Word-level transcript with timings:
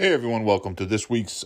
Hey 0.00 0.12
everyone, 0.12 0.44
welcome 0.44 0.76
to 0.76 0.86
this 0.86 1.10
week's 1.10 1.44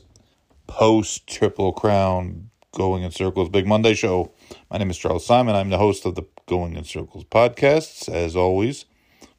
post 0.66 1.26
Triple 1.26 1.72
Crown 1.72 2.50
Going 2.76 3.02
in 3.02 3.10
Circles 3.10 3.48
Big 3.48 3.66
Monday 3.66 3.94
show. 3.94 4.30
My 4.70 4.76
name 4.76 4.90
is 4.90 4.98
Charles 4.98 5.24
Simon. 5.24 5.56
I'm 5.56 5.70
the 5.70 5.78
host 5.78 6.04
of 6.04 6.16
the 6.16 6.24
Going 6.44 6.76
in 6.76 6.84
Circles 6.84 7.24
podcasts. 7.24 8.10
As 8.10 8.36
always, 8.36 8.84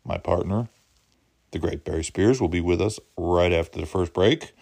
my 0.04 0.18
partner, 0.18 0.68
the 1.52 1.60
great 1.60 1.86
Barry 1.86 2.04
Spears, 2.04 2.42
will 2.42 2.48
be 2.48 2.60
with 2.60 2.82
us 2.82 3.00
right 3.16 3.54
after 3.54 3.80
the 3.80 3.86
first 3.86 4.14
break. 4.14 4.56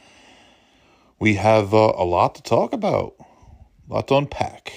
We 1.18 1.36
have 1.36 1.74
uh, 1.74 1.94
a 1.96 2.04
lot 2.04 2.36
to 2.36 2.44
talk 2.44 2.74
about, 2.74 3.16
a 3.90 3.94
lot 3.94 4.10
to 4.10 4.16
unpack. 4.16 4.74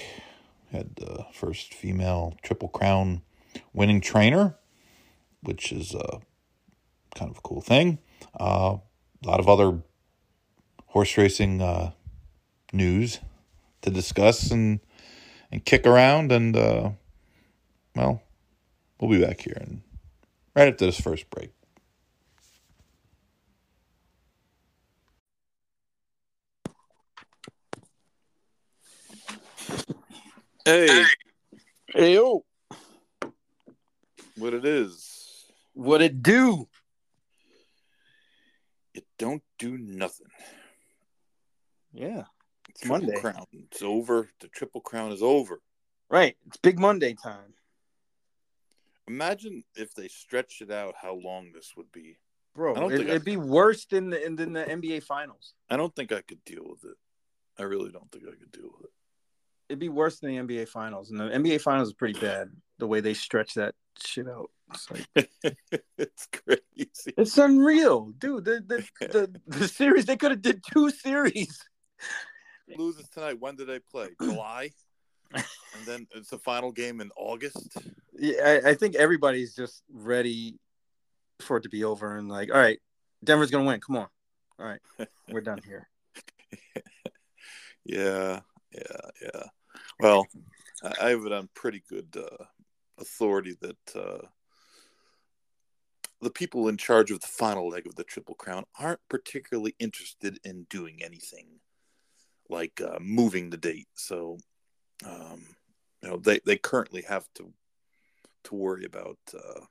We 0.71 0.77
Had 0.77 0.95
the 0.95 1.25
first 1.33 1.73
female 1.73 2.37
Triple 2.43 2.69
Crown 2.69 3.23
winning 3.73 3.99
trainer, 3.99 4.55
which 5.41 5.73
is 5.73 5.93
uh, 5.93 6.19
kind 7.13 7.29
of 7.29 7.39
a 7.39 7.41
cool 7.41 7.59
thing. 7.59 7.99
Uh, 8.39 8.77
a 9.25 9.27
lot 9.27 9.39
of 9.39 9.49
other 9.49 9.81
horse 10.87 11.17
racing 11.17 11.61
uh, 11.61 11.91
news 12.71 13.19
to 13.81 13.89
discuss 13.89 14.51
and 14.51 14.79
and 15.51 15.65
kick 15.65 15.85
around 15.85 16.31
and 16.31 16.55
uh, 16.55 16.91
well 17.95 18.21
we'll 18.99 19.11
be 19.11 19.23
back 19.25 19.41
here 19.41 19.57
and 19.59 19.81
right 20.55 20.67
after 20.67 20.85
this 20.85 20.99
first 20.99 21.29
break. 21.29 21.51
Hey. 30.65 31.05
Hey 31.93 32.15
yo, 32.15 32.43
what 34.35 34.53
it 34.53 34.65
is. 34.65 35.45
What 35.73 36.01
it 36.01 36.21
do? 36.21 36.67
Don't 39.17 39.43
do 39.59 39.77
nothing 39.77 40.27
Yeah, 41.93 42.23
triple 42.81 43.07
Monday. 43.07 43.19
crown 43.19 43.45
it's 43.53 43.81
over 43.81 44.29
the 44.39 44.47
triple 44.49 44.81
crown 44.81 45.11
is 45.11 45.21
over 45.23 45.61
right. 46.09 46.35
It's 46.47 46.57
Big 46.57 46.79
Monday 46.79 47.13
time. 47.13 47.53
imagine 49.07 49.63
if 49.75 49.93
they 49.93 50.07
stretched 50.07 50.61
it 50.61 50.71
out 50.71 50.95
how 51.01 51.13
long 51.15 51.51
this 51.53 51.73
would 51.77 51.91
be 51.91 52.17
Bro, 52.55 52.75
I 52.75 52.79
don't 52.79 52.91
it, 52.93 52.97
think 52.97 53.09
it'd 53.09 53.25
be 53.25 53.35
worse 53.37 53.85
than 53.85 54.09
the 54.09 54.19
than 54.35 54.53
the 54.53 54.63
NBA 54.63 55.03
Finals. 55.03 55.53
I 55.69 55.75
don't 55.75 55.93
think 55.93 56.11
I 56.13 56.21
could 56.21 56.43
deal 56.45 56.63
with 56.65 56.85
it. 56.85 56.95
I 57.59 57.63
really 57.63 57.91
don't 57.91 58.09
think 58.11 58.23
I 58.27 58.31
could 58.31 58.51
deal 58.51 58.69
with 58.75 58.85
it. 58.85 58.91
It'd 59.67 59.79
be 59.79 59.89
worse 59.89 60.19
than 60.19 60.29
the 60.29 60.41
NBA 60.55 60.69
Finals, 60.69 61.11
and 61.11 61.19
the 61.19 61.25
NBA 61.25 61.59
Finals 61.61 61.89
is 61.89 61.93
pretty 61.93 62.17
bad. 62.19 62.49
The 62.77 62.87
way 62.87 62.99
they 62.99 63.13
stretch 63.13 63.53
that 63.53 63.75
shit 63.97 64.27
out, 64.27 64.49
it's 64.73 64.91
like 64.91 65.29
it's 65.97 66.27
crazy. 66.27 67.13
it's 67.17 67.37
unreal, 67.37 68.11
dude. 68.17 68.45
The 68.45 68.63
the 68.65 69.07
the, 69.07 69.41
the 69.47 69.67
series 69.67 70.05
they 70.05 70.17
could 70.17 70.31
have 70.31 70.41
did 70.41 70.63
two 70.71 70.89
series. 70.89 71.61
Loses 72.77 73.07
tonight. 73.09 73.39
When 73.39 73.55
do 73.55 73.65
they 73.65 73.79
play? 73.79 74.09
July, 74.21 74.71
and 75.33 75.85
then 75.85 76.07
it's 76.15 76.29
the 76.29 76.39
final 76.39 76.71
game 76.71 76.99
in 76.99 77.11
August. 77.15 77.77
Yeah, 78.17 78.59
I, 78.65 78.69
I 78.69 78.73
think 78.73 78.95
everybody's 78.95 79.55
just 79.55 79.83
ready 79.91 80.59
for 81.39 81.57
it 81.57 81.63
to 81.63 81.69
be 81.69 81.83
over 81.83 82.17
and 82.17 82.27
like, 82.27 82.49
all 82.51 82.59
right, 82.59 82.79
Denver's 83.23 83.51
gonna 83.51 83.65
win. 83.65 83.79
Come 83.79 83.97
on, 83.97 84.07
all 84.59 84.65
right, 84.65 85.07
we're 85.29 85.41
done 85.41 85.61
here. 85.65 85.87
Yeah, 87.87 88.39
yeah, 88.73 89.09
yeah. 89.21 89.43
Well, 89.99 90.25
I 90.83 90.93
I 90.99 91.09
have 91.09 91.23
it 91.25 91.31
on 91.31 91.49
pretty 91.53 91.83
good 91.87 92.07
uh, 92.17 92.45
authority 92.99 93.55
that 93.61 93.95
uh, 93.95 94.27
the 96.21 96.29
people 96.29 96.67
in 96.67 96.77
charge 96.77 97.11
of 97.11 97.19
the 97.19 97.27
final 97.27 97.69
leg 97.69 97.85
of 97.85 97.95
the 97.95 98.03
Triple 98.03 98.35
Crown 98.35 98.65
aren't 98.79 99.01
particularly 99.09 99.75
interested 99.79 100.39
in 100.43 100.65
doing 100.69 101.01
anything 101.03 101.59
like 102.49 102.81
uh, 102.81 102.99
moving 102.99 103.49
the 103.49 103.57
date. 103.57 103.87
So, 103.95 104.37
um, 105.05 105.45
you 106.01 106.09
know, 106.09 106.17
they, 106.17 106.39
they 106.45 106.57
currently 106.57 107.03
have 107.03 107.27
to 107.35 107.51
to 108.45 108.55
worry 108.55 108.85
about 108.85 109.17
uh, 109.33 109.61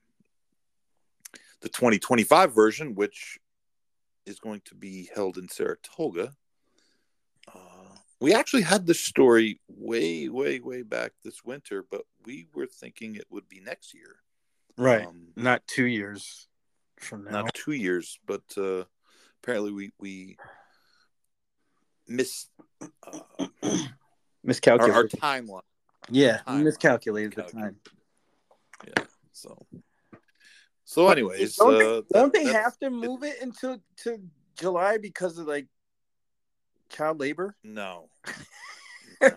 the 1.60 1.68
2025 1.68 2.54
version, 2.54 2.94
which 2.94 3.38
is 4.26 4.40
going 4.40 4.60
to 4.64 4.74
be 4.74 5.08
held 5.14 5.38
in 5.38 5.48
Saratoga. 5.48 6.32
Uh, 7.52 7.73
we 8.24 8.32
actually 8.32 8.62
had 8.62 8.86
this 8.86 9.00
story 9.00 9.60
way, 9.68 10.30
way, 10.30 10.58
way 10.58 10.80
back 10.80 11.12
this 11.22 11.44
winter, 11.44 11.84
but 11.90 12.00
we 12.24 12.46
were 12.54 12.66
thinking 12.66 13.16
it 13.16 13.26
would 13.28 13.46
be 13.50 13.60
next 13.60 13.92
year. 13.92 14.16
Right, 14.78 15.06
Um, 15.06 15.26
not 15.36 15.60
two 15.66 15.84
years 15.84 16.48
from 16.98 17.24
now. 17.24 17.42
not 17.42 17.52
two 17.52 17.72
years, 17.72 18.18
but 18.26 18.42
uh, 18.56 18.84
apparently 19.42 19.72
we 19.72 19.92
we 20.00 20.36
missed 22.08 22.48
uh, 22.80 23.46
miscalculated. 24.42 24.96
our 24.96 25.04
timeline. 25.04 25.60
yeah, 26.08 26.40
we 26.46 26.54
time. 26.54 26.64
miscalculated 26.64 27.34
the 27.36 27.42
time. 27.42 27.76
Yeah. 28.86 29.04
So. 29.32 29.66
So, 30.86 31.08
anyways, 31.08 31.56
don't 31.56 31.78
they, 31.78 31.84
uh, 31.86 31.94
that- 32.00 32.08
don't 32.12 32.32
they 32.32 32.44
have 32.44 32.78
to 32.78 32.88
move 32.90 33.22
it 33.22 33.40
into 33.42 33.80
to 34.04 34.18
July 34.58 34.96
because 34.96 35.36
of 35.38 35.46
like 35.46 35.66
child 36.90 37.20
labor? 37.20 37.56
No. 37.62 38.08
no. 39.22 39.30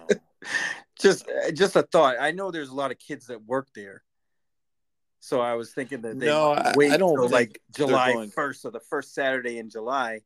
Just 0.99 1.29
just 1.53 1.75
a 1.75 1.83
thought. 1.83 2.15
I 2.19 2.31
know 2.31 2.51
there's 2.51 2.69
a 2.69 2.75
lot 2.75 2.91
of 2.91 2.97
kids 2.99 3.27
that 3.27 3.43
work 3.45 3.67
there, 3.75 4.03
so 5.19 5.39
I 5.41 5.53
was 5.53 5.71
thinking 5.73 6.01
that 6.01 6.19
they 6.19 6.25
No, 6.25 6.55
might 6.55 6.65
I- 6.67 6.73
wait 6.75 6.91
I 6.91 6.97
don't 6.97 7.29
like 7.31 7.61
July 7.75 8.13
going- 8.13 8.29
first 8.31 8.65
or 8.65 8.71
the 8.71 8.79
first 8.79 9.13
Saturday 9.13 9.57
in 9.59 9.69
July 9.69 10.21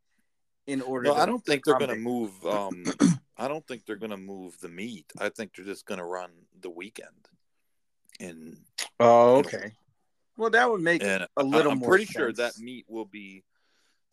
in 0.68 0.82
order. 0.82 1.09
No, 1.09 1.16
to 1.16 1.22
I 1.22 1.26
don't 1.26 1.44
think 1.46 1.66
they're 1.66 1.78
going 1.78 1.90
to 1.90 1.96
move. 1.96 2.32
Um, 2.46 2.86
I 3.38 3.48
don't 3.48 3.66
think 3.68 3.86
they're 3.86 3.96
going 3.96 4.12
to 4.12 4.18
move 4.18 4.56
the 4.62 4.70
meet. 4.70 5.12
I 5.18 5.30
think 5.30 5.56
they're 5.56 5.66
just 5.66 5.86
going 5.88 5.98
to 5.98 6.06
run 6.06 6.30
the 6.62 6.70
weekend. 6.70 7.09
And 8.20 8.56
Oh, 9.00 9.38
okay. 9.38 9.72
Well, 10.38 10.52
that 10.52 10.70
would 10.70 10.82
make 10.82 11.02
and 11.03 11.26
a 11.38 11.44
little 11.44 11.72
I'm 11.72 11.82
pretty 11.82 12.06
sure 12.06 12.32
that 12.32 12.53
sense. 12.53 12.59
meet 12.64 12.86
will 12.88 13.06
be 13.06 13.44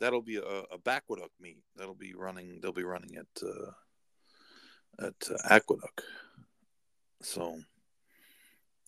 that'll 0.01 0.23
be 0.23 0.37
a, 0.37 0.43
a 0.43 0.79
Aqueduct 0.87 1.33
meet. 1.41 1.63
That'll 1.77 1.95
be 1.95 2.15
running. 2.15 2.61
They'll 2.61 2.73
be 2.73 2.85
running 2.85 3.17
at 3.17 3.43
uh, 3.43 5.07
at 5.07 5.15
uh, 5.31 5.37
Aqueduct. 5.55 6.03
So, 7.23 7.59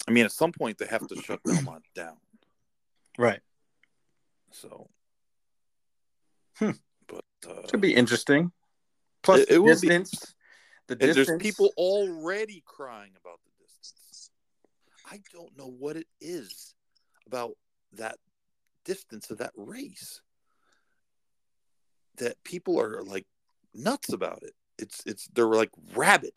I 0.09 0.11
mean, 0.13 0.25
at 0.25 0.33
some 0.33 0.53
point 0.53 0.79
they 0.79 0.87
have 0.87 1.07
to 1.09 1.17
shut 1.23 1.41
Belmont 1.45 1.85
down. 1.95 2.17
right. 3.19 3.41
So, 4.53 4.89
Hmm. 6.57 6.73
but 7.07 7.25
uh, 7.49 7.67
Could 7.69 7.81
be 7.81 7.95
interesting. 7.95 8.51
Plus, 9.23 9.41
It- 9.41 9.51
it 9.53 9.59
will 9.59 9.81
be- 9.81 9.89
The 9.89 10.97
distance. 10.97 11.27
there's 11.29 11.41
people 11.43 11.73
already 11.77 12.63
crying 12.67 13.13
about 13.21 13.39
the 13.45 13.51
distance. 13.65 14.31
I 15.07 15.21
don't 15.33 15.57
know 15.57 15.69
what 15.69 15.97
it 15.97 16.09
is 16.21 16.75
about 17.27 17.57
that 17.93 18.19
distance 18.85 19.31
of 19.31 19.39
that 19.39 19.53
race 19.57 20.21
that 22.21 22.43
people 22.45 22.81
are 22.81 23.03
like 23.03 23.27
nuts 23.75 24.13
about 24.13 24.43
it. 24.43 24.53
It's 24.79 25.03
it's 25.05 25.29
they're 25.35 25.45
like 25.47 25.71
rabid. 25.95 26.33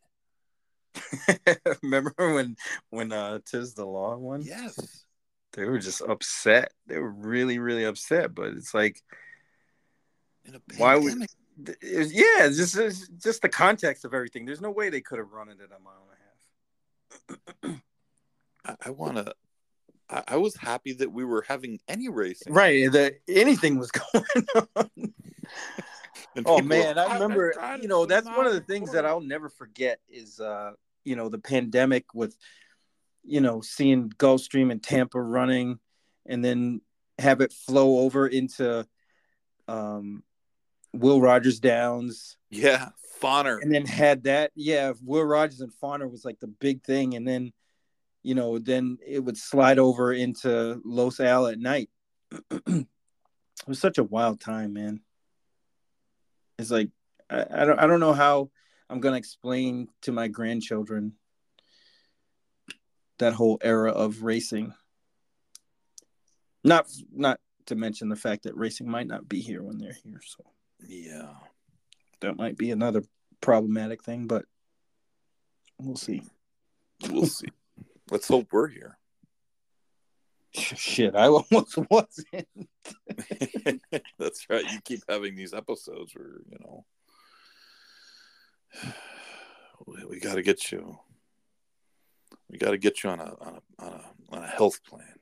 Remember 1.84 2.14
when 2.18 2.56
when 2.90 3.12
uh 3.12 3.40
Tiz 3.46 3.74
the 3.74 3.86
Law 3.86 4.18
one? 4.18 4.42
Yes. 4.44 5.06
They 5.54 5.66
were 5.66 5.80
just 5.80 6.02
upset. 6.02 6.74
They 6.88 6.98
were 6.98 7.12
really, 7.12 7.60
really 7.60 7.84
upset. 7.84 8.34
But 8.34 8.54
it's 8.54 8.74
like, 8.74 9.02
In 10.46 10.56
a 10.56 10.62
Why 10.78 10.96
would- 10.96 11.22
it 11.24 11.30
yeah, 12.12 12.48
it's 12.48 12.58
just 12.58 13.12
just 13.22 13.42
the 13.44 13.50
context 13.50 14.06
of 14.06 14.14
everything. 14.14 14.46
There's 14.46 14.62
no 14.62 14.72
way 14.72 14.90
they 14.90 15.02
could 15.02 15.20
have 15.20 15.32
run 15.32 15.50
it 15.50 15.60
at 15.62 15.70
a 15.70 15.80
mile 15.80 16.08
and 17.64 17.70
a 17.70 17.76
half. 18.66 18.78
I, 18.82 19.14
to. 19.14 19.36
I, 20.10 20.24
I 20.30 20.38
was 20.38 20.56
happy 20.56 20.94
that 20.94 21.12
we 21.12 21.26
were 21.26 21.46
having 21.48 21.80
any 21.88 22.10
racing. 22.10 22.54
Right. 22.54 22.92
That 22.92 23.20
anything 23.28 23.78
was 23.78 23.92
going 24.14 24.48
on. 24.76 25.14
And 26.36 26.46
Oh 26.48 26.62
man, 26.62 26.98
I 26.98 27.14
remember. 27.14 27.54
You 27.80 27.88
know, 27.88 28.06
that's 28.08 28.26
one 28.26 28.48
of 28.48 28.54
the 28.54 28.62
things 28.62 28.92
that 28.94 29.06
I'll 29.06 29.22
never 29.22 29.50
forget 29.50 30.00
is, 30.10 30.40
uh, 30.40 30.72
you 31.04 31.16
know, 31.16 31.30
the 31.30 31.38
pandemic 31.38 32.14
with, 32.16 32.36
you 33.24 33.40
know, 33.40 33.62
seeing 33.62 34.10
Gulfstream 34.10 34.72
and 34.72 34.82
Tampa 34.82 35.22
running, 35.22 35.80
and 36.26 36.44
then 36.44 36.82
have 37.20 37.42
it 37.42 37.54
flow 37.54 38.00
over 38.00 38.26
into, 38.28 38.88
um, 39.68 40.24
Will 40.94 41.22
Rogers 41.22 41.60
Downs, 41.60 42.38
Yeah, 42.50 42.90
Fonner. 43.22 43.62
and 43.62 43.74
then 43.74 43.86
had 43.86 44.24
that. 44.24 44.52
Yeah, 44.56 44.94
Will 45.04 45.24
Rogers 45.24 45.62
and 45.62 45.72
Fonner 45.72 46.10
was 46.10 46.26
like 46.26 46.40
the 46.40 46.48
big 46.48 46.84
thing, 46.84 47.14
and 47.16 47.28
then, 47.28 47.52
you 48.24 48.34
know, 48.34 48.58
then 48.58 48.98
it 49.06 49.20
would 49.20 49.38
slide 49.38 49.78
over 49.78 50.14
into 50.14 50.82
Los 50.84 51.20
Al 51.20 51.46
at 51.48 51.60
night. 51.60 51.90
it 52.68 52.88
was 53.68 53.80
such 53.80 54.00
a 54.00 54.04
wild 54.04 54.40
time, 54.40 54.74
man. 54.74 55.02
It's 56.58 56.72
like 56.72 56.90
I, 57.30 57.46
I 57.52 57.66
don't 57.66 57.80
I 57.80 57.88
don't 57.88 58.00
know 58.00 58.14
how 58.14 58.50
I'm 58.90 59.00
gonna 59.00 59.18
explain 59.18 59.88
to 60.02 60.12
my 60.12 60.28
grandchildren 60.28 61.14
that 63.20 63.34
whole 63.34 63.58
era 63.62 63.92
of 63.92 64.24
racing. 64.24 64.74
Not 66.64 66.88
not 67.12 67.40
to 67.68 67.76
mention 67.76 68.10
the 68.10 68.16
fact 68.16 68.44
that 68.44 68.56
racing 68.58 68.90
might 68.90 69.08
not 69.08 69.28
be 69.28 69.40
here 69.40 69.64
when 69.64 69.78
they're 69.78 69.98
here. 70.04 70.22
So 70.26 70.44
Yeah. 70.88 71.34
That 72.22 72.38
might 72.38 72.58
be 72.58 72.72
another 72.72 73.04
problematic 73.42 74.04
thing, 74.04 74.28
but 74.28 74.46
we'll 75.78 75.98
see. 75.98 76.24
We'll 77.10 77.26
see. 77.26 77.50
Let's 78.10 78.28
hope 78.28 78.48
we're 78.52 78.70
here. 78.70 78.98
Shit, 80.56 81.16
I 81.16 81.28
almost 81.28 81.78
wasn't. 81.90 82.48
That's 84.20 84.48
right. 84.50 84.72
You 84.72 84.80
keep 84.84 85.02
having 85.10 85.36
these 85.36 85.54
episodes 85.54 86.14
where, 86.16 86.42
you 86.50 86.58
know, 86.60 86.86
we, 89.88 90.06
we 90.06 90.20
got 90.20 90.36
to 90.36 90.44
get 90.44 90.72
you. 90.72 90.98
We 92.50 92.60
got 92.60 92.72
to 92.72 92.78
get 92.78 93.04
you 93.04 93.10
on 93.10 93.20
a 93.20 93.24
on 93.24 93.60
a 93.60 93.84
on 93.84 93.94
a, 93.94 94.36
on 94.36 94.44
a 94.44 94.48
health 94.48 94.80
plan. 94.84 95.16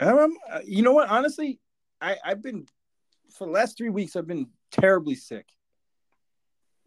Um, 0.00 0.34
you 0.64 0.82
know 0.82 0.92
what? 0.92 1.08
Honestly, 1.08 1.60
I 2.00 2.16
I've 2.24 2.42
been 2.42 2.66
for 3.36 3.46
the 3.46 3.52
last 3.52 3.76
three 3.76 3.90
weeks. 3.90 4.16
I've 4.16 4.26
been 4.26 4.48
terribly 4.70 5.16
sick, 5.16 5.46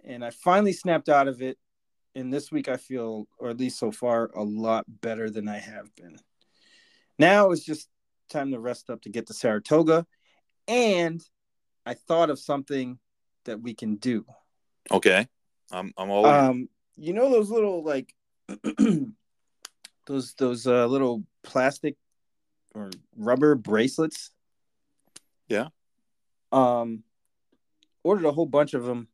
and 0.03 0.25
I 0.25 0.31
finally 0.31 0.73
snapped 0.73 1.09
out 1.09 1.27
of 1.27 1.41
it. 1.41 1.57
And 2.15 2.33
this 2.33 2.49
week, 2.51 2.69
I 2.69 2.77
feel, 2.77 3.27
or 3.37 3.49
at 3.49 3.59
least 3.59 3.77
so 3.77 3.91
far, 3.91 4.31
a 4.35 4.41
lot 4.41 4.85
better 5.01 5.29
than 5.29 5.49
I 5.49 5.57
have 5.57 5.93
been. 5.95 6.17
Now 7.17 7.51
it's 7.51 7.63
just 7.63 7.89
time 8.29 8.51
to 8.51 8.59
rest 8.59 8.89
up 8.89 9.01
to 9.03 9.09
get 9.09 9.27
to 9.27 9.33
Saratoga, 9.33 10.05
and 10.67 11.21
I 11.85 11.93
thought 11.93 12.29
of 12.29 12.39
something 12.39 12.99
that 13.45 13.61
we 13.61 13.73
can 13.73 13.95
do. 13.95 14.25
Okay, 14.91 15.27
I'm 15.71 15.93
I'm 15.97 16.09
all. 16.09 16.25
Um, 16.25 16.69
you 16.97 17.13
know 17.13 17.29
those 17.29 17.49
little 17.49 17.83
like 17.83 18.13
those 20.07 20.33
those 20.35 20.67
uh, 20.67 20.85
little 20.87 21.23
plastic 21.43 21.95
or 22.73 22.91
rubber 23.15 23.55
bracelets. 23.55 24.31
Yeah. 25.47 25.67
Um, 26.51 27.03
ordered 28.03 28.25
a 28.25 28.31
whole 28.31 28.45
bunch 28.45 28.73
of 28.73 28.83
them. 28.83 29.07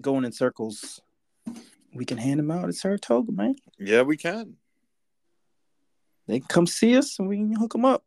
Going 0.00 0.24
in 0.24 0.32
circles. 0.32 1.00
We 1.94 2.04
can 2.04 2.18
hand 2.18 2.40
them 2.40 2.50
out 2.50 2.68
at 2.68 2.74
Saratoga, 2.74 3.30
man. 3.30 3.54
yeah, 3.78 4.02
we 4.02 4.16
can. 4.16 4.56
They 6.26 6.40
can 6.40 6.48
come 6.48 6.66
see 6.66 6.96
us 6.96 7.18
and 7.18 7.28
we 7.28 7.36
can 7.36 7.52
hook 7.54 7.72
them 7.72 7.84
up. 7.84 8.04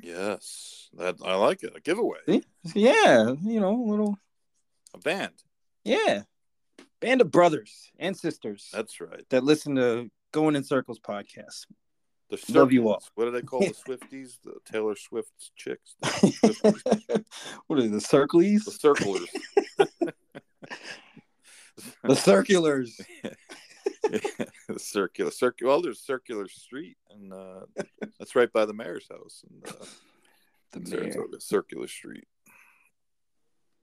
Yes, 0.00 0.88
that 0.94 1.16
I 1.24 1.34
like 1.36 1.62
it. 1.62 1.72
A 1.76 1.80
giveaway, 1.80 2.18
See? 2.26 2.42
Yeah, 2.74 3.34
you 3.44 3.60
know, 3.60 3.74
a 3.80 3.88
little 3.88 4.18
a 4.94 4.98
band. 4.98 5.34
yeah, 5.84 6.22
band 7.00 7.20
of 7.20 7.30
brothers 7.30 7.90
and 7.98 8.16
sisters 8.16 8.68
That's 8.72 9.00
right. 9.00 9.24
that 9.30 9.44
listen 9.44 9.76
to 9.76 10.10
Going 10.32 10.56
in 10.56 10.64
Circles 10.64 10.98
podcast. 10.98 11.66
The 12.30 12.42
Love 12.48 12.72
you 12.72 12.88
all. 12.88 13.02
What 13.14 13.26
do 13.26 13.30
they 13.30 13.42
call 13.42 13.60
the 13.60 13.66
Swifties? 13.86 14.38
The 14.42 14.54
Taylor 14.64 14.96
Swift 14.96 15.30
chicks. 15.54 15.94
What 17.66 17.78
are 17.78 17.82
they, 17.82 17.88
the 17.88 18.00
circles? 18.00 18.64
the 18.64 18.70
circlers. 18.72 19.28
The 22.04 22.16
circulars. 22.16 23.00
the 24.02 24.46
circular 24.94 25.30
circular 25.30 25.72
well 25.72 25.82
there's 25.82 26.00
circular 26.00 26.48
street 26.48 26.96
and 27.10 27.32
uh 27.32 27.60
that's 28.18 28.34
right 28.36 28.52
by 28.52 28.64
the 28.64 28.72
mayor's 28.74 29.08
house 29.10 29.44
and 29.48 29.66
uh 29.68 29.84
The 30.72 30.80
mayor. 30.80 31.12
Circular 31.38 31.86
street 31.86 32.24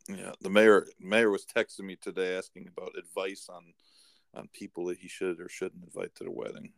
yeah 0.08 0.32
the 0.42 0.50
mayor 0.50 0.88
mayor 1.00 1.30
was 1.30 1.46
texting 1.46 1.82
me 1.86 1.96
today 1.96 2.36
asking 2.36 2.68
about 2.68 2.94
advice 2.98 3.48
on 3.50 3.74
on 4.34 4.48
people 4.54 4.86
that 4.86 4.98
he 4.98 5.08
should 5.08 5.40
or 5.40 5.50
shouldn't 5.50 5.84
invite 5.84 6.16
to 6.16 6.24
the 6.24 6.32
wedding 6.32 6.74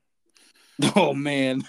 Oh 0.96 1.14
man. 1.14 1.62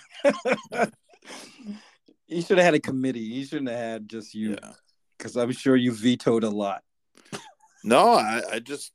you 2.27 2.41
should 2.41 2.57
have 2.59 2.65
had 2.65 2.75
a 2.75 2.81
committee. 2.81 3.21
You 3.21 3.45
shouldn't 3.45 3.69
have 3.69 3.79
had 3.79 4.09
just 4.09 4.35
you 4.35 4.53
yeah 4.53 4.73
because 5.19 5.37
I'm 5.37 5.53
sure 5.53 5.77
you 5.77 5.93
vetoed 5.93 6.43
a 6.45 6.51
lot. 6.51 6.83
no 7.85 8.15
i 8.15 8.43
i 8.53 8.59
just 8.59 8.93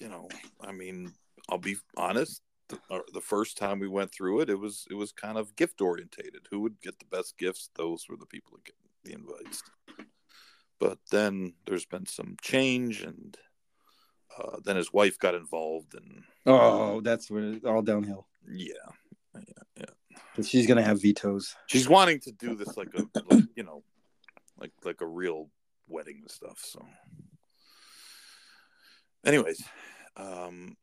you 0.00 0.08
know 0.08 0.28
i 0.60 0.72
mean 0.72 1.12
i'll 1.48 1.58
be 1.58 1.76
honest 1.96 2.40
the, 2.68 2.78
uh, 2.90 3.00
the 3.12 3.20
first 3.20 3.56
time 3.58 3.78
we 3.78 3.88
went 3.88 4.12
through 4.12 4.40
it 4.40 4.48
it 4.50 4.58
was 4.58 4.86
it 4.90 4.94
was 4.94 5.12
kind 5.12 5.36
of 5.38 5.54
gift 5.56 5.80
orientated. 5.80 6.46
Who 6.50 6.60
would 6.60 6.80
get 6.80 6.98
the 6.98 7.04
best 7.16 7.36
gifts? 7.38 7.70
Those 7.76 8.06
were 8.08 8.16
the 8.16 8.26
people 8.26 8.52
that 8.56 8.64
get 8.64 8.74
the 9.04 9.12
invites. 9.14 9.62
But 10.78 10.98
then 11.10 11.54
there's 11.66 11.86
been 11.86 12.06
some 12.06 12.36
change 12.42 13.02
and 13.02 13.36
uh, 14.38 14.58
then 14.64 14.76
his 14.76 14.92
wife 14.92 15.18
got 15.18 15.34
involved 15.34 15.94
and 15.94 16.24
Oh, 16.46 17.00
that's 17.00 17.30
where 17.30 17.52
it's 17.52 17.64
all 17.64 17.82
downhill. 17.82 18.26
yeah 18.48 18.72
yeah 19.36 19.62
yeah. 19.76 20.42
She's 20.42 20.66
gonna 20.66 20.82
have 20.82 21.00
vetoes. 21.02 21.54
she's 21.66 21.88
wanting 21.88 22.20
to 22.20 22.32
do 22.32 22.54
this 22.54 22.76
like 22.76 22.88
a 22.94 23.02
like, 23.30 23.44
you 23.56 23.62
know 23.62 23.82
like 24.58 24.72
like 24.84 25.00
a 25.02 25.06
real 25.06 25.50
wedding 25.88 26.18
and 26.22 26.30
stuff 26.30 26.58
so. 26.64 26.84
Anyways 29.24 29.62
um 30.16 30.76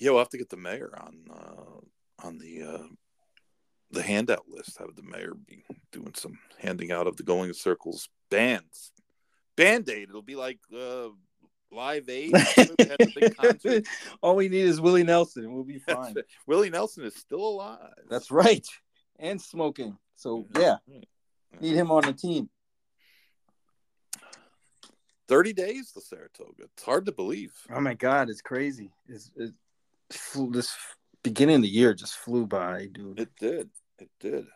yeah 0.00 0.10
we'll 0.10 0.18
have 0.18 0.28
to 0.30 0.38
get 0.38 0.48
the 0.48 0.56
mayor 0.56 0.92
on 1.00 1.14
uh 1.30 2.26
on 2.26 2.38
the 2.38 2.62
uh 2.62 2.86
the 3.92 4.02
handout 4.02 4.48
list 4.48 4.78
have 4.78 4.94
the 4.96 5.02
mayor 5.02 5.32
be 5.46 5.62
doing 5.92 6.12
some 6.14 6.38
handing 6.58 6.90
out 6.90 7.06
of 7.06 7.16
the 7.16 7.22
going 7.22 7.48
in 7.48 7.54
circles 7.54 8.08
bands 8.30 8.92
band-aid 9.56 10.08
it'll 10.08 10.22
be 10.22 10.36
like 10.36 10.58
uh 10.76 11.08
live 11.72 12.08
aid 12.08 12.32
Remember 12.56 12.74
they 12.78 12.88
had 12.88 12.98
the 12.98 13.12
big 13.20 13.36
concert? 13.40 13.86
all 14.22 14.34
we 14.34 14.48
need 14.48 14.62
is 14.64 14.80
Willie 14.80 15.04
Nelson, 15.04 15.44
and 15.44 15.54
we'll 15.54 15.62
be 15.62 15.78
fine. 15.78 16.16
it. 16.16 16.26
willie 16.46 16.70
nelson 16.70 17.04
is 17.04 17.14
still 17.14 17.40
alive 17.46 17.92
That's 18.08 18.30
right. 18.30 18.66
And 19.20 19.40
smoking. 19.40 19.98
So 20.16 20.46
yeah, 20.56 20.76
need 21.60 21.74
him 21.76 21.90
on 21.92 22.02
the 22.04 22.12
team. 22.12 22.48
30 25.28 25.52
days 25.52 25.92
to 25.92 26.00
saratoga 26.00 26.64
it's 26.74 26.82
hard 26.82 27.06
to 27.06 27.12
believe 27.12 27.52
Oh 27.72 27.80
my 27.80 27.94
god, 27.94 28.30
it's 28.30 28.40
crazy. 28.42 28.90
It's, 29.08 29.30
it 29.36 29.52
flew, 30.12 30.50
this 30.50 30.74
beginning 31.22 31.56
of 31.56 31.62
the 31.62 31.68
year 31.68 31.94
just 31.94 32.14
flew 32.14 32.46
by, 32.46 32.88
dude. 32.92 33.20
It 33.20 33.30
did. 33.38 33.70
It 33.98 34.10
did. 34.20 34.46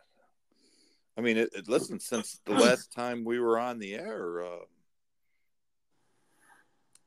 I 1.16 1.20
mean, 1.20 1.36
it, 1.36 1.50
it 1.52 1.68
listen 1.68 2.00
since 2.00 2.40
the 2.44 2.54
last 2.54 2.92
time 2.92 3.24
we 3.24 3.38
were 3.38 3.58
on 3.58 3.78
the 3.78 3.94
air, 3.94 4.42
uh, 4.42 4.64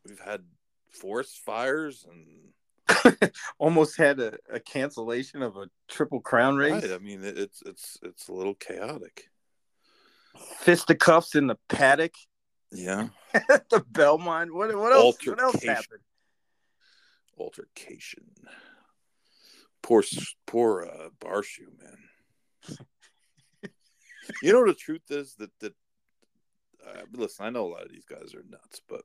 we've 0.06 0.20
had 0.20 0.44
forest 0.92 1.42
fires 1.46 2.06
and 2.10 2.54
Almost 3.60 3.98
had 3.98 4.20
a, 4.20 4.38
a 4.52 4.60
cancellation 4.60 5.42
of 5.42 5.58
a 5.58 5.70
triple 5.88 6.22
crown 6.22 6.58
race. 6.58 6.84
right, 6.84 6.92
I 6.92 6.98
mean, 7.00 7.24
it, 7.24 7.38
it's 7.38 7.62
it's 7.66 7.98
it's 8.02 8.28
a 8.28 8.34
little 8.34 8.56
chaotic. 8.56 9.30
Fisticuffs 10.60 11.36
in 11.36 11.48
the 11.48 11.58
paddock 11.68 12.14
Yeah, 12.72 13.08
the 13.34 13.84
Belmont. 13.90 14.54
What 14.54 14.76
what 14.78 14.94
else? 14.94 15.18
What 15.26 15.42
else 15.42 15.64
happened? 15.64 16.02
Altercation. 17.40 18.24
Poor 19.82 20.04
poor 20.46 20.86
uh, 20.86 21.10
Barshu, 21.20 21.68
man. 21.82 22.78
you 24.42 24.52
know 24.54 24.66
the 24.66 24.74
truth 24.74 25.10
is 25.10 25.36
that 25.36 25.52
that 25.60 25.74
uh, 26.86 27.02
listen, 27.14 27.46
I 27.46 27.50
know 27.50 27.66
a 27.66 27.72
lot 27.74 27.84
of 27.86 27.92
these 27.92 28.06
guys 28.06 28.34
are 28.34 28.44
nuts, 28.50 28.82
but 28.88 29.02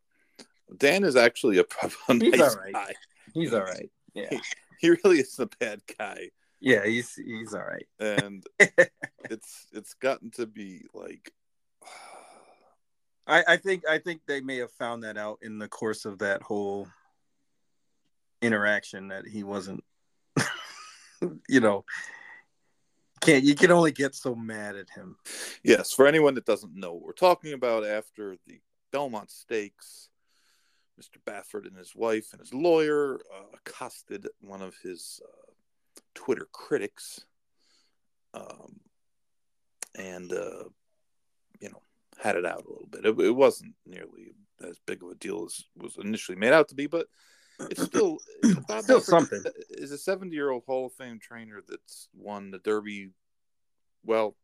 Dan 0.77 1.05
is 1.05 1.17
actually 1.17 1.59
a, 1.59 1.65
a 2.09 2.15
He's 2.15 2.41
all 2.41 2.57
right. 2.57 2.73
guy. 2.73 2.93
He's 3.35 3.53
all 3.53 3.63
right. 3.63 3.91
Yeah, 4.15 4.39
He 4.81 4.91
really 4.91 5.21
is 5.21 5.39
a 5.39 5.49
bad 5.59 5.81
guy. 5.99 6.31
yeah, 6.61 6.85
he's 6.85 7.15
he's 7.15 7.55
all 7.55 7.65
right. 7.65 7.87
and 7.99 8.45
it's 9.31 9.67
it's 9.73 9.95
gotten 9.95 10.31
to 10.33 10.47
be 10.47 10.83
like 10.95 11.33
I, 13.27 13.45
I 13.49 13.57
think 13.57 13.85
I 13.89 13.99
think 13.99 14.23
they 14.27 14.41
may 14.41 14.57
have 14.59 14.73
found 14.73 15.05
that 15.05 15.17
out 15.17 15.39
in 15.43 15.59
the 15.59 15.69
course 15.69 16.05
of 16.05 16.19
that 16.19 16.43
whole 16.43 16.89
interaction 18.43 19.09
that 19.09 19.27
he 19.27 19.45
wasn't 19.45 19.83
you 21.49 21.61
know 21.61 21.85
can't 23.21 23.45
you 23.45 23.55
can 23.55 23.71
only 23.71 23.93
get 23.93 24.15
so 24.15 24.35
mad 24.35 24.75
at 24.77 24.91
him. 24.91 25.17
yes 25.63 25.93
for 25.93 26.07
anyone 26.07 26.35
that 26.35 26.45
doesn't 26.45 26.75
know 26.75 26.93
what 26.93 27.03
we're 27.03 27.13
talking 27.13 27.53
about 27.53 27.87
after 27.87 28.37
the 28.47 28.61
belmont 28.91 29.31
stakes 29.31 30.09
mr 31.01 31.19
baffert 31.25 31.67
and 31.67 31.77
his 31.77 31.95
wife 31.95 32.33
and 32.33 32.41
his 32.41 32.53
lawyer 32.53 33.21
uh, 33.33 33.45
accosted 33.55 34.29
one 34.41 34.61
of 34.61 34.75
his 34.83 35.21
uh, 35.25 35.51
twitter 36.15 36.49
critics 36.53 37.25
um, 38.35 38.81
and 39.95 40.33
uh, 40.33 40.65
you 41.61 41.69
know 41.71 41.83
had 42.19 42.37
it 42.37 42.45
out 42.45 42.65
a 42.65 42.71
little 42.71 42.89
bit 42.91 43.07
it, 43.07 43.19
it 43.21 43.31
wasn't 43.31 43.73
nearly 43.87 44.33
as 44.69 44.79
big 44.87 45.03
of 45.03 45.11
a 45.11 45.15
deal 45.15 45.45
as 45.45 45.65
was 45.77 45.97
initially 45.99 46.37
made 46.37 46.53
out 46.53 46.69
to 46.69 46.75
be 46.75 46.87
but 46.87 47.07
it's 47.71 47.83
still 47.83 48.19
Bob 48.69 48.83
Still 48.85 49.01
Baffert 49.01 49.05
something. 49.05 49.43
Is 49.71 49.93
a 49.93 49.99
70 49.99 50.35
year 50.35 50.51
old 50.51 50.65
Hall 50.67 50.87
of 50.87 50.93
Fame 50.93 51.19
trainer 51.21 51.63
that's 51.67 52.09
won 52.15 52.51
the 52.51 52.59
Derby, 52.59 53.11
well, 54.05 54.37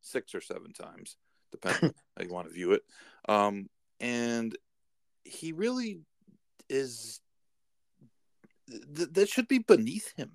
six 0.00 0.34
or 0.34 0.40
seven 0.40 0.72
times, 0.72 1.16
depending 1.50 1.92
how 2.16 2.24
you 2.24 2.30
want 2.30 2.48
to 2.48 2.54
view 2.54 2.72
it. 2.72 2.82
Um, 3.28 3.68
and 4.00 4.56
he 5.24 5.52
really 5.52 6.00
is. 6.68 7.20
Th- 8.68 9.08
that 9.12 9.28
should 9.28 9.48
be 9.48 9.58
beneath 9.58 10.12
him. 10.16 10.32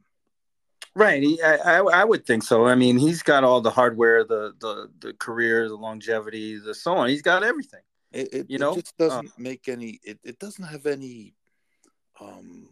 Right. 0.96 1.22
He, 1.22 1.42
I, 1.44 1.56
I, 1.56 2.02
I 2.02 2.04
would 2.04 2.26
think 2.26 2.44
so. 2.44 2.66
I 2.66 2.74
mean, 2.74 2.98
he's 2.98 3.22
got 3.22 3.44
all 3.44 3.62
the 3.62 3.70
hardware, 3.70 4.24
the 4.24 4.54
the 4.60 4.90
the 5.00 5.14
career, 5.14 5.68
the 5.68 5.76
longevity, 5.76 6.58
the 6.58 6.74
so 6.74 6.96
on. 6.96 7.10
He's 7.10 7.22
got 7.22 7.44
everything. 7.44 7.82
It, 8.12 8.34
it 8.34 8.46
You 8.50 8.56
it 8.56 8.62
know? 8.62 8.74
just 8.76 8.98
doesn't 8.98 9.38
make 9.38 9.68
any. 9.68 10.00
It, 10.04 10.20
it 10.24 10.40
doesn't 10.40 10.64
have 10.64 10.86
any. 10.88 11.36
Um, 12.20 12.70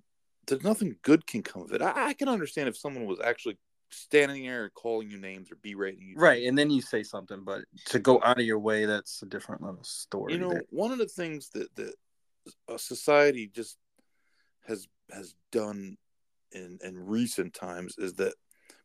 there's 0.47 0.63
nothing 0.63 0.95
good 1.01 1.25
can 1.25 1.43
come 1.43 1.63
of 1.63 1.73
it. 1.73 1.81
I, 1.81 2.09
I 2.09 2.13
can 2.13 2.29
understand 2.29 2.69
if 2.69 2.77
someone 2.77 3.05
was 3.05 3.19
actually 3.23 3.57
standing 3.91 4.43
there 4.43 4.63
and 4.63 4.73
calling 4.73 5.09
you 5.09 5.17
names 5.17 5.51
or 5.51 5.57
berating 5.61 6.07
you. 6.07 6.15
Right. 6.17 6.45
And 6.45 6.57
then 6.57 6.69
you 6.69 6.81
say 6.81 7.03
something, 7.03 7.43
but 7.43 7.61
to 7.85 7.99
go 7.99 8.21
out 8.23 8.39
of 8.39 8.45
your 8.45 8.59
way, 8.59 8.85
that's 8.85 9.21
a 9.21 9.25
different 9.25 9.61
little 9.61 9.83
story. 9.83 10.33
You 10.33 10.39
know, 10.39 10.49
there. 10.49 10.63
one 10.69 10.91
of 10.91 10.97
the 10.97 11.07
things 11.07 11.49
that 11.49 11.73
that 11.75 11.93
a 12.67 12.77
society 12.77 13.47
just 13.47 13.77
has 14.67 14.87
has 15.11 15.35
done 15.51 15.97
in 16.51 16.79
in 16.83 16.97
recent 16.97 17.53
times 17.53 17.95
is 17.97 18.13
that 18.15 18.33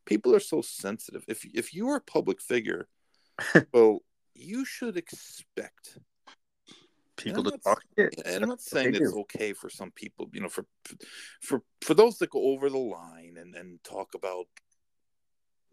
people 0.06 0.34
are 0.34 0.40
so 0.40 0.62
sensitive. 0.62 1.24
If 1.28 1.44
if 1.54 1.74
you 1.74 1.88
are 1.88 1.96
a 1.96 2.00
public 2.00 2.40
figure, 2.40 2.88
well, 3.72 4.00
you 4.34 4.64
should 4.64 4.96
expect 4.96 5.98
people 7.22 7.44
to 7.44 7.58
talk 7.58 7.82
shit. 7.98 8.14
and 8.24 8.42
I'm 8.42 8.48
not 8.48 8.60
saying 8.60 8.94
it's 8.94 9.14
okay 9.14 9.52
for 9.52 9.70
some 9.70 9.90
people, 9.90 10.28
you 10.32 10.40
know, 10.40 10.48
for 10.48 10.64
for 11.40 11.62
for 11.80 11.94
those 11.94 12.18
that 12.18 12.30
go 12.30 12.52
over 12.52 12.68
the 12.70 12.78
line 12.78 13.36
and 13.38 13.54
and 13.54 13.82
talk 13.84 14.14
about 14.14 14.46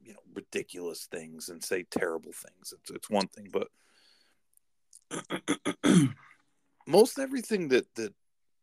you 0.03 0.13
know 0.13 0.19
ridiculous 0.33 1.07
things 1.11 1.49
and 1.49 1.63
say 1.63 1.83
terrible 1.83 2.31
things. 2.31 2.73
It's 2.73 2.91
it's 2.91 3.09
one 3.09 3.27
thing, 3.27 3.51
but 3.51 3.67
most 6.87 7.19
everything 7.19 7.69
that 7.69 7.93
that 7.95 8.13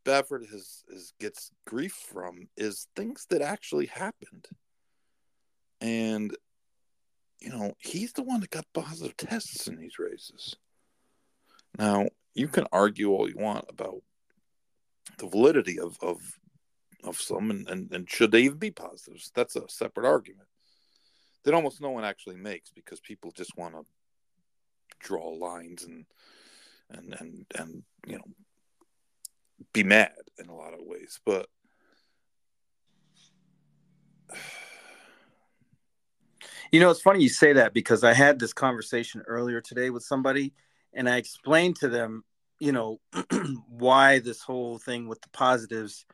Baffert 0.04 0.48
has 0.50 0.84
is 0.88 1.12
gets 1.18 1.50
grief 1.66 1.92
from 1.92 2.48
is 2.56 2.88
things 2.94 3.26
that 3.30 3.42
actually 3.42 3.86
happened, 3.86 4.46
and 5.80 6.36
you 7.40 7.50
know 7.50 7.74
he's 7.78 8.12
the 8.12 8.22
one 8.22 8.40
that 8.40 8.50
got 8.50 8.66
positive 8.72 9.16
tests 9.16 9.66
in 9.68 9.76
these 9.76 9.98
races. 9.98 10.56
Now 11.78 12.08
you 12.34 12.48
can 12.48 12.66
argue 12.72 13.10
all 13.10 13.28
you 13.28 13.36
want 13.36 13.64
about 13.68 14.02
the 15.18 15.28
validity 15.28 15.78
of 15.78 15.96
of 16.02 16.20
of 17.04 17.20
some 17.20 17.50
and, 17.50 17.68
and, 17.68 17.92
and 17.92 18.10
should 18.10 18.32
they 18.32 18.42
even 18.42 18.58
be 18.58 18.70
positives. 18.70 19.30
That's 19.34 19.56
a 19.56 19.68
separate 19.68 20.06
argument 20.06 20.48
that 21.44 21.54
almost 21.54 21.80
no 21.80 21.90
one 21.90 22.04
actually 22.04 22.36
makes 22.36 22.70
because 22.70 23.00
people 23.00 23.30
just 23.30 23.56
want 23.56 23.74
to 23.74 23.84
draw 25.00 25.28
lines 25.28 25.84
and 25.84 26.06
and 26.90 27.14
and 27.20 27.46
and 27.56 27.82
you 28.06 28.16
know 28.16 28.24
be 29.72 29.82
mad 29.82 30.12
in 30.38 30.48
a 30.48 30.54
lot 30.54 30.74
of 30.74 30.80
ways 30.82 31.20
but 31.24 31.48
You 36.74 36.80
know, 36.80 36.90
it's 36.90 37.00
funny 37.00 37.22
you 37.22 37.28
say 37.28 37.52
that 37.52 37.72
because 37.72 38.02
I 38.02 38.12
had 38.12 38.40
this 38.40 38.52
conversation 38.52 39.22
earlier 39.28 39.60
today 39.60 39.90
with 39.90 40.02
somebody, 40.02 40.52
and 40.94 41.08
I 41.08 41.16
explained 41.16 41.76
to 41.76 41.88
them, 41.88 42.24
you 42.60 42.72
know, 42.72 43.00
why 43.68 44.20
this 44.20 44.40
whole 44.40 44.78
thing 44.78 45.08
with 45.08 45.20
the 45.20 45.28
positives 45.30 46.06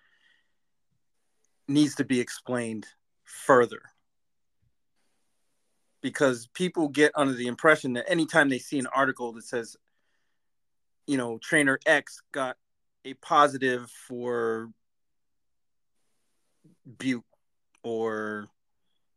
needs 1.69 1.95
to 1.97 2.05
be 2.05 2.21
explained 2.21 2.87
further. 3.25 3.83
Because 6.03 6.49
people 6.55 6.89
get 6.89 7.13
under 7.15 7.35
the 7.35 7.47
impression 7.47 7.93
that 7.93 8.11
anytime 8.11 8.49
they 8.49 8.59
see 8.59 8.79
an 8.79 8.87
article 8.87 9.33
that 9.35 9.45
says, 9.45 9.77
you 11.07 11.19
know, 11.19 11.39
trainer 11.39 11.79
X 11.87 12.23
got 12.33 12.57
a 13.05 13.15
positive 13.15 13.91
for 14.09 14.71
Bute 16.99 17.25
or, 17.83 18.49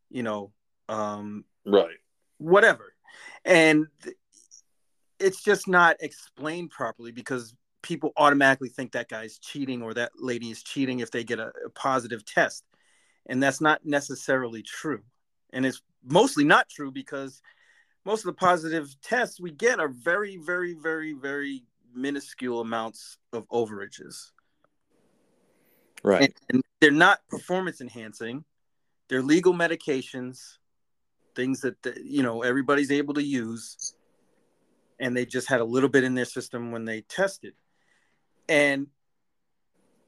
you 0.10 0.24
know, 0.24 0.52
um, 0.90 1.46
right 1.66 1.98
whatever. 2.44 2.94
And 3.46 3.88
th- 4.04 4.16
it's 5.24 5.42
just 5.42 5.68
not 5.68 5.98
explained 6.02 6.72
properly 6.72 7.12
because 7.12 7.56
people 7.82 8.12
automatically 8.18 8.70
think 8.70 8.92
that 8.92 9.10
guy's 9.10 9.38
cheating 9.40 9.82
or 9.82 9.94
that 9.94 10.12
lady 10.18 10.52
is 10.52 10.64
cheating 10.64 11.00
if 11.00 11.12
they 11.12 11.24
get 11.24 11.40
a, 11.40 11.52
a 11.66 11.70
positive 11.70 12.26
test. 12.26 12.64
And 13.26 13.42
that's 13.42 13.62
not 13.62 13.86
necessarily 13.86 14.62
true. 14.62 15.02
And 15.52 15.66
it's 15.66 15.82
mostly 16.04 16.44
not 16.44 16.70
true 16.70 16.92
because 16.92 17.42
most 18.06 18.22
of 18.22 18.26
the 18.26 18.34
positive 18.34 18.96
tests 19.02 19.40
we 19.40 19.52
get 19.52 19.80
are 19.80 19.88
very, 19.90 20.38
very, 20.38 20.74
very, 20.74 21.14
very 21.14 21.64
minuscule 21.94 22.60
amounts 22.60 23.18
of 23.32 23.48
overages. 23.50 24.32
right 26.04 26.22
And, 26.22 26.34
and 26.50 26.64
they're 26.82 26.92
not 26.92 27.20
performance 27.30 27.80
enhancing, 27.82 28.44
they're 29.08 29.22
legal 29.22 29.54
medications 29.54 30.58
things 31.36 31.62
that 31.62 31.82
the, 31.82 31.98
you 32.04 32.24
know 32.24 32.44
everybody's 32.44 32.92
able 32.92 33.14
to 33.16 33.24
use 33.24 33.96
and 35.00 35.16
they 35.16 35.26
just 35.26 35.48
had 35.48 35.62
a 35.62 35.66
little 35.66 35.90
bit 35.90 36.04
in 36.04 36.16
their 36.16 36.26
system 36.26 36.72
when 36.72 36.86
they 36.86 37.02
tested. 37.02 37.54
And 38.48 38.88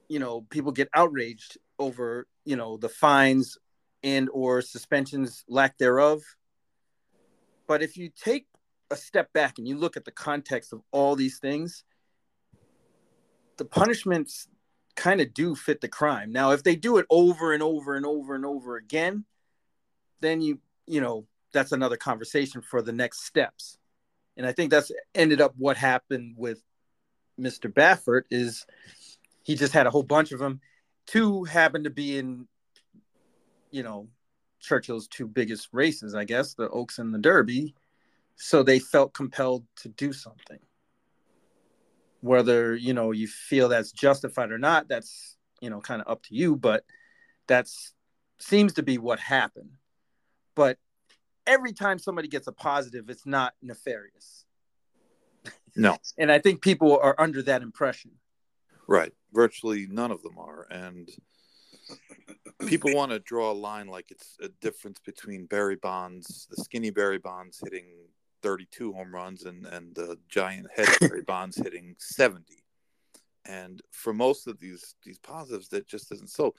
you 0.08 0.18
know 0.18 0.42
people 0.50 0.72
get 0.72 0.88
outraged 0.94 1.58
over 1.78 2.26
you 2.44 2.56
know 2.56 2.76
the 2.76 2.88
fines 2.88 3.58
and 4.02 4.28
or 4.32 4.62
suspensions 4.62 5.44
lack 5.48 5.78
thereof. 5.78 6.22
But 7.66 7.82
if 7.82 7.96
you 7.96 8.10
take 8.10 8.46
a 8.90 8.96
step 8.96 9.32
back 9.32 9.58
and 9.58 9.66
you 9.66 9.76
look 9.76 9.96
at 9.96 10.04
the 10.04 10.12
context 10.12 10.72
of 10.72 10.80
all 10.92 11.16
these 11.16 11.38
things 11.38 11.84
the 13.56 13.64
punishments 13.64 14.48
kind 14.96 15.20
of 15.20 15.34
do 15.34 15.54
fit 15.54 15.80
the 15.80 15.88
crime. 15.88 16.30
Now 16.30 16.52
if 16.52 16.62
they 16.62 16.76
do 16.76 16.98
it 16.98 17.06
over 17.10 17.52
and 17.52 17.62
over 17.62 17.96
and 17.96 18.06
over 18.06 18.34
and 18.34 18.46
over 18.46 18.76
again 18.76 19.24
then 20.20 20.40
you 20.40 20.58
you 20.86 21.00
know 21.00 21.26
that's 21.52 21.72
another 21.72 21.96
conversation 21.96 22.62
for 22.62 22.82
the 22.82 22.92
next 22.92 23.24
steps 23.24 23.78
and 24.36 24.46
i 24.46 24.52
think 24.52 24.70
that's 24.70 24.90
ended 25.14 25.40
up 25.40 25.54
what 25.56 25.76
happened 25.76 26.34
with 26.36 26.62
mr 27.38 27.72
baffert 27.72 28.22
is 28.30 28.66
he 29.42 29.54
just 29.54 29.72
had 29.72 29.86
a 29.86 29.90
whole 29.90 30.02
bunch 30.02 30.32
of 30.32 30.38
them 30.38 30.60
two 31.06 31.44
happened 31.44 31.84
to 31.84 31.90
be 31.90 32.18
in 32.18 32.46
you 33.70 33.82
know 33.82 34.08
churchill's 34.60 35.06
two 35.08 35.26
biggest 35.26 35.68
races 35.72 36.14
i 36.14 36.24
guess 36.24 36.54
the 36.54 36.68
oaks 36.70 36.98
and 36.98 37.14
the 37.14 37.18
derby. 37.18 37.74
So 38.36 38.62
they 38.62 38.78
felt 38.78 39.14
compelled 39.14 39.64
to 39.76 39.88
do 39.88 40.12
something. 40.12 40.58
Whether 42.20 42.76
you 42.76 42.92
know 42.92 43.12
you 43.12 43.26
feel 43.26 43.68
that's 43.68 43.92
justified 43.92 44.52
or 44.52 44.58
not 44.58 44.88
that's 44.88 45.36
you 45.60 45.70
know 45.70 45.80
kind 45.80 46.02
of 46.02 46.08
up 46.08 46.22
to 46.24 46.34
you 46.34 46.54
but 46.54 46.84
that's 47.46 47.94
seems 48.38 48.74
to 48.74 48.82
be 48.82 48.98
what 48.98 49.18
happened. 49.18 49.70
But 50.54 50.78
every 51.46 51.72
time 51.72 51.98
somebody 51.98 52.28
gets 52.28 52.46
a 52.46 52.52
positive 52.52 53.08
it's 53.08 53.26
not 53.26 53.54
nefarious 53.62 54.44
no 55.76 55.96
and 56.18 56.30
i 56.30 56.38
think 56.38 56.60
people 56.60 56.98
are 56.98 57.14
under 57.18 57.42
that 57.42 57.62
impression 57.62 58.10
right 58.88 59.12
virtually 59.32 59.86
none 59.90 60.10
of 60.10 60.22
them 60.22 60.38
are 60.38 60.66
and 60.70 61.10
people 62.66 62.92
want 62.94 63.12
to 63.12 63.18
draw 63.18 63.52
a 63.52 63.54
line 63.54 63.88
like 63.88 64.10
it's 64.10 64.36
a 64.40 64.48
difference 64.60 64.98
between 64.98 65.46
Barry 65.46 65.76
Bonds, 65.76 66.46
the 66.50 66.62
skinny 66.62 66.90
Barry 66.90 67.18
Bonds 67.18 67.60
hitting 67.62 67.86
32 68.42 68.92
home 68.92 69.14
runs 69.14 69.44
and, 69.44 69.66
and 69.66 69.94
the 69.94 70.18
giant 70.28 70.68
head 70.74 70.88
Barry 71.00 71.22
Bonds 71.26 71.56
hitting 71.56 71.94
70. 71.98 72.44
And 73.44 73.80
for 73.92 74.12
most 74.12 74.48
of 74.48 74.58
these 74.58 74.96
these 75.04 75.18
positives, 75.18 75.68
that 75.68 75.86
just 75.86 76.10
isn't 76.12 76.30
so. 76.30 76.54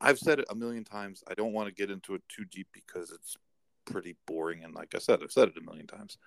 I've 0.00 0.18
said 0.18 0.40
it 0.40 0.46
a 0.50 0.54
million 0.54 0.82
times. 0.82 1.22
I 1.28 1.34
don't 1.34 1.52
want 1.52 1.68
to 1.68 1.74
get 1.74 1.90
into 1.90 2.14
it 2.14 2.22
too 2.28 2.44
deep 2.44 2.66
because 2.72 3.12
it's 3.12 3.36
pretty 3.84 4.16
boring. 4.26 4.64
And 4.64 4.74
like 4.74 4.94
I 4.94 4.98
said, 4.98 5.20
I've 5.22 5.32
said 5.32 5.48
it 5.48 5.58
a 5.58 5.64
million 5.64 5.86
times. 5.86 6.18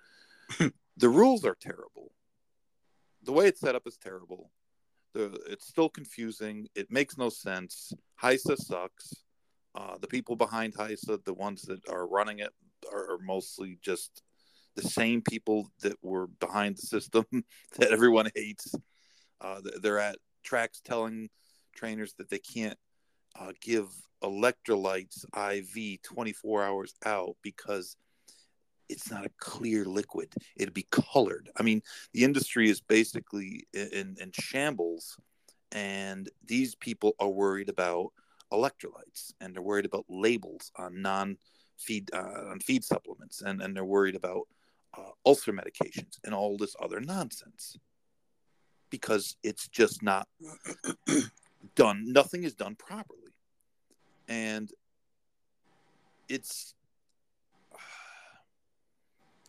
the 0.96 1.08
rules 1.08 1.44
are 1.44 1.56
terrible. 1.60 2.12
The 3.24 3.32
way 3.32 3.46
it's 3.46 3.60
set 3.60 3.74
up 3.74 3.86
is 3.86 3.96
terrible. 3.96 4.50
The, 5.14 5.38
it's 5.48 5.66
still 5.66 5.88
confusing. 5.88 6.68
It 6.74 6.90
makes 6.90 7.18
no 7.18 7.28
sense. 7.28 7.92
HISA 8.22 8.56
sucks. 8.56 9.14
Uh, 9.74 9.98
the 10.00 10.06
people 10.06 10.36
behind 10.36 10.74
HISA, 10.74 11.24
the 11.24 11.34
ones 11.34 11.62
that 11.62 11.86
are 11.88 12.06
running 12.06 12.38
it, 12.40 12.52
are, 12.92 13.14
are 13.14 13.18
mostly 13.18 13.78
just 13.82 14.22
the 14.76 14.88
same 14.88 15.20
people 15.20 15.70
that 15.82 15.96
were 16.02 16.26
behind 16.26 16.76
the 16.76 16.82
system 16.82 17.24
that 17.78 17.90
everyone 17.90 18.30
hates. 18.34 18.74
Uh, 19.40 19.60
they're 19.82 19.98
at 19.98 20.16
tracks 20.44 20.80
telling 20.84 21.28
trainers 21.74 22.14
that 22.18 22.30
they 22.30 22.38
can't 22.38 22.78
uh, 23.38 23.52
give 23.60 23.88
electrolytes 24.22 25.24
IV 25.34 26.02
24 26.02 26.64
hours 26.64 26.94
out 27.04 27.36
because 27.42 27.96
it's 28.88 29.10
not 29.10 29.26
a 29.26 29.30
clear 29.38 29.84
liquid. 29.84 30.32
It'd 30.56 30.74
be 30.74 30.86
colored. 30.90 31.50
I 31.56 31.62
mean, 31.62 31.82
the 32.12 32.24
industry 32.24 32.70
is 32.70 32.80
basically 32.80 33.66
in, 33.72 34.16
in 34.20 34.30
shambles, 34.32 35.18
and 35.72 36.28
these 36.46 36.74
people 36.74 37.14
are 37.18 37.28
worried 37.28 37.68
about 37.68 38.12
electrolytes 38.52 39.32
and 39.40 39.54
they're 39.54 39.62
worried 39.62 39.84
about 39.84 40.06
labels 40.08 40.72
on 40.76 41.02
non 41.02 41.36
feed 41.76 42.10
uh, 42.12 42.50
on 42.50 42.58
feed 42.60 42.84
supplements 42.84 43.42
and, 43.42 43.60
and 43.60 43.76
they're 43.76 43.84
worried 43.84 44.16
about 44.16 44.48
uh, 44.96 45.10
ulcer 45.26 45.52
medications 45.52 46.18
and 46.24 46.34
all 46.34 46.56
this 46.56 46.74
other 46.82 47.00
nonsense 47.00 47.76
because 48.90 49.36
it's 49.42 49.68
just 49.68 50.02
not 50.02 50.26
done 51.74 52.04
nothing 52.06 52.42
is 52.42 52.54
done 52.54 52.74
properly 52.74 53.27
and 54.28 54.70
it's 56.28 56.74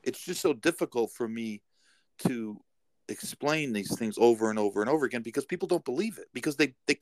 it's 0.03 0.24
just 0.24 0.41
so 0.41 0.53
difficult 0.53 1.12
for 1.12 1.27
me 1.27 1.62
to 2.19 2.59
explain 3.09 3.74
these 3.74 3.98
things 3.98 4.17
over 4.17 4.50
and 4.50 4.59
over 4.59 4.81
and 4.81 4.89
over 4.89 5.05
again 5.05 5.21
because 5.21 5.45
people 5.45 5.67
don't 5.67 5.83
believe 5.83 6.17
it 6.17 6.27
because 6.33 6.55
they 6.55 6.74
they 6.88 6.98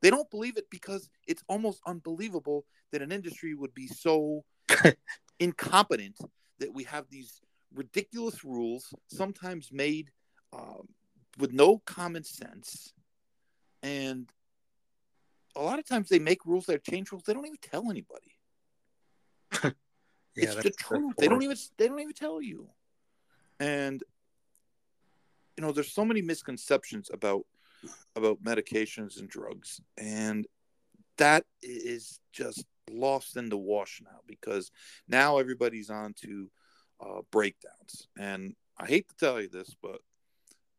they 0.00 0.10
don't 0.10 0.30
believe 0.30 0.56
it 0.56 0.68
because 0.70 1.08
it's 1.26 1.44
almost 1.48 1.80
unbelievable 1.86 2.64
that 2.92 3.02
an 3.02 3.12
industry 3.12 3.54
would 3.54 3.74
be 3.74 3.86
so 3.86 4.42
incompetent 5.40 6.16
that 6.58 6.72
we 6.72 6.84
have 6.84 7.06
these 7.10 7.40
ridiculous 7.74 8.44
rules 8.44 8.92
sometimes 9.06 9.70
made 9.70 10.10
um, 10.52 10.88
with 11.38 11.52
no 11.52 11.78
common 11.78 12.24
sense 12.24 12.92
and 13.82 14.30
a 15.56 15.62
lot 15.62 15.78
of 15.78 15.86
times 15.86 16.08
they 16.08 16.18
make 16.18 16.44
rules 16.46 16.66
that 16.66 16.84
change 16.84 17.12
rules. 17.12 17.24
They 17.24 17.34
don't 17.34 17.46
even 17.46 17.58
tell 17.62 17.90
anybody. 17.90 18.36
Yeah, 20.36 20.44
it's 20.52 20.62
the 20.62 20.70
truth. 20.70 21.14
They 21.18 21.26
don't 21.26 21.42
even 21.42 21.56
they 21.76 21.88
don't 21.88 21.98
even 21.98 22.12
tell 22.14 22.40
you. 22.40 22.68
And 23.58 24.02
you 25.56 25.62
know 25.62 25.72
there's 25.72 25.92
so 25.92 26.04
many 26.04 26.22
misconceptions 26.22 27.10
about 27.12 27.42
about 28.14 28.42
medications 28.42 29.18
and 29.18 29.28
drugs. 29.28 29.80
And 29.98 30.46
that 31.18 31.44
is 31.62 32.20
just 32.32 32.64
lost 32.90 33.36
in 33.36 33.48
the 33.48 33.58
wash 33.58 34.00
now 34.04 34.20
because 34.26 34.70
now 35.08 35.38
everybody's 35.38 35.90
on 35.90 36.14
to 36.22 36.50
uh, 37.00 37.20
breakdowns. 37.30 38.08
And 38.18 38.54
i 38.78 38.86
hate 38.86 39.08
to 39.08 39.16
tell 39.16 39.40
you 39.40 39.48
this 39.48 39.74
but 39.82 40.00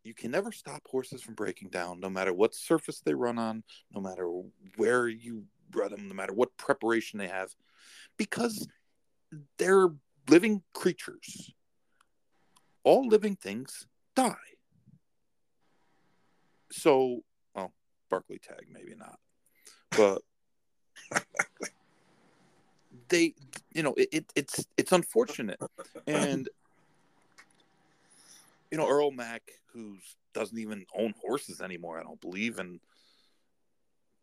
you 0.03 0.13
can 0.13 0.31
never 0.31 0.51
stop 0.51 0.81
horses 0.87 1.21
from 1.21 1.35
breaking 1.35 1.69
down 1.69 1.99
no 1.99 2.09
matter 2.09 2.33
what 2.33 2.55
surface 2.55 3.01
they 3.01 3.13
run 3.13 3.37
on 3.37 3.63
no 3.93 4.01
matter 4.01 4.29
where 4.77 5.07
you 5.07 5.43
bred 5.69 5.91
them 5.91 6.07
no 6.07 6.13
matter 6.13 6.33
what 6.33 6.55
preparation 6.57 7.19
they 7.19 7.27
have 7.27 7.49
because 8.17 8.67
they're 9.57 9.89
living 10.29 10.61
creatures. 10.73 11.51
All 12.83 13.07
living 13.07 13.35
things 13.35 13.87
die. 14.15 14.35
So, 16.71 17.21
well, 17.53 17.73
Barclay 18.09 18.39
Tagg, 18.39 18.67
maybe 18.71 18.95
not, 18.95 19.19
but 19.91 20.21
they, 23.09 23.35
you 23.73 23.83
know, 23.83 23.93
it, 23.95 24.09
it, 24.11 24.33
it's 24.35 24.65
it's 24.77 24.91
unfortunate, 24.91 25.59
and 26.07 26.49
you 28.71 28.77
know, 28.77 28.87
Earle 28.87 29.11
Mack, 29.11 29.43
who 29.73 29.97
doesn't 30.33 30.57
even 30.57 30.85
own 30.97 31.13
horses 31.21 31.61
anymore, 31.61 31.99
I 31.99 32.03
don't 32.03 32.21
believe, 32.21 32.57
and 32.57 32.79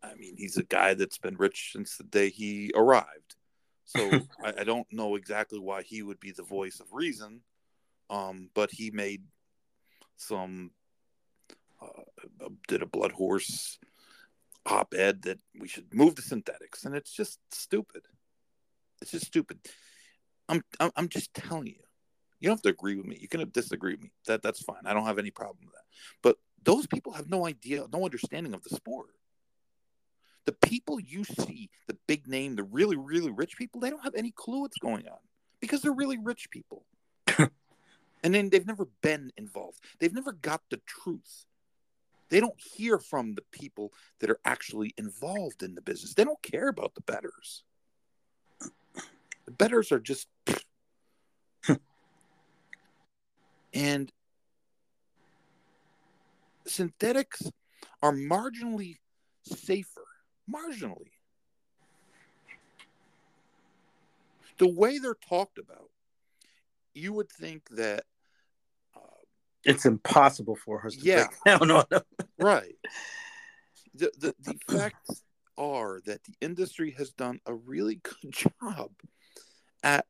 I 0.02 0.14
mean, 0.14 0.36
he's 0.36 0.56
a 0.56 0.62
guy 0.62 0.94
that's 0.94 1.18
been 1.18 1.36
rich 1.36 1.70
since 1.72 1.96
the 1.96 2.04
day 2.04 2.30
he 2.30 2.72
arrived. 2.74 3.36
So 3.84 4.00
I, 4.44 4.60
I, 4.60 4.64
don't 4.64 4.86
know 4.92 5.16
exactly 5.16 5.58
why 5.58 5.82
he 5.82 6.02
would 6.02 6.20
be 6.20 6.30
the 6.30 6.42
voice 6.42 6.80
of 6.80 6.86
reason, 6.92 7.40
um, 8.10 8.50
but 8.54 8.70
he 8.70 8.90
made 8.90 9.22
some 10.16 10.70
uh, 11.82 12.48
did 12.66 12.82
a 12.82 12.86
BloodHorse 12.86 13.78
op-ed 14.66 15.22
that 15.22 15.38
we 15.58 15.68
should 15.68 15.92
move 15.94 16.14
to 16.16 16.22
synthetics, 16.22 16.84
and 16.84 16.94
it's 16.94 17.12
just 17.12 17.38
stupid. 17.50 18.02
It's 19.00 19.12
just 19.12 19.26
stupid. 19.26 19.58
I'm, 20.48 20.62
I'm 20.96 21.08
just 21.08 21.32
telling 21.34 21.66
you. 21.66 21.87
You 22.40 22.48
don't 22.48 22.56
have 22.56 22.62
to 22.62 22.68
agree 22.68 22.96
with 22.96 23.06
me. 23.06 23.18
You 23.20 23.28
can 23.28 23.48
disagree 23.50 23.92
with 23.92 24.02
me. 24.02 24.12
That 24.26 24.42
that's 24.42 24.62
fine. 24.62 24.82
I 24.84 24.94
don't 24.94 25.06
have 25.06 25.18
any 25.18 25.30
problem 25.30 25.58
with 25.64 25.74
that. 25.74 25.84
But 26.22 26.36
those 26.62 26.86
people 26.86 27.12
have 27.12 27.28
no 27.28 27.46
idea, 27.46 27.86
no 27.92 28.04
understanding 28.04 28.54
of 28.54 28.62
the 28.62 28.76
sport. 28.76 29.08
The 30.44 30.52
people 30.52 30.98
you 30.98 31.24
see, 31.24 31.68
the 31.88 31.96
big 32.06 32.26
name, 32.26 32.56
the 32.56 32.62
really, 32.62 32.96
really 32.96 33.30
rich 33.30 33.56
people, 33.58 33.80
they 33.80 33.90
don't 33.90 34.04
have 34.04 34.14
any 34.14 34.30
clue 34.30 34.60
what's 34.60 34.78
going 34.78 35.06
on 35.08 35.18
because 35.60 35.82
they're 35.82 35.92
really 35.92 36.18
rich 36.18 36.48
people. 36.50 36.84
and 37.38 38.34
then 38.34 38.48
they've 38.48 38.66
never 38.66 38.88
been 39.02 39.30
involved. 39.36 39.80
They've 39.98 40.14
never 40.14 40.32
got 40.32 40.62
the 40.70 40.80
truth. 40.86 41.44
They 42.30 42.40
don't 42.40 42.60
hear 42.60 42.98
from 42.98 43.34
the 43.34 43.44
people 43.52 43.92
that 44.20 44.30
are 44.30 44.40
actually 44.44 44.94
involved 44.96 45.62
in 45.62 45.74
the 45.74 45.82
business. 45.82 46.14
They 46.14 46.24
don't 46.24 46.42
care 46.42 46.68
about 46.68 46.94
the 46.94 47.00
betters. 47.00 47.64
The 49.44 49.52
betters 49.52 49.92
are 49.92 50.00
just. 50.00 50.28
And 53.72 54.10
synthetics 56.66 57.42
are 58.02 58.12
marginally 58.12 58.96
safer. 59.44 60.04
Marginally. 60.50 61.12
The 64.58 64.68
way 64.68 64.98
they're 64.98 65.14
talked 65.28 65.58
about, 65.58 65.90
you 66.94 67.12
would 67.12 67.30
think 67.30 67.68
that 67.70 68.04
uh, 68.96 69.00
it's 69.64 69.86
impossible 69.86 70.56
for 70.56 70.84
us 70.84 70.96
to 70.96 71.04
yeah. 71.04 71.26
break 71.44 71.58
down 71.60 71.70
on 71.70 71.84
them. 71.90 72.02
right. 72.38 72.74
The, 73.94 74.10
the 74.18 74.34
the 74.40 74.54
facts 74.68 75.22
are 75.56 76.00
that 76.06 76.24
the 76.24 76.34
industry 76.40 76.92
has 76.92 77.10
done 77.10 77.40
a 77.46 77.54
really 77.54 78.00
good 78.02 78.32
job 78.62 78.90
at 79.82 80.06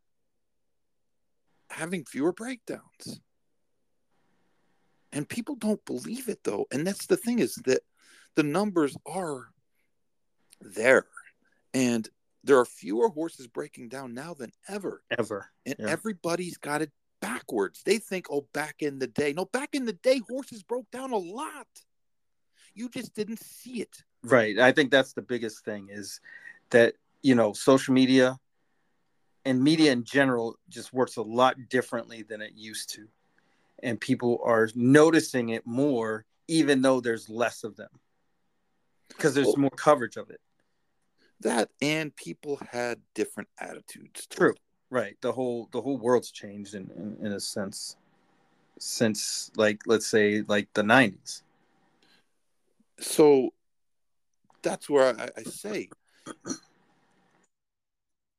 having 1.70 2.04
fewer 2.04 2.32
breakdowns. 2.32 3.20
And 5.12 5.28
people 5.28 5.54
don't 5.56 5.84
believe 5.84 6.28
it 6.28 6.40
though. 6.44 6.66
And 6.70 6.86
that's 6.86 7.06
the 7.06 7.16
thing 7.16 7.38
is 7.38 7.54
that 7.64 7.80
the 8.34 8.42
numbers 8.42 8.96
are 9.06 9.48
there. 10.60 11.06
And 11.74 12.08
there 12.44 12.58
are 12.58 12.64
fewer 12.64 13.08
horses 13.08 13.46
breaking 13.46 13.88
down 13.88 14.14
now 14.14 14.34
than 14.34 14.52
ever. 14.68 15.02
Ever. 15.18 15.50
And 15.66 15.76
yeah. 15.78 15.88
everybody's 15.88 16.56
got 16.56 16.82
it 16.82 16.92
backwards. 17.20 17.82
They 17.84 17.98
think, 17.98 18.26
oh, 18.30 18.46
back 18.52 18.76
in 18.80 18.98
the 18.98 19.06
day. 19.06 19.32
No, 19.32 19.44
back 19.46 19.70
in 19.72 19.84
the 19.84 19.92
day, 19.92 20.20
horses 20.28 20.62
broke 20.62 20.90
down 20.90 21.12
a 21.12 21.18
lot. 21.18 21.66
You 22.74 22.88
just 22.88 23.14
didn't 23.14 23.40
see 23.40 23.80
it. 23.80 24.02
Right. 24.22 24.58
I 24.58 24.72
think 24.72 24.90
that's 24.90 25.12
the 25.12 25.22
biggest 25.22 25.64
thing 25.64 25.88
is 25.90 26.20
that, 26.70 26.94
you 27.22 27.34
know, 27.34 27.52
social 27.52 27.94
media 27.94 28.38
and 29.44 29.62
media 29.62 29.92
in 29.92 30.04
general 30.04 30.56
just 30.68 30.92
works 30.92 31.16
a 31.16 31.22
lot 31.22 31.56
differently 31.68 32.22
than 32.22 32.40
it 32.40 32.52
used 32.54 32.94
to. 32.94 33.08
And 33.82 34.00
people 34.00 34.40
are 34.44 34.68
noticing 34.74 35.50
it 35.50 35.66
more, 35.66 36.24
even 36.48 36.82
though 36.82 37.00
there's 37.00 37.28
less 37.28 37.64
of 37.64 37.76
them 37.76 37.90
because 39.08 39.34
there's 39.34 39.46
well, 39.46 39.56
more 39.58 39.70
coverage 39.70 40.16
of 40.16 40.30
it. 40.30 40.40
That 41.40 41.70
and 41.80 42.14
people 42.14 42.60
had 42.70 43.00
different 43.14 43.48
attitudes. 43.60 44.26
True. 44.26 44.54
Right. 44.90 45.16
The 45.20 45.32
whole 45.32 45.68
the 45.72 45.80
whole 45.80 45.98
world's 45.98 46.30
changed 46.30 46.74
in, 46.74 46.90
in, 46.96 47.26
in 47.26 47.32
a 47.32 47.40
sense 47.40 47.96
since 48.78 49.50
like 49.56 49.80
let's 49.86 50.06
say 50.06 50.42
like 50.46 50.68
the 50.74 50.82
nineties. 50.82 51.42
So 53.00 53.50
that's 54.62 54.88
where 54.88 55.18
I, 55.18 55.28
I 55.36 55.42
say 55.44 55.88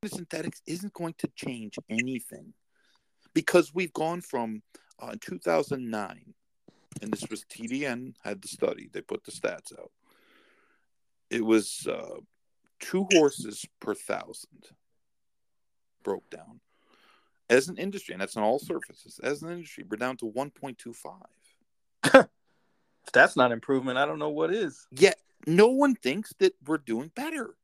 synthetics 0.05 0.61
isn't 0.65 0.93
going 0.93 1.13
to 1.17 1.27
change 1.35 1.77
anything 1.89 2.53
because 3.33 3.73
we've 3.73 3.93
gone 3.93 4.21
from 4.21 4.61
uh, 5.01 5.15
2009 5.21 6.33
and 7.01 7.13
this 7.13 7.29
was 7.29 7.45
TDN 7.45 8.13
had 8.23 8.41
the 8.41 8.47
study 8.47 8.89
they 8.91 9.01
put 9.01 9.23
the 9.23 9.31
stats 9.31 9.77
out 9.77 9.91
it 11.29 11.45
was 11.45 11.87
uh, 11.87 12.19
two 12.79 13.07
horses 13.11 13.65
per 13.79 13.93
thousand 13.93 14.69
broke 16.03 16.29
down. 16.29 16.59
As 17.49 17.67
an 17.67 17.77
industry, 17.77 18.13
and 18.13 18.21
that's 18.21 18.37
on 18.37 18.43
all 18.43 18.59
surfaces, 18.59 19.19
as 19.23 19.41
an 19.41 19.51
industry, 19.51 19.83
we're 19.89 19.97
down 19.97 20.17
to 20.17 20.31
1.25. 20.31 21.15
if 22.13 22.27
that's 23.11 23.35
not 23.35 23.51
improvement, 23.51 23.97
I 23.97 24.05
don't 24.05 24.19
know 24.19 24.29
what 24.29 24.53
is. 24.53 24.87
Yet 24.91 25.19
no 25.47 25.67
one 25.67 25.95
thinks 25.95 26.33
that 26.39 26.53
we're 26.65 26.77
doing 26.77 27.11
better. 27.15 27.55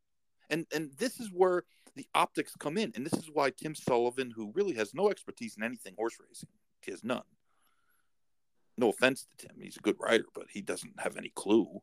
And 0.50 0.66
and 0.74 0.92
this 0.98 1.20
is 1.20 1.30
where 1.32 1.64
the 1.96 2.08
optics 2.14 2.54
come 2.58 2.78
in. 2.78 2.92
And 2.96 3.06
this 3.06 3.14
is 3.14 3.30
why 3.32 3.52
Tim 3.52 3.76
Sullivan, 3.76 4.32
who 4.32 4.52
really 4.54 4.74
has 4.74 4.94
no 4.94 5.10
expertise 5.10 5.56
in 5.56 5.64
anything 5.64 5.94
horse 5.98 6.18
racing, 6.20 6.50
he 6.86 6.92
has 6.92 7.04
none. 7.04 7.24
No 8.78 8.90
offense 8.90 9.26
to 9.38 9.48
Tim, 9.48 9.58
he's 9.62 9.78
a 9.78 9.82
good 9.82 9.98
writer, 10.00 10.26
but 10.34 10.48
he 10.50 10.62
doesn't 10.62 11.00
have 11.00 11.18
any 11.18 11.32
clue. 11.34 11.82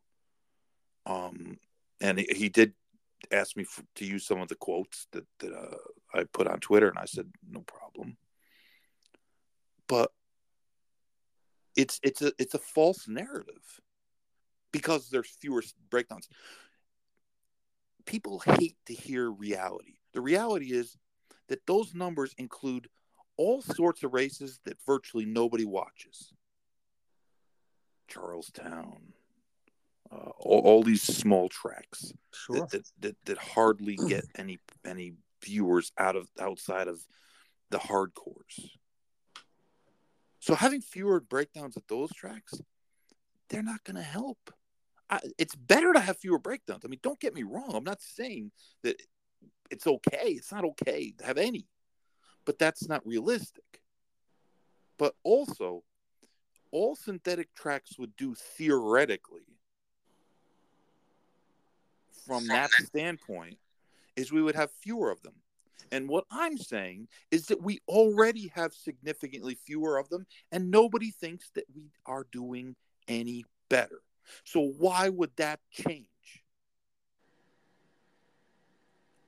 Um, 1.07 1.59
and 2.01 2.19
he, 2.19 2.27
he 2.35 2.49
did 2.49 2.75
ask 3.31 3.57
me 3.57 3.65
for, 3.65 3.83
to 3.97 4.05
use 4.05 4.27
some 4.27 4.41
of 4.41 4.49
the 4.49 4.55
quotes 4.55 5.07
that, 5.12 5.25
that 5.41 5.53
uh, 5.53 6.19
I 6.19 6.25
put 6.25 6.47
on 6.47 6.61
Twitter, 6.61 6.88
and 6.88 6.99
I 6.99 7.07
said 7.07 7.31
no 7.51 7.61
problem. 7.61 8.17
But 9.88 10.12
it's 11.77 11.99
it's 12.03 12.23
a 12.23 12.33
it's 12.38 12.55
a 12.55 12.59
false 12.59 13.09
narrative 13.09 13.81
because 14.73 15.09
there's 15.09 15.29
fewer 15.41 15.62
breakdowns. 15.91 16.29
People 18.05 18.41
hate 18.41 18.77
to 18.87 18.95
hear 18.95 19.31
reality. 19.31 19.95
The 20.12 20.21
reality 20.21 20.73
is 20.73 20.97
that 21.49 21.67
those 21.67 21.95
numbers 21.95 22.35
include 22.37 22.88
all 23.42 23.61
sorts 23.61 24.05
of 24.05 24.14
races 24.14 24.61
that 24.64 24.76
virtually 24.87 25.24
nobody 25.24 25.64
watches. 25.64 26.33
Charles 28.07 28.52
Town, 28.52 29.14
uh, 30.12 30.31
all, 30.38 30.61
all, 30.61 30.83
these 30.85 31.02
small 31.02 31.48
tracks 31.48 32.12
sure. 32.33 32.57
that, 32.57 32.70
that, 32.70 32.88
that, 33.00 33.16
that 33.24 33.38
hardly 33.38 33.96
get 34.09 34.24
any 34.37 34.61
any 34.85 35.14
viewers 35.42 35.90
out 35.98 36.14
of 36.14 36.28
outside 36.38 36.87
of 36.87 37.00
the 37.70 37.78
hardcores. 37.78 38.70
So 40.38 40.55
having 40.55 40.81
fewer 40.81 41.18
breakdowns 41.18 41.76
at 41.76 41.88
those 41.88 42.12
tracks, 42.12 42.55
they're 43.48 43.62
not 43.62 43.83
going 43.83 43.96
to 43.96 44.02
help. 44.02 44.38
I, 45.11 45.18
it's 45.37 45.57
better 45.57 45.92
to 45.92 46.00
have 46.00 46.16
fewer 46.18 46.38
breakdowns. 46.38 46.83
I 46.85 46.88
mean, 46.88 47.00
don't 47.02 47.18
get 47.18 47.35
me 47.35 47.42
wrong. 47.42 47.74
I'm 47.74 47.85
not 47.85 48.02
saying 48.02 48.52
that 48.85 49.00
it's 49.70 49.87
okay. 49.87 50.28
It's 50.28 50.52
not 50.52 50.64
okay 50.64 51.12
to 51.18 51.24
have 51.24 51.38
any, 51.38 51.66
but 52.44 52.59
that's 52.59 52.88
not 52.88 53.07
realistic. 53.07 53.81
But 54.98 55.14
also, 55.22 55.83
all 56.70 56.94
synthetic 56.96 57.55
tracks 57.55 57.98
would 57.98 58.16
do 58.16 58.35
theoretically, 58.35 59.46
from 62.26 62.46
that 62.48 62.70
standpoint, 62.70 63.59
is 64.16 64.33
we 64.33 64.42
would 64.42 64.55
have 64.55 64.70
fewer 64.70 65.11
of 65.11 65.22
them. 65.22 65.35
And 65.90 66.09
what 66.09 66.24
I'm 66.31 66.57
saying 66.57 67.09
is 67.31 67.46
that 67.46 67.62
we 67.62 67.81
already 67.87 68.50
have 68.55 68.72
significantly 68.72 69.59
fewer 69.66 69.98
of 69.98 70.09
them, 70.09 70.26
and 70.50 70.70
nobody 70.70 71.11
thinks 71.11 71.50
that 71.55 71.64
we 71.74 71.90
are 72.07 72.26
doing 72.33 72.76
any 73.09 73.44
better. 73.68 74.00
So, 74.44 74.72
why 74.78 75.09
would 75.09 75.33
that 75.37 75.61
change? 75.70 76.07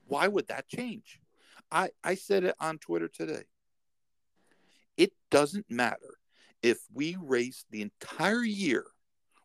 Why 0.07 0.27
would 0.27 0.47
that 0.47 0.67
change? 0.67 1.19
I, 1.75 1.89
I 2.03 2.15
said 2.15 2.45
it 2.45 2.55
on 2.59 2.77
Twitter 2.79 3.07
today. 3.07 3.43
It 4.97 5.11
doesn't 5.29 5.69
matter 5.69 6.17
if 6.63 6.79
we 6.93 7.17
race 7.21 7.65
the 7.69 7.81
entire 7.81 8.43
year 8.43 8.85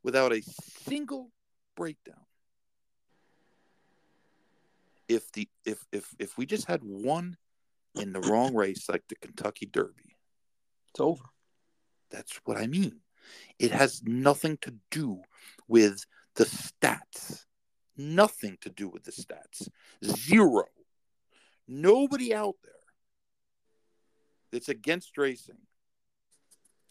without 0.03 0.33
a 0.33 0.43
single 0.87 1.33
breakdown 1.77 2.25
if 5.11 5.31
the 5.33 5.49
if 5.65 5.85
if 5.91 6.15
if 6.21 6.39
we 6.39 6.47
just 6.47 6.67
had 6.67 6.81
one 6.85 7.37
in 7.97 8.13
the 8.13 8.21
wrong 8.21 8.55
race 8.55 8.89
like 8.89 9.03
the 9.09 9.17
Kentucky 9.17 9.67
Derby, 9.67 10.17
it's 10.91 11.01
over. 11.01 11.25
That's 12.11 12.41
what 12.45 12.57
I 12.57 12.69
mean. 12.69 13.01
It 13.59 13.73
has 13.73 14.03
nothing 14.05 14.57
to 14.59 14.75
do 14.91 15.23
with 15.67 16.05
the 16.37 16.45
stats. 16.45 17.45
Nothing 17.97 18.57
to 18.61 18.71
do 18.71 18.89
with 18.89 19.03
the 19.03 19.11
stats. 19.11 19.69
Zero. 20.05 20.65
Nobody 21.73 22.35
out 22.35 22.57
there 22.65 22.73
that's 24.51 24.69
against 24.69 25.17
racing 25.17 25.59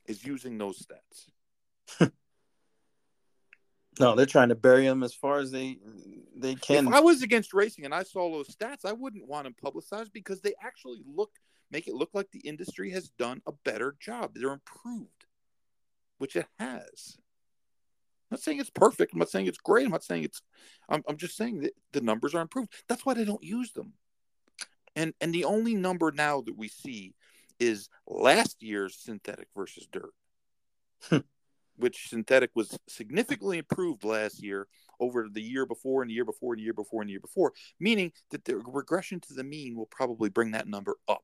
is 0.06 0.26
using 0.26 0.58
those 0.58 0.86
stats. 0.86 2.12
No, 4.00 4.16
they're 4.16 4.26
trying 4.26 4.48
to 4.48 4.56
bury 4.56 4.86
them 4.86 5.04
as 5.04 5.14
far 5.14 5.40
as 5.40 5.52
they 5.52 5.78
they 6.34 6.56
can. 6.56 6.88
If 6.88 6.94
I 6.94 7.02
was 7.02 7.22
against 7.22 7.54
racing 7.54 7.84
and 7.84 7.94
I 7.94 8.04
saw 8.04 8.32
those 8.32 8.48
stats, 8.56 8.86
I 8.86 8.94
wouldn't 8.94 9.28
want 9.28 9.44
them 9.44 9.56
publicized 9.62 10.14
because 10.14 10.40
they 10.40 10.54
actually 10.62 11.02
look 11.06 11.32
make 11.70 11.88
it 11.88 11.96
look 11.96 12.12
like 12.14 12.32
the 12.32 12.40
industry 12.40 12.92
has 12.92 13.10
done 13.10 13.42
a 13.46 13.52
better 13.66 13.98
job. 14.00 14.32
They're 14.34 14.54
improved, 14.54 15.26
which 16.18 16.38
it 16.38 16.46
has. 16.58 17.18
I'm 18.32 18.36
not 18.36 18.42
saying 18.42 18.60
it's 18.60 18.70
perfect. 18.70 19.12
I'm 19.12 19.20
not 19.20 19.30
saying 19.30 19.48
it's 19.48 19.58
great. 19.58 19.86
I'm 19.86 19.92
not 19.92 20.04
saying 20.04 20.24
it's. 20.24 20.42
I'm, 20.88 21.04
I'm 21.08 21.18
just 21.18 21.36
saying 21.36 21.62
that 21.62 21.74
the 21.92 22.02
numbers 22.02 22.36
are 22.36 22.42
improved. 22.42 22.72
That's 22.88 23.06
why 23.06 23.16
they 23.16 23.26
don't 23.26 23.44
use 23.44 23.74
them. 23.74 23.94
And 24.96 25.14
and 25.22 25.34
the 25.34 25.46
only 25.46 25.76
number 25.76 26.12
now 26.12 26.42
that 26.42 26.58
we 26.58 26.68
see 26.68 27.16
is 27.60 27.90
last 28.08 28.64
year's 28.64 28.98
synthetic 28.98 29.48
versus 29.56 29.88
dirt 29.92 30.14
hmm. 31.10 31.18
which 31.78 32.10
synthetic 32.10 32.52
was 32.56 32.78
significantly 32.88 33.58
improved 33.58 34.04
last 34.04 34.44
year 34.44 34.68
over 35.00 35.28
the 35.32 35.42
year 35.42 35.66
before 35.66 36.02
and 36.02 36.10
the 36.10 36.16
year 36.16 36.26
before 36.26 36.54
and 36.54 36.60
the 36.60 36.64
year 36.64 36.74
before 36.74 37.02
and 37.02 37.10
the 37.10 37.14
year 37.14 37.22
before, 37.22 37.54
meaning 37.80 38.12
that 38.32 38.44
the 38.44 38.58
regression 38.58 39.20
to 39.22 39.34
the 39.34 39.44
mean 39.44 39.76
will 39.76 39.86
probably 39.86 40.30
bring 40.30 40.52
that 40.52 40.68
number 40.68 40.98
up. 41.08 41.24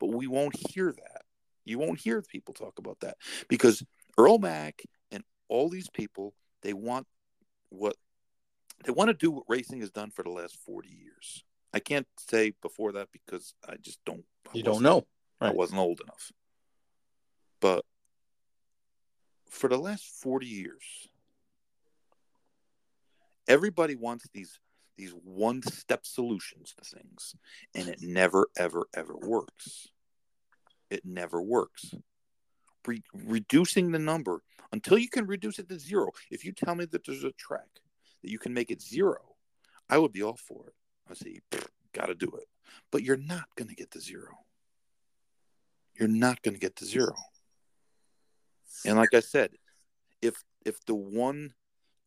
But 0.00 0.08
we 0.08 0.26
won't 0.26 0.56
hear 0.70 0.92
that. 0.92 1.22
You 1.64 1.78
won't 1.78 2.00
hear 2.00 2.22
people 2.22 2.54
talk 2.54 2.78
about 2.78 3.00
that 3.00 3.16
because 3.48 3.82
Earle 4.18 4.38
Mack 4.38 4.82
and 5.10 5.22
all 5.48 5.68
these 5.68 5.88
people, 5.88 6.34
they 6.62 6.72
want 6.72 7.06
what 7.70 7.96
they 8.84 8.92
want 8.92 9.08
to 9.08 9.14
do 9.14 9.30
what 9.30 9.44
racing 9.48 9.80
has 9.80 9.90
done 9.90 10.10
for 10.10 10.22
the 10.22 10.30
last 10.30 10.58
40 10.66 10.88
years. 10.88 11.44
I 11.74 11.80
can't 11.80 12.06
say 12.16 12.54
before 12.62 12.92
that 12.92 13.08
because 13.12 13.54
I 13.68 13.74
just 13.82 13.98
don't. 14.06 14.24
I 14.46 14.50
you 14.58 14.62
don't 14.62 14.82
know. 14.82 15.06
Right. 15.40 15.50
I 15.50 15.52
wasn't 15.52 15.80
old 15.80 16.00
enough. 16.00 16.30
But 17.60 17.84
for 19.50 19.68
the 19.68 19.76
last 19.76 20.04
40 20.22 20.46
years, 20.46 21.08
everybody 23.48 23.96
wants 23.96 24.28
these 24.32 24.60
these 24.96 25.12
one 25.24 25.60
step 25.62 26.06
solutions 26.06 26.72
to 26.78 26.84
things, 26.84 27.34
and 27.74 27.88
it 27.88 27.98
never, 28.00 28.46
ever, 28.56 28.86
ever 28.94 29.16
works. 29.16 29.88
It 30.88 31.04
never 31.04 31.42
works. 31.42 31.92
Re- 32.86 33.02
reducing 33.12 33.90
the 33.90 33.98
number 33.98 34.42
until 34.70 34.96
you 34.96 35.08
can 35.08 35.26
reduce 35.26 35.58
it 35.58 35.68
to 35.68 35.80
zero. 35.80 36.12
If 36.30 36.44
you 36.44 36.52
tell 36.52 36.76
me 36.76 36.84
that 36.84 37.04
there's 37.04 37.24
a 37.24 37.32
track 37.32 37.80
that 38.22 38.30
you 38.30 38.38
can 38.38 38.54
make 38.54 38.70
it 38.70 38.80
zero, 38.80 39.34
I 39.90 39.98
would 39.98 40.12
be 40.12 40.22
all 40.22 40.36
for 40.36 40.68
it. 40.68 40.74
I 41.10 41.14
say, 41.14 41.40
got 41.92 42.06
to 42.06 42.14
do 42.14 42.30
it. 42.36 42.48
But 42.90 43.02
you're 43.02 43.16
not 43.16 43.44
going 43.56 43.68
to 43.68 43.74
get 43.74 43.90
to 43.92 44.00
zero. 44.00 44.38
You're 45.94 46.08
not 46.08 46.42
going 46.42 46.54
to 46.54 46.60
get 46.60 46.76
to 46.76 46.84
zero. 46.84 47.14
And 48.84 48.96
like 48.96 49.14
I 49.14 49.20
said, 49.20 49.50
if 50.20 50.42
if 50.64 50.84
the 50.86 50.94
one 50.94 51.54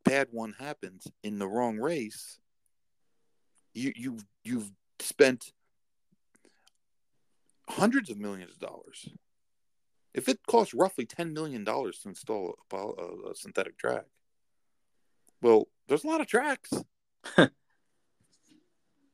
bad 0.03 0.27
one 0.31 0.53
happens 0.59 1.07
in 1.23 1.39
the 1.39 1.47
wrong 1.47 1.77
race, 1.77 2.39
you 3.73 3.93
you 3.95 4.17
you've 4.43 4.71
spent 4.99 5.51
hundreds 7.69 8.09
of 8.09 8.17
millions 8.17 8.51
of 8.51 8.59
dollars. 8.59 9.09
If 10.13 10.27
it 10.27 10.39
costs 10.47 10.73
roughly 10.73 11.05
ten 11.05 11.33
million 11.33 11.63
dollars 11.63 11.99
to 11.99 12.09
install 12.09 12.55
a, 12.71 12.75
a, 12.75 13.31
a, 13.31 13.35
synthetic 13.35 13.77
track, 13.77 14.05
well, 15.41 15.67
there's 15.87 16.03
a 16.03 16.07
lot 16.07 16.21
of 16.21 16.27
tracks. 16.27 16.71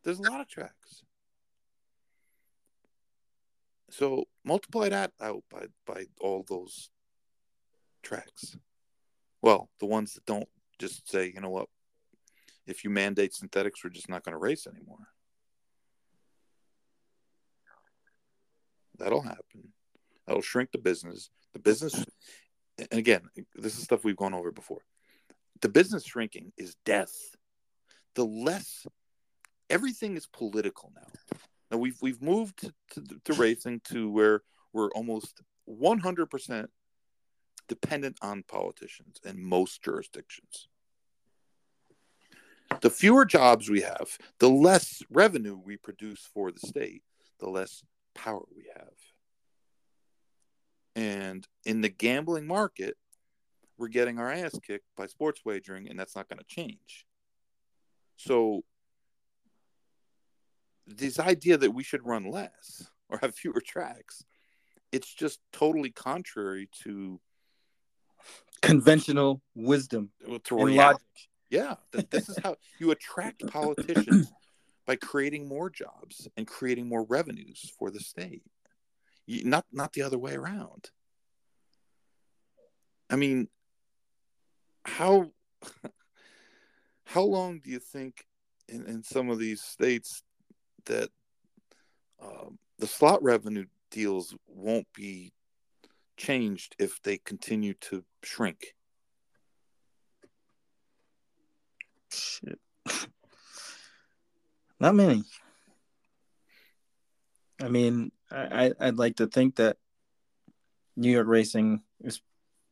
there's 0.04 0.20
a 0.20 0.30
lot 0.30 0.42
of 0.42 0.48
tracks. 0.48 1.04
So 3.90 4.26
multiply 4.44 4.90
that 4.90 5.12
out 5.22 5.44
by 5.52 5.68
by 5.86 6.06
all 6.20 6.44
those 6.48 6.90
tracks. 8.02 8.58
Well, 9.42 9.70
the 9.80 9.86
ones 9.86 10.14
that 10.14 10.26
don't 10.26 10.48
just 10.80 11.10
say, 11.10 11.32
you 11.34 11.42
know 11.42 11.50
what, 11.50 11.68
if 12.66 12.84
you 12.84 12.90
mandate 12.90 13.34
synthetics, 13.34 13.84
we're 13.84 13.90
just 13.90 14.10
not 14.10 14.24
going 14.24 14.34
to 14.34 14.40
race 14.40 14.68
anymore. 14.68 15.08
That'll 18.98 19.22
happen. 19.22 19.74
That'll 20.26 20.42
shrink 20.42 20.72
the 20.72 20.78
business. 20.78 21.30
The 21.54 21.60
business, 21.60 22.06
and 22.78 23.00
again, 23.00 23.22
this 23.56 23.78
is 23.78 23.84
stuff 23.84 24.04
we've 24.04 24.16
gone 24.16 24.34
over 24.34 24.52
before. 24.52 24.82
The 25.62 25.70
business 25.70 26.06
shrinking 26.06 26.52
is 26.58 26.76
death. 26.86 27.14
The 28.16 28.26
less 28.26 28.86
everything 29.70 30.18
is 30.18 30.26
political 30.26 30.92
now. 30.96 31.38
Now 31.72 31.78
we've 31.78 31.98
we've 32.02 32.22
moved 32.22 32.60
to, 32.60 32.74
to, 32.92 33.20
to 33.26 33.34
racing 33.34 33.82
to 33.86 34.10
where 34.10 34.42
we're 34.74 34.92
almost 34.92 35.42
100% 35.70 36.68
dependent 37.68 38.18
on 38.22 38.44
politicians 38.44 39.18
in 39.24 39.44
most 39.44 39.82
jurisdictions. 39.82 40.68
The 42.82 42.90
fewer 42.90 43.24
jobs 43.24 43.70
we 43.70 43.82
have, 43.82 44.18
the 44.40 44.50
less 44.50 45.02
revenue 45.10 45.58
we 45.64 45.78
produce 45.78 46.28
for 46.34 46.52
the 46.52 46.60
state, 46.60 47.04
the 47.40 47.50
less 47.50 47.84
power 48.16 48.44
we 48.56 48.66
have. 48.76 48.94
And 50.96 51.48
in 51.66 51.82
the 51.82 51.90
gambling 51.90 52.48
market, 52.48 52.98
we're 53.78 53.88
getting 53.88 54.20
our 54.20 54.32
ass 54.32 54.58
kicked 54.66 54.86
by 54.96 55.08
sports 55.08 55.42
wagering, 55.46 55.90
and 55.90 56.00
that's 56.00 56.16
not 56.16 56.30
going 56.30 56.40
to 56.40 56.46
change. 56.46 57.06
So, 58.18 58.64
this 60.88 61.20
idea 61.20 61.58
that 61.58 61.72
we 61.72 61.84
should 61.84 62.06
run 62.06 62.30
less 62.30 62.88
or 63.10 63.18
have 63.20 63.36
fewer 63.36 63.62
tracks, 63.66 64.24
it's 64.92 65.14
just 65.14 65.40
totally 65.52 65.92
contrary 65.92 66.70
to 66.84 67.20
conventional 68.62 69.42
wisdom 69.56 70.10
to 70.46 70.58
and 70.60 70.76
logic. 70.76 71.02
Yeah, 71.50 71.76
this 72.10 72.30
is 72.30 72.38
how 72.44 72.56
you 72.80 72.92
attract 72.92 73.46
politicians 73.52 74.32
by 74.86 74.96
creating 74.96 75.48
more 75.48 75.70
jobs 75.70 76.28
and 76.36 76.48
creating 76.48 76.88
more 76.88 77.04
revenues 77.04 77.72
for 77.78 77.92
the 77.92 78.00
state. 78.00 78.44
You, 79.26 79.44
not 79.46 79.66
not 79.72 79.94
the 79.94 80.02
other 80.02 80.18
way 80.18 80.34
around. 80.34 80.90
I 83.10 83.16
mean, 83.16 83.48
how 84.86 85.32
how 87.06 87.24
long 87.24 87.60
do 87.60 87.70
you 87.70 87.80
think 87.80 88.26
in, 88.68 88.86
in 88.86 89.04
some 89.04 89.30
of 89.30 89.40
these 89.40 89.62
states 89.62 90.24
that 90.86 91.10
um, 92.22 92.58
the 92.80 92.88
slot 92.88 93.22
revenue 93.24 93.66
deals 93.92 94.36
won't 94.48 94.88
be 94.94 95.34
changed 96.18 96.76
if 96.80 97.02
they 97.02 97.18
continue 97.18 97.74
to 97.76 98.04
shrink? 98.24 98.76
Shit. 102.12 102.60
Not 104.80 104.96
many. 104.96 105.24
I 107.62 107.70
mean, 107.70 108.12
I, 108.30 108.74
I'd 108.80 108.98
like 108.98 109.18
to 109.18 109.28
think 109.28 109.56
that 109.56 109.78
New 110.96 111.12
York 111.12 111.28
racing 111.28 111.82
is 112.02 112.22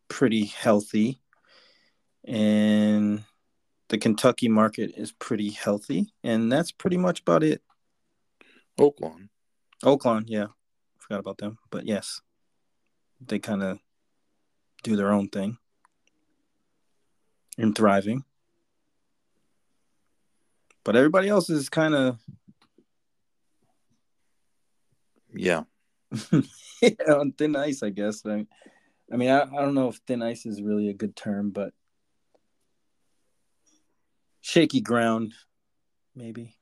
pretty 0.07 0.45
healthy, 0.45 1.21
and 2.25 3.23
the 3.89 3.97
Kentucky 3.97 4.49
market 4.49 4.93
is 4.97 5.11
pretty 5.11 5.49
healthy, 5.49 6.13
and 6.23 6.51
that's 6.51 6.71
pretty 6.71 6.97
much 6.97 7.21
about 7.21 7.43
it. 7.43 7.61
Oaklawn. 8.79 9.29
Oaklawn, 9.83 10.23
yeah, 10.27 10.47
forgot 10.97 11.19
about 11.19 11.37
them, 11.37 11.57
but 11.69 11.85
yes, 11.85 12.21
they 13.19 13.39
kind 13.39 13.63
of 13.63 13.79
do 14.83 14.95
their 14.95 15.11
own 15.11 15.27
thing 15.27 15.57
and 17.57 17.75
thriving. 17.75 18.23
But 20.83 20.95
everybody 20.95 21.27
else 21.29 21.49
is 21.49 21.69
kind 21.69 21.93
of 21.93 22.17
Yeah. 25.33 25.63
yeah, 26.81 27.13
on 27.15 27.33
thin 27.33 27.55
ice, 27.55 27.83
I 27.83 27.89
guess. 27.89 28.25
I, 28.25 28.45
I 29.11 29.15
mean, 29.15 29.29
I, 29.29 29.43
I 29.43 29.61
don't 29.61 29.73
know 29.75 29.89
if 29.89 29.97
thin 30.07 30.21
ice 30.21 30.45
is 30.45 30.61
really 30.61 30.89
a 30.89 30.93
good 30.93 31.15
term, 31.15 31.51
but 31.51 31.73
shaky 34.41 34.81
ground, 34.81 35.33
maybe. 36.15 36.55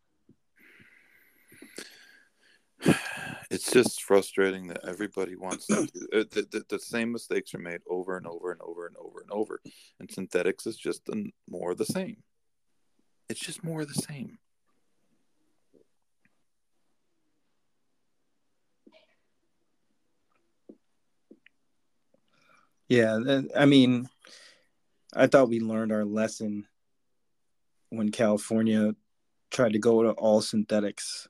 It's 3.49 3.71
just 3.71 4.03
frustrating 4.03 4.67
that 4.67 4.85
everybody 4.87 5.35
wants 5.35 5.65
to 5.67 5.87
do, 5.87 6.07
uh, 6.13 6.23
the, 6.31 6.47
the, 6.51 6.63
the 6.69 6.79
same 6.79 7.11
mistakes 7.11 7.53
are 7.55 7.59
made 7.59 7.81
over 7.89 8.15
and 8.15 8.27
over 8.27 8.51
and 8.51 8.61
over 8.61 8.85
and 8.85 8.95
over 8.97 9.21
and 9.21 9.31
over. 9.31 9.59
And 9.99 10.11
synthetics 10.11 10.67
is 10.67 10.77
just 10.77 11.09
an, 11.09 11.31
more 11.49 11.71
of 11.71 11.79
the 11.79 11.85
same. 11.85 12.17
It's 13.27 13.39
just 13.39 13.63
more 13.63 13.81
of 13.81 13.87
the 13.87 13.95
same. 13.95 14.37
Yeah, 22.87 23.19
I 23.55 23.65
mean, 23.65 24.09
I 25.15 25.27
thought 25.27 25.49
we 25.49 25.59
learned 25.59 25.91
our 25.91 26.05
lesson 26.05 26.67
when 27.89 28.09
California 28.11 28.95
tried 29.51 29.73
to 29.73 29.79
go 29.79 30.03
to 30.03 30.11
all 30.11 30.41
synthetics. 30.41 31.27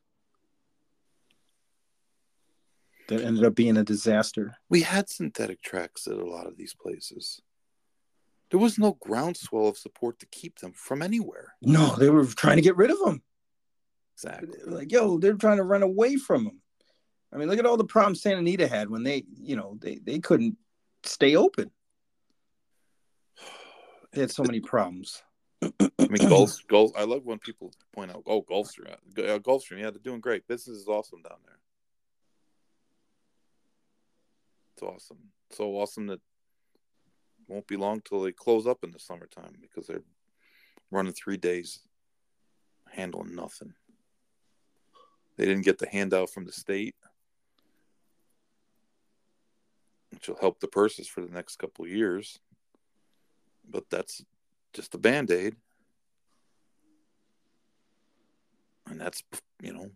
That 3.10 3.22
ended 3.22 3.44
up 3.44 3.56
being 3.56 3.76
a 3.76 3.84
disaster. 3.84 4.56
We 4.70 4.84
had 4.84 5.10
synthetic 5.10 5.62
tracks 5.62 6.08
at 6.08 6.14
a 6.14 6.26
lot 6.26 6.46
of 6.46 6.58
these 6.58 6.76
places. 6.76 7.42
There 8.52 8.60
was 8.60 8.80
no 8.80 8.94
groundswell 9.00 9.68
of 9.68 9.78
support 9.78 10.20
to 10.20 10.26
keep 10.28 10.60
them 10.60 10.74
from 10.74 11.02
anywhere. 11.02 11.56
No, 11.62 11.96
they 11.96 12.10
were 12.10 12.26
trying 12.26 12.58
to 12.58 12.62
get 12.62 12.78
rid 12.78 12.92
of 12.92 13.00
them. 13.00 13.22
Exactly. 14.16 14.60
Like, 14.66 14.92
yo, 14.92 15.18
they're 15.18 15.34
trying 15.34 15.58
to 15.58 15.64
run 15.64 15.84
away 15.84 16.18
from 16.18 16.46
them. 16.46 16.62
I 17.34 17.38
mean, 17.38 17.48
look 17.48 17.60
at 17.60 17.66
all 17.66 17.78
the 17.78 17.84
problems 17.84 18.22
Santa 18.22 18.40
Anita 18.40 18.68
had 18.68 18.90
when 18.90 19.04
they, 19.04 19.24
you 19.40 19.56
know, 19.56 19.78
they, 19.82 20.00
they 20.04 20.20
couldn't 20.20 20.58
stay 21.04 21.36
open. 21.36 21.72
They 24.12 24.22
had 24.22 24.32
so 24.32 24.42
many 24.42 24.60
problems. 24.60 25.22
I 25.62 25.70
mean, 26.00 26.28
Gulf, 26.28 26.58
Gulf. 26.68 26.92
I 26.98 27.04
love 27.04 27.26
when 27.26 27.38
people 27.38 27.72
point 27.94 28.10
out, 28.10 28.24
"Oh, 28.26 28.42
Gulfstream, 28.42 28.90
uh, 28.92 29.38
Gulfstream, 29.38 29.80
yeah, 29.82 29.92
they're 29.92 30.02
doing 30.04 30.20
great. 30.20 30.48
Business 30.48 30.78
is 30.78 30.88
awesome 30.88 31.22
down 31.22 31.38
there. 31.46 31.60
It's 34.80 34.88
awesome, 34.88 35.18
so 35.52 35.72
awesome 35.72 36.08
that 36.08 36.22
won't 37.50 37.68
be 37.68 37.76
long 37.76 38.00
till 38.00 38.22
they 38.22 38.32
close 38.32 38.66
up 38.66 38.78
in 38.82 38.92
the 38.92 39.00
summertime 39.00 39.56
because 39.60 39.88
they're 39.88 40.06
running 40.90 41.12
three 41.12 41.36
days, 41.36 41.80
handling 42.90 43.36
nothing. 43.36 43.74
They 45.36 45.44
didn't 45.44 45.66
get 45.66 45.80
the 45.80 45.90
handout 45.90 46.30
from 46.30 46.46
the 46.46 46.54
state, 46.54 46.96
which 50.12 50.30
will 50.30 50.38
help 50.40 50.62
the 50.62 50.68
purses 50.70 51.10
for 51.10 51.20
the 51.20 51.34
next 51.34 51.58
couple 51.58 51.86
years. 51.86 52.40
But 53.70 53.90
that's 53.90 54.24
just 54.72 54.96
a 54.96 54.98
band 54.98 55.30
aid. 55.30 55.58
And 58.88 59.02
that's, 59.02 59.24
you 59.62 59.74
know, 59.74 59.90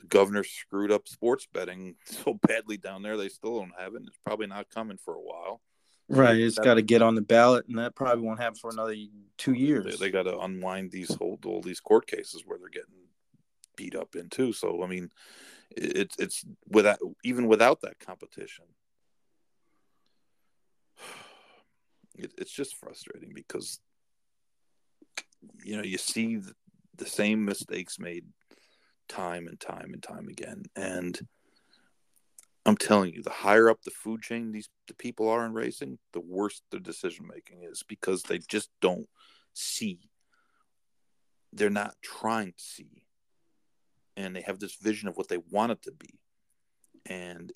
the 0.00 0.06
governor 0.06 0.44
screwed 0.44 0.90
up 0.90 1.06
sports 1.08 1.46
betting 1.52 1.96
so 2.04 2.34
badly 2.46 2.76
down 2.76 3.02
there, 3.02 3.16
they 3.16 3.28
still 3.28 3.58
don't 3.58 3.78
have 3.78 3.94
it. 3.94 4.02
It's 4.06 4.18
probably 4.24 4.46
not 4.46 4.70
coming 4.70 4.98
for 4.98 5.14
a 5.14 5.20
while. 5.20 5.60
Right. 6.08 6.38
It's 6.38 6.58
got 6.58 6.74
to 6.74 6.82
get 6.82 7.02
on 7.02 7.14
the 7.14 7.22
ballot, 7.22 7.66
and 7.68 7.78
that 7.78 7.94
probably 7.94 8.24
won't 8.24 8.40
happen 8.40 8.56
for 8.56 8.70
another 8.70 8.96
two 9.38 9.52
years. 9.52 9.84
They, 9.84 10.06
they 10.06 10.10
got 10.10 10.24
to 10.24 10.40
unwind 10.40 10.90
these 10.90 11.14
whole 11.14 11.38
all 11.44 11.62
these 11.62 11.78
court 11.78 12.08
cases 12.08 12.42
where 12.44 12.58
they're 12.58 12.68
getting 12.68 13.06
beat 13.76 13.94
up 13.94 14.16
in 14.16 14.28
too. 14.28 14.52
So 14.52 14.82
I 14.82 14.88
mean, 14.88 15.10
it's 15.70 16.16
it's 16.18 16.44
without 16.68 16.98
even 17.22 17.46
without 17.46 17.82
that 17.82 18.00
competition, 18.00 18.64
it, 22.18 22.32
it's 22.36 22.52
just 22.52 22.76
frustrating 22.76 23.30
because 23.32 23.78
you 25.62 25.76
know 25.76 25.84
you 25.84 25.96
see 25.96 26.38
the, 26.38 26.54
the 26.96 27.06
same 27.06 27.44
mistakes 27.44 28.00
made 28.00 28.24
time 29.10 29.46
and 29.46 29.60
time 29.60 29.90
and 29.92 30.02
time 30.02 30.28
again, 30.28 30.62
and 30.74 31.20
I'm 32.66 32.76
telling 32.76 33.12
you, 33.14 33.22
the 33.22 33.30
higher 33.30 33.70
up 33.70 33.82
the 33.82 33.90
food 33.90 34.22
chain 34.22 34.52
these 34.52 34.68
the 34.86 34.94
people 34.94 35.28
are 35.28 35.46
in 35.46 35.52
racing, 35.52 35.98
the 36.12 36.20
worse 36.20 36.62
their 36.70 36.80
decision 36.80 37.26
making 37.26 37.62
is 37.62 37.82
because 37.82 38.22
they 38.22 38.38
just 38.38 38.70
don't 38.80 39.08
see. 39.54 40.10
They're 41.52 41.70
not 41.70 41.94
trying 42.02 42.52
to 42.52 42.62
see. 42.62 43.04
And 44.16 44.36
they 44.36 44.42
have 44.42 44.58
this 44.58 44.76
vision 44.76 45.08
of 45.08 45.16
what 45.16 45.28
they 45.28 45.38
want 45.38 45.72
it 45.72 45.82
to 45.82 45.92
be. 45.92 46.18
And 47.06 47.52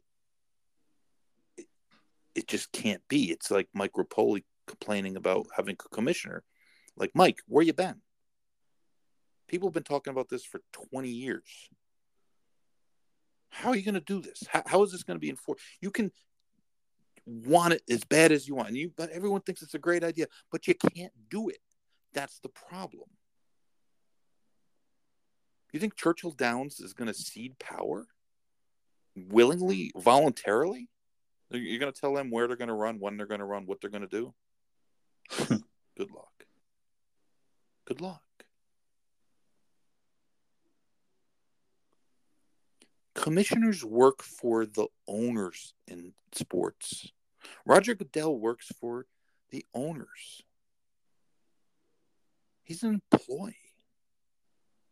it, 1.59 1.67
it 2.35 2.49
just 2.49 2.73
can't 2.73 3.03
be. 3.09 3.31
It's 3.31 3.51
like 3.51 3.69
Mike 3.75 3.93
Repole 3.93 4.43
complaining 4.67 5.17
about 5.17 5.47
having 5.55 5.77
a 5.79 5.95
commissioner. 5.95 6.43
Like, 6.97 7.11
Mike, 7.15 7.39
where 7.47 7.65
you 7.65 7.75
been? 7.75 8.01
People 9.49 9.69
have 9.69 9.75
been 9.75 9.83
talking 9.83 10.13
about 10.13 10.29
this 10.29 10.45
for 10.45 10.61
20 10.91 11.09
years 11.09 11.69
how 13.55 13.71
are 13.71 13.77
you 13.77 13.85
going 13.85 13.95
to 13.95 14.01
do 14.01 14.21
this? 14.21 14.43
How, 14.49 14.63
how 14.67 14.83
is 14.83 14.91
this 14.91 15.05
going 15.05 15.17
to 15.17 15.21
be 15.21 15.31
enforced? 15.31 15.63
You 15.81 15.93
can 15.93 16.11
want 17.25 17.73
it 17.73 17.83
as 17.89 18.03
bad 18.03 18.33
as 18.33 18.49
you 18.49 18.57
want, 18.57 18.69
and 18.69 18.77
you 18.77 18.91
but 18.97 19.11
everyone 19.11 19.43
thinks 19.43 19.63
it's 19.63 19.75
a 19.75 19.79
great 19.79 20.03
idea, 20.03 20.27
but 20.51 20.67
you 20.67 20.75
can't 20.75 21.13
do 21.31 21.49
it. 21.49 21.59
That's 22.13 22.41
the 22.41 22.49
problem. 22.49 23.09
You 25.73 25.81
think 25.81 25.97
Churchill 25.97 26.33
Downs 26.33 26.81
is 26.81 26.93
going 26.93 27.07
to 27.07 27.15
cede 27.15 27.59
power 27.59 28.07
willingly, 29.17 29.93
voluntarily? 29.97 30.89
You're 31.51 31.79
going 31.79 31.93
to 31.93 32.01
tell 32.01 32.15
them 32.15 32.31
where 32.31 32.49
they're 32.49 32.57
going 32.57 32.69
to 32.69 32.75
run, 32.75 32.99
when 32.99 33.17
they're 33.17 33.27
going 33.27 33.41
to 33.41 33.47
run, 33.47 33.67
what 33.67 33.81
they're 33.81 33.91
going 33.91 34.07
to 34.07 34.09
do? 34.09 34.35
Good 35.97 36.11
luck. 36.11 36.47
Good 37.87 38.01
luck. 38.01 38.23
Commissioners 43.25 43.83
work 43.83 44.23
for 44.23 44.67
the 44.67 44.87
owners 45.09 45.73
in 45.89 46.13
sports. 46.33 47.11
Roger 47.65 47.95
Goodell 47.95 48.39
works 48.39 48.71
for 48.79 49.07
the 49.51 49.65
owners. 49.73 50.43
He's 52.63 52.83
an 52.83 53.01
employee. 53.11 53.57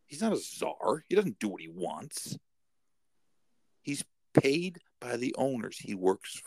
He's 0.07 0.23
not 0.23 0.33
a 0.33 0.38
czar. 0.38 1.05
He 1.11 1.14
doesn't 1.14 1.40
do 1.40 1.49
what 1.49 1.61
he 1.61 1.68
wants. 1.68 2.38
He's 3.83 4.03
paid 4.33 4.79
by 4.99 5.18
the 5.18 5.35
owners. 5.37 5.77
He 5.79 5.95
works 5.95 6.40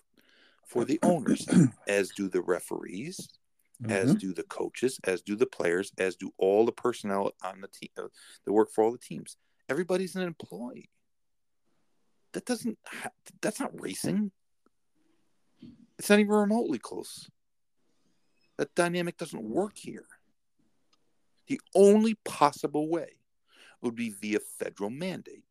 for 0.65 0.85
the 0.85 0.97
owners, 1.03 1.47
as 1.87 2.09
do 2.09 2.27
the 2.27 2.41
referees, 2.41 3.29
mm-hmm. 3.79 3.91
as 3.91 4.15
do 4.15 4.33
the 4.33 4.41
coaches, 4.41 4.99
as 5.03 5.21
do 5.21 5.35
the 5.35 5.45
players, 5.45 5.91
as 5.99 6.15
do 6.15 6.31
all 6.39 6.65
the 6.65 6.71
personnel 6.71 7.33
on 7.43 7.61
the 7.61 7.67
team 7.67 7.89
uh, 7.95 8.07
that 8.43 8.53
work 8.53 8.71
for 8.71 8.83
all 8.83 8.91
the 8.91 8.97
teams. 8.97 9.37
Everybody's 9.69 10.15
an 10.15 10.23
employee 10.23 10.89
that 12.35 12.45
doesn't 12.45 12.77
ha- 12.85 13.09
that's 13.41 13.61
not 13.61 13.81
racing. 13.81 14.31
It's 15.97 16.09
not 16.09 16.19
even 16.19 16.33
remotely 16.33 16.77
close. 16.77 17.29
That 18.57 18.75
dynamic 18.75 19.17
doesn't 19.17 19.41
work 19.41 19.77
here. 19.77 20.05
The 21.47 21.61
only 21.73 22.15
possible 22.25 22.89
way 22.89 23.19
would 23.81 23.95
be 23.95 24.09
via 24.09 24.39
federal 24.39 24.89
mandate. 24.89 25.45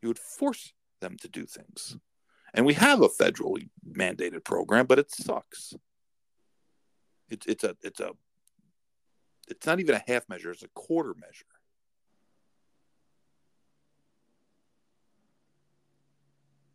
You 0.00 0.08
would 0.08 0.18
force 0.18 0.72
them 1.00 1.16
to 1.18 1.28
do 1.28 1.46
things. 1.46 1.96
And 2.54 2.64
we 2.64 2.74
have 2.74 3.02
a 3.02 3.08
federally 3.08 3.68
mandated 3.86 4.44
program 4.44 4.86
but 4.86 5.00
it 5.00 5.10
sucks. 5.10 5.74
It's 7.28 7.46
it's 7.46 7.64
a 7.64 7.76
it's 7.82 7.98
a 7.98 8.12
it's 9.48 9.66
not 9.66 9.80
even 9.80 9.96
a 9.96 10.04
half 10.06 10.28
measure 10.28 10.52
it's 10.52 10.62
a 10.62 10.68
quarter 10.68 11.14
measure 11.20 11.53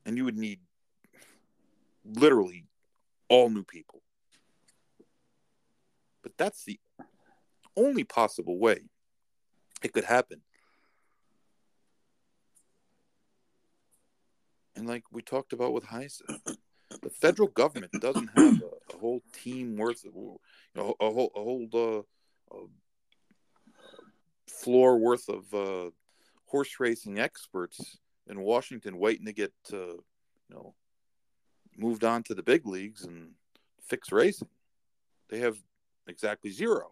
and 0.10 0.18
you 0.18 0.26
would 0.26 0.38
need 0.38 0.60
literally 2.04 2.66
all 3.28 3.48
new 3.48 3.64
people. 3.64 4.02
But 6.24 6.32
that's 6.36 6.66
the 6.66 6.80
only 7.78 8.04
possible 8.04 8.58
way 8.58 8.90
it 9.84 9.94
could 9.94 10.06
happen. 10.06 10.42
And 14.76 14.88
like 14.88 15.04
we 15.12 15.22
talked 15.22 15.54
about 15.54 15.74
with 15.74 15.86
HISA, 15.86 16.40
the 17.04 17.12
federal 17.12 17.50
government 17.50 17.92
doesn't 18.02 18.32
have 18.36 18.62
a, 18.64 18.96
a 18.96 18.98
whole 18.98 19.22
team 19.32 19.78
worth 19.78 20.06
of, 20.06 20.16
you 20.16 20.40
know, 20.74 20.96
a 21.00 21.12
whole, 21.12 21.32
a 21.36 21.44
whole 21.44 22.06
uh, 22.52 22.58
floor 24.48 24.98
worth 24.98 25.30
of 25.30 25.54
uh, 25.54 25.92
horse 26.48 26.80
racing 26.80 27.20
experts 27.20 28.00
in 28.30 28.40
Washington 28.40 29.00
waiting 29.00 29.26
to 29.26 29.34
get, 29.34 29.54
uh, 29.74 29.78
you 29.78 30.04
know, 30.50 30.76
moved 31.78 32.04
on 32.04 32.24
to 32.24 32.36
the 32.36 32.44
big 32.44 32.66
leagues 32.66 33.04
and 33.04 33.32
fix 33.82 34.12
racing. 34.12 34.48
They 35.30 35.40
have 35.40 35.58
exactly 36.08 36.52
zero. 36.52 36.92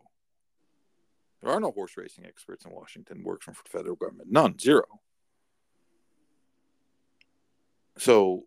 There 1.42 1.52
are 1.52 1.60
no 1.60 1.72
horse 1.72 1.96
racing 1.98 2.26
experts 2.26 2.66
in 2.66 2.72
Washington 2.72 3.24
working 3.24 3.54
for 3.54 3.64
the 3.64 3.70
federal 3.70 3.96
government. 3.96 4.32
None, 4.32 4.58
zero. 4.58 4.86
So, 7.98 8.44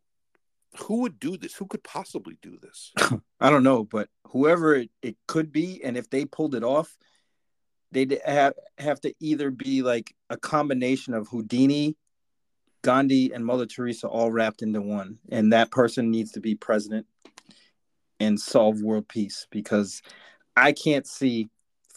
who 0.77 1.03
would 1.03 1.19
do 1.19 1.37
this? 1.37 1.55
Who 1.55 1.67
could 1.67 1.83
possibly 1.83 2.37
do 2.43 2.59
this? 2.61 2.93
I 3.41 3.51
don't 3.51 3.65
know, 3.65 3.85
but 3.85 4.09
whoever 4.29 4.75
it, 4.75 4.91
it 5.03 5.17
could 5.27 5.53
be, 5.53 5.83
and 5.85 5.97
if 5.97 6.11
they 6.11 6.25
pulled 6.25 6.55
it 6.55 6.63
off, 6.63 6.97
they'd 7.93 8.21
have, 8.25 8.55
have 8.79 9.01
to 9.01 9.15
either 9.21 9.51
be 9.51 9.83
like 9.83 10.15
a 10.29 10.37
combination 10.37 11.15
of 11.15 11.29
Houdini, 11.29 11.97
Gandhi, 12.83 13.33
and 13.33 13.45
Mother 13.45 13.67
Teresa 13.67 14.09
all 14.09 14.31
wrapped 14.31 14.63
into 14.63 14.81
one. 14.81 15.19
And 15.31 15.53
that 15.53 15.71
person 15.71 16.11
needs 16.11 16.33
to 16.33 16.41
be 16.41 16.55
president 16.55 17.07
and 18.19 18.39
solve 18.39 18.83
world 18.83 19.09
peace 19.09 19.47
because 19.51 20.03
I 20.57 20.73
can't 20.73 21.07
see 21.07 21.49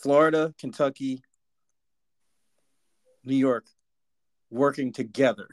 Florida, 0.02 0.54
Kentucky, 0.58 1.22
New 3.26 3.36
York 3.36 3.66
working 4.50 4.92
together 4.92 5.48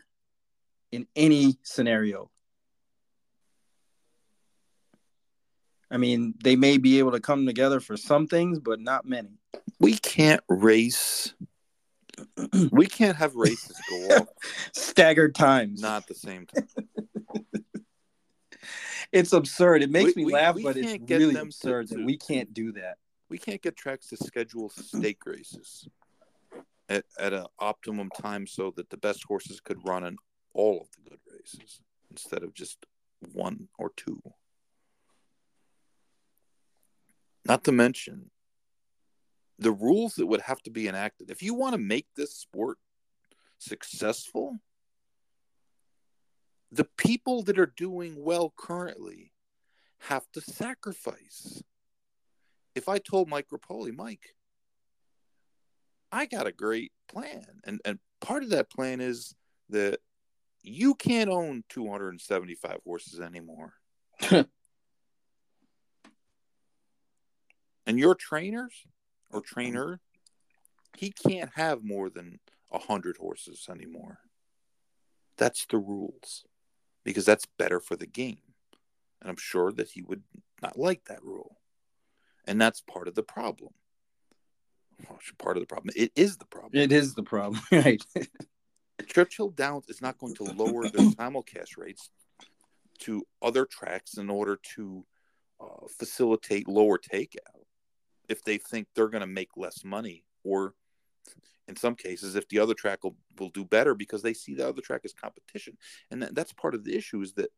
in 0.93 1.07
any 1.17 1.57
scenario. 1.63 2.31
I 5.91 5.97
mean, 5.97 6.35
they 6.43 6.55
may 6.55 6.79
be 6.79 6.99
able 6.99 7.13
to 7.13 7.21
come 7.21 7.47
together 7.47 7.81
for 7.81 7.97
some 7.97 8.29
things, 8.29 8.61
but 8.61 8.81
not 8.81 9.05
many. 9.05 9.39
We 9.81 9.97
can't 9.97 10.43
race. 10.49 11.35
We 12.73 12.87
can't 12.87 13.17
have 13.17 13.35
races 13.35 13.77
go 13.91 14.17
off 14.17 14.29
Staggered 14.75 15.35
times. 15.35 15.81
not 15.81 16.07
the 16.07 16.15
same 16.15 16.47
time. 16.47 16.69
It's 19.13 19.33
absurd. 19.33 19.83
It 19.83 19.91
makes 19.91 20.15
We- 20.15 20.23
me 20.23 20.27
we- 20.27 20.33
laugh, 20.35 20.55
we 20.55 20.63
but 20.63 20.77
it's 20.77 20.93
really 21.11 21.27
them 21.27 21.35
to- 21.35 21.41
absurd 21.43 21.89
that 21.89 22.05
we 22.05 22.17
can't 22.17 22.55
do 22.55 22.71
that. 22.73 22.97
We 23.29 23.39
can't 23.39 23.61
get 23.61 23.77
tracks 23.77 24.07
to 24.11 24.17
schedule 24.17 24.71
stake 24.71 25.27
races 25.27 25.89
at, 26.89 27.05
at 27.19 27.33
an 27.33 27.47
optimum 27.59 28.11
time 28.21 28.47
so 28.47 28.73
that 28.77 28.89
the 28.91 28.97
best 28.97 29.25
horses 29.25 29.59
could 29.61 29.79
run 29.85 30.05
in 30.05 30.17
all 30.55 30.81
of 30.81 30.89
the 30.93 31.11
good 31.11 31.19
races 31.29 31.81
instead 32.11 32.45
of 32.45 32.55
just 32.55 32.87
one 33.33 33.69
or 33.79 33.91
two. 33.97 34.23
Not 37.45 37.65
to 37.65 37.73
mention 37.73 38.31
the 39.61 39.71
rules 39.71 40.15
that 40.15 40.27
would 40.27 40.41
have 40.41 40.61
to 40.63 40.71
be 40.71 40.89
enacted. 40.89 41.31
If 41.31 41.43
you 41.43 41.55
want 41.55 41.75
to 41.75 41.79
make 41.79 42.07
this 42.17 42.35
sport 42.35 42.79
successful, 43.59 44.59
the 46.73 46.87
people 46.97 47.43
that 47.43 47.59
are 47.59 47.73
doing 47.77 48.15
well 48.17 48.53
currently 48.57 49.33
have 50.01 50.25
to 50.33 50.41
sacrifice. 50.41 51.63
If 52.75 52.89
I 52.89 52.99
told 52.99 53.29
Mike 53.29 53.49
Repole, 53.53 53.95
Mike, 53.95 54.35
I 56.11 56.25
got 56.25 56.47
a 56.47 56.53
great 56.53 56.93
plan. 57.09 57.45
And 57.65 57.81
and 57.85 57.99
part 58.21 58.43
of 58.43 58.51
that 58.51 58.71
plan 58.71 59.01
is 59.01 59.35
that 59.69 60.01
you 60.63 60.95
can't 60.95 61.31
own 61.31 61.65
275 61.69 62.79
horses 62.85 63.21
anymore. 63.21 63.75
and 64.31 64.47
your 67.87 68.15
trainers 68.15 68.87
or 69.33 69.41
trainer, 69.41 70.01
he 70.97 71.11
can't 71.11 71.51
have 71.55 71.85
more 71.85 72.11
than 72.11 72.41
a 72.71 72.79
100 72.79 73.17
horses 73.17 73.67
anymore. 73.71 74.19
That's 75.37 75.67
the 75.67 75.79
rules 75.79 76.45
because 77.05 77.25
that's 77.25 77.47
better 77.59 77.81
for 77.81 77.97
the 77.97 78.07
game. 78.07 78.43
And 79.21 79.31
I'm 79.31 79.37
sure 79.37 79.73
that 79.73 79.91
he 79.91 80.03
would 80.03 80.23
not 80.63 80.79
like 80.79 81.05
that 81.07 81.23
rule. 81.23 81.57
And 82.47 82.61
that's 82.61 82.81
part 82.81 83.09
of 83.09 83.15
the 83.15 83.23
problem. 83.23 83.73
Well, 85.09 85.19
part 85.39 85.57
of 85.57 85.63
the 85.63 85.67
problem. 85.67 85.95
It 85.97 86.13
is 86.15 86.37
the 86.37 86.47
problem. 86.47 86.83
It 86.83 86.93
is 86.93 87.15
the 87.15 87.23
problem, 87.23 87.63
right? 87.73 88.03
Churchill 89.07 89.51
Downs 89.51 89.89
is 89.89 90.03
not 90.03 90.19
going 90.19 90.35
to 90.35 90.45
lower 90.45 90.89
their 90.89 91.07
simulcast 91.19 91.79
rates 91.79 92.11
to 93.01 93.27
other 93.41 93.65
tracks 93.65 94.19
in 94.19 94.29
order 94.29 94.59
to 94.75 95.07
uh, 95.61 95.87
facilitate 95.99 96.69
lower 96.69 96.99
takeout 96.99 97.65
if 98.31 98.43
they 98.45 98.57
think 98.57 98.87
they're 98.95 99.09
going 99.09 99.21
to 99.21 99.27
make 99.27 99.51
less 99.57 99.85
money 99.85 100.25
or 100.45 100.75
in 101.69 101.77
some 101.77 101.95
cases 101.95 102.37
if 102.37 102.49
the 102.49 102.59
other 102.59 102.75
track 102.75 103.05
will, 103.05 103.17
will 103.39 103.51
do 103.51 103.65
better 103.65 103.95
because 103.95 104.23
they 104.23 104.33
see 104.33 104.55
the 104.55 104.67
other 104.67 104.81
track 104.81 105.03
as 105.05 105.13
competition. 105.13 105.77
And 106.11 106.23
that, 106.23 106.35
that's 106.35 106.53
part 106.53 106.75
of 106.75 106.85
the 106.85 106.97
issue 106.97 107.21
is 107.21 107.33
that 107.35 107.51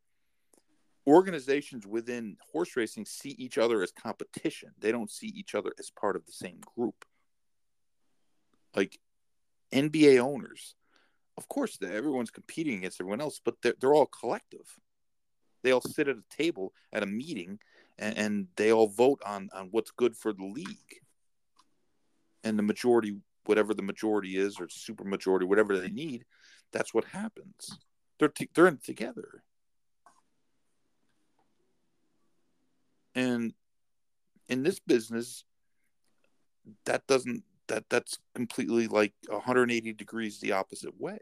organizations 1.05 1.85
within 1.85 2.37
horse 2.51 2.75
racing 2.75 3.05
see 3.05 3.35
each 3.37 3.57
other 3.57 3.81
as 3.83 3.91
competition. 3.91 4.71
They 4.79 4.91
don't 4.91 5.11
see 5.11 5.27
each 5.27 5.55
other 5.55 5.73
as 5.79 5.89
part 5.89 6.15
of 6.15 6.25
the 6.25 6.31
same 6.31 6.59
group. 6.75 7.05
Like 8.75 8.99
nba 9.71 10.19
owners 10.19 10.75
of 11.35 11.47
course 11.47 11.79
everyone's 11.81 12.29
competing 12.29 12.77
against 12.77 13.01
everyone 13.01 13.19
else 13.19 13.41
but 13.43 13.55
they're, 13.61 13.73
they're 13.79 13.93
all 13.93 14.05
collective. 14.05 14.79
They 15.63 15.71
all 15.71 15.81
sit 15.81 16.07
at 16.07 16.17
a 16.17 16.35
table 16.35 16.73
at 16.91 17.03
a 17.03 17.07
meeting 17.07 17.59
and, 17.97 18.17
and 18.17 18.47
they 18.55 18.71
all 18.71 18.87
vote 18.87 19.21
on 19.25 19.49
on 19.53 19.69
what's 19.71 19.91
good 19.91 20.15
for 20.15 20.33
the 20.33 20.45
league. 20.45 21.01
And 22.43 22.57
the 22.57 22.63
majority 22.63 23.17
whatever 23.45 23.73
the 23.73 23.83
majority 23.83 24.37
is 24.37 24.59
or 24.59 24.69
super 24.69 25.03
majority 25.03 25.45
whatever 25.45 25.77
they 25.77 25.89
need 25.89 26.25
that's 26.71 26.93
what 26.93 27.05
happens. 27.05 27.77
They're 28.19 28.29
t- 28.29 28.49
they're 28.53 28.67
in 28.67 28.79
together. 28.83 29.43
And 33.15 33.53
in 34.49 34.63
this 34.63 34.79
business 34.79 35.45
that 36.85 37.05
doesn't 37.07 37.43
that 37.67 37.85
that's 37.89 38.17
completely 38.35 38.87
like 38.87 39.13
180 39.27 39.93
degrees 39.93 40.39
the 40.39 40.51
opposite 40.53 40.99
way. 40.99 41.19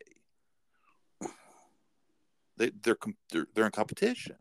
They 2.57 2.71
they're 2.81 2.97
they're, 3.31 3.47
they're 3.53 3.65
in 3.65 3.71
competition 3.71 4.35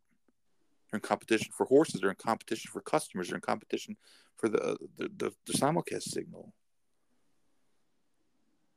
they're 0.90 0.98
in 0.98 1.02
competition 1.02 1.52
for 1.56 1.66
horses 1.66 2.00
they're 2.00 2.10
in 2.10 2.16
competition 2.16 2.70
for 2.72 2.80
customers 2.80 3.28
they're 3.28 3.36
in 3.36 3.42
competition 3.42 3.96
for 4.40 4.48
the 4.48 4.62
uh, 4.62 4.74
the, 4.96 5.10
the, 5.16 5.32
the 5.46 5.52
simulcast 5.52 6.04
signal. 6.04 6.52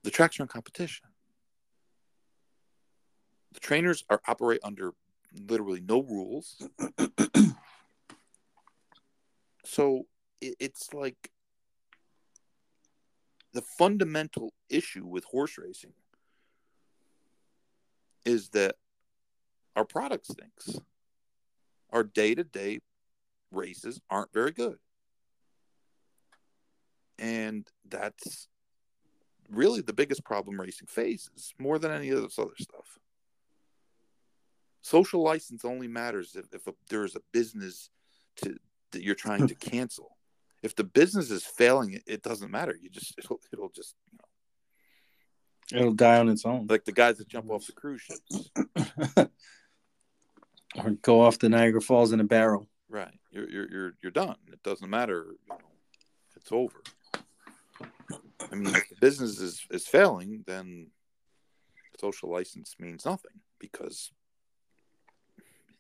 The 0.04 0.12
tracks 0.12 0.40
are 0.40 0.44
in 0.44 0.50
competition. 0.50 1.08
The 3.54 3.62
trainers 3.62 4.04
are 4.10 4.22
operate 4.28 4.60
under 4.64 4.94
literally 5.48 5.82
no 5.82 6.02
rules. 6.02 6.62
So 9.66 10.08
it, 10.42 10.56
it's 10.60 10.94
like 10.94 11.32
the 13.54 13.62
fundamental 13.62 14.54
issue 14.70 15.06
with 15.06 15.24
horse 15.24 15.58
racing 15.58 15.94
is 18.26 18.50
that 18.50 18.76
our 19.76 19.86
product 19.86 20.26
stinks. 20.28 20.80
Our 21.94 22.04
day 22.04 22.36
to 22.36 22.44
day 22.44 22.80
races 23.52 24.02
aren't 24.10 24.34
very 24.34 24.52
good. 24.52 24.78
And 27.20 27.68
that's 27.88 28.48
really 29.50 29.82
the 29.82 29.94
biggest 29.94 30.26
problem 30.26 30.60
racing 30.60 30.88
faces 30.88 31.54
more 31.60 31.78
than 31.80 31.92
any 31.92 32.10
of 32.10 32.22
this 32.22 32.40
other 32.40 32.56
stuff. 32.60 32.98
Social 34.82 35.24
license 35.24 35.64
only 35.64 35.88
matters 35.88 36.36
if, 36.36 36.54
if 36.54 36.68
a, 36.68 36.74
there's 36.90 37.16
a 37.16 37.22
business 37.32 37.90
to 38.38 38.58
that 38.92 39.04
you're 39.04 39.16
trying 39.16 39.48
to 39.48 39.56
cancel. 39.72 40.18
If 40.62 40.76
the 40.76 40.84
business 40.84 41.30
is 41.32 41.46
failing, 41.46 41.94
it, 41.94 42.04
it 42.08 42.24
doesn't 42.24 42.52
matter. 42.52 42.76
You 42.82 42.90
just 42.90 43.14
it'll, 43.18 43.40
it'll 43.54 43.70
just 43.70 43.96
you 44.12 44.18
know 44.18 45.80
It'll 45.80 45.94
die 45.94 46.20
on 46.20 46.30
its 46.30 46.46
own. 46.46 46.68
like 46.68 46.84
the 46.86 46.92
guys 46.92 47.18
that 47.20 47.28
jump 47.30 47.50
off 47.50 47.66
the 47.66 47.74
cruise 47.74 48.02
ships. 48.02 48.50
or 50.76 50.92
go 51.02 51.22
off 51.22 51.40
the 51.40 51.50
Niagara 51.50 51.82
Falls 51.82 52.12
in 52.12 52.20
a 52.20 52.24
barrel. 52.24 52.68
Right. 52.90 53.20
You're 53.32 53.50
you're 53.50 53.72
you're 53.72 53.94
you're 54.02 54.12
done. 54.12 54.36
It 54.52 54.62
doesn't 54.64 54.90
matter. 54.90 55.26
You 55.48 55.50
know, 55.50 55.58
it's 56.36 56.52
over. 56.52 56.82
I 58.52 58.56
mean, 58.56 58.76
if 58.76 58.90
the 58.90 58.96
business 59.02 59.40
is 59.40 59.66
is 59.72 59.88
failing, 59.88 60.44
then 60.46 60.88
social 62.00 62.30
license 62.30 62.76
means 62.80 63.06
nothing 63.06 63.40
because 63.60 64.12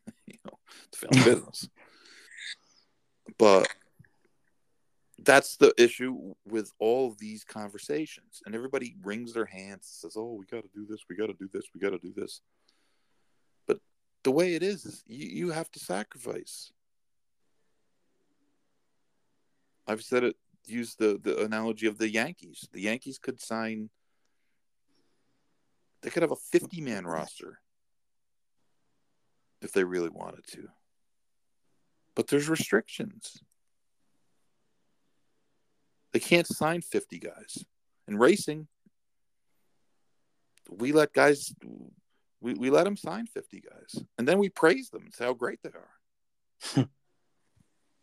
you 0.25 0.39
know 0.45 0.57
it's 0.87 1.03
a 1.03 1.07
failing 1.07 1.23
business. 1.35 1.69
But 3.37 3.67
that's 5.23 5.57
the 5.57 5.73
issue 5.77 6.33
with 6.45 6.71
all 6.79 7.15
these 7.19 7.43
conversations, 7.43 8.41
and 8.45 8.55
everybody 8.55 8.95
wrings 9.03 9.33
their 9.33 9.45
hands, 9.45 9.87
says, 9.87 10.15
"Oh, 10.17 10.33
we 10.33 10.45
got 10.45 10.63
to 10.63 10.69
do 10.73 10.85
this. 10.87 11.01
We 11.09 11.15
got 11.15 11.27
to 11.27 11.33
do 11.33 11.49
this. 11.53 11.65
We 11.73 11.79
got 11.79 11.91
to 11.91 11.99
do 11.99 12.13
this." 12.15 12.41
The 14.23 14.31
way 14.31 14.55
it 14.55 14.63
is, 14.63 14.85
is 14.85 15.03
you, 15.05 15.27
you 15.27 15.51
have 15.51 15.69
to 15.71 15.79
sacrifice. 15.79 16.71
I've 19.85 20.01
said 20.01 20.23
it, 20.23 20.37
used 20.65 20.97
the, 20.97 21.19
the 21.21 21.43
analogy 21.43 21.87
of 21.87 21.97
the 21.97 22.09
Yankees. 22.09 22.67
The 22.71 22.81
Yankees 22.81 23.19
could 23.19 23.41
sign, 23.41 23.89
they 26.01 26.09
could 26.09 26.23
have 26.23 26.31
a 26.31 26.37
50 26.37 26.79
man 26.81 27.05
roster 27.05 27.59
if 29.61 29.73
they 29.73 29.83
really 29.83 30.09
wanted 30.09 30.45
to. 30.53 30.69
But 32.15 32.27
there's 32.27 32.47
restrictions. 32.47 33.41
They 36.13 36.19
can't 36.19 36.47
sign 36.47 36.81
50 36.81 37.19
guys. 37.19 37.65
In 38.07 38.17
racing, 38.17 38.67
we 40.69 40.91
let 40.91 41.13
guys 41.13 41.53
we, 42.43 42.53
we 42.55 42.69
let 42.69 42.83
them 42.83 42.97
sign 42.97 43.25
50 43.25 43.61
guys 43.61 44.03
and 44.17 44.27
then 44.27 44.37
we 44.37 44.49
praise 44.49 44.89
them 44.89 45.03
and 45.03 45.13
say 45.13 45.23
how 45.23 45.33
great 45.33 45.59
they 45.63 45.69
are. 45.69 46.87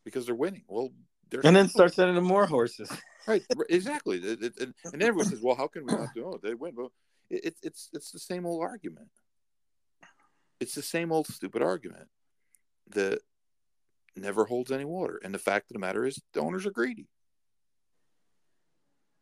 Because 0.02 0.24
they're 0.24 0.34
winning. 0.34 0.64
Well 0.66 0.88
they're 1.28 1.44
and 1.44 1.54
then 1.54 1.68
start 1.68 1.92
sending 1.92 2.14
them 2.14 2.24
more 2.24 2.46
horses. 2.46 2.90
Right 3.28 3.44
exactly. 3.68 4.16
It, 4.16 4.42
it, 4.42 4.54
it, 4.58 4.68
and 4.92 5.02
everyone 5.02 5.26
says 5.26 5.42
well 5.42 5.54
how 5.54 5.68
can 5.68 5.84
we 5.84 5.92
not 5.92 6.08
do 6.14 6.32
it? 6.32 6.42
they 6.42 6.54
win. 6.54 6.72
Well 6.74 6.90
it, 7.28 7.54
it's 7.62 7.90
it's 7.92 8.10
the 8.10 8.18
same 8.18 8.46
old 8.46 8.62
argument. 8.62 9.10
It's 10.58 10.74
the 10.74 10.82
same 10.82 11.12
old 11.12 11.26
stupid 11.26 11.60
argument 11.60 12.08
that 12.88 13.20
never 14.16 14.46
holds 14.46 14.72
any 14.72 14.86
water 14.86 15.20
and 15.22 15.34
the 15.34 15.38
fact 15.38 15.70
of 15.70 15.74
the 15.74 15.80
matter 15.80 16.06
is 16.06 16.20
the 16.32 16.40
owners 16.40 16.64
are 16.64 16.72
greedy. 16.72 17.08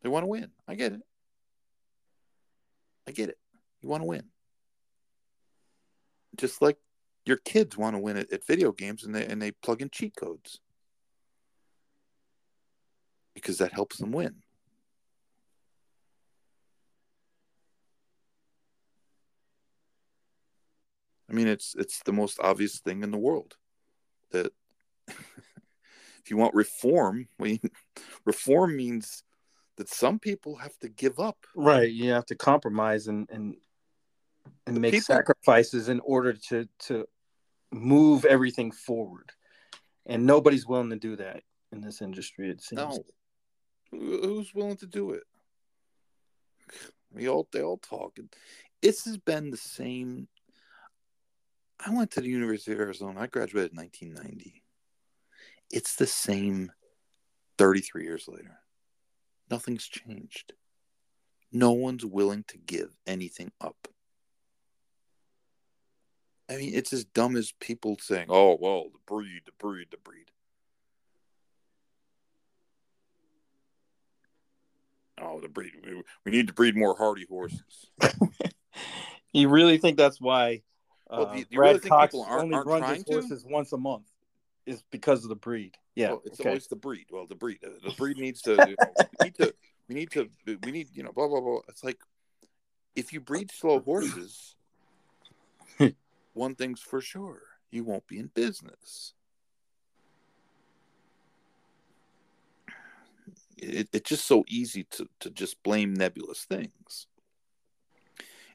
They 0.01 0.09
want 0.09 0.23
to 0.23 0.27
win. 0.27 0.49
I 0.65 0.75
get 0.75 0.93
it. 0.93 1.01
I 3.05 3.11
get 3.11 3.27
it. 3.27 3.37
You 3.81 3.89
want 3.89 4.01
to 4.01 4.07
win 4.07 4.23
just 6.37 6.61
like 6.61 6.77
your 7.25 7.37
kids 7.37 7.77
want 7.77 7.95
to 7.95 7.99
win 7.99 8.17
at, 8.17 8.31
at 8.31 8.45
video 8.45 8.71
games 8.71 9.03
and 9.03 9.13
they 9.13 9.25
and 9.25 9.41
they 9.41 9.51
plug 9.51 9.81
in 9.81 9.89
cheat 9.89 10.15
codes 10.15 10.59
because 13.33 13.57
that 13.59 13.73
helps 13.73 13.97
them 13.97 14.11
win. 14.11 14.35
I 21.29 21.33
mean, 21.33 21.47
it's 21.47 21.75
it's 21.77 22.01
the 22.03 22.13
most 22.13 22.39
obvious 22.39 22.79
thing 22.79 23.03
in 23.03 23.11
the 23.11 23.17
world 23.17 23.55
that 24.31 24.51
if 25.07 26.29
you 26.29 26.37
want 26.37 26.55
reform, 26.55 27.27
we, 27.39 27.61
reform 28.25 28.75
means 28.75 29.23
that 29.77 29.89
some 29.89 30.19
people 30.19 30.57
have 30.57 30.77
to 30.79 30.89
give 30.89 31.19
up. 31.19 31.37
Right, 31.55 31.91
you 31.91 32.11
have 32.11 32.25
to 32.27 32.35
compromise 32.35 33.07
and 33.07 33.29
and 33.29 33.55
and 34.69 34.81
make 34.81 35.01
sacrifices 35.01 35.89
in 35.89 35.99
order 36.01 36.33
to 36.33 36.67
to 36.79 37.05
move 37.71 38.25
everything 38.25 38.71
forward. 38.71 39.31
And 40.05 40.25
nobody's 40.25 40.65
willing 40.65 40.89
to 40.89 40.95
do 40.95 41.15
that 41.17 41.43
in 41.71 41.81
this 41.81 42.01
industry. 42.01 42.49
It 42.49 42.61
seems. 42.61 42.81
No, 42.81 43.03
who's 43.91 44.53
willing 44.53 44.77
to 44.77 44.87
do 44.87 45.11
it? 45.11 45.23
We 47.11 47.27
all 47.27 47.47
they 47.51 47.61
all 47.61 47.77
talk. 47.77 48.17
And 48.17 48.29
This 48.81 49.05
has 49.05 49.17
been 49.17 49.51
the 49.51 49.57
same. 49.57 50.27
I 51.85 51.93
went 51.93 52.11
to 52.11 52.21
the 52.21 52.29
University 52.29 52.73
of 52.73 52.79
Arizona. 52.79 53.21
I 53.21 53.27
graduated 53.27 53.71
in 53.71 53.77
1990. 53.77 54.63
It's 55.71 55.95
the 55.95 56.07
same 56.07 56.71
33 57.57 58.03
years 58.03 58.27
later. 58.27 58.59
Nothing's 59.49 59.87
changed. 59.87 60.53
No 61.51 61.71
one's 61.71 62.05
willing 62.05 62.43
to 62.49 62.57
give 62.57 62.95
anything 63.07 63.51
up. 63.61 63.87
I 66.49 66.55
mean, 66.57 66.73
it's 66.73 66.91
as 66.93 67.05
dumb 67.05 67.35
as 67.35 67.51
people 67.59 67.97
saying, 68.01 68.25
"Oh, 68.29 68.57
well, 68.59 68.85
the 68.91 68.99
breed, 69.05 69.41
the 69.45 69.51
breed, 69.59 69.87
the 69.91 69.97
breed." 69.97 70.31
Oh, 75.21 75.39
the 75.41 75.49
breed. 75.49 75.73
We, 75.85 76.01
we 76.25 76.31
need 76.31 76.47
to 76.47 76.53
breed 76.53 76.75
more 76.75 76.95
hardy 76.97 77.25
horses. 77.29 77.61
You 79.31 79.47
really 79.47 79.77
think 79.77 79.95
that's 79.95 80.19
why 80.19 80.63
uh, 81.07 81.25
Well, 81.27 81.35
you- 81.37 81.45
you 81.51 81.57
Brad 81.59 81.75
really 81.75 81.87
Cox 81.87 82.15
aren't- 82.15 82.31
only 82.45 82.55
aren't 82.55 82.67
runs 82.67 82.81
trying 82.81 82.95
his 82.95 83.03
to? 83.03 83.13
horses 83.13 83.45
once 83.47 83.71
a 83.73 83.77
month? 83.77 84.07
Is 84.65 84.81
because 84.89 85.21
of 85.23 85.29
the 85.29 85.35
breed. 85.35 85.77
Yeah. 85.93 86.09
Well, 86.13 86.21
it's 86.25 86.39
okay. 86.39 86.49
always 86.49 86.65
the 86.65 86.75
breed. 86.75 87.05
Well, 87.11 87.27
the 87.27 87.35
breed. 87.35 87.59
uh, 87.63 87.69
The 87.87 87.93
breed 87.93 88.17
needs 88.17 88.41
to. 88.41 88.53
You 88.53 88.75
know, 88.79 88.93
we 89.19 89.25
need 89.25 89.35
to. 89.35 89.53
We 89.87 89.93
need 89.95 90.09
to. 90.11 90.29
We 90.63 90.71
need. 90.71 90.87
You 90.93 91.03
know. 91.03 91.11
Blah 91.11 91.27
blah 91.27 91.41
blah. 91.41 91.59
It's 91.67 91.83
like 91.83 91.99
if 92.95 93.13
you 93.13 93.21
breed 93.21 93.51
slow 93.51 93.79
horses, 93.79 94.55
one 96.39 96.55
thing's 96.55 96.81
for 96.81 97.01
sure: 97.01 97.41
you 97.69 97.83
won't 97.83 98.07
be 98.07 98.17
in 98.17 98.27
business. 98.33 99.13
It, 103.57 103.89
it's 103.91 104.09
just 104.09 104.25
so 104.25 104.45
easy 104.47 104.85
to 104.91 105.07
to 105.19 105.29
just 105.29 105.61
blame 105.63 105.93
nebulous 105.93 106.45
things, 106.45 107.07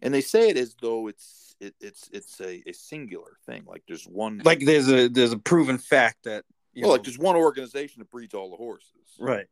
and 0.01 0.15
they 0.15 0.23
say 0.23 0.49
it 0.49 0.57
as 0.57 0.75
though 0.81 1.09
it's 1.09 1.55
it, 1.61 1.75
it's 1.79 2.09
it's 2.11 2.41
a, 2.41 2.63
a 2.67 2.73
singular 2.73 3.37
thing. 3.45 3.65
Like 3.67 3.83
there's 3.87 4.05
one. 4.05 4.41
like 4.45 4.61
there's 4.61 4.89
a 4.89 5.09
there's 5.09 5.33
a 5.33 5.39
proven 5.39 5.77
fact 5.77 6.25
that 6.25 6.45
you 6.73 6.83
well, 6.83 6.91
know, 6.91 6.93
like 6.95 7.05
there's 7.05 7.19
one 7.19 7.37
organization 7.37 8.01
that 8.01 8.11
breeds 8.11 8.33
all 8.33 8.51
the 8.51 8.57
horses. 8.57 8.89
right. 9.19 9.47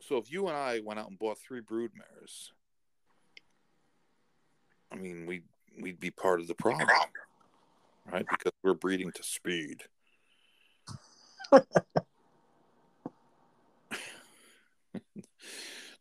So 0.00 0.18
if 0.18 0.30
you 0.30 0.48
and 0.48 0.56
I 0.56 0.80
went 0.84 1.00
out 1.00 1.08
and 1.08 1.18
bought 1.18 1.38
three 1.38 1.60
brood 1.60 1.92
mares, 1.96 2.52
I 4.94 4.96
mean, 4.96 5.26
we 5.26 5.42
we'd 5.80 5.98
be 5.98 6.10
part 6.10 6.40
of 6.40 6.46
the 6.46 6.54
problem, 6.54 6.88
right? 8.10 8.24
Because 8.30 8.52
we're 8.62 8.74
breeding 8.74 9.10
to 9.12 9.22
speed. 9.22 9.82
no, 11.52 11.62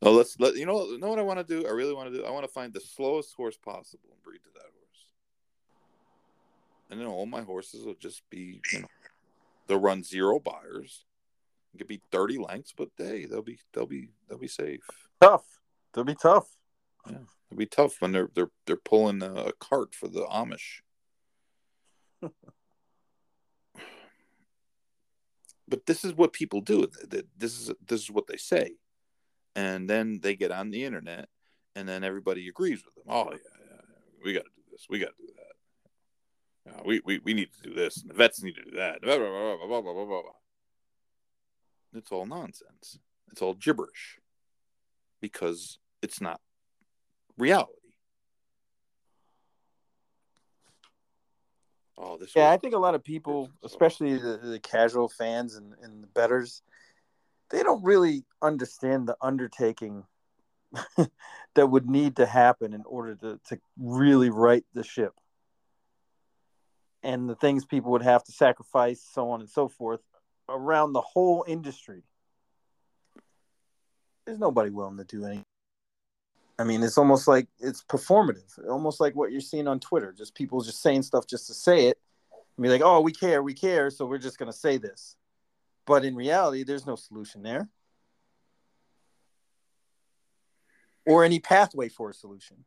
let's 0.02 0.40
let 0.40 0.56
you 0.56 0.66
know. 0.66 0.96
Know 0.98 1.10
what 1.10 1.20
I 1.20 1.24
want 1.24 1.46
to 1.46 1.62
do? 1.62 1.68
I 1.68 1.72
really 1.72 1.94
want 1.94 2.12
to 2.12 2.18
do. 2.18 2.24
I 2.24 2.30
want 2.30 2.46
to 2.46 2.52
find 2.52 2.72
the 2.72 2.82
slowest 2.82 3.34
horse 3.36 3.58
possible 3.58 4.10
and 4.12 4.22
breed 4.22 4.42
to 4.44 4.50
that 4.54 4.62
horse. 4.62 5.06
And 6.92 7.00
then 7.00 7.08
all 7.08 7.26
my 7.26 7.42
horses 7.42 7.84
will 7.84 7.96
just 7.96 8.22
be, 8.30 8.62
you 8.72 8.82
know, 8.82 8.88
they'll 9.68 9.80
run 9.80 10.04
zero 10.04 10.40
buyers. 10.40 11.06
It 11.74 11.80
could 11.80 11.88
be 11.88 12.02
thirty 12.12 12.38
lengths, 12.38 12.74
but 12.78 12.90
hey, 12.96 13.26
they'll 13.26 13.42
be 13.42 13.58
they'll 13.74 13.88
be 13.88 14.10
they'll 14.30 14.38
be 14.38 14.48
safe. 14.48 14.84
Tough. 15.20 15.46
They'll 15.94 16.04
be 16.04 16.14
tough. 16.16 16.48
It'll 17.54 17.60
be 17.60 17.66
tough 17.68 18.02
when 18.02 18.12
they're 18.14 18.30
they're 18.34 18.50
they're 18.66 18.76
pulling 18.76 19.22
a 19.22 19.52
cart 19.60 19.94
for 19.94 20.08
the 20.08 20.22
Amish. 20.22 20.82
but 25.68 25.86
this 25.86 26.04
is 26.04 26.16
what 26.16 26.34
people 26.34 26.62
do. 26.62 26.88
This 27.38 27.60
is 27.60 27.70
this 27.86 28.02
is 28.02 28.10
what 28.10 28.26
they 28.26 28.38
say, 28.38 28.72
and 29.56 29.88
then 29.88 30.20
they 30.24 30.36
get 30.36 30.50
on 30.52 30.72
the 30.72 30.84
internet, 30.84 31.30
and 31.76 31.88
then 31.88 32.04
everybody 32.04 32.48
agrees 32.48 32.84
with 32.84 32.96
them. 32.96 33.04
Oh 33.08 33.30
yeah, 33.30 33.38
yeah, 33.38 33.76
yeah. 33.76 34.24
we 34.26 34.34
got 34.34 34.46
to 34.46 34.50
do 34.56 34.64
this. 34.72 34.88
We 34.90 34.98
got 34.98 35.16
to 35.16 35.28
do 35.28 35.34
that. 35.36 35.44
We, 36.84 37.02
we 37.06 37.20
we 37.20 37.36
need 37.36 37.50
to 37.54 37.70
do 37.70 37.76
this, 37.76 38.02
and 38.02 38.10
the 38.10 38.16
vets 38.16 38.42
need 38.42 38.56
to 38.56 38.64
do 38.64 38.78
that. 38.78 39.00
Blah, 39.04 39.20
blah, 39.20 39.94
blah. 39.94 40.22
It's 41.94 42.12
all 42.12 42.26
nonsense. 42.26 42.98
It's 43.32 43.44
all 43.44 43.54
gibberish 43.54 44.18
because 45.22 45.78
it's 46.02 46.20
not 46.20 46.42
reality. 47.38 47.74
Oh, 51.98 52.18
this. 52.18 52.36
Yeah, 52.36 52.50
was- 52.50 52.56
I 52.56 52.58
think 52.58 52.74
a 52.74 52.80
lot 52.80 52.96
of 52.96 53.04
people, 53.04 53.50
oh. 53.52 53.66
especially 53.66 54.18
the, 54.18 54.38
the 54.38 54.60
casual 54.60 55.10
fans 55.10 55.56
and, 55.56 55.74
and 55.82 56.04
the 56.04 56.08
betters, 56.08 56.62
they 57.50 57.64
don't 57.64 57.84
really 57.84 58.26
understand 58.42 59.08
the 59.08 59.16
undertaking 59.22 60.04
that 61.56 61.68
would 61.68 61.90
need 61.90 62.16
to 62.16 62.26
happen 62.26 62.74
in 62.74 62.84
order 62.86 63.16
to, 63.16 63.40
to 63.50 63.60
really 63.78 64.30
right 64.30 64.66
the 64.74 64.84
ship. 64.84 65.14
And 67.04 67.30
the 67.30 67.36
things 67.36 67.66
people 67.66 67.92
would 67.92 68.02
have 68.02 68.24
to 68.24 68.32
sacrifice, 68.32 69.06
so 69.14 69.30
on 69.32 69.42
and 69.42 69.50
so 69.50 69.68
forth, 69.68 70.00
around 70.50 70.94
the 70.94 71.02
whole 71.02 71.44
industry. 71.48 72.04
There's 74.26 74.40
nobody 74.40 74.70
willing 74.70 74.98
to 74.98 75.04
do 75.04 75.26
anything. 75.26 75.43
I 76.60 76.64
mean, 76.64 76.84
it's 76.84 76.98
almost 76.98 77.28
like 77.28 77.48
it's 77.60 77.84
performative, 77.84 78.58
almost 78.70 79.00
like 79.00 79.16
what 79.16 79.32
you're 79.32 79.42
seeing 79.42 79.68
on 79.68 79.80
Twitter. 79.80 80.12
Just 80.12 80.36
people 80.36 80.62
just 80.62 80.82
saying 80.82 81.04
stuff 81.04 81.26
just 81.28 81.48
to 81.48 81.54
say 81.54 81.88
it 81.88 82.00
and 82.56 82.64
be 82.64 82.70
like, 82.70 82.82
oh, 82.84 83.02
we 83.02 83.12
care, 83.12 83.42
we 83.42 83.54
care, 83.54 83.90
so 83.90 84.06
we're 84.06 84.20
just 84.20 84.38
going 84.38 84.52
to 84.52 84.58
say 84.58 84.78
this. 84.78 85.16
But 85.86 86.06
in 86.06 86.16
reality, 86.16 86.64
there's 86.64 86.86
no 86.86 86.96
solution 86.96 87.44
there 87.44 87.70
or 91.06 91.24
any 91.24 91.40
pathway 91.40 91.90
for 91.90 92.10
a 92.10 92.14
solution. 92.14 92.66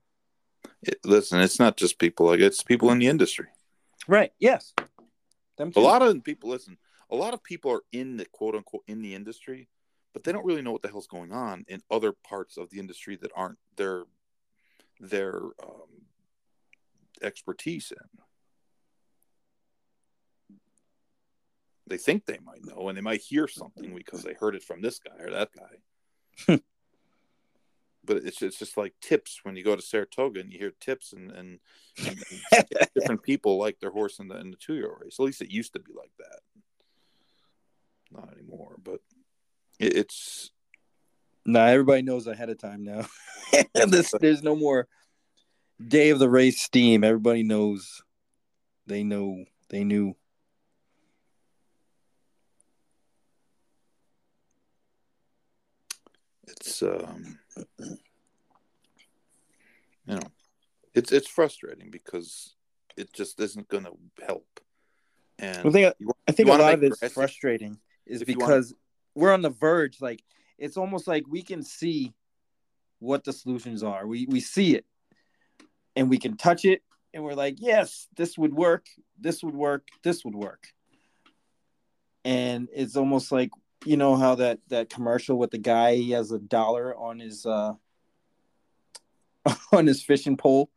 Listen, 1.04 1.40
it's 1.40 1.58
not 1.58 1.76
just 1.76 1.98
people 1.98 2.26
like 2.26 2.40
it's 2.40 2.62
people 2.62 2.90
in 2.90 2.98
the 2.98 3.06
industry. 3.06 3.46
Right. 4.06 4.32
Yes. 4.38 4.74
A 5.58 5.80
lot 5.80 6.02
of 6.02 6.22
people 6.22 6.50
listen. 6.50 6.76
A 7.10 7.16
lot 7.16 7.34
of 7.34 7.42
people 7.42 7.72
are 7.72 7.82
in 7.92 8.16
the 8.16 8.26
quote 8.26 8.54
unquote 8.54 8.82
in 8.86 9.00
the 9.00 9.14
industry, 9.14 9.68
but 10.16 10.24
they 10.24 10.32
don't 10.32 10.46
really 10.46 10.62
know 10.62 10.72
what 10.72 10.80
the 10.80 10.88
hell's 10.88 11.06
going 11.06 11.30
on 11.30 11.66
in 11.68 11.82
other 11.90 12.10
parts 12.10 12.56
of 12.56 12.70
the 12.70 12.78
industry 12.78 13.18
that 13.20 13.30
aren't 13.36 13.58
their 13.76 14.04
their 14.98 15.42
um, 15.62 16.06
expertise 17.20 17.92
in. 17.92 18.22
They 21.86 21.98
think 21.98 22.24
they 22.24 22.38
might 22.42 22.64
know, 22.64 22.88
and 22.88 22.96
they 22.96 23.02
might 23.02 23.20
hear 23.20 23.46
something 23.46 23.94
because 23.94 24.22
they 24.22 24.32
heard 24.32 24.54
it 24.54 24.64
from 24.64 24.80
this 24.80 24.98
guy 24.98 25.22
or 25.22 25.30
that 25.32 25.50
guy. 25.54 25.80
but 28.02 28.16
it's 28.16 28.40
it's 28.40 28.58
just 28.58 28.78
like 28.78 28.94
tips 29.02 29.40
when 29.42 29.54
you 29.54 29.62
go 29.62 29.76
to 29.76 29.82
Saratoga 29.82 30.40
and 30.40 30.50
you 30.50 30.58
hear 30.58 30.72
tips 30.80 31.12
and 31.12 31.30
and, 31.30 31.58
and, 32.06 32.18
different 32.94 33.22
people 33.22 33.58
like 33.58 33.80
their 33.80 33.90
horse 33.90 34.18
in 34.18 34.28
the 34.28 34.40
in 34.40 34.50
the 34.50 34.56
two 34.56 34.76
year 34.76 34.96
race. 34.98 35.16
At 35.20 35.26
least 35.26 35.42
it 35.42 35.50
used 35.50 35.74
to 35.74 35.78
be 35.78 35.92
like 35.94 36.12
that. 36.16 36.40
Not 38.10 38.32
anymore, 38.32 38.76
but 38.82 39.02
it, 39.78 39.96
it's 39.96 40.50
Nah, 41.44 41.66
everybody 41.66 42.02
knows 42.02 42.26
ahead 42.26 42.50
of 42.50 42.58
time 42.58 42.82
now. 42.82 43.06
this, 43.86 44.12
there's 44.20 44.42
no 44.42 44.56
more 44.56 44.88
day 45.86 46.10
of 46.10 46.18
the 46.18 46.28
race 46.28 46.60
steam. 46.60 47.04
Everybody 47.04 47.44
knows. 47.44 48.02
They 48.86 49.04
know. 49.04 49.44
They 49.68 49.84
knew. 49.84 50.16
it's 56.48 56.82
um 56.82 57.38
you 57.76 57.96
know 60.14 60.20
it's 60.94 61.12
it's 61.12 61.28
frustrating 61.28 61.90
because 61.90 62.54
it 62.96 63.12
just 63.12 63.38
isn't 63.40 63.68
going 63.68 63.84
to 63.84 63.92
help. 64.24 64.46
And 65.38 65.58
I 65.58 65.70
think 65.70 65.94
you- 65.98 66.12
I 66.26 66.32
think 66.32 66.48
a 66.48 66.52
lot 66.52 66.72
of 66.72 66.82
it's 66.82 67.12
frustrating 67.12 67.78
is 68.06 68.22
if 68.22 68.28
you 68.30 68.36
wanna- 68.38 68.54
because 68.54 68.74
we're 69.16 69.32
on 69.32 69.42
the 69.42 69.50
verge. 69.50 70.00
Like 70.00 70.22
it's 70.58 70.76
almost 70.76 71.08
like 71.08 71.24
we 71.26 71.42
can 71.42 71.62
see 71.62 72.14
what 73.00 73.24
the 73.24 73.32
solutions 73.32 73.82
are. 73.82 74.06
We 74.06 74.26
we 74.26 74.40
see 74.40 74.76
it, 74.76 74.84
and 75.96 76.08
we 76.08 76.18
can 76.18 76.36
touch 76.36 76.64
it, 76.64 76.82
and 77.12 77.24
we're 77.24 77.34
like, 77.34 77.56
yes, 77.58 78.06
this 78.16 78.38
would 78.38 78.54
work. 78.54 78.86
This 79.18 79.42
would 79.42 79.54
work. 79.56 79.88
This 80.04 80.24
would 80.24 80.36
work. 80.36 80.68
And 82.24 82.68
it's 82.72 82.96
almost 82.96 83.32
like 83.32 83.50
you 83.84 83.96
know 83.96 84.16
how 84.16 84.36
that 84.36 84.60
that 84.68 84.90
commercial 84.90 85.38
with 85.38 85.50
the 85.50 85.58
guy 85.58 85.96
he 85.96 86.12
has 86.12 86.30
a 86.30 86.38
dollar 86.38 86.96
on 86.96 87.18
his 87.18 87.46
uh 87.46 87.72
on 89.72 89.86
his 89.86 90.02
fishing 90.02 90.36
pole 90.36 90.70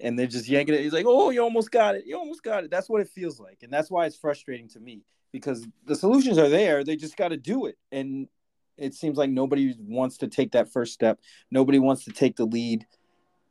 and 0.00 0.16
they're 0.16 0.26
just 0.26 0.48
yanking 0.48 0.76
it. 0.76 0.80
He's 0.80 0.92
like, 0.92 1.06
"Oh, 1.08 1.30
you 1.30 1.42
almost 1.42 1.72
got 1.72 1.96
it. 1.96 2.04
You 2.06 2.16
almost 2.16 2.44
got 2.44 2.62
it." 2.62 2.70
That's 2.70 2.88
what 2.88 3.00
it 3.00 3.08
feels 3.08 3.40
like, 3.40 3.64
and 3.64 3.72
that's 3.72 3.90
why 3.90 4.06
it's 4.06 4.16
frustrating 4.16 4.68
to 4.68 4.80
me 4.80 5.02
because 5.32 5.66
the 5.86 5.94
solutions 5.96 6.38
are 6.38 6.48
there. 6.48 6.84
They 6.84 6.96
just 6.96 7.16
got 7.16 7.28
to 7.28 7.36
do 7.36 7.66
it, 7.66 7.76
and 7.92 8.28
it 8.76 8.94
seems 8.94 9.18
like 9.18 9.30
nobody 9.30 9.74
wants 9.78 10.18
to 10.18 10.28
take 10.28 10.52
that 10.52 10.72
first 10.72 10.92
step. 10.92 11.20
Nobody 11.50 11.78
wants 11.78 12.04
to 12.04 12.12
take 12.12 12.36
the 12.36 12.44
lead, 12.46 12.86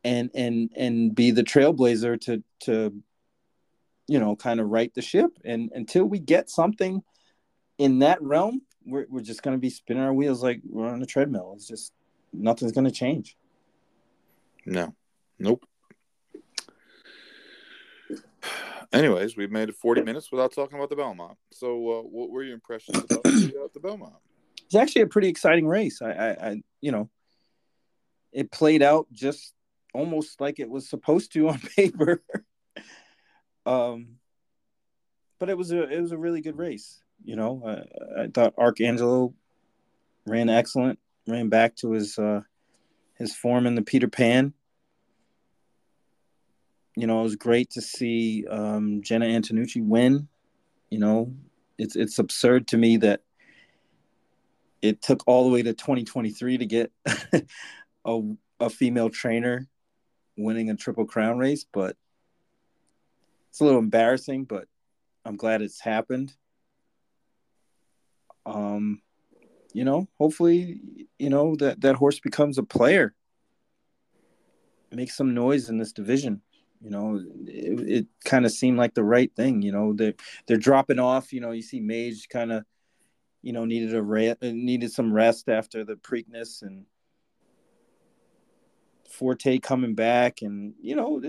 and 0.04 0.30
and 0.34 0.70
and 0.76 1.14
be 1.14 1.30
the 1.30 1.44
trailblazer 1.44 2.20
to 2.22 2.42
to, 2.60 2.94
you 4.06 4.18
know, 4.18 4.34
kind 4.36 4.60
of 4.60 4.68
right 4.68 4.92
the 4.94 5.02
ship. 5.02 5.30
And 5.44 5.70
until 5.74 6.04
we 6.04 6.18
get 6.18 6.48
something 6.48 7.02
in 7.76 8.00
that 8.00 8.22
realm, 8.22 8.62
we're 8.86 9.06
we're 9.08 9.20
just 9.20 9.42
gonna 9.42 9.58
be 9.58 9.70
spinning 9.70 10.02
our 10.02 10.14
wheels 10.14 10.42
like 10.42 10.60
we're 10.68 10.88
on 10.88 11.02
a 11.02 11.06
treadmill. 11.06 11.52
It's 11.56 11.68
just 11.68 11.92
nothing's 12.32 12.72
gonna 12.72 12.90
change. 12.90 13.36
No, 14.66 14.94
nope. 15.38 15.67
Anyways, 18.92 19.36
we've 19.36 19.50
made 19.50 19.68
it 19.68 19.74
40 19.74 20.02
minutes 20.02 20.32
without 20.32 20.52
talking 20.54 20.78
about 20.78 20.88
the 20.88 20.96
Belmont. 20.96 21.36
So, 21.52 21.98
uh, 22.00 22.02
what 22.02 22.30
were 22.30 22.42
your 22.42 22.54
impressions 22.54 22.98
about 22.98 23.22
the, 23.22 23.62
uh, 23.64 23.68
the 23.74 23.80
Belmont? 23.80 24.14
it's 24.68 24.74
actually 24.74 25.00
a 25.02 25.06
pretty 25.06 25.28
exciting 25.28 25.66
race. 25.66 26.02
I, 26.02 26.10
I, 26.10 26.28
I, 26.30 26.62
you 26.82 26.92
know, 26.92 27.08
it 28.32 28.50
played 28.50 28.82
out 28.82 29.06
just 29.10 29.54
almost 29.94 30.42
like 30.42 30.60
it 30.60 30.68
was 30.68 30.90
supposed 30.90 31.32
to 31.32 31.48
on 31.48 31.58
paper. 31.76 32.22
um, 33.64 34.18
but 35.38 35.48
it 35.48 35.56
was 35.56 35.72
a 35.72 35.88
it 35.88 36.00
was 36.02 36.12
a 36.12 36.18
really 36.18 36.42
good 36.42 36.58
race. 36.58 37.00
You 37.24 37.36
know, 37.36 37.62
I, 37.66 38.24
I 38.24 38.26
thought 38.28 38.56
Arcangelo 38.56 39.32
ran 40.26 40.50
excellent, 40.50 40.98
ran 41.26 41.48
back 41.48 41.74
to 41.76 41.92
his 41.92 42.18
uh, 42.18 42.42
his 43.14 43.34
form 43.34 43.66
in 43.66 43.74
the 43.74 43.82
Peter 43.82 44.08
Pan. 44.08 44.52
You 46.98 47.06
know, 47.06 47.20
it 47.20 47.22
was 47.22 47.36
great 47.36 47.70
to 47.70 47.80
see 47.80 48.44
um, 48.50 49.02
Jena 49.02 49.26
Antonucci 49.26 49.86
win. 49.86 50.26
You 50.90 50.98
know, 50.98 51.32
it's 51.78 51.94
it's 51.94 52.18
absurd 52.18 52.66
to 52.68 52.76
me 52.76 52.96
that 52.96 53.20
it 54.82 55.00
took 55.00 55.22
all 55.28 55.44
the 55.44 55.50
way 55.50 55.62
to 55.62 55.74
2023 55.74 56.58
to 56.58 56.66
get 56.66 56.92
a, 58.04 58.20
a 58.58 58.68
female 58.68 59.10
trainer 59.10 59.68
winning 60.36 60.70
a 60.70 60.76
triple 60.76 61.04
crown 61.04 61.36
race 61.36 61.66
but 61.72 61.96
it's 63.50 63.60
a 63.60 63.64
little 63.64 63.80
embarrassing 63.80 64.44
but 64.44 64.66
i'm 65.24 65.36
glad 65.36 65.62
it's 65.62 65.80
happened 65.80 66.32
um 68.46 69.02
you 69.72 69.84
know 69.84 70.06
hopefully 70.16 70.80
you 71.18 71.28
know 71.28 71.56
that 71.56 71.80
that 71.80 71.96
horse 71.96 72.20
becomes 72.20 72.56
a 72.56 72.62
player 72.62 73.14
make 74.92 75.10
some 75.10 75.34
noise 75.34 75.68
in 75.68 75.76
this 75.76 75.92
division 75.92 76.40
you 76.80 76.90
know 76.90 77.22
it, 77.46 77.88
it 77.88 78.06
kind 78.24 78.44
of 78.44 78.52
seemed 78.52 78.78
like 78.78 78.94
the 78.94 79.02
right 79.02 79.34
thing 79.34 79.62
you 79.62 79.72
know 79.72 79.92
they're 79.92 80.14
they're 80.46 80.56
dropping 80.56 80.98
off 80.98 81.32
you 81.32 81.40
know 81.40 81.50
you 81.50 81.62
see 81.62 81.80
mage 81.80 82.28
kind 82.28 82.52
of 82.52 82.64
you 83.42 83.52
know 83.52 83.64
needed 83.64 83.94
a 83.94 84.02
re- 84.02 84.34
needed 84.42 84.92
some 84.92 85.12
rest 85.12 85.48
after 85.48 85.84
the 85.84 85.94
Preakness 85.94 86.62
and 86.62 86.84
Forte 89.08 89.58
coming 89.58 89.94
back 89.94 90.42
and 90.42 90.74
you 90.80 90.94
know 90.94 91.20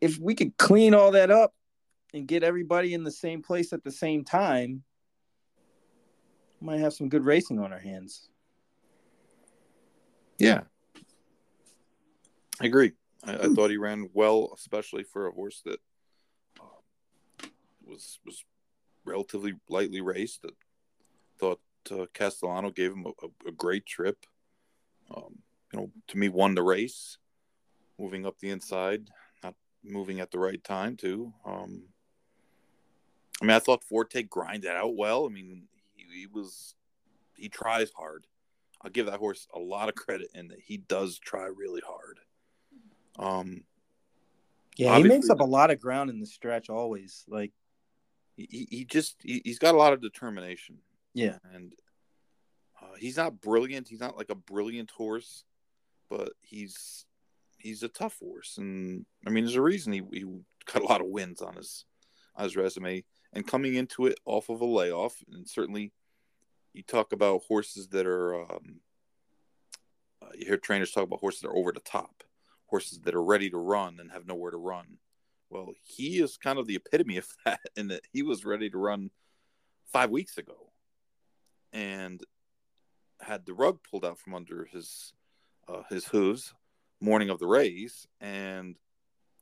if 0.00 0.18
we 0.18 0.34
could 0.34 0.56
clean 0.56 0.94
all 0.94 1.12
that 1.12 1.30
up 1.30 1.54
and 2.12 2.26
get 2.26 2.42
everybody 2.42 2.94
in 2.94 3.04
the 3.04 3.10
same 3.10 3.42
place 3.42 3.72
at 3.72 3.84
the 3.84 3.92
same 3.92 4.24
time 4.24 4.82
might 6.60 6.80
have 6.80 6.92
some 6.92 7.08
good 7.08 7.24
racing 7.24 7.58
on 7.58 7.72
our 7.72 7.78
hands. 7.78 8.28
Yeah, 10.38 10.62
I 12.60 12.66
agree. 12.66 12.92
I, 13.24 13.34
I 13.34 13.48
thought 13.48 13.70
he 13.70 13.76
ran 13.76 14.10
well, 14.12 14.52
especially 14.54 15.04
for 15.04 15.26
a 15.26 15.32
horse 15.32 15.62
that 15.64 15.80
uh, 16.60 17.46
was 17.84 18.18
was 18.24 18.44
relatively 19.04 19.54
lightly 19.68 20.00
raced. 20.00 20.42
That 20.42 20.54
thought 21.38 21.60
uh, 21.90 22.06
Castellano 22.12 22.70
gave 22.70 22.92
him 22.92 23.06
a, 23.06 23.26
a, 23.26 23.48
a 23.48 23.52
great 23.52 23.86
trip. 23.86 24.26
Um, 25.14 25.38
you 25.72 25.80
know, 25.80 25.90
to 26.08 26.18
me, 26.18 26.28
won 26.28 26.54
the 26.54 26.62
race, 26.62 27.18
moving 27.98 28.26
up 28.26 28.38
the 28.38 28.50
inside, 28.50 29.08
not 29.42 29.54
moving 29.84 30.20
at 30.20 30.30
the 30.30 30.38
right 30.38 30.62
time 30.62 30.96
too. 30.96 31.32
Um, 31.44 31.84
I 33.40 33.44
mean, 33.44 33.56
I 33.56 33.58
thought 33.58 33.84
Forte 33.84 34.22
grinded 34.24 34.70
out 34.70 34.94
well. 34.96 35.26
I 35.26 35.28
mean, 35.28 35.64
he, 35.94 36.20
he 36.20 36.26
was 36.26 36.74
he 37.36 37.48
tries 37.48 37.90
hard. 37.90 38.26
I'll 38.82 38.90
give 38.90 39.06
that 39.06 39.18
horse 39.18 39.46
a 39.54 39.58
lot 39.58 39.88
of 39.88 39.94
credit 39.94 40.28
in 40.34 40.48
that 40.48 40.60
he 40.60 40.76
does 40.76 41.18
try 41.18 41.46
really 41.46 41.82
hard. 41.86 42.18
Um, 43.18 43.64
Yeah, 44.76 44.96
he 44.96 45.04
makes 45.04 45.30
up 45.30 45.40
a 45.40 45.44
lot 45.44 45.70
of 45.70 45.80
ground 45.80 46.10
in 46.10 46.20
the 46.20 46.26
stretch 46.26 46.70
always. 46.70 47.24
Like, 47.28 47.52
he, 48.36 48.66
he 48.70 48.84
just 48.84 49.16
he, 49.22 49.42
he's 49.44 49.58
got 49.58 49.74
a 49.74 49.78
lot 49.78 49.92
of 49.92 50.00
determination. 50.00 50.78
yeah, 51.14 51.38
and 51.52 51.74
uh, 52.80 52.94
he's 52.98 53.16
not 53.16 53.40
brilliant. 53.40 53.88
He's 53.88 54.00
not 54.00 54.16
like 54.16 54.30
a 54.30 54.34
brilliant 54.34 54.90
horse, 54.90 55.44
but 56.08 56.32
he's 56.40 57.04
he's 57.58 57.82
a 57.82 57.88
tough 57.88 58.18
horse, 58.18 58.58
and 58.58 59.04
I 59.26 59.30
mean, 59.30 59.44
there's 59.44 59.56
a 59.56 59.62
reason 59.62 59.92
he, 59.92 60.02
he 60.12 60.24
got 60.64 60.82
a 60.82 60.86
lot 60.86 61.00
of 61.00 61.08
wins 61.08 61.42
on 61.42 61.56
his 61.56 61.84
on 62.36 62.44
his 62.44 62.56
resume. 62.56 63.04
And 63.34 63.46
coming 63.46 63.76
into 63.76 64.06
it 64.06 64.18
off 64.26 64.50
of 64.50 64.60
a 64.60 64.66
layoff, 64.66 65.16
and 65.32 65.48
certainly 65.48 65.92
you 66.74 66.82
talk 66.82 67.12
about 67.12 67.44
horses 67.48 67.88
that 67.88 68.06
are 68.06 68.42
um, 68.42 68.80
uh, 70.20 70.28
you 70.34 70.46
hear 70.46 70.58
trainers 70.58 70.92
talk 70.92 71.04
about 71.04 71.20
horses 71.20 71.40
that 71.40 71.48
are 71.48 71.56
over 71.56 71.72
the 71.72 71.80
top, 71.80 72.24
horses 72.72 73.00
that 73.00 73.14
are 73.14 73.22
ready 73.22 73.50
to 73.50 73.58
run 73.58 74.00
and 74.00 74.10
have 74.10 74.26
nowhere 74.26 74.50
to 74.50 74.56
run. 74.56 74.96
Well, 75.50 75.74
he 75.82 76.20
is 76.20 76.38
kind 76.38 76.58
of 76.58 76.66
the 76.66 76.76
epitome 76.76 77.18
of 77.18 77.26
that, 77.44 77.60
in 77.76 77.88
that 77.88 78.00
he 78.14 78.22
was 78.22 78.46
ready 78.46 78.70
to 78.70 78.78
run 78.78 79.10
five 79.92 80.08
weeks 80.08 80.38
ago 80.38 80.72
and 81.74 82.22
had 83.20 83.44
the 83.44 83.52
rug 83.52 83.80
pulled 83.88 84.06
out 84.06 84.18
from 84.18 84.34
under 84.34 84.64
his 84.72 85.12
uh, 85.68 85.82
his 85.90 86.06
hooves 86.06 86.54
morning 86.98 87.28
of 87.28 87.38
the 87.38 87.46
race 87.46 88.06
and 88.20 88.76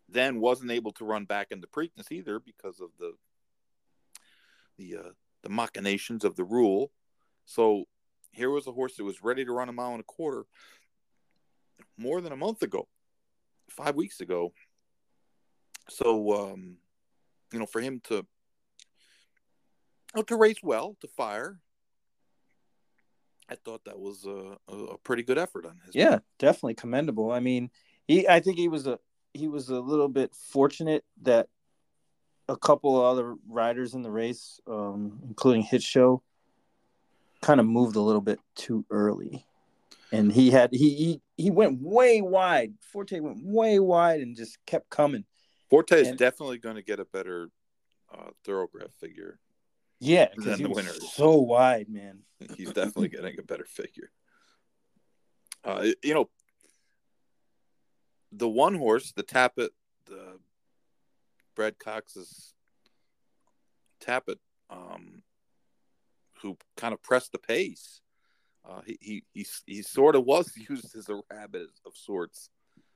then 0.09 0.41
wasn't 0.41 0.73
able 0.73 0.91
to 0.91 1.05
run 1.05 1.25
back 1.25 1.47
into 1.53 1.69
Preakness 1.69 2.11
either 2.11 2.41
because 2.41 2.81
of 2.81 2.89
the 2.99 3.13
the 4.77 4.97
uh, 4.97 5.13
the 5.45 5.51
machinations 5.51 6.25
of 6.25 6.35
the 6.35 6.45
rule. 6.45 6.91
So 7.45 7.85
here 8.33 8.51
was 8.51 8.67
a 8.67 8.73
horse 8.73 8.97
that 8.97 9.05
was 9.05 9.23
ready 9.23 9.45
to 9.45 9.53
run 9.53 9.69
a 9.69 9.73
mile 9.73 9.93
and 9.93 10.01
a 10.01 10.05
quarter 10.05 10.47
more 11.97 12.21
than 12.21 12.33
a 12.33 12.37
month 12.37 12.63
ago, 12.63 12.89
five 13.71 13.97
weeks 13.97 14.21
ago. 14.21 14.53
So 15.89 16.33
um, 16.53 16.77
you 17.53 17.59
know, 17.59 17.67
for 17.67 17.81
him 17.81 18.01
to 18.05 18.27
oh, 20.15 20.23
to 20.23 20.37
race 20.37 20.63
well, 20.63 20.97
to 21.01 21.09
fire, 21.09 21.59
I 23.49 23.57
thought 23.57 23.85
that 23.87 23.99
was 23.99 24.25
a, 24.27 24.57
a, 24.73 24.99
pretty 24.99 25.25
good 25.25 25.39
effort 25.39 25.67
on 25.67 25.81
his 25.85 25.95
yeah, 25.95 26.19
definitely 26.39 26.75
commendable. 26.75 27.33
I 27.33 27.41
mean, 27.41 27.71
he, 28.07 28.29
I 28.29 28.41
think 28.41 28.59
he 28.59 28.69
was 28.69 28.87
a 28.87 28.99
he 29.35 29.49
was 29.49 29.69
a 29.69 29.81
little 29.81 30.09
bit 30.09 30.35
fortunate 30.35 31.05
that 31.23 31.49
a 32.49 32.57
couple 32.57 32.99
of 32.99 33.05
other 33.05 33.35
riders 33.49 33.95
in 33.95 34.03
the 34.03 34.11
race, 34.11 34.61
um, 34.67 35.21
including 35.29 35.63
Hit 35.63 35.83
Show, 35.83 36.23
kind 37.41 37.61
of 37.61 37.67
moved 37.67 37.97
a 37.97 38.01
little 38.01 38.21
bit 38.21 38.41
too 38.55 38.85
early, 38.91 39.47
and 40.13 40.33
he 40.33 40.51
had 40.51 40.71
he 40.73 40.95
he 40.95 41.23
he 41.37 41.51
went 41.51 41.81
way 41.81 42.21
wide. 42.21 42.75
Forte 42.93 43.19
went 43.21 43.39
way 43.43 43.79
wide 43.79 44.21
and 44.21 44.37
just 44.37 44.59
kept 44.67 44.91
coming. 44.91 45.25
Forte 45.69 45.93
is 46.01 46.09
And- 46.09 46.19
definitely 46.19 46.59
going 46.59 46.77
to 46.77 46.83
get 46.83 47.01
a 47.01 47.05
better 47.05 47.51
uh, 48.13 48.31
thoroughbred 48.45 48.91
figure. 49.01 49.39
Yeah, 50.01 50.29
because 50.35 50.57
he 50.59 50.65
the 50.65 50.69
was 50.71 50.77
winner 50.77 50.93
so 51.13 51.37
wide, 51.37 51.89
man. 51.89 52.21
He's 52.57 52.73
definitely 52.73 53.09
getting 53.17 53.39
a 53.39 53.43
better 53.43 53.67
figure. 53.67 54.11
Uh, 55.63 55.89
you 56.03 56.15
know, 56.15 56.31
the 58.33 58.49
one 58.49 58.75
horse, 58.75 59.13
the 59.13 59.23
Tapit, 59.23 59.69
the 60.07 60.39
Brad 61.55 61.79
Cox's 61.79 62.55
Tapit, 64.01 64.39
um, 64.71 65.23
who 66.41 66.57
kind 66.77 66.95
of 66.95 67.03
pressed 67.03 67.33
the 67.33 67.39
pace. 67.39 68.01
Uh, 68.69 68.81
he, 68.87 68.99
he 69.01 69.25
he 69.33 69.47
he 69.67 69.83
sort 69.83 70.17
of 70.17 70.25
was 70.25 70.53
used 70.69 70.95
as 70.97 71.09
a 71.09 71.21
rabbit 71.31 71.69
of 71.87 71.97
sorts. 71.97 72.51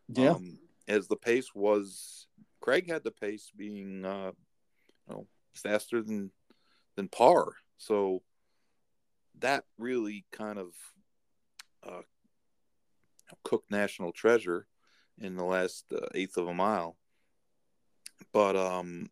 Yeah, 0.09 0.33
Um, 0.33 0.59
as 0.87 1.09
the 1.09 1.17
pace 1.17 1.55
was, 1.55 2.27
Craig 2.61 2.89
had 2.91 3.05
the 3.05 3.11
pace 3.11 3.51
being, 3.57 4.05
uh, 4.05 4.33
you 5.09 5.15
know, 5.15 5.27
faster 5.55 6.03
than 6.03 6.31
than 6.97 7.09
par. 7.09 7.53
So 7.79 8.23
that 9.41 9.65
really 9.79 10.25
kind 10.31 10.59
of 10.59 10.75
uh, 11.83 12.03
cooked 13.43 13.71
National 13.71 14.13
Treasure 14.13 14.67
in 15.21 15.37
the 15.37 15.45
last 15.45 15.87
uh, 15.93 16.07
eighth 16.15 16.37
of 16.37 16.49
a 16.49 16.55
mile. 16.55 16.97
But 18.33 18.57
um, 18.57 19.11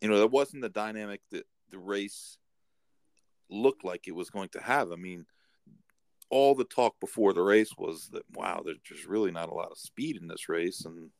you 0.00 0.08
know, 0.08 0.18
that 0.18 0.30
wasn't 0.30 0.62
the 0.62 0.68
dynamic 0.68 1.20
that 1.30 1.46
the 1.70 1.78
race 1.78 2.38
looked 3.50 3.84
like 3.84 4.06
it 4.06 4.14
was 4.14 4.30
going 4.30 4.48
to 4.50 4.60
have. 4.60 4.92
I 4.92 4.96
mean, 4.96 5.26
all 6.30 6.54
the 6.54 6.64
talk 6.64 6.98
before 7.00 7.32
the 7.32 7.42
race 7.42 7.72
was 7.78 8.08
that 8.12 8.24
wow, 8.32 8.62
there's 8.64 8.80
just 8.84 9.06
really 9.06 9.30
not 9.30 9.48
a 9.50 9.54
lot 9.54 9.70
of 9.70 9.78
speed 9.78 10.16
in 10.20 10.26
this 10.28 10.48
race, 10.48 10.84
and 10.84 11.10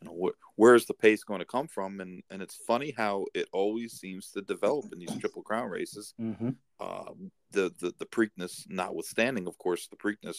you 0.00 0.04
know 0.08 0.28
wh- 0.28 0.58
where's 0.58 0.86
the 0.86 0.94
pace 0.94 1.24
going 1.24 1.40
to 1.40 1.46
come 1.46 1.68
from? 1.68 2.00
And 2.00 2.22
and 2.30 2.42
it's 2.42 2.54
funny 2.66 2.94
how 2.96 3.26
it 3.34 3.48
always 3.52 3.94
seems 3.94 4.30
to 4.32 4.42
develop 4.42 4.86
in 4.92 4.98
these 4.98 5.16
Triple 5.20 5.42
Crown 5.42 5.68
races. 5.70 6.14
hmm 6.18 6.50
Uh, 6.78 7.12
the 7.52 7.72
the 7.80 7.92
the 7.98 8.06
Preakness 8.06 8.68
notwithstanding, 8.68 9.46
of 9.46 9.56
course, 9.58 9.88
the 9.88 9.96
Preakness. 9.96 10.36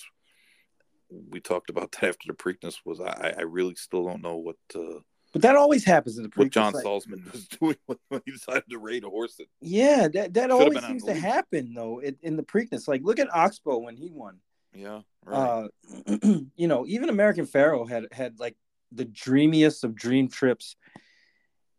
We 1.09 1.39
talked 1.39 1.69
about 1.69 1.91
that 1.93 2.03
after 2.03 2.27
the 2.27 2.33
Preakness 2.33 2.75
was. 2.85 2.99
I 2.99 3.33
I 3.37 3.41
really 3.41 3.75
still 3.75 4.05
don't 4.05 4.21
know 4.21 4.37
what 4.37 4.57
uh, 4.75 4.99
but 5.37 5.41
that 5.43 5.55
always 5.55 5.83
happens 5.85 6.17
in 6.17 6.23
the 6.23 6.29
what 6.35 6.47
Preakness, 6.47 6.51
John 6.51 6.73
like- 6.73 6.85
Salzman 6.85 7.31
was 7.31 7.47
doing 7.59 7.75
when, 7.85 8.21
he 8.25 8.31
decided 8.31 8.63
to 8.69 8.79
raid 8.79 9.03
a 9.03 9.09
horse 9.09 9.35
that 9.35 9.47
Yeah, 9.61 10.07
that 10.09 10.33
that 10.33 10.51
always 10.51 10.83
seems 10.85 11.03
to 11.05 11.13
happen 11.13 11.73
though 11.73 11.99
in, 11.99 12.17
in 12.21 12.35
the 12.37 12.43
Preakness. 12.43 12.87
Like, 12.87 13.01
look 13.03 13.19
at 13.19 13.33
Oxbow 13.33 13.77
when 13.77 13.95
he 13.95 14.09
won. 14.11 14.39
yeah 14.73 15.01
right 15.25 15.67
Uh, 16.07 16.39
you 16.55 16.67
know, 16.67 16.85
even 16.87 17.09
American 17.09 17.45
Pharoah 17.45 17.87
had 17.87 18.05
had 18.11 18.39
like 18.39 18.55
the 18.91 19.05
dreamiest 19.05 19.83
of 19.83 19.95
dream 19.95 20.27
trips 20.29 20.75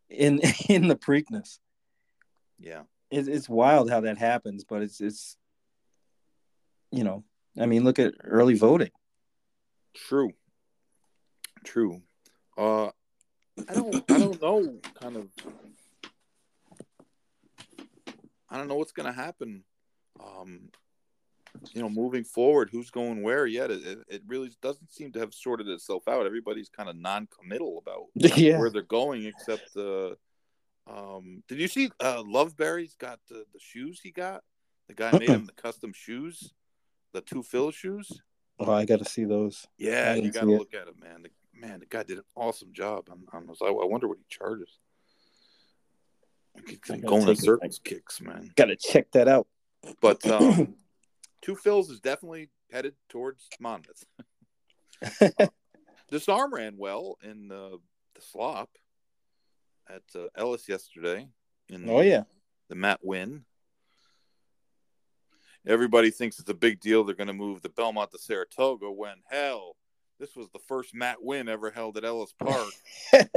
in 0.09 0.41
in 0.69 0.89
the 0.89 0.97
Preakness. 0.97 1.59
yeah 2.59 2.83
It's, 3.11 3.29
it's 3.29 3.49
wild 3.49 3.91
how 3.91 4.01
that 4.03 4.19
happens, 4.19 4.65
but 4.65 4.83
it's 4.83 5.01
it's 5.01 5.37
you 6.91 7.05
know, 7.05 7.25
I 7.61 7.67
mean, 7.67 7.85
look 7.85 7.99
at 7.99 8.15
early 8.25 8.55
voting. 8.55 8.91
True. 9.95 10.33
True. 11.65 12.01
Uh 12.57 12.91
I 13.69 13.75
don't 13.75 14.11
I 14.11 14.19
don't 14.19 14.43
know 14.43 14.79
kind 15.01 15.17
of 15.17 15.29
I 18.51 18.57
don't 18.57 18.69
know 18.69 18.77
what's 18.77 18.93
gonna 18.93 19.13
happen. 19.13 19.65
Um 20.21 20.71
you 21.73 21.83
know, 21.83 21.89
moving 21.89 22.25
forward, 22.25 22.69
who's 22.71 22.91
going 22.91 23.23
where 23.23 23.47
yet? 23.47 23.71
It, 23.71 23.99
it, 24.09 24.23
really 24.27 24.51
doesn't 24.63 24.93
seem 24.93 25.13
to 25.13 25.19
have 25.19 25.35
sorted 25.35 25.69
itself 25.69 26.07
out. 26.09 26.27
Everybody's 26.27 26.69
kind 26.69 26.89
of 26.89 26.97
non-committal 26.97 27.79
about 27.79 28.05
yeah, 28.39 28.59
where 28.59 28.71
they're 28.71 28.83
going, 28.83 29.25
except 29.25 29.77
uh, 29.77 30.11
um, 30.87 31.43
did 31.49 31.59
you 31.59 31.69
see 31.69 31.91
uh, 32.01 32.23
Loveberry's 32.23 32.95
got 32.95 33.21
the, 33.29 33.45
the 33.53 33.59
shoes 33.59 34.01
he 34.03 34.11
got? 34.11 34.43
The 34.89 34.95
guy 34.95 35.13
made 35.13 35.29
him 35.29 35.47
the 35.57 35.61
custom 35.61 35.93
shoes, 35.93 36.53
the 37.13 37.21
two 37.21 37.43
fill 37.43 37.71
shoes. 37.71 38.21
oh, 38.59 38.73
I 38.73 38.85
got 38.85 39.01
to 39.01 39.05
see 39.05 39.25
those. 39.25 39.67
Yeah, 39.79 40.15
you 40.15 40.31
got 40.31 40.43
to 40.43 40.57
look 40.57 40.75
at 40.75 40.89
it, 40.89 41.01
man. 41.01 41.27
The, 41.61 41.67
man, 41.67 41.81
the 41.81 41.87
guy 41.87 42.03
did 42.03 42.19
an 42.19 42.25
awesome 42.35 42.73
job 42.73 43.09
on 43.33 43.47
those. 43.47 43.59
I, 43.63 43.67
I 43.67 43.85
wonder 43.85 44.09
what 44.09 44.19
he 44.19 44.25
charges. 44.29 44.79
I 46.57 46.61
gotta 46.87 47.01
Going 47.01 47.23
in 47.23 47.29
it. 47.31 47.39
circles 47.39 47.81
kicks, 47.83 48.21
man. 48.21 48.51
Got 48.57 48.67
to 48.67 48.77
check 48.77 49.11
that 49.13 49.29
out. 49.29 49.47
But 50.01 50.27
um, 50.31 50.75
Two 51.43 51.55
Phil's 51.55 51.91
is 51.91 52.01
definitely 52.01 52.49
headed 52.73 52.95
towards 53.09 53.49
Monmouth. 53.61 54.05
Disarm 56.11 56.53
ran 56.53 56.77
well 56.77 57.19
in 57.23 57.53
uh, 57.53 57.77
the 58.15 58.21
slop 58.21 58.71
at 59.89 60.03
uh, 60.17 60.27
Ellis 60.37 60.69
yesterday. 60.69 61.29
In 61.69 61.89
oh 61.89 62.01
yeah, 62.01 62.25
the 62.69 62.75
Matt 62.75 63.01
Winn. 63.03 63.45
Everybody 65.67 66.11
thinks 66.11 66.39
it's 66.39 66.49
a 66.49 66.55
big 66.55 66.81
deal. 66.81 67.05
They're 67.05 67.15
going 67.15 67.27
to 67.27 67.35
move 67.35 67.61
the 67.61 67.69
Belmont 67.69 68.11
to 68.13 68.19
Saratoga 68.19 68.91
when 68.91 69.17
hell, 69.31 69.77
this 70.19 70.35
was 70.37 70.49
the 70.53 70.59
first 70.69 70.95
Matt 70.95 71.23
Winn 71.23 71.49
ever 71.49 71.71
held 71.71 71.97
at 71.97 72.05
Ellis 72.05 72.33
Park. 72.39 72.69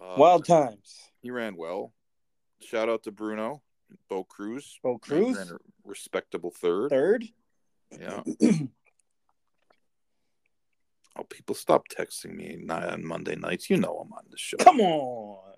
Uh, 0.00 0.16
wild 0.18 0.44
times. 0.44 0.98
He 1.20 1.30
ran 1.30 1.56
well. 1.56 1.92
Shout 2.60 2.88
out 2.88 3.04
to 3.04 3.12
Bruno, 3.12 3.62
Bo 4.08 4.24
Cruz. 4.24 4.80
Bo 4.82 4.98
Cruz 4.98 5.36
ran 5.36 5.46
a 5.48 5.58
respectable 5.84 6.50
third. 6.50 6.90
third. 6.90 7.24
Yeah. 8.00 8.22
Oh, 11.14 11.24
people 11.24 11.54
stop 11.54 11.88
texting 11.88 12.34
me 12.34 12.58
on 12.70 13.04
Monday 13.06 13.36
nights. 13.36 13.68
You 13.68 13.76
know 13.76 13.98
I'm 13.98 14.12
on 14.14 14.24
the 14.30 14.38
show. 14.38 14.56
Come 14.56 14.80
on, 14.80 15.52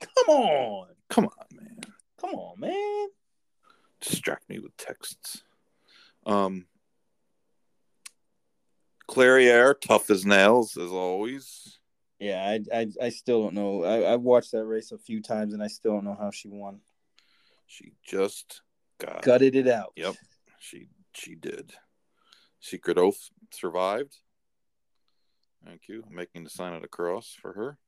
come 0.00 0.28
on, 0.36 0.86
Come 1.08 1.24
on, 1.24 1.46
man. 1.52 1.80
come 2.20 2.30
on, 2.30 2.60
man. 2.60 3.08
distract 4.00 4.48
me 4.48 4.60
with 4.60 4.76
texts. 4.76 5.42
Um, 6.24 6.66
Clairiere, 9.10 9.74
tough 9.80 10.08
as 10.08 10.24
nails 10.24 10.76
as 10.76 10.90
always. 10.92 11.80
Yeah, 12.20 12.56
I, 12.72 12.78
I, 12.78 12.86
I 13.02 13.08
still 13.08 13.42
don't 13.42 13.54
know. 13.54 13.82
I, 13.82 14.12
I've 14.12 14.20
watched 14.20 14.52
that 14.52 14.64
race 14.64 14.92
a 14.92 14.98
few 14.98 15.20
times, 15.20 15.52
and 15.52 15.60
I 15.60 15.66
still 15.66 15.94
don't 15.94 16.04
know 16.04 16.16
how 16.18 16.30
she 16.30 16.48
won. 16.48 16.80
She 17.66 17.92
just 18.04 18.62
got. 19.00 19.22
Gutted 19.22 19.56
it 19.56 19.66
out. 19.66 19.92
Yep, 19.96 20.14
she 20.60 20.86
she 21.12 21.34
did. 21.34 21.72
Secret 22.60 22.98
Oath 22.98 23.30
survived. 23.50 24.16
Thank 25.64 25.88
you. 25.88 26.04
I'm 26.06 26.14
making 26.14 26.44
the 26.44 26.50
sign 26.50 26.72
of 26.72 26.82
the 26.82 26.88
cross 26.88 27.36
for 27.40 27.52
her. 27.52 27.78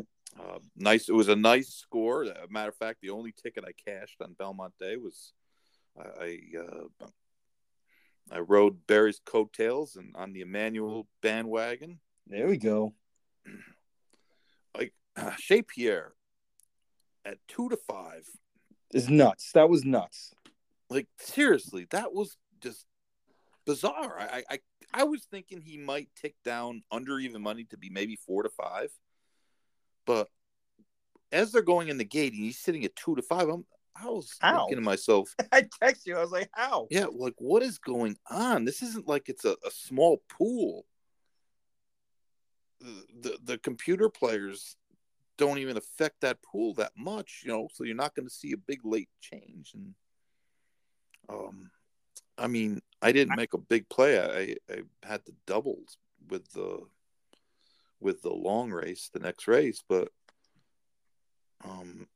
Uh, 0.38 0.58
nice. 0.76 1.08
It 1.08 1.14
was 1.14 1.28
a 1.28 1.36
nice 1.36 1.68
score. 1.68 2.24
As 2.24 2.28
a 2.28 2.46
matter 2.50 2.68
of 2.68 2.76
fact, 2.76 2.98
the 3.00 3.08
only 3.08 3.32
ticket 3.42 3.64
I 3.64 3.72
cashed 3.88 4.20
on 4.20 4.34
Belmont 4.34 4.74
Day 4.78 4.96
was 4.96 5.32
I 5.98 6.02
I, 6.02 6.38
uh, 6.60 7.06
I 8.30 8.40
rode 8.40 8.86
Barry's 8.86 9.20
coattails 9.24 9.96
and 9.96 10.14
on 10.16 10.32
the 10.32 10.40
Emmanuel 10.40 11.06
bandwagon. 11.22 12.00
There 12.26 12.48
we 12.48 12.56
go. 12.56 12.94
Like 14.76 14.92
uh, 15.16 15.32
Chez 15.38 15.62
Pierre 15.62 16.12
at 17.24 17.38
two 17.48 17.68
to 17.68 17.76
five. 17.76 18.26
is 18.92 19.08
nuts. 19.08 19.52
That 19.52 19.68
was 19.68 19.84
nuts. 19.84 20.32
Like 20.90 21.06
seriously, 21.18 21.86
that 21.90 22.12
was 22.12 22.36
just 22.60 22.84
bizarre. 23.64 24.18
I 24.18 24.44
I 24.50 24.58
I 24.92 25.04
was 25.04 25.24
thinking 25.30 25.60
he 25.60 25.78
might 25.78 26.08
tick 26.20 26.34
down 26.44 26.82
under 26.90 27.18
even 27.18 27.42
money 27.42 27.64
to 27.70 27.76
be 27.76 27.90
maybe 27.90 28.16
four 28.16 28.42
to 28.42 28.48
five, 28.48 28.90
but 30.04 30.28
as 31.32 31.52
they're 31.52 31.62
going 31.62 31.88
in 31.88 31.98
the 31.98 32.04
gate 32.04 32.32
and 32.32 32.42
he's 32.42 32.58
sitting 32.58 32.84
at 32.84 32.96
two 32.96 33.14
to 33.16 33.22
five, 33.22 33.48
I'm 33.48 33.66
I 34.00 34.06
was 34.06 34.34
Ow. 34.42 34.58
thinking 34.58 34.76
to 34.76 34.82
myself, 34.82 35.34
I 35.52 35.66
text 35.82 36.06
you. 36.06 36.16
I 36.16 36.20
was 36.20 36.30
like, 36.30 36.50
how? 36.52 36.86
yeah, 36.90 37.06
like 37.12 37.34
what 37.38 37.62
is 37.62 37.78
going 37.78 38.16
on? 38.30 38.64
This 38.64 38.82
isn't 38.82 39.08
like 39.08 39.28
it's 39.28 39.44
a, 39.44 39.56
a 39.64 39.70
small 39.70 40.22
pool. 40.28 40.84
The, 42.80 43.04
the 43.20 43.38
the 43.42 43.58
computer 43.58 44.08
players 44.08 44.76
don't 45.38 45.58
even 45.58 45.76
affect 45.76 46.20
that 46.20 46.42
pool 46.42 46.74
that 46.74 46.92
much, 46.96 47.42
you 47.44 47.50
know, 47.50 47.68
so 47.72 47.84
you're 47.84 47.94
not 47.94 48.14
going 48.14 48.26
to 48.26 48.34
see 48.34 48.52
a 48.52 48.56
big 48.56 48.80
late 48.84 49.10
change. 49.20 49.72
And 49.74 49.94
um, 51.28 51.70
I 52.38 52.46
mean, 52.46 52.80
I 53.02 53.12
didn't 53.12 53.36
make 53.36 53.54
a 53.54 53.58
big 53.58 53.88
play. 53.88 54.18
I, 54.20 54.72
I 54.72 54.82
had 55.02 55.22
the 55.24 55.34
doubles 55.46 55.98
with 56.28 56.50
the 56.52 56.80
with 58.00 58.22
the 58.22 58.32
long 58.32 58.70
race, 58.70 59.10
the 59.12 59.20
next 59.20 59.48
race, 59.48 59.82
but 59.88 60.08
um, 61.64 62.06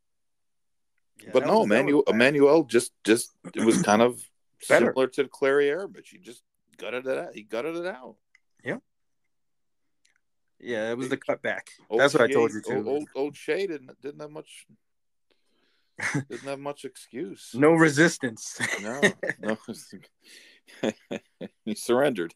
Yeah, 1.22 1.30
but 1.32 1.46
no, 1.46 1.62
Emmanuel. 1.62 2.02
Emmanuel 2.06 2.64
just 2.64 2.92
just 3.04 3.30
it 3.54 3.64
was 3.64 3.82
kind 3.82 4.02
of 4.02 4.22
similar 4.62 5.06
to 5.06 5.22
the 5.22 5.28
Clairiere, 5.28 5.92
but 5.92 6.06
she 6.06 6.18
just 6.18 6.42
gutted 6.76 7.06
it 7.06 7.18
out. 7.18 7.34
He 7.34 7.42
gutted 7.42 7.76
it 7.76 7.86
out. 7.86 8.16
Yeah, 8.64 8.78
Yeah, 10.58 10.90
it 10.90 10.96
was 10.96 11.08
the 11.08 11.16
cutback. 11.16 11.68
Old 11.88 12.00
That's 12.00 12.14
what 12.14 12.22
I 12.22 12.28
told 12.28 12.52
you 12.52 12.62
too. 12.62 12.76
Old, 12.76 12.86
old, 12.88 13.08
old 13.14 13.36
Shay 13.36 13.66
didn't 13.66 14.00
didn't 14.00 14.20
have 14.20 14.30
much 14.30 14.66
didn't 16.28 16.48
have 16.48 16.58
much 16.58 16.84
excuse. 16.84 17.50
No 17.54 17.72
resistance. 17.72 18.58
no, 18.82 19.00
no. 19.40 19.58
he 21.64 21.74
surrendered. 21.74 22.34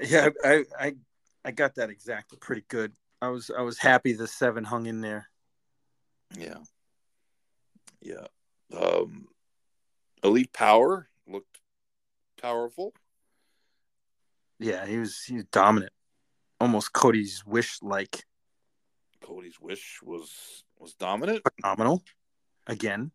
yeah, 0.00 0.30
I, 0.44 0.64
I 0.78 0.94
I 1.44 1.50
got 1.52 1.76
that 1.76 1.90
exactly 1.90 2.38
pretty 2.40 2.64
good. 2.68 2.92
I 3.22 3.28
was 3.28 3.50
I 3.56 3.62
was 3.62 3.78
happy 3.78 4.12
the 4.12 4.26
seven 4.26 4.64
hung 4.64 4.86
in 4.86 5.00
there. 5.00 5.28
Yeah, 6.36 6.58
yeah. 8.00 8.26
Um, 8.76 9.28
Elite 10.22 10.52
Power 10.52 11.08
looked 11.26 11.60
powerful. 12.40 12.92
Yeah, 14.58 14.86
he 14.86 14.98
was 14.98 15.22
he 15.22 15.34
was 15.34 15.44
dominant. 15.52 15.92
Almost 16.60 16.92
Cody's 16.92 17.44
wish 17.46 17.78
like 17.82 18.24
Cody's 19.22 19.60
wish 19.60 20.00
was 20.02 20.64
was 20.78 20.94
dominant. 20.94 21.42
phenomenal. 21.60 22.02
Again. 22.66 23.10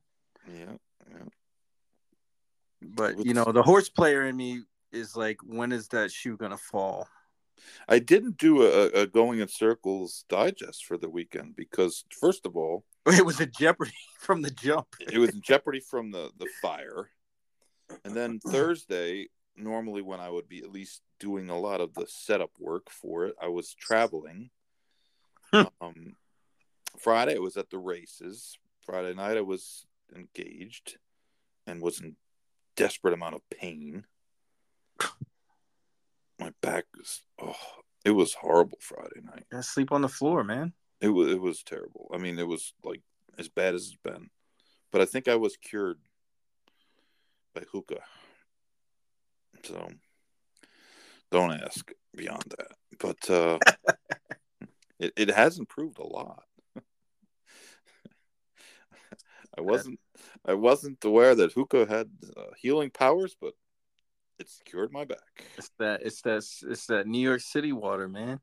Yeah, 0.47 0.73
yeah. 1.09 1.23
But 2.81 3.25
you 3.25 3.33
know, 3.33 3.51
the 3.51 3.63
horse 3.63 3.89
player 3.89 4.25
in 4.25 4.35
me 4.35 4.61
is 4.91 5.15
like, 5.15 5.37
when 5.43 5.71
is 5.71 5.87
that 5.89 6.11
shoe 6.11 6.37
gonna 6.37 6.57
fall? 6.57 7.07
I 7.87 7.99
didn't 7.99 8.37
do 8.37 8.63
a, 8.63 8.87
a 9.01 9.07
going 9.07 9.39
in 9.39 9.47
circles 9.47 10.25
digest 10.29 10.85
for 10.85 10.97
the 10.97 11.09
weekend 11.09 11.55
because 11.55 12.05
first 12.19 12.45
of 12.45 12.55
all, 12.55 12.83
It 13.07 13.25
was 13.25 13.39
a 13.39 13.47
jeopardy 13.47 13.91
from 14.19 14.41
the 14.41 14.51
jump. 14.51 14.87
it 14.99 15.17
was 15.17 15.31
in 15.31 15.41
jeopardy 15.41 15.79
from 15.79 16.11
the 16.11 16.31
the 16.37 16.47
fire, 16.61 17.09
and 18.05 18.13
then 18.15 18.39
Thursday, 18.47 19.29
normally 19.55 20.01
when 20.01 20.19
I 20.19 20.29
would 20.29 20.47
be 20.47 20.59
at 20.59 20.71
least 20.71 21.01
doing 21.19 21.49
a 21.49 21.59
lot 21.59 21.81
of 21.81 21.93
the 21.93 22.05
setup 22.07 22.51
work 22.59 22.89
for 22.89 23.25
it, 23.25 23.35
I 23.41 23.47
was 23.47 23.73
traveling. 23.73 24.49
Hmm. 25.51 25.63
um, 25.81 26.15
Friday, 26.97 27.35
I 27.35 27.39
was 27.39 27.57
at 27.57 27.69
the 27.69 27.77
races. 27.77 28.57
Friday 28.85 29.13
night, 29.13 29.37
I 29.37 29.41
was 29.41 29.85
engaged 30.15 30.97
and 31.67 31.81
was 31.81 31.99
in 31.99 32.15
desperate 32.75 33.13
amount 33.13 33.35
of 33.35 33.41
pain. 33.49 34.05
My 36.41 36.51
back 36.63 36.85
was 36.97 37.21
oh, 37.39 37.55
it 38.03 38.09
was 38.09 38.33
horrible 38.33 38.79
Friday 38.81 39.21
night. 39.23 39.45
Gotta 39.51 39.61
sleep 39.61 39.91
on 39.91 40.01
the 40.01 40.09
floor, 40.09 40.43
man. 40.43 40.73
It 40.99 41.09
was 41.09 41.31
it 41.31 41.39
was 41.39 41.61
terrible. 41.61 42.09
I 42.11 42.17
mean, 42.17 42.39
it 42.39 42.47
was 42.47 42.73
like 42.83 43.01
as 43.37 43.47
bad 43.47 43.75
as 43.75 43.83
it's 43.83 43.97
been. 44.03 44.31
But 44.91 45.01
I 45.01 45.05
think 45.05 45.27
I 45.27 45.35
was 45.35 45.55
cured 45.55 45.99
by 47.53 47.61
hookah. 47.71 48.01
So 49.65 49.87
don't 51.29 51.61
ask 51.61 51.91
beyond 52.15 52.55
that. 52.57 52.71
But 52.97 53.29
uh 53.29 53.59
it, 54.99 55.13
it 55.15 55.29
has 55.29 55.59
improved 55.59 55.99
a 55.99 56.07
lot. 56.07 56.41
I 59.55 59.61
wasn't 59.61 59.99
I 60.43 60.55
wasn't 60.55 61.05
aware 61.05 61.35
that 61.35 61.53
hookah 61.53 61.85
had 61.85 62.09
uh, 62.35 62.45
healing 62.57 62.89
powers, 62.89 63.35
but 63.39 63.53
it's 64.41 64.59
cured 64.65 64.91
my 64.91 65.05
back. 65.05 65.45
It's 65.57 65.71
that 65.79 66.01
it's 66.01 66.21
that 66.23 66.43
it's 66.63 66.85
that 66.87 67.07
New 67.07 67.19
York 67.19 67.41
City 67.41 67.71
water, 67.71 68.09
man. 68.09 68.39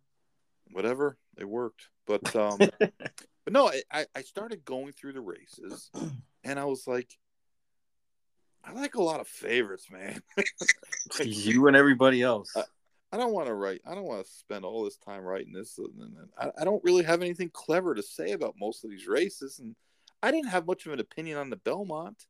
Whatever, 0.70 1.18
it 1.36 1.49
worked. 1.49 1.88
But 2.07 2.34
um 2.36 2.59
but 2.59 3.53
no, 3.53 3.68
I- 3.68 3.82
I, 3.92 4.07
I 4.14 4.22
started 4.22 4.64
going 4.64 4.92
through 4.92 5.12
the 5.12 5.20
races 5.20 5.90
and 6.44 6.59
I 6.59 6.64
was 6.64 6.86
like, 6.86 7.18
I 8.64 8.72
like 8.72 8.94
a 8.94 9.03
lot 9.03 9.20
of 9.20 9.28
favorites, 9.28 9.88
man. 9.90 10.22
you 11.24 11.66
and 11.66 11.76
everybody 11.76 12.22
else. 12.22 12.55
Uh, 12.57 12.62
I 13.11 13.16
don't 13.16 13.32
want 13.32 13.46
to 13.46 13.55
write. 13.55 13.80
I 13.86 13.94
don't 13.94 14.05
want 14.05 14.24
to 14.24 14.30
spend 14.30 14.64
all 14.64 14.84
this 14.84 14.99
time 14.99 15.22
writing 15.22 15.53
this. 15.53 15.78
And 15.78 16.28
I, 16.38 16.51
I 16.61 16.64
don't 16.64 16.84
really 16.84 17.05
have 17.05 17.22
anything 17.22 17.51
clever 17.53 17.94
to 17.94 18.03
say 18.03 18.32
about 18.32 18.55
most 18.61 18.84
of 18.84 18.90
these 18.90 19.07
races. 19.07 19.59
And 19.59 19.74
I 20.22 20.30
didn't 20.30 20.51
have 20.51 20.66
much 20.66 20.84
of 20.84 20.92
an 20.92 21.01
opinion 21.01 21.38
on 21.38 21.49
the 21.49 21.57
Belmont. 21.57 22.26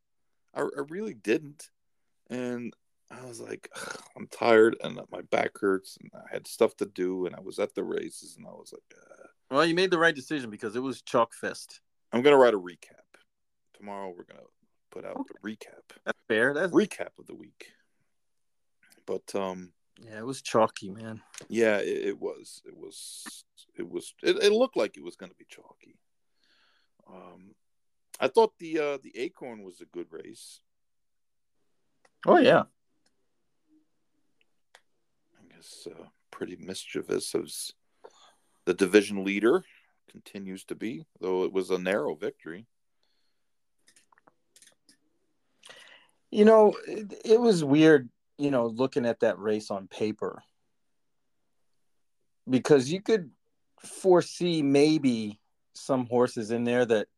I, 0.54 0.60
I 0.60 0.82
really 0.88 1.14
didn't. 1.14 1.70
And 2.30 2.72
I 3.10 3.24
was 3.26 3.40
like, 3.40 3.70
I'm 4.16 4.26
tired 4.26 4.76
and 4.82 5.00
my 5.10 5.22
back 5.30 5.58
hurts 5.58 5.96
and 6.00 6.10
I 6.14 6.32
had 6.32 6.46
stuff 6.46 6.76
to 6.76 6.86
do. 6.86 7.26
And 7.26 7.34
I 7.34 7.40
was 7.40 7.58
at 7.58 7.74
the 7.74 7.84
races 7.84 8.36
and 8.36 8.46
I 8.46 8.50
was 8.50 8.72
like, 8.72 8.98
uh, 8.98 9.26
well, 9.50 9.64
you 9.64 9.74
made 9.74 9.90
the 9.90 9.98
right 9.98 10.14
decision 10.14 10.50
because 10.50 10.76
it 10.76 10.82
was 10.82 11.02
chalk 11.02 11.32
fest. 11.32 11.80
I'm 12.12 12.22
going 12.22 12.34
to 12.34 12.38
write 12.38 12.54
a 12.54 12.60
recap. 12.60 13.06
Tomorrow 13.74 14.08
we're 14.08 14.24
going 14.24 14.40
to 14.40 14.46
put 14.90 15.04
out 15.04 15.26
the 15.26 15.48
recap. 15.48 15.96
That's 16.04 16.18
fair. 16.28 16.52
That's 16.52 16.72
Recap 16.72 17.18
of 17.18 17.26
the 17.26 17.34
week. 17.34 17.68
But 19.06 19.34
um 19.34 19.72
yeah, 20.00 20.18
it 20.18 20.26
was 20.26 20.42
chalky, 20.42 20.90
man. 20.90 21.22
Yeah, 21.48 21.78
it, 21.78 22.08
it 22.08 22.20
was. 22.20 22.62
It 22.64 22.76
was. 22.76 23.44
It 23.76 23.88
was. 23.88 24.14
It, 24.22 24.36
it 24.36 24.52
looked 24.52 24.76
like 24.76 24.96
it 24.96 25.02
was 25.02 25.16
going 25.16 25.30
to 25.30 25.36
be 25.36 25.46
chalky. 25.48 25.98
Um, 27.12 27.54
I 28.20 28.28
thought 28.28 28.52
the 28.58 28.78
uh, 28.78 28.98
the 29.02 29.18
Acorn 29.18 29.62
was 29.64 29.80
a 29.80 29.86
good 29.86 30.06
race. 30.10 30.60
Oh 32.26 32.38
yeah. 32.38 32.64
I 35.58 35.60
guess 35.60 35.88
uh, 35.90 36.04
pretty 36.30 36.56
mischievous 36.56 37.34
as 37.34 37.72
the 38.64 38.74
division 38.74 39.24
leader 39.24 39.64
continues 40.08 40.64
to 40.66 40.76
be, 40.76 41.04
though 41.20 41.42
it 41.44 41.52
was 41.52 41.70
a 41.70 41.78
narrow 41.78 42.14
victory. 42.14 42.66
You 46.30 46.44
know, 46.44 46.74
it, 46.86 47.12
it 47.24 47.40
was 47.40 47.64
weird, 47.64 48.08
you 48.36 48.52
know, 48.52 48.66
looking 48.66 49.04
at 49.04 49.20
that 49.20 49.38
race 49.38 49.70
on 49.70 49.88
paper. 49.88 50.42
Because 52.48 52.92
you 52.92 53.00
could 53.00 53.30
foresee 53.80 54.62
maybe 54.62 55.40
some 55.74 56.06
horses 56.06 56.50
in 56.52 56.64
there 56.64 56.84
that 56.86 57.08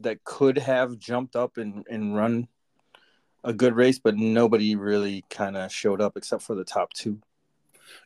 that 0.00 0.24
could 0.24 0.58
have 0.58 0.98
jumped 0.98 1.36
up 1.36 1.58
and, 1.58 1.86
and 1.88 2.16
run 2.16 2.48
a 3.44 3.52
good 3.52 3.74
race, 3.74 3.98
but 3.98 4.16
nobody 4.16 4.76
really 4.76 5.24
kind 5.30 5.56
of 5.56 5.72
showed 5.72 6.00
up 6.00 6.16
except 6.16 6.42
for 6.42 6.54
the 6.54 6.64
top 6.64 6.92
two. 6.92 7.18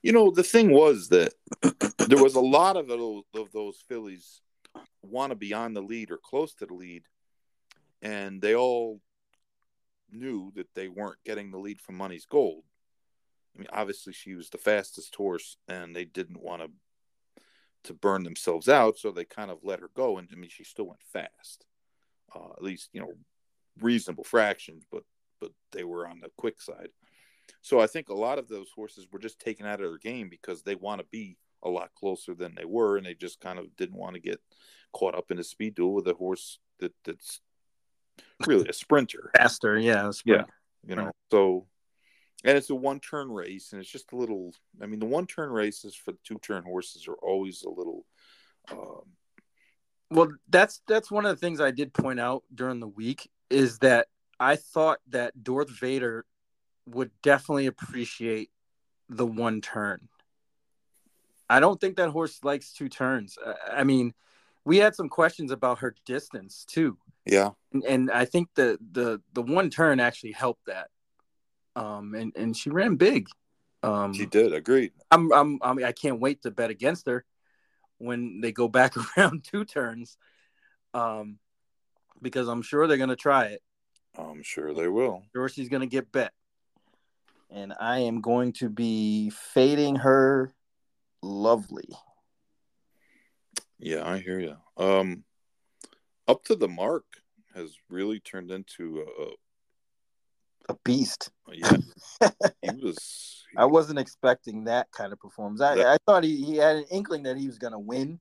You 0.03 0.13
know, 0.13 0.31
the 0.31 0.43
thing 0.43 0.71
was 0.71 1.09
that 1.09 1.35
there 2.09 2.23
was 2.23 2.35
a 2.35 2.41
lot 2.41 2.77
of 2.77 2.89
those, 2.89 3.23
of 3.35 3.53
those 3.53 3.83
fillies 3.89 4.41
want 5.03 5.31
to 5.31 5.37
be 5.37 5.53
on 5.53 5.75
the 5.75 5.83
lead 5.83 6.11
or 6.11 6.19
close 6.19 6.55
to 6.55 6.67
the 6.67 6.75
lead, 6.75 7.05
and 8.03 8.41
they 8.41 8.55
all 8.55 9.01
knew 10.11 10.53
that 10.57 10.75
they 10.75 10.89
weren't 10.89 11.23
getting 11.25 11.51
the 11.51 11.59
lead 11.59 11.81
from 11.81 11.99
Munnys 11.99 12.29
Gold. 12.29 12.65
I 13.55 13.61
mean, 13.61 13.69
obviously 13.73 14.13
she 14.13 14.35
was 14.35 14.51
the 14.51 14.59
fastest 14.59 15.15
horse, 15.15 15.57
and 15.69 15.95
they 15.95 16.05
didn't 16.05 16.43
want 16.43 16.63
to 16.63 16.71
to 17.85 17.95
burn 17.95 18.25
themselves 18.25 18.69
out, 18.69 18.99
so 18.99 19.13
they 19.13 19.25
kind 19.25 19.49
of 19.49 19.59
let 19.63 19.79
her 19.79 19.91
go. 19.95 20.19
And 20.19 20.29
I 20.33 20.35
mean, 20.35 20.51
she 20.51 20.65
still 20.65 20.87
went 20.87 21.03
fast, 21.13 21.65
uh, 22.35 22.51
at 22.57 22.63
least 22.63 22.91
you 22.93 23.01
know, 23.01 23.13
reasonable 23.81 24.25
fractions, 24.25 24.85
but 24.91 25.05
but 25.41 25.51
they 25.73 25.85
were 25.85 26.07
on 26.07 26.21
the 26.21 26.31
quick 26.37 26.61
side. 26.61 26.89
So 27.63 27.81
I 27.81 27.87
think 27.87 28.09
a 28.09 28.15
lot 28.15 28.39
of 28.39 28.49
those 28.49 28.71
horses 28.75 29.07
were 29.11 29.19
just 29.19 29.39
taken 29.39 29.67
out 29.67 29.81
of 29.81 29.89
their 29.89 29.99
game 29.99 30.29
because 30.29 30.63
they 30.63 30.75
want 30.75 31.01
to 31.01 31.07
be 31.11 31.37
a 31.63 31.69
lot 31.69 31.95
closer 31.95 32.35
than 32.35 32.55
they 32.55 32.65
were, 32.65 32.97
and 32.97 33.07
they 33.07 33.15
just 33.15 33.41
kind 33.41 33.59
of 33.59 33.75
didn't 33.77 33.99
want 33.99 34.15
to 34.15 34.21
get 34.21 34.41
caught 34.93 35.15
up 35.15 35.31
in 35.31 35.39
a 35.39 35.45
speed 35.45 35.75
duel 35.75 35.95
with 35.95 36.07
a 36.09 36.15
horse 36.15 36.59
that 36.81 36.93
that's 37.05 37.41
really 38.47 38.69
a 38.69 38.73
sprinter. 38.73 39.31
Faster, 39.37 39.79
yeah. 39.79 40.11
Yeah. 40.25 40.45
You 40.87 40.97
know, 40.97 41.11
so 41.31 41.67
and 42.45 42.57
it's 42.57 42.71
a 42.71 42.75
one 42.75 43.01
turn 43.01 43.31
race, 43.31 43.73
and 43.73 43.81
it's 43.81 43.91
just 43.91 44.13
a 44.13 44.17
little. 44.17 44.53
I 44.81 44.87
mean, 44.87 45.01
the 45.01 45.07
one 45.07 45.27
turn 45.27 45.51
races 45.51 45.97
for 45.97 46.13
the 46.13 46.19
two 46.25 46.39
turn 46.39 46.63
horses 46.63 47.09
are 47.09 47.15
always 47.15 47.63
a 47.63 47.71
little. 47.71 48.05
Um, 48.71 49.03
Well, 50.11 50.29
that's 50.49 50.81
that's 50.87 51.11
one 51.11 51.27
of 51.27 51.35
the 51.35 51.41
things 51.41 51.61
I 51.61 51.71
did 51.73 51.93
point 51.93 52.21
out 52.21 52.45
during 52.55 52.79
the 52.79 52.87
week 52.87 53.29
is 53.51 53.79
that 53.79 54.09
I 54.39 54.57
thought 54.57 54.99
that 55.09 55.43
Dorth 55.43 55.71
Vader 55.71 56.25
would 56.87 57.11
definitely 57.23 57.67
appreciate 57.67 58.51
the 59.09 59.27
one 59.27 59.61
turn. 59.61 60.09
I 61.49 61.61
don't 61.61 61.81
think 61.81 61.97
that 61.97 62.11
horse 62.11 62.43
likes 62.43 62.73
two 62.73 62.89
turns. 62.89 63.39
I- 63.45 63.81
I 63.81 63.85
mean, 63.85 64.15
we 64.65 64.79
had 64.79 64.95
some 64.97 65.09
questions 65.09 65.53
about 65.53 65.79
her 65.79 65.95
distance 66.05 66.65
too, 66.65 66.99
yeah, 67.25 67.51
and, 67.73 67.85
and 67.85 68.11
I 68.11 68.25
think 68.25 68.49
the 68.55 68.79
the 68.93 69.23
the 69.33 69.43
one 69.43 69.71
turn 69.71 70.01
actually 70.01 70.33
helped 70.33 70.67
that. 70.67 70.91
Um, 71.77 72.15
and 72.15 72.33
and 72.37 72.57
she 72.57 72.71
ran 72.71 72.97
big. 72.97 73.29
Um, 73.83 74.13
she 74.13 74.27
did. 74.27 74.53
Agreed. 74.53 74.93
I'm, 75.11 75.33
I'm, 75.33 75.59
I 75.63 75.73
mean, 75.73 75.87
I 75.87 75.93
can't 75.93 76.19
wait 76.21 76.43
to 76.43 76.51
bet 76.51 76.71
against 76.71 77.07
her 77.07 77.25
when 77.99 78.41
they 78.41 78.51
go 78.51 78.67
back 78.79 78.95
around 79.17 79.45
two 79.45 79.65
turns, 79.65 80.17
um, 80.95 81.39
because 82.21 82.49
I'm 82.49 82.63
sure 82.63 82.87
they're 82.89 82.97
gonna 82.97 83.15
try 83.15 83.47
it. 83.47 83.63
I'm 84.37 84.43
sure 84.43 84.75
they 84.75 84.89
will. 84.89 85.23
Sure, 85.35 85.49
she's 85.49 85.71
gonna 85.71 85.87
get 85.87 86.13
bet, 86.13 86.31
and 87.51 87.73
I 87.81 88.01
am 88.01 88.21
going 88.21 88.53
to 88.55 88.69
be 88.69 89.31
fading 89.31 89.97
her. 89.97 90.55
Lovely. 91.23 91.89
Yeah, 93.79 94.07
I 94.07 94.19
hear 94.19 94.39
you. 94.39 94.57
Um, 94.77 95.25
up 96.29 96.45
to 96.45 96.55
the 96.55 96.69
mark 96.69 97.05
has 97.55 97.75
really 97.89 98.21
turned 98.21 98.51
into 98.51 99.07
a, 100.69 100.73
a 100.73 100.77
beast. 100.85 101.31
Yeah, 101.51 101.79
he 102.63 102.85
was. 102.85 103.43
I 103.57 103.65
wasn't 103.65 103.99
expecting 103.99 104.65
that 104.65 104.89
kind 104.93 105.15
of 105.15 105.19
performance. 105.19 105.63
I, 105.63 105.77
That- 105.77 105.87
I 105.87 105.97
thought 106.05 106.25
he, 106.25 106.45
he 106.45 106.57
had 106.57 106.77
an 106.77 106.85
inkling 106.91 107.23
that 107.23 107.39
he 107.39 107.47
was 107.47 107.57
going 107.57 107.73
to 107.73 107.79
win, 107.79 108.21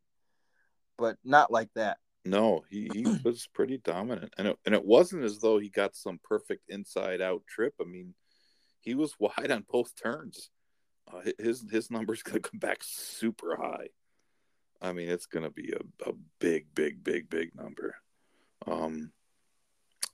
but 0.98 1.18
not 1.26 1.52
like 1.52 1.68
that. 1.76 1.98
No, 2.26 2.64
he, 2.70 2.90
he 2.92 3.04
was 3.24 3.48
pretty 3.54 3.78
dominant, 3.78 4.34
and 4.38 4.48
it, 4.50 4.60
and 4.66 4.74
it 4.74 4.84
wasn't 4.84 5.24
as 5.24 5.40
though 5.40 5.60
he 5.60 5.70
got 5.70 5.96
some 5.96 6.20
perfect 6.24 6.70
inside 6.70 7.22
out 7.22 7.44
trip. 7.48 7.76
I 7.80 7.86
mean, 7.86 8.16
he 8.80 8.96
was 8.96 9.16
wide 9.20 9.52
on 9.52 9.66
both 9.70 9.94
turns. 9.96 10.50
Uh, 11.12 11.22
his 11.38 11.64
his 11.70 11.92
number's 11.92 12.24
gonna 12.24 12.40
come 12.40 12.60
back 12.60 12.80
super 12.82 13.56
high. 13.56 13.90
I 14.82 14.92
mean, 14.92 15.08
it's 15.08 15.28
gonna 15.28 15.52
be 15.52 15.72
a, 15.72 16.10
a 16.10 16.14
big, 16.40 16.74
big, 16.74 17.04
big, 17.04 17.30
big 17.30 17.56
number. 17.56 17.96
Um, 18.66 19.12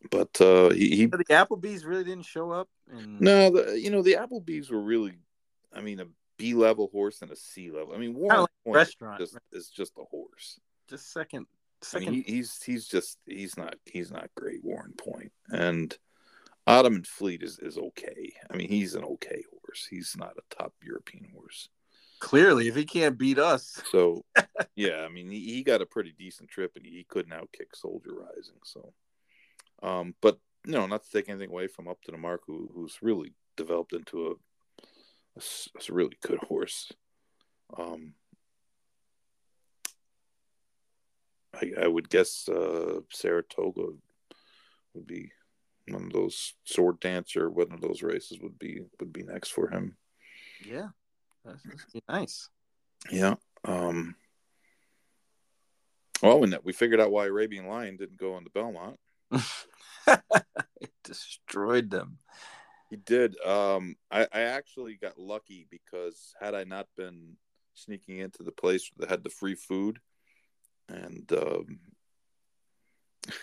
but 0.09 0.39
uh, 0.41 0.72
he, 0.72 0.95
he 0.95 1.05
The 1.05 1.24
Appleby's 1.30 1.86
really 1.86 2.03
didn't 2.03 2.26
show 2.26 2.51
up. 2.51 2.68
And 2.89 3.22
no, 3.22 3.49
the 3.51 3.80
you 3.80 3.89
know 3.89 4.01
the 4.01 4.18
Appleby's 4.18 4.70
were 4.70 4.82
really, 4.82 5.14
I 5.74 5.80
mean, 5.80 6.01
a 6.01 6.07
B 6.38 6.53
level 6.55 6.89
horse 6.91 7.22
and 7.22 7.32
a 7.32 7.36
C 7.36 7.72
level. 7.72 7.93
I 7.93 7.97
mean, 7.97 8.16
Warren 8.16 8.41
like 8.41 8.49
restaurant, 8.66 9.20
just, 9.20 9.38
is 9.53 9.70
just 9.70 9.93
a 9.97 10.03
horse. 10.03 10.59
just 10.89 11.14
second, 11.14 11.45
I 11.93 11.99
mean, 11.99 12.13
he, 12.13 12.21
he's 12.21 12.61
he's 12.63 12.88
just 12.88 13.17
he's 13.25 13.57
not 13.57 13.75
he's 13.86 14.11
not 14.11 14.29
great 14.36 14.63
Warren 14.63 14.93
Point 14.97 15.32
and 15.49 15.95
Ottoman 16.67 17.03
Fleet 17.03 17.41
is 17.41 17.59
is 17.59 17.77
okay. 17.77 18.34
I 18.49 18.55
mean, 18.55 18.69
he's 18.69 18.95
an 18.95 19.03
okay 19.03 19.43
horse. 19.51 19.88
He's 19.89 20.15
not 20.17 20.38
a 20.38 20.55
top 20.55 20.73
European 20.84 21.27
horse. 21.34 21.69
clearly, 22.19 22.67
if 22.67 22.75
he 22.75 22.86
can't 22.86 23.17
beat 23.17 23.39
us, 23.39 23.82
So 23.91 24.25
yeah, 24.75 25.05
I 25.05 25.09
mean, 25.09 25.29
he, 25.29 25.39
he 25.39 25.63
got 25.63 25.82
a 25.82 25.88
pretty 25.88 26.13
decent 26.17 26.49
trip 26.49 26.73
and 26.75 26.86
he 26.86 27.05
couldn't 27.07 27.34
outkick 27.34 27.75
Soldier 27.75 28.13
Rising. 28.13 28.59
So, 28.63 28.93
um, 29.82 30.15
but 30.21 30.38
you 30.65 30.73
know, 30.73 30.86
not 30.86 31.03
to 31.03 31.11
take 31.11 31.29
anything 31.29 31.49
away 31.49 31.67
from 31.67 31.88
Up 31.88 32.01
to 32.03 32.11
the 32.11 32.17
Mark, 32.17 32.41
who 32.45 32.69
who's 32.73 32.99
really 33.01 33.34
developed 33.57 33.93
into 33.93 34.27
a 34.27 34.34
a 35.38 35.93
really 35.93 36.17
good 36.21 36.39
horse. 36.39 36.91
Um, 37.77 38.13
I, 41.53 41.71
I 41.83 41.87
would 41.87 42.09
guess 42.09 42.47
uh, 42.47 43.01
Saratoga 43.09 43.87
would 44.93 45.07
be 45.07 45.31
one 45.87 46.05
of 46.05 46.13
those 46.13 46.53
sword 46.63 46.99
dancer. 46.99 47.49
One 47.49 47.71
of 47.71 47.81
those 47.81 48.01
races 48.01 48.39
would 48.41 48.57
be 48.57 48.81
would 48.99 49.11
be 49.11 49.23
next 49.23 49.49
for 49.49 49.69
him. 49.69 49.97
yeah, 50.65 50.89
that's, 51.43 51.63
that's 51.63 51.95
nice. 52.07 52.49
Yeah. 53.11 53.35
Um. 53.65 54.15
Well, 56.21 56.43
and 56.43 56.57
we 56.63 56.73
figured 56.73 56.99
out 56.99 57.11
why 57.11 57.25
Arabian 57.25 57.67
Lion 57.67 57.97
didn't 57.97 58.19
go 58.19 58.35
on 58.35 58.43
the 58.43 58.51
Belmont. 58.51 58.99
it 60.79 60.91
destroyed 61.03 61.89
them. 61.89 62.19
He 62.89 62.95
did. 62.95 63.39
Um. 63.43 63.95
I, 64.11 64.27
I 64.31 64.41
actually 64.41 64.95
got 64.95 65.19
lucky 65.19 65.67
because 65.69 66.33
had 66.39 66.55
I 66.55 66.63
not 66.63 66.87
been 66.95 67.35
sneaking 67.73 68.19
into 68.19 68.43
the 68.43 68.51
place 68.51 68.91
that 68.97 69.09
had 69.09 69.23
the 69.23 69.29
free 69.29 69.55
food, 69.55 69.99
and 70.91 71.31
um, 71.33 71.79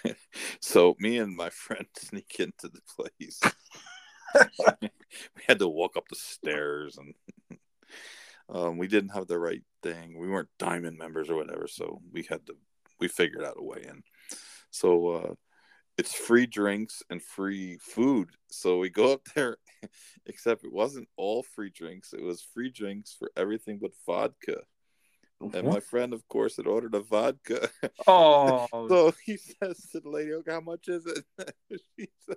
so 0.60 0.96
me 0.98 1.18
and 1.18 1.36
my 1.36 1.50
friend 1.50 1.86
sneak 1.96 2.36
into 2.38 2.68
the 2.68 2.80
place. 2.96 3.40
we 4.82 5.42
had 5.46 5.58
to 5.58 5.68
walk 5.68 5.96
up 5.96 6.08
the 6.08 6.16
stairs 6.16 6.98
and 6.98 7.14
um, 8.50 8.78
we 8.78 8.88
didn't 8.88 9.10
have 9.10 9.26
the 9.26 9.38
right 9.38 9.62
thing. 9.82 10.18
We 10.18 10.28
weren't 10.28 10.48
diamond 10.58 10.98
members 10.98 11.28
or 11.30 11.36
whatever, 11.36 11.66
so 11.68 12.00
we 12.12 12.26
had 12.28 12.46
to 12.46 12.54
we 13.00 13.08
figured 13.08 13.44
out 13.44 13.56
a 13.58 13.62
way 13.62 13.84
in. 13.86 14.02
So 14.70 15.08
uh, 15.08 15.34
it's 15.96 16.14
free 16.14 16.46
drinks 16.46 17.02
and 17.10 17.22
free 17.22 17.78
food. 17.78 18.30
So 18.50 18.78
we 18.78 18.90
go 18.90 19.12
up 19.12 19.22
there, 19.34 19.58
except 20.26 20.64
it 20.64 20.72
wasn't 20.72 21.08
all 21.16 21.42
free 21.42 21.70
drinks. 21.70 22.12
It 22.12 22.22
was 22.22 22.42
free 22.42 22.70
drinks 22.70 23.14
for 23.16 23.30
everything 23.36 23.78
but 23.80 23.92
vodka. 24.06 24.62
And 25.40 25.68
my 25.68 25.80
friend, 25.80 26.12
of 26.12 26.26
course, 26.28 26.56
had 26.56 26.66
ordered 26.66 26.94
a 26.94 27.00
vodka. 27.00 27.70
oh, 28.06 28.66
So 28.88 29.12
he 29.24 29.36
says 29.36 29.88
to 29.92 30.00
the 30.00 30.08
lady, 30.08 30.32
"Okay, 30.32 30.50
how 30.50 30.60
much 30.60 30.88
is 30.88 31.06
it?" 31.06 31.24
she 31.96 32.08
says, 32.26 32.36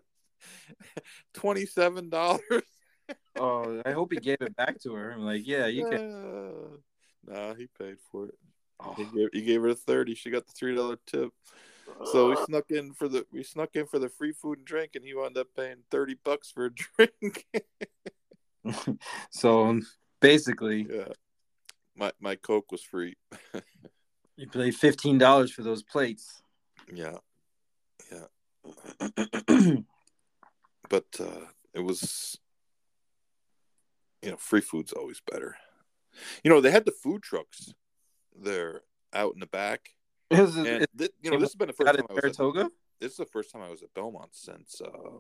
twenty-seven 1.34 2.10
dollars. 2.10 2.42
oh, 3.40 3.82
I 3.86 3.92
hope 3.92 4.14
he 4.14 4.20
gave 4.20 4.42
it 4.42 4.56
back 4.56 4.80
to 4.82 4.94
her. 4.94 5.12
I'm 5.12 5.26
like, 5.26 5.42
yeah, 5.46 5.68
you 5.68 5.90
can. 5.90 6.78
Uh, 7.28 7.34
no, 7.34 7.54
he 7.54 7.68
paid 7.78 7.98
for 8.12 8.26
it. 8.26 8.36
Oh. 8.80 8.94
He 8.98 9.04
gave, 9.04 9.30
he 9.32 9.42
gave 9.44 9.62
her 9.62 9.70
a 9.70 9.76
thirty. 9.76 10.16
She 10.16 10.32
got 10.32 10.48
the 10.48 10.54
three 10.54 10.76
dollar 10.76 10.98
tip. 11.06 11.30
So 12.06 12.30
we 12.30 12.36
snuck 12.46 12.72
in 12.72 12.94
for 12.94 13.08
the 13.08 13.26
we 13.32 13.44
snuck 13.44 13.76
in 13.76 13.86
for 13.86 14.00
the 14.00 14.10
free 14.10 14.32
food 14.32 14.60
and 14.60 14.66
drink, 14.66 14.92
and 14.96 15.06
he 15.06 15.14
wound 15.14 15.38
up 15.38 15.48
paying 15.56 15.84
thirty 15.92 16.16
bucks 16.24 16.50
for 16.50 16.66
a 16.66 16.72
drink. 16.72 17.46
so 19.30 19.80
basically, 20.20 20.88
yeah, 20.90 21.10
my 21.96 22.12
my 22.20 22.36
coke 22.36 22.72
was 22.72 22.84
free. 22.84 23.16
you 24.38 24.48
paid 24.48 24.76
fifteen 24.76 25.18
dollars 25.18 25.52
for 25.52 25.64
those 25.64 25.84
plates. 25.84 26.42
Yeah, 26.94 27.18
yeah. 28.12 28.28
but 30.90 31.06
uh, 31.20 31.46
it 31.74 31.80
was 31.80 32.38
you 34.22 34.30
know 34.30 34.38
free 34.38 34.62
food's 34.62 34.94
always 34.94 35.22
better 35.32 35.56
you 36.44 36.52
know 36.52 36.62
they 36.62 36.72
had 36.72 36.86
the 36.86 36.92
food 36.92 37.24
trucks 37.24 37.74
there 38.36 38.82
out 39.14 39.34
in 39.34 39.40
the 39.40 39.48
back 39.48 39.90
Is 40.30 40.58
it, 40.58 40.68
and 40.68 40.88
thi- 40.98 41.10
you 41.22 41.32
know 41.32 41.38
this 41.38 41.50
has 41.50 41.56
been 41.56 41.68
the 41.68 41.74
first 41.74 41.96
time 41.96 42.06
I 42.10 42.14
was 42.14 42.24
at, 42.24 42.36
Saratoga? 42.36 42.70
this 43.00 43.12
is 43.12 43.18
the 43.18 43.26
first 43.26 43.52
time 43.52 43.62
I 43.62 43.70
was 43.70 43.82
at 43.84 43.94
Belmont 43.94 44.30
since 44.34 44.82
uh 44.82 45.18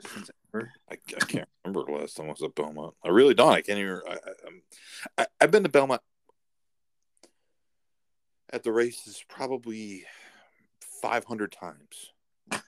Since 0.00 0.30
ever. 0.54 0.70
I, 0.90 0.94
I 0.94 1.24
can't 1.26 1.48
remember 1.64 1.90
the 1.90 1.98
last 1.98 2.16
time 2.16 2.26
I 2.26 2.30
was 2.30 2.42
at 2.42 2.54
Belmont 2.54 2.94
I 3.04 3.08
really 3.08 3.34
don't 3.34 3.52
I 3.52 3.60
can't 3.60 3.78
even 3.78 4.00
I, 4.08 4.18
I, 5.18 5.26
I've 5.40 5.50
been 5.50 5.62
to 5.62 5.68
Belmont 5.68 6.02
at 8.52 8.62
the 8.62 8.72
races 8.72 9.22
probably 9.28 10.04
500 11.02 11.52
times 11.52 12.12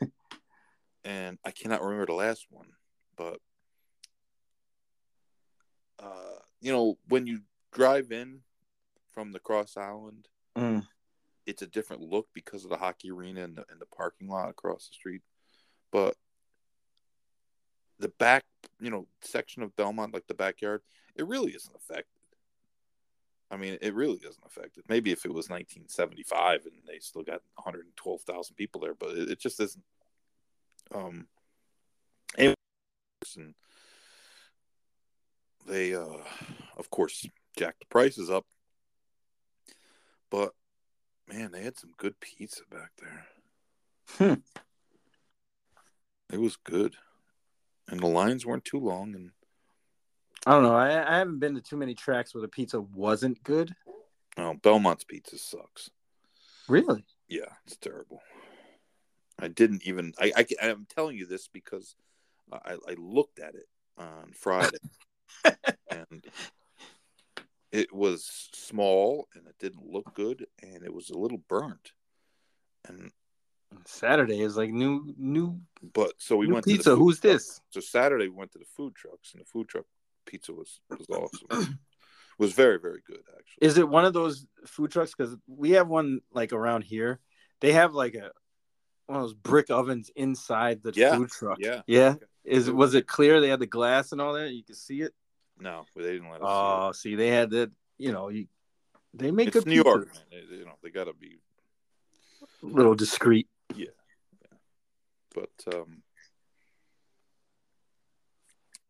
and 1.04 1.38
I 1.44 1.50
cannot 1.50 1.82
remember 1.82 2.06
the 2.06 2.14
last 2.14 2.46
one 2.50 2.68
but 3.16 3.38
uh, 5.98 6.38
you 6.60 6.72
know, 6.72 6.98
when 7.08 7.26
you 7.26 7.40
drive 7.72 8.10
in 8.10 8.40
from 9.12 9.32
the 9.32 9.38
Cross 9.38 9.76
Island, 9.76 10.28
Mm. 10.56 10.86
it's 11.46 11.62
a 11.62 11.66
different 11.66 12.02
look 12.02 12.28
because 12.34 12.64
of 12.64 12.70
the 12.70 12.76
hockey 12.76 13.10
arena 13.10 13.42
and 13.42 13.56
the, 13.56 13.64
and 13.70 13.80
the 13.80 13.86
parking 13.86 14.28
lot 14.28 14.50
across 14.50 14.88
the 14.88 14.94
street. 14.94 15.22
But 15.90 16.16
the 18.02 18.08
back, 18.18 18.44
you 18.80 18.90
know, 18.90 19.06
section 19.22 19.62
of 19.62 19.74
Belmont, 19.76 20.12
like 20.12 20.26
the 20.26 20.34
backyard, 20.34 20.82
it 21.16 21.26
really 21.26 21.52
isn't 21.52 21.74
affected. 21.74 22.06
I 23.50 23.56
mean, 23.56 23.78
it 23.80 23.94
really 23.94 24.16
isn't 24.16 24.46
affected. 24.46 24.84
Maybe 24.88 25.12
if 25.12 25.24
it 25.24 25.32
was 25.32 25.48
1975 25.48 26.64
and 26.64 26.74
they 26.86 26.98
still 26.98 27.22
got 27.22 27.42
112,000 27.56 28.54
people 28.56 28.80
there, 28.80 28.94
but 28.94 29.10
it, 29.10 29.30
it 29.30 29.40
just 29.40 29.60
isn't. 29.60 29.84
Um, 30.94 31.26
and 32.38 32.54
they, 35.66 35.94
uh, 35.94 36.18
of 36.76 36.90
course, 36.90 37.26
jacked 37.56 37.80
the 37.80 37.86
prices 37.86 38.30
up. 38.30 38.46
But 40.30 40.54
man, 41.28 41.52
they 41.52 41.62
had 41.62 41.78
some 41.78 41.92
good 41.96 42.18
pizza 42.20 42.62
back 42.70 42.90
there. 42.98 43.26
Hmm. 44.18 44.40
It 46.32 46.40
was 46.40 46.56
good, 46.56 46.96
and 47.92 48.00
the 48.00 48.06
lines 48.06 48.44
weren't 48.44 48.64
too 48.64 48.80
long. 48.80 49.14
And 49.14 49.30
I 50.46 50.52
don't 50.52 50.64
know. 50.64 50.74
I, 50.74 51.14
I 51.14 51.18
haven't 51.18 51.38
been 51.38 51.54
to 51.54 51.60
too 51.60 51.76
many 51.76 51.94
tracks 51.94 52.34
where 52.34 52.40
the 52.40 52.48
pizza 52.48 52.80
wasn't 52.80 53.44
good. 53.44 53.72
oh, 54.38 54.54
Belmont's 54.54 55.04
pizza 55.04 55.38
sucks. 55.38 55.90
Really? 56.68 57.04
Yeah, 57.28 57.52
it's 57.66 57.76
terrible. 57.76 58.22
I 59.38 59.48
didn't 59.48 59.82
even. 59.86 60.14
I, 60.18 60.32
I 60.36 60.46
I'm 60.62 60.86
telling 60.88 61.16
you 61.16 61.26
this 61.26 61.48
because 61.48 61.94
I, 62.50 62.76
I 62.88 62.94
looked 62.96 63.38
at 63.38 63.54
it 63.54 63.66
on 63.98 64.32
Friday, 64.34 64.78
and 65.90 66.24
it 67.72 67.92
was 67.92 68.48
small 68.54 69.28
and 69.34 69.46
it 69.46 69.56
didn't 69.58 69.84
look 69.86 70.14
good, 70.14 70.46
and 70.62 70.82
it 70.82 70.94
was 70.94 71.10
a 71.10 71.18
little 71.18 71.42
burnt. 71.48 71.92
And 72.86 73.10
Saturday 73.84 74.40
is 74.40 74.56
like 74.56 74.70
new 74.70 75.14
new 75.16 75.60
but 75.94 76.12
so 76.18 76.36
we 76.36 76.46
went 76.46 76.64
to 76.64 76.70
pizza. 76.72 76.94
Who's 76.96 77.20
truck. 77.20 77.32
this? 77.32 77.60
So 77.70 77.80
Saturday 77.80 78.28
we 78.28 78.34
went 78.36 78.52
to 78.52 78.58
the 78.58 78.64
food 78.64 78.94
trucks, 78.94 79.32
and 79.32 79.40
the 79.40 79.46
food 79.46 79.68
truck 79.68 79.84
pizza 80.26 80.52
was 80.52 80.80
was 80.90 81.06
awesome. 81.10 81.78
was 82.38 82.52
very 82.52 82.78
very 82.78 83.00
good 83.06 83.20
actually. 83.28 83.66
Is 83.66 83.78
it 83.78 83.88
one 83.88 84.04
of 84.04 84.12
those 84.12 84.46
food 84.66 84.90
trucks? 84.90 85.12
Because 85.16 85.36
we 85.46 85.72
have 85.72 85.88
one 85.88 86.20
like 86.32 86.52
around 86.52 86.82
here. 86.82 87.20
They 87.60 87.72
have 87.72 87.94
like 87.94 88.14
a 88.14 88.30
one 89.06 89.18
of 89.18 89.24
those 89.24 89.34
brick 89.34 89.70
ovens 89.70 90.10
inside 90.16 90.82
the 90.82 90.92
Yeah, 90.94 91.16
food 91.16 91.30
truck. 91.30 91.58
yeah. 91.60 91.82
Yeah. 91.86 92.14
Is 92.44 92.70
was 92.70 92.94
it 92.94 93.06
clear? 93.06 93.40
They 93.40 93.48
had 93.48 93.60
the 93.60 93.66
glass 93.66 94.12
and 94.12 94.20
all 94.20 94.34
that. 94.34 94.52
You 94.52 94.64
could 94.64 94.76
see 94.76 95.02
it. 95.02 95.12
No, 95.58 95.84
they 95.94 96.02
didn't 96.02 96.30
let 96.30 96.42
us. 96.42 96.48
Oh, 96.50 96.92
see, 96.92 97.14
they 97.14 97.28
had 97.28 97.50
that. 97.50 97.70
You 97.98 98.12
know, 98.12 98.28
you 98.30 98.46
they 99.14 99.30
make 99.30 99.46
see 99.46 99.48
it. 99.48 99.52
good 99.52 99.58
it's 99.58 99.66
New 99.66 99.82
York, 99.82 100.08
man. 100.14 100.22
They, 100.50 100.56
you 100.56 100.64
know 100.64 100.74
they 100.82 100.90
got 100.90 101.04
to 101.04 101.12
be 101.12 101.40
A 102.62 102.66
little 102.66 102.94
discreet. 102.94 103.46
But 105.34 105.74
um 105.74 106.02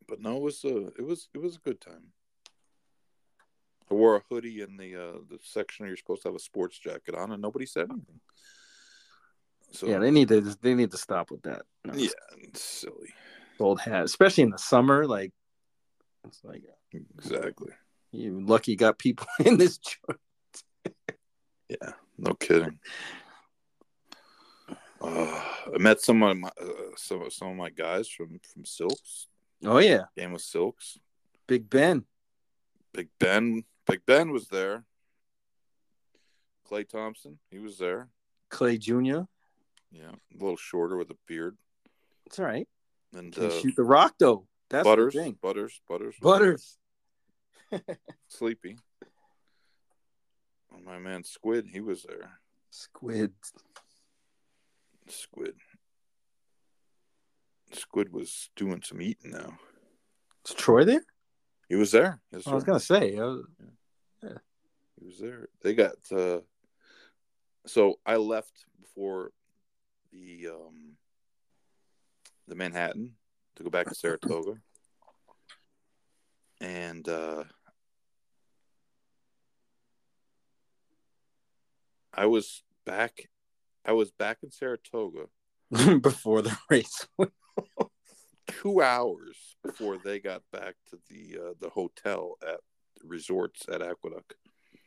but 0.08 0.20
no, 0.20 0.36
it 0.36 0.42
was 0.42 0.64
a 0.64 0.86
it 0.98 1.06
was 1.06 1.28
it 1.34 1.38
was 1.38 1.56
a 1.56 1.60
good 1.60 1.80
time. 1.80 2.12
I 3.90 3.94
wore 3.94 4.16
a 4.16 4.22
hoodie 4.30 4.60
in 4.62 4.76
the 4.76 4.96
uh, 4.96 5.18
the 5.28 5.38
section 5.42 5.86
you're 5.86 5.96
supposed 5.96 6.22
to 6.22 6.28
have 6.28 6.36
a 6.36 6.40
sports 6.40 6.78
jacket 6.78 7.14
on, 7.14 7.30
and 7.32 7.42
nobody 7.42 7.66
said 7.66 7.88
anything. 7.90 8.20
So 9.72 9.86
Yeah, 9.86 9.98
they 9.98 10.10
need 10.10 10.28
to 10.28 10.40
they 10.60 10.74
need 10.74 10.90
to 10.90 10.98
stop 10.98 11.30
with 11.30 11.42
that. 11.42 11.62
No, 11.84 11.94
yeah, 11.94 12.08
it's 12.38 12.62
silly. 12.62 13.14
old 13.58 13.80
hat, 13.80 14.04
especially 14.04 14.44
in 14.44 14.50
the 14.50 14.58
summer. 14.58 15.06
Like 15.06 15.32
it's 16.26 16.40
like 16.44 16.62
Exactly. 16.92 17.72
you 18.12 18.40
lucky 18.44 18.76
got 18.76 18.98
people 18.98 19.26
in 19.44 19.56
this 19.56 19.78
joint. 19.78 20.20
Yeah, 21.68 21.92
no 22.18 22.34
kidding. 22.34 22.78
Uh, 25.02 25.42
I 25.74 25.78
met 25.78 26.00
some 26.00 26.22
of 26.22 26.36
my 26.36 26.48
uh, 26.60 26.66
some 26.96 27.28
some 27.30 27.48
of 27.48 27.56
my 27.56 27.70
guys 27.70 28.08
from 28.08 28.40
from 28.42 28.64
Silks. 28.64 29.28
Oh 29.64 29.78
yeah, 29.78 30.04
Game 30.16 30.34
of 30.34 30.40
Silks. 30.40 30.98
Big 31.46 31.68
Ben. 31.68 32.04
Big 32.92 33.08
Ben. 33.18 33.64
Big 33.86 34.00
Ben 34.06 34.30
was 34.30 34.48
there. 34.48 34.84
Clay 36.64 36.84
Thompson, 36.84 37.38
he 37.50 37.58
was 37.58 37.78
there. 37.78 38.08
Clay 38.48 38.78
Jr. 38.78 39.22
Yeah, 39.90 40.12
a 40.12 40.38
little 40.38 40.56
shorter 40.56 40.96
with 40.96 41.10
a 41.10 41.16
beard. 41.26 41.56
It's 42.26 42.38
all 42.38 42.46
right. 42.46 42.68
And 43.14 43.36
uh, 43.38 43.50
shoot 43.50 43.76
the 43.76 43.82
rock 43.82 44.14
though. 44.18 44.46
That's 44.70 44.84
Butters, 44.84 45.14
thing. 45.14 45.36
Butters, 45.42 45.80
Butters, 45.86 46.14
Butters. 46.22 46.78
sleepy. 48.28 48.78
Oh, 50.72 50.80
my 50.84 50.98
man 50.98 51.24
Squid, 51.24 51.66
he 51.70 51.80
was 51.80 52.04
there. 52.04 52.38
Squid. 52.70 53.32
Squid. 55.08 55.54
Squid 57.72 58.12
was 58.12 58.50
doing 58.56 58.82
some 58.82 59.00
eating 59.00 59.30
now. 59.32 59.58
Is 60.46 60.54
Troy 60.54 60.84
there? 60.84 61.04
He 61.68 61.76
was 61.76 61.90
there. 61.92 62.20
Yes, 62.32 62.46
I 62.46 62.54
was 62.54 62.64
gonna 62.64 62.80
say. 62.80 63.16
uh, 63.16 63.36
He 64.22 65.06
was 65.06 65.18
there. 65.18 65.48
They 65.62 65.74
got 65.74 65.94
uh 66.12 66.40
so 67.66 67.98
I 68.04 68.16
left 68.16 68.66
before 68.80 69.30
the 70.12 70.48
um 70.48 70.96
the 72.48 72.54
Manhattan 72.54 73.12
to 73.56 73.62
go 73.62 73.70
back 73.70 73.88
to 73.88 73.94
Saratoga. 73.94 74.54
And 76.60 77.08
uh 77.08 77.42
I 82.14 82.26
was 82.26 82.62
back 82.84 83.28
I 83.84 83.92
was 83.92 84.10
back 84.10 84.38
in 84.42 84.50
Saratoga 84.50 85.26
before 86.00 86.42
the 86.42 86.56
race. 86.70 87.06
two 88.48 88.82
hours 88.82 89.56
before 89.64 89.98
they 89.98 90.18
got 90.18 90.42
back 90.52 90.74
to 90.90 90.98
the 91.08 91.38
uh, 91.38 91.54
the 91.60 91.70
hotel 91.70 92.36
at 92.46 92.60
resorts 93.04 93.68
at 93.68 93.82
Aqueduct. 93.82 94.34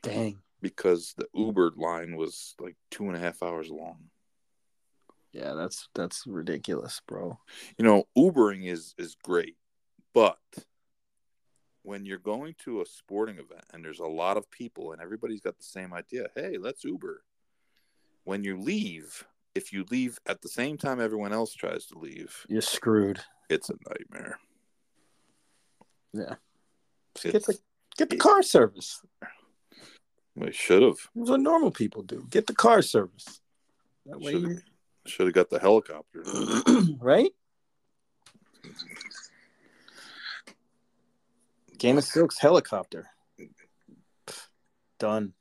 Dang. 0.04 0.40
because 0.62 1.14
the 1.18 1.28
Uber 1.34 1.74
line 1.78 2.16
was 2.16 2.54
like 2.60 2.76
two 2.92 3.08
and 3.08 3.16
a 3.16 3.20
half 3.20 3.42
hours 3.42 3.70
long. 3.70 3.98
Yeah, 5.32 5.54
that's 5.54 5.90
that's 5.96 6.26
ridiculous, 6.28 7.02
bro. 7.08 7.40
You 7.78 7.86
know, 7.86 8.04
Ubering 8.18 8.66
is 8.66 8.94
is 8.98 9.16
great, 9.22 9.58
but 10.14 10.38
when 11.82 12.06
you're 12.06 12.18
going 12.18 12.56
to 12.66 12.82
a 12.82 12.86
sporting 12.86 13.36
event 13.36 13.64
and 13.74 13.84
there's 13.86 14.00
a 14.00 14.08
lot 14.08 14.38
of 14.38 14.50
people 14.50 14.92
and 14.92 15.02
everybody's 15.02 15.42
got 15.42 15.58
the 15.58 15.64
same 15.64 15.94
idea, 15.94 16.28
hey, 16.36 16.58
let's 16.58 16.84
Uber. 16.84 17.22
When 18.26 18.44
you 18.44 18.60
leave, 18.60 19.24
if 19.54 19.72
you 19.72 19.86
leave 19.90 20.20
at 20.26 20.42
the 20.42 20.50
same 20.50 20.78
time 20.78 21.00
everyone 21.00 21.32
else 21.32 21.54
tries 21.54 21.86
to 21.88 21.98
leave, 21.98 22.46
You're 22.50 22.62
screwed. 22.62 23.22
it's 23.50 23.70
a 23.70 23.76
nightmare. 23.88 24.40
Yeah. 26.14 26.36
Get 27.22 27.46
the 27.46 27.58
get 27.98 28.10
the 28.10 28.18
car 28.18 28.42
service. 28.44 29.02
they 30.36 30.52
should 30.52 30.82
have 30.82 30.98
That's 31.16 31.30
what 31.30 31.40
normal 31.40 31.72
people 31.72 32.02
do. 32.04 32.26
Get 32.30 32.48
the 32.48 32.56
car 32.56 32.82
service. 32.82 33.40
That 34.06 34.20
way, 34.20 34.32
should 34.34 34.42
you- 34.42 34.50
have 34.50 34.64
should 35.06 35.28
have 35.28 35.36
got 35.36 35.50
the 35.52 35.60
helicopter. 35.60 36.24
right? 37.00 37.32
Game 41.78 41.98
of 41.98 42.04
Silks 42.04 42.40
helicopter. 42.40 43.08
Done. 44.98 45.34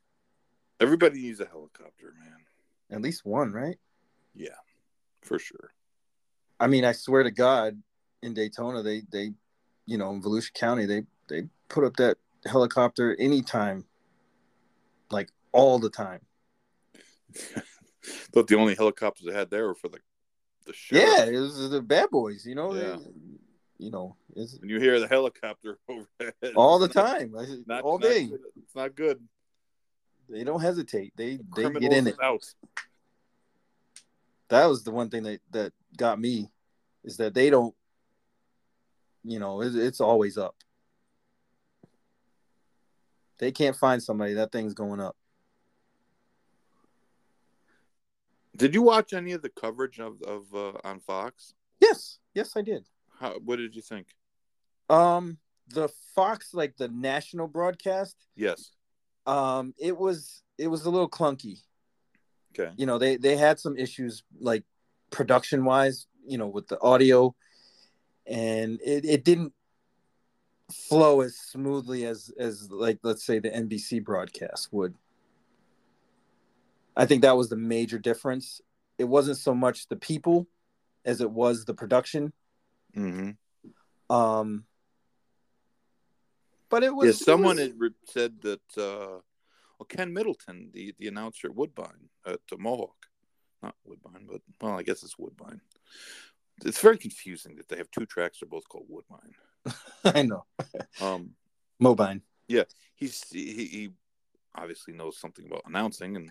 Everybody 0.80 1.22
needs 1.22 1.40
a 1.40 1.46
helicopter, 1.46 2.12
man. 2.18 2.43
At 2.90 3.02
least 3.02 3.24
one, 3.24 3.52
right? 3.52 3.78
Yeah, 4.34 4.50
for 5.22 5.38
sure. 5.38 5.72
I 6.60 6.66
mean, 6.66 6.84
I 6.84 6.92
swear 6.92 7.22
to 7.22 7.30
God, 7.30 7.82
in 8.22 8.34
Daytona, 8.34 8.82
they 8.82 9.02
they, 9.10 9.32
you 9.86 9.98
know, 9.98 10.10
in 10.10 10.22
Volusia 10.22 10.52
County, 10.54 10.86
they 10.86 11.02
they 11.28 11.48
put 11.68 11.84
up 11.84 11.96
that 11.96 12.18
helicopter 12.46 13.16
anytime, 13.18 13.84
like 15.10 15.30
all 15.52 15.78
the 15.78 15.90
time. 15.90 16.20
Thought 18.04 18.48
the 18.48 18.56
only 18.56 18.74
helicopters 18.74 19.26
they 19.26 19.32
had 19.32 19.50
there 19.50 19.66
were 19.66 19.74
for 19.74 19.88
the 19.88 19.98
the 20.66 20.72
show. 20.72 20.96
Yeah, 20.96 21.24
it 21.26 21.38
was 21.38 21.70
the 21.70 21.82
bad 21.82 22.10
boys, 22.10 22.44
you 22.46 22.54
know. 22.54 22.74
Yeah. 22.74 22.96
They, 22.96 23.04
you 23.78 23.90
know, 23.90 24.16
it's 24.36 24.58
When 24.60 24.70
you 24.70 24.78
hear 24.78 25.00
the 25.00 25.08
helicopter 25.08 25.78
overhead 25.88 26.54
all 26.54 26.78
the 26.78 26.88
time, 26.88 27.34
not- 27.66 27.82
all 27.82 27.98
day. 27.98 28.30
It's 28.56 28.74
not 28.74 28.94
good. 28.94 29.26
They 30.28 30.44
don't 30.44 30.60
hesitate. 30.60 31.12
They 31.16 31.38
they 31.54 31.70
get 31.70 31.92
in 31.92 32.06
it. 32.06 32.16
Out. 32.22 32.44
That 34.48 34.66
was 34.66 34.84
the 34.84 34.90
one 34.90 35.10
thing 35.10 35.22
that 35.24 35.40
that 35.50 35.72
got 35.96 36.20
me, 36.20 36.50
is 37.04 37.16
that 37.18 37.34
they 37.34 37.50
don't. 37.50 37.74
You 39.22 39.38
know, 39.38 39.62
it's, 39.62 39.74
it's 39.74 40.00
always 40.00 40.36
up. 40.36 40.54
They 43.38 43.52
can't 43.52 43.76
find 43.76 44.02
somebody. 44.02 44.34
That 44.34 44.52
thing's 44.52 44.74
going 44.74 45.00
up. 45.00 45.16
Did 48.56 48.74
you 48.74 48.82
watch 48.82 49.12
any 49.12 49.32
of 49.32 49.42
the 49.42 49.48
coverage 49.48 49.98
of 49.98 50.22
of 50.22 50.54
uh, 50.54 50.78
on 50.84 51.00
Fox? 51.00 51.54
Yes, 51.80 52.18
yes, 52.34 52.56
I 52.56 52.62
did. 52.62 52.86
How? 53.18 53.38
What 53.44 53.56
did 53.56 53.74
you 53.74 53.82
think? 53.82 54.08
Um, 54.88 55.38
the 55.68 55.88
Fox, 56.14 56.54
like 56.54 56.76
the 56.76 56.88
national 56.88 57.48
broadcast, 57.48 58.16
Yes. 58.36 58.70
Um, 59.26 59.74
it 59.78 59.96
was 59.96 60.42
it 60.58 60.68
was 60.68 60.84
a 60.84 60.90
little 60.90 61.08
clunky. 61.08 61.60
Okay. 62.58 62.72
You 62.76 62.86
know, 62.86 62.98
they 62.98 63.16
they 63.16 63.36
had 63.36 63.58
some 63.58 63.76
issues 63.76 64.22
like 64.38 64.64
production 65.10 65.64
wise, 65.64 66.06
you 66.26 66.38
know, 66.38 66.46
with 66.46 66.68
the 66.68 66.80
audio, 66.80 67.34
and 68.26 68.80
it, 68.84 69.04
it 69.04 69.24
didn't 69.24 69.52
flow 70.72 71.20
as 71.20 71.36
smoothly 71.36 72.06
as 72.06 72.30
as 72.38 72.70
like 72.70 72.98
let's 73.02 73.24
say 73.24 73.38
the 73.38 73.50
NBC 73.50 74.04
broadcast 74.04 74.68
would. 74.72 74.94
I 76.96 77.06
think 77.06 77.22
that 77.22 77.36
was 77.36 77.48
the 77.48 77.56
major 77.56 77.98
difference. 77.98 78.60
It 78.98 79.04
wasn't 79.04 79.38
so 79.38 79.54
much 79.54 79.88
the 79.88 79.96
people 79.96 80.46
as 81.04 81.20
it 81.20 81.30
was 81.30 81.64
the 81.64 81.74
production. 81.74 82.32
Mm-hmm. 82.96 84.14
Um, 84.14 84.64
but 86.74 86.82
it 86.82 86.94
was 86.94 87.06
Yeah. 87.06 87.24
Someone 87.30 87.56
was- 87.56 87.68
had 87.82 87.94
said 88.16 88.32
that. 88.42 88.66
Uh, 88.76 89.20
well, 89.78 89.86
Ken 89.88 90.12
Middleton, 90.12 90.70
the 90.72 90.94
the 90.98 91.08
announcer 91.08 91.48
at 91.48 91.54
Woodbine 91.54 92.08
at 92.26 92.40
uh, 92.52 92.56
Mohawk, 92.58 93.00
not 93.62 93.74
Woodbine, 93.84 94.26
but 94.30 94.40
well, 94.60 94.78
I 94.78 94.82
guess 94.82 95.02
it's 95.04 95.18
Woodbine. 95.18 95.60
It's 96.64 96.80
very 96.80 96.98
confusing 96.98 97.56
that 97.56 97.68
they 97.68 97.76
have 97.76 97.90
two 97.90 98.06
tracks. 98.06 98.38
They're 98.38 98.48
both 98.56 98.68
called 98.68 98.86
Woodbine. 98.88 99.34
I 100.04 100.22
know 100.22 100.44
Um, 101.00 101.34
Mobine. 101.82 102.20
Yeah, 102.48 102.64
he's 102.94 103.16
he, 103.30 103.66
he 103.76 103.82
obviously 104.54 104.94
knows 104.94 105.18
something 105.18 105.46
about 105.46 105.62
announcing 105.66 106.16
and 106.16 106.26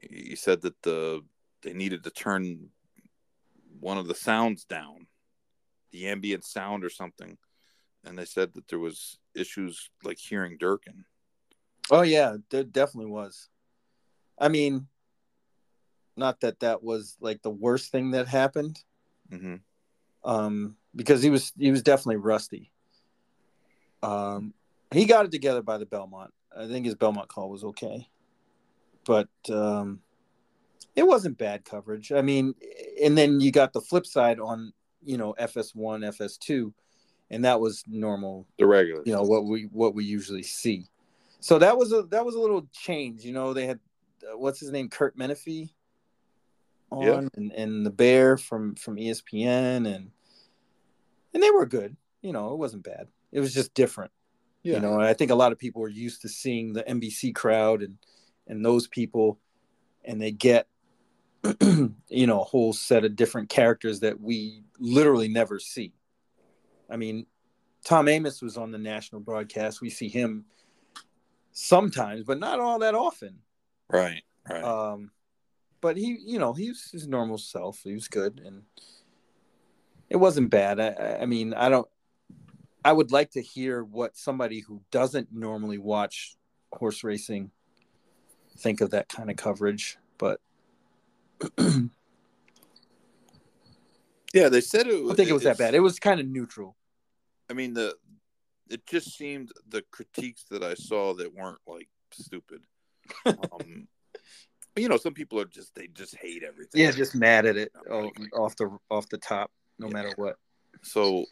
he 0.00 0.36
said 0.36 0.60
that 0.62 0.76
the 0.82 1.22
they 1.62 1.72
needed 1.72 2.04
to 2.04 2.10
turn 2.10 2.68
one 3.80 3.98
of 3.98 4.06
the 4.08 4.14
sounds 4.14 4.64
down 4.64 5.06
the 5.92 6.08
ambient 6.08 6.44
sound 6.44 6.84
or 6.84 6.90
something 6.90 7.38
and 8.04 8.18
they 8.18 8.24
said 8.24 8.52
that 8.54 8.68
there 8.68 8.78
was 8.78 9.18
issues 9.34 9.90
like 10.02 10.18
hearing 10.18 10.56
Durkin. 10.58 11.04
Oh 11.90 12.02
yeah, 12.02 12.36
there 12.50 12.64
definitely 12.64 13.10
was. 13.10 13.48
I 14.38 14.48
mean, 14.48 14.86
not 16.16 16.40
that 16.40 16.60
that 16.60 16.82
was 16.82 17.16
like 17.20 17.42
the 17.42 17.50
worst 17.50 17.90
thing 17.92 18.12
that 18.12 18.28
happened, 18.28 18.82
hmm 19.30 19.56
um, 20.24 20.76
because 20.96 21.22
he 21.22 21.30
was 21.30 21.52
he 21.58 21.70
was 21.70 21.82
definitely 21.82 22.16
rusty. 22.16 22.70
Um, 24.02 24.54
he 24.92 25.06
got 25.06 25.24
it 25.24 25.30
together 25.30 25.62
by 25.62 25.78
the 25.78 25.86
Belmont. 25.86 26.32
I 26.56 26.66
think 26.66 26.86
his 26.86 26.94
Belmont 26.94 27.28
call 27.28 27.50
was 27.50 27.64
okay, 27.64 28.08
but 29.04 29.28
um, 29.50 30.00
it 30.96 31.06
wasn't 31.06 31.38
bad 31.38 31.64
coverage. 31.64 32.12
I 32.12 32.22
mean, 32.22 32.54
and 33.02 33.16
then 33.16 33.40
you 33.40 33.50
got 33.50 33.72
the 33.72 33.80
flip 33.80 34.06
side 34.06 34.40
on 34.40 34.72
you 35.02 35.16
know 35.18 35.34
FS1, 35.38 36.04
FS2, 36.16 36.72
and 37.34 37.44
that 37.44 37.60
was 37.60 37.84
normal 37.88 38.46
The 38.58 38.66
regular. 38.66 39.02
you 39.04 39.12
know 39.12 39.22
what 39.22 39.44
we 39.44 39.64
what 39.72 39.94
we 39.94 40.04
usually 40.04 40.42
see. 40.42 40.86
So 41.40 41.58
that 41.58 41.76
was 41.76 41.92
a 41.92 42.02
that 42.04 42.24
was 42.24 42.34
a 42.34 42.40
little 42.40 42.66
change. 42.72 43.24
You 43.24 43.32
know, 43.32 43.52
they 43.52 43.66
had 43.66 43.78
uh, 44.22 44.38
what's 44.38 44.60
his 44.60 44.70
name, 44.70 44.88
Kurt 44.88 45.16
Menefee, 45.18 45.70
on, 46.90 47.02
Yeah. 47.06 47.28
and 47.34 47.52
and 47.52 47.84
the 47.86 47.90
Bear 47.90 48.36
from 48.36 48.74
from 48.76 48.96
ESPN, 48.96 49.86
and 49.94 50.10
and 51.34 51.42
they 51.42 51.50
were 51.50 51.66
good. 51.66 51.96
you 52.22 52.32
know, 52.32 52.52
it 52.52 52.58
wasn't 52.58 52.82
bad. 52.84 53.08
It 53.32 53.40
was 53.40 53.52
just 53.52 53.74
different. 53.74 54.10
Yeah. 54.62 54.76
You 54.76 54.80
know, 54.80 54.94
and 54.94 55.02
I 55.02 55.12
think 55.12 55.30
a 55.30 55.34
lot 55.34 55.52
of 55.52 55.58
people 55.58 55.82
are 55.82 55.88
used 55.88 56.22
to 56.22 56.28
seeing 56.28 56.72
the 56.72 56.82
NBC 56.84 57.34
crowd 57.34 57.82
and 57.82 57.98
and 58.46 58.64
those 58.64 58.86
people, 58.88 59.38
and 60.04 60.20
they 60.22 60.30
get 60.32 60.66
you 61.60 62.26
know 62.26 62.40
a 62.40 62.44
whole 62.44 62.72
set 62.72 63.04
of 63.04 63.16
different 63.16 63.50
characters 63.50 64.00
that 64.00 64.20
we 64.20 64.62
literally 64.78 65.28
never 65.28 65.58
see. 65.58 65.92
I 66.94 66.96
mean, 66.96 67.26
Tom 67.84 68.06
Amoss 68.06 68.40
was 68.40 68.56
on 68.56 68.70
the 68.70 68.78
national 68.78 69.20
broadcast. 69.20 69.80
We 69.80 69.90
see 69.90 70.08
him 70.08 70.44
sometimes, 71.50 72.22
but 72.22 72.38
not 72.38 72.60
all 72.60 72.78
that 72.78 72.94
often. 72.94 73.40
Right. 73.90 74.22
Right. 74.48 74.62
Um, 74.62 75.10
but 75.80 75.96
he, 75.96 76.16
you 76.24 76.38
know, 76.38 76.52
he 76.52 76.68
was 76.68 76.88
his 76.92 77.08
normal 77.08 77.36
self. 77.36 77.80
He 77.82 77.94
was 77.94 78.06
good, 78.06 78.40
and 78.44 78.62
it 80.08 80.18
wasn't 80.18 80.50
bad. 80.50 80.78
I- 80.78 81.18
I, 81.22 81.26
mean, 81.26 81.52
I 81.52 81.68
don't. 81.68 81.88
I 82.84 82.92
would 82.92 83.10
like 83.10 83.32
to 83.32 83.42
hear 83.42 83.82
what 83.82 84.16
somebody 84.16 84.60
who 84.60 84.80
doesn't 84.92 85.32
normally 85.32 85.78
watch 85.78 86.36
horse 86.72 87.02
racing 87.02 87.50
think 88.58 88.80
of 88.82 88.90
that 88.90 89.08
kind 89.08 89.30
of 89.30 89.36
coverage. 89.36 89.98
But 90.16 90.40
yeah, 94.32 94.48
they 94.48 94.60
said 94.60 94.86
it. 94.86 94.94
I 94.94 94.98
don't 94.98 95.16
think 95.16 95.30
it 95.30 95.34
was 95.34 95.42
that 95.42 95.58
bad. 95.58 95.74
It 95.74 95.80
was 95.80 95.98
kind 95.98 96.20
of 96.20 96.28
neutral. 96.28 96.76
I 97.50 97.52
mean 97.52 97.74
the 97.74 97.94
it 98.70 98.86
just 98.86 99.16
seemed 99.16 99.52
the 99.68 99.82
critiques 99.90 100.44
that 100.50 100.62
I 100.62 100.74
saw 100.74 101.14
that 101.14 101.34
weren't 101.34 101.58
like 101.66 101.88
stupid. 102.12 102.62
um, 103.26 103.86
you 104.76 104.88
know, 104.88 104.96
some 104.96 105.14
people 105.14 105.38
are 105.40 105.44
just 105.44 105.74
they 105.74 105.86
just 105.88 106.16
hate 106.16 106.42
everything. 106.42 106.80
Yeah, 106.80 106.90
just 106.90 107.14
mad 107.14 107.46
at 107.46 107.56
it 107.56 107.70
oh, 107.90 108.10
off 108.36 108.56
the 108.56 108.76
off 108.90 109.08
the 109.08 109.18
top, 109.18 109.50
no 109.78 109.86
Yeah. 109.88 109.92
matter 109.92 110.12
what. 110.16 110.36
so. 110.82 111.24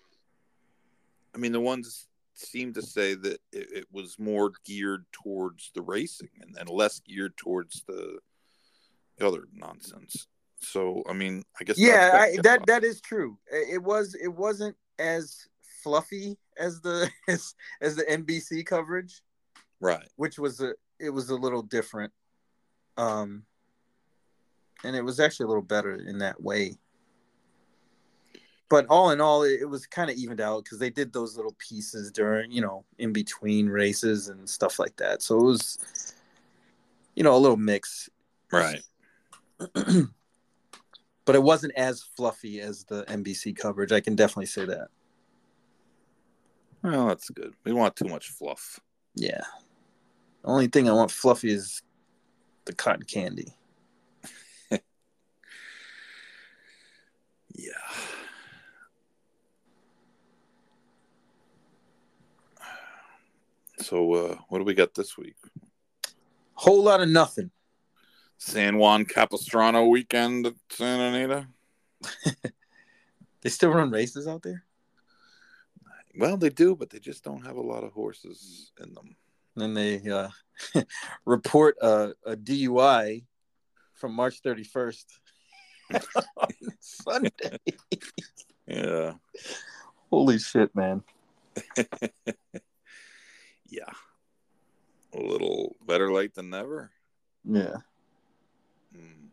I 1.34 1.38
mean, 1.38 1.52
the 1.52 1.60
ones 1.60 2.08
seem 2.34 2.74
to 2.74 2.82
say 2.82 3.14
that 3.14 3.40
it, 3.52 3.72
it 3.72 3.86
was 3.90 4.18
more 4.18 4.52
geared 4.66 5.06
towards 5.12 5.70
the 5.74 5.80
racing 5.80 6.28
and, 6.42 6.56
and 6.58 6.68
less 6.68 7.00
geared 7.00 7.36
towards 7.38 7.84
the, 7.86 8.18
the 9.16 9.26
other 9.26 9.44
nonsense. 9.54 10.26
So, 10.58 11.02
I 11.08 11.12
mean, 11.14 11.42
I 11.58 11.64
guess 11.64 11.78
Yeah, 11.78 12.10
I, 12.12 12.36
that 12.42 12.66
that 12.66 12.84
is 12.84 13.00
true. 13.00 13.38
It 13.50 13.82
was 13.82 14.14
it 14.14 14.28
wasn't 14.28 14.76
as 14.98 15.48
fluffy 15.82 16.36
as 16.58 16.80
the 16.80 17.08
as, 17.28 17.54
as 17.80 17.96
the 17.96 18.04
NBC 18.04 18.64
coverage. 18.66 19.22
right. 19.80 20.08
which 20.16 20.38
was 20.38 20.60
a 20.60 20.74
it 20.98 21.10
was 21.10 21.30
a 21.30 21.34
little 21.34 21.62
different 21.62 22.12
um 22.96 23.42
and 24.84 24.94
it 24.96 25.02
was 25.02 25.18
actually 25.20 25.44
a 25.44 25.48
little 25.48 25.62
better 25.62 25.94
in 25.94 26.18
that 26.18 26.40
way 26.42 26.76
but 28.68 28.86
all 28.88 29.10
in 29.10 29.20
all 29.20 29.42
it, 29.42 29.60
it 29.60 29.66
was 29.68 29.86
kind 29.86 30.10
of 30.10 30.16
evened 30.16 30.40
out 30.40 30.64
because 30.64 30.78
they 30.78 30.90
did 30.90 31.12
those 31.12 31.36
little 31.36 31.54
pieces 31.58 32.10
during 32.12 32.50
you 32.52 32.60
know 32.60 32.84
in 32.98 33.12
between 33.12 33.68
races 33.68 34.28
and 34.28 34.48
stuff 34.48 34.78
like 34.78 34.94
that 34.96 35.22
so 35.22 35.38
it 35.38 35.44
was 35.44 36.14
you 37.16 37.22
know 37.22 37.34
a 37.34 37.38
little 37.38 37.56
mix 37.56 38.08
Right. 38.52 38.82
but 41.24 41.34
it 41.34 41.42
wasn't 41.42 41.72
as 41.76 42.02
fluffy 42.16 42.60
as 42.60 42.84
the 42.84 43.04
nbc 43.04 43.56
coverage 43.56 43.92
i 43.92 44.00
can 44.00 44.14
definitely 44.14 44.46
say 44.46 44.64
that 44.66 44.88
Well, 46.82 47.06
that's 47.08 47.30
good. 47.30 47.54
We 47.64 47.72
want 47.72 47.96
too 47.96 48.06
much 48.06 48.28
fluff. 48.28 48.80
yeah 49.14 49.42
the 50.42 50.48
only 50.48 50.66
thing 50.66 50.88
i 50.88 50.92
want 50.92 51.10
fluffy 51.10 51.52
is 51.52 51.82
the 52.64 52.72
cotton 52.72 53.04
candy 53.04 53.54
Yeah. 57.54 57.72
So, 63.78 64.12
uh, 64.14 64.36
what 64.48 64.58
do 64.58 64.64
we 64.64 64.74
got 64.74 64.94
this 64.94 65.18
week? 65.18 65.34
whole 66.54 66.82
lot 66.82 67.00
of 67.00 67.08
nothing 67.08 67.50
San 68.38 68.78
Juan 68.78 69.04
Capistrano 69.04 69.86
weekend 69.86 70.46
at 70.46 70.54
Santa 70.70 71.02
Anita. 71.04 71.48
they 73.42 73.50
still 73.50 73.70
run 73.70 73.90
races 73.90 74.28
out 74.28 74.42
there 74.42 74.64
Well, 76.16 76.36
they 76.36 76.50
do, 76.50 76.76
but 76.76 76.90
they 76.90 76.98
just 76.98 77.24
don't 77.24 77.44
have 77.46 77.56
a 77.56 77.60
lot 77.62 77.84
of 77.84 77.92
horses 77.92 78.72
in 78.82 78.92
them. 78.94 79.16
then 79.56 79.74
they 79.74 80.00
uh, 80.10 80.28
report 81.24 81.76
a, 81.80 82.12
a 82.26 82.36
DUI 82.36 83.24
from 83.94 84.14
March 84.14 84.42
31st 84.42 85.04
on 85.94 86.48
Sunday. 86.80 87.58
Yeah. 88.66 89.12
Holy 90.10 90.38
shit, 90.38 90.74
man. 90.74 91.02
Yeah. 93.66 93.88
A 95.14 95.18
little 95.18 95.76
better 95.86 96.12
late 96.12 96.34
than 96.34 96.50
never. 96.50 96.90
Yeah. 97.42 97.76
Hmm. 98.94 99.28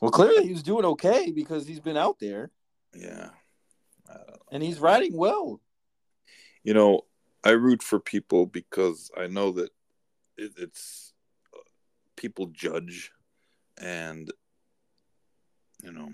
Well, 0.00 0.12
clearly 0.12 0.46
he 0.46 0.52
was 0.52 0.62
doing 0.62 0.84
okay 0.84 1.32
because 1.32 1.66
he's 1.66 1.80
been 1.80 1.96
out 1.96 2.20
there 2.20 2.52
Yeah. 2.94 3.30
I 4.08 4.14
don't 4.14 4.28
know. 4.28 4.36
and 4.52 4.62
he's 4.62 4.78
riding 4.78 5.16
well. 5.16 5.60
You 6.66 6.74
know, 6.74 7.02
I 7.44 7.50
root 7.50 7.80
for 7.80 8.00
people 8.00 8.44
because 8.44 9.08
I 9.16 9.28
know 9.28 9.52
that 9.52 9.70
it, 10.36 10.50
it's 10.58 11.12
uh, 11.54 11.60
people 12.16 12.46
judge, 12.46 13.12
and 13.80 14.28
you 15.84 15.92
know, 15.92 16.08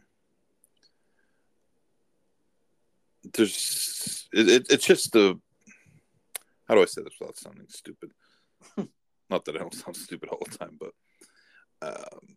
there's 3.32 4.28
it, 4.34 4.46
it, 4.50 4.66
it's 4.68 4.84
just 4.84 5.12
the 5.12 5.40
how 6.68 6.74
do 6.74 6.82
I 6.82 6.84
say 6.84 7.02
this 7.02 7.14
without 7.18 7.38
sounding 7.38 7.68
stupid? 7.70 8.10
Not 9.30 9.46
that 9.46 9.56
I 9.56 9.60
don't 9.60 9.74
sound 9.74 9.96
stupid 9.96 10.28
all 10.28 10.42
the 10.44 10.58
time, 10.58 10.78
but 10.78 10.92
um, 11.80 12.36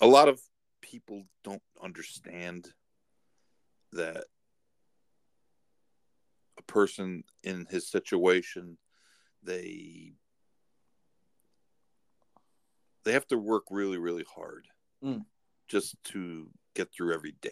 a 0.00 0.06
lot 0.08 0.26
of 0.26 0.40
people 0.82 1.26
don't 1.44 1.62
understand 1.80 2.72
that 3.92 4.16
a 4.16 4.33
person 6.66 7.24
in 7.42 7.66
his 7.70 7.88
situation 7.88 8.76
they 9.42 10.12
they 13.04 13.12
have 13.12 13.26
to 13.26 13.38
work 13.38 13.64
really 13.70 13.98
really 13.98 14.24
hard 14.34 14.66
Mm. 15.02 15.26
just 15.68 16.02
to 16.04 16.48
get 16.74 16.90
through 16.90 17.12
every 17.12 17.32
day. 17.42 17.50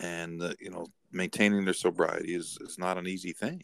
And 0.00 0.42
uh, 0.42 0.52
you 0.60 0.70
know 0.70 0.86
maintaining 1.10 1.64
their 1.64 1.72
sobriety 1.72 2.34
is 2.34 2.58
is 2.60 2.78
not 2.78 2.98
an 2.98 3.06
easy 3.06 3.32
thing. 3.32 3.62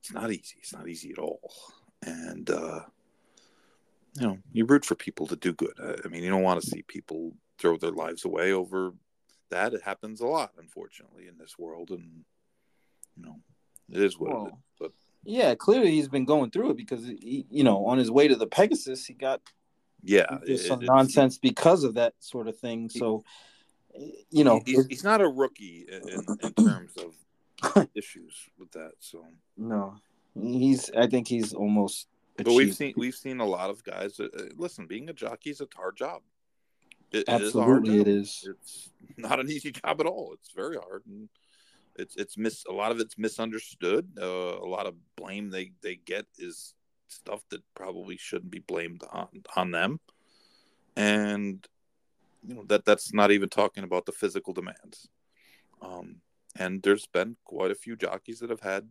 It's 0.00 0.12
not 0.12 0.32
easy. 0.32 0.56
It's 0.58 0.72
not 0.72 0.88
easy 0.88 1.12
at 1.12 1.18
all. 1.18 1.52
And 2.04 2.50
uh 2.50 2.80
you 4.14 4.26
know 4.26 4.38
you 4.52 4.64
root 4.64 4.84
for 4.84 4.96
people 4.96 5.26
to 5.28 5.36
do 5.36 5.52
good. 5.52 5.74
I, 5.80 5.94
I 6.04 6.08
mean 6.08 6.24
you 6.24 6.30
don't 6.30 6.42
want 6.42 6.60
to 6.60 6.66
see 6.66 6.82
people 6.82 7.32
throw 7.58 7.76
their 7.76 7.92
lives 7.92 8.24
away 8.24 8.50
over 8.52 8.92
that. 9.50 9.74
It 9.74 9.82
happens 9.82 10.20
a 10.20 10.26
lot 10.26 10.52
unfortunately 10.58 11.28
in 11.28 11.38
this 11.38 11.56
world. 11.56 11.90
And 11.90 12.24
you 13.16 13.24
know 13.24 13.36
it 13.90 14.00
is 14.02 14.18
what 14.18 14.30
it 14.30 14.36
is 14.36 14.42
Well, 14.42 14.58
but 14.80 14.92
Yeah, 15.24 15.54
clearly 15.54 15.90
he's 15.92 16.08
been 16.08 16.24
going 16.24 16.50
through 16.50 16.70
it 16.70 16.76
because, 16.76 17.04
he, 17.06 17.46
you 17.50 17.64
know, 17.64 17.86
on 17.86 17.98
his 17.98 18.10
way 18.10 18.28
to 18.28 18.36
the 18.36 18.46
Pegasus, 18.46 19.04
he 19.06 19.14
got 19.14 19.40
yeah 20.02 20.38
it- 20.46 20.58
some 20.58 20.82
it's- 20.82 20.88
nonsense 20.88 21.38
because 21.38 21.84
of 21.84 21.94
that 21.94 22.14
sort 22.18 22.48
of 22.48 22.58
thing. 22.58 22.88
So, 22.88 23.22
you 24.30 24.42
know, 24.44 24.60
he's, 24.64 24.86
he's 24.86 25.04
not 25.04 25.20
a 25.20 25.28
rookie 25.28 25.86
in, 25.88 26.24
in, 26.42 26.52
terms 26.54 26.94
of 26.96 27.88
issues 27.94 28.34
with 28.58 28.70
that 28.72 28.92
so 28.98 29.24
no, 29.56 29.94
he's, 30.34 30.90
I 30.96 31.06
think 31.06 31.28
he's 31.28 31.52
almost. 31.52 32.08
but 32.36 32.48
we've 32.48 32.74
seen 32.74 32.94
we've 32.96 33.14
seen 33.14 33.38
a 33.40 33.46
lot 33.46 33.68
of 33.70 33.84
guys 33.84 34.18
uh, 34.18 34.26
listen 34.56 34.86
being 34.86 35.08
a 35.10 35.12
jockey 35.12 35.50
is 35.50 35.60
a 35.60 35.68
hard 35.76 35.96
job 35.96 36.22
it, 37.12 37.24
it 37.28 37.40
is 37.42 37.54
a 37.54 37.62
hard 37.62 37.86
Absolutely, 37.86 37.98
job. 37.98 38.06
it 38.08 38.10
is. 38.10 38.48
it's 38.50 38.90
not 39.18 39.38
an 39.38 39.50
easy 39.50 39.70
job 39.70 40.00
at 40.00 40.06
all. 40.06 40.30
It's 40.32 40.50
very 40.52 40.76
hard, 40.76 41.02
and 41.06 41.28
it's 41.96 42.16
it's 42.16 42.36
mis 42.36 42.64
a 42.68 42.72
lot 42.72 42.90
of 42.90 43.00
it's 43.00 43.18
misunderstood. 43.18 44.08
Uh, 44.20 44.58
a 44.58 44.68
lot 44.68 44.86
of 44.86 44.94
blame 45.16 45.50
they 45.50 45.72
they 45.82 45.96
get 45.96 46.26
is 46.38 46.74
stuff 47.08 47.42
that 47.50 47.62
probably 47.74 48.16
shouldn't 48.16 48.50
be 48.50 48.60
blamed 48.60 49.02
on 49.10 49.28
on 49.56 49.70
them, 49.70 50.00
and 50.96 51.66
you 52.46 52.54
know 52.54 52.64
that 52.68 52.84
that's 52.84 53.12
not 53.12 53.30
even 53.30 53.48
talking 53.48 53.84
about 53.84 54.06
the 54.06 54.12
physical 54.12 54.52
demands. 54.52 55.08
Um, 55.80 56.16
and 56.56 56.82
there's 56.82 57.06
been 57.06 57.36
quite 57.44 57.70
a 57.70 57.76
few 57.76 57.96
jockeys 57.96 58.40
that 58.40 58.50
have 58.50 58.60
had 58.60 58.88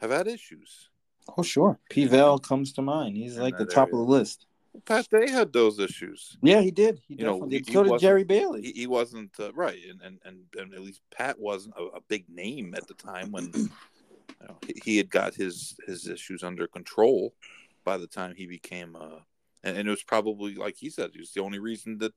have 0.00 0.10
had 0.10 0.26
issues. 0.26 0.90
Oh, 1.36 1.42
sure. 1.42 1.78
P 1.90 2.06
Val 2.06 2.38
comes 2.38 2.72
to 2.74 2.82
mind. 2.82 3.16
He's 3.16 3.36
like 3.36 3.58
the 3.58 3.66
top 3.66 3.88
area. 3.88 4.00
of 4.00 4.06
the 4.06 4.12
list. 4.12 4.45
Pat 4.84 5.08
Day 5.10 5.30
had 5.30 5.52
those 5.52 5.78
issues. 5.78 6.36
Yeah, 6.42 6.60
he 6.60 6.70
did. 6.70 7.00
He 7.08 7.14
You 7.14 7.24
know, 7.24 7.46
he- 7.48 7.62
So 7.64 7.84
did 7.84 8.00
Jerry 8.00 8.24
Bailey. 8.24 8.62
he, 8.62 8.72
he 8.72 8.86
wasn't 8.86 9.30
uh, 9.40 9.52
right, 9.52 9.78
and, 9.88 10.00
and 10.02 10.18
and 10.24 10.38
and 10.58 10.74
at 10.74 10.82
least 10.82 11.00
Pat 11.10 11.38
wasn't 11.38 11.74
a, 11.76 11.84
a 11.96 12.00
big 12.08 12.28
name 12.28 12.74
at 12.74 12.86
the 12.86 12.94
time 12.94 13.32
when 13.32 13.50
you 13.54 14.46
know, 14.48 14.58
he, 14.66 14.74
he 14.84 14.96
had 14.96 15.10
got 15.10 15.34
his 15.34 15.76
his 15.86 16.06
issues 16.08 16.42
under 16.42 16.66
control 16.66 17.34
by 17.84 17.96
the 17.96 18.06
time 18.06 18.34
he 18.36 18.46
became 18.46 18.96
uh 18.96 19.20
and, 19.62 19.76
and 19.78 19.88
it 19.88 19.90
was 19.90 20.02
probably 20.02 20.54
like 20.54 20.76
he 20.76 20.90
said, 20.90 21.10
it 21.14 21.20
was 21.20 21.32
the 21.32 21.42
only 21.42 21.58
reason 21.58 21.98
that 21.98 22.12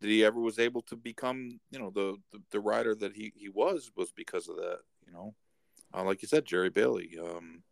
that 0.00 0.08
he 0.08 0.24
ever 0.24 0.40
was 0.40 0.58
able 0.58 0.82
to 0.82 0.96
become, 0.96 1.60
you 1.70 1.78
know, 1.78 1.90
the 1.90 2.16
the, 2.32 2.42
the 2.50 2.60
rider 2.60 2.94
that 2.94 3.14
he 3.14 3.32
he 3.36 3.48
was 3.48 3.90
was 3.96 4.10
because 4.12 4.48
of 4.48 4.56
that. 4.56 4.78
You 5.06 5.12
know, 5.12 5.34
uh, 5.94 6.02
like 6.04 6.22
you 6.22 6.28
said, 6.28 6.44
Jerry 6.44 6.70
Bailey, 6.70 7.16
um, 7.22 7.62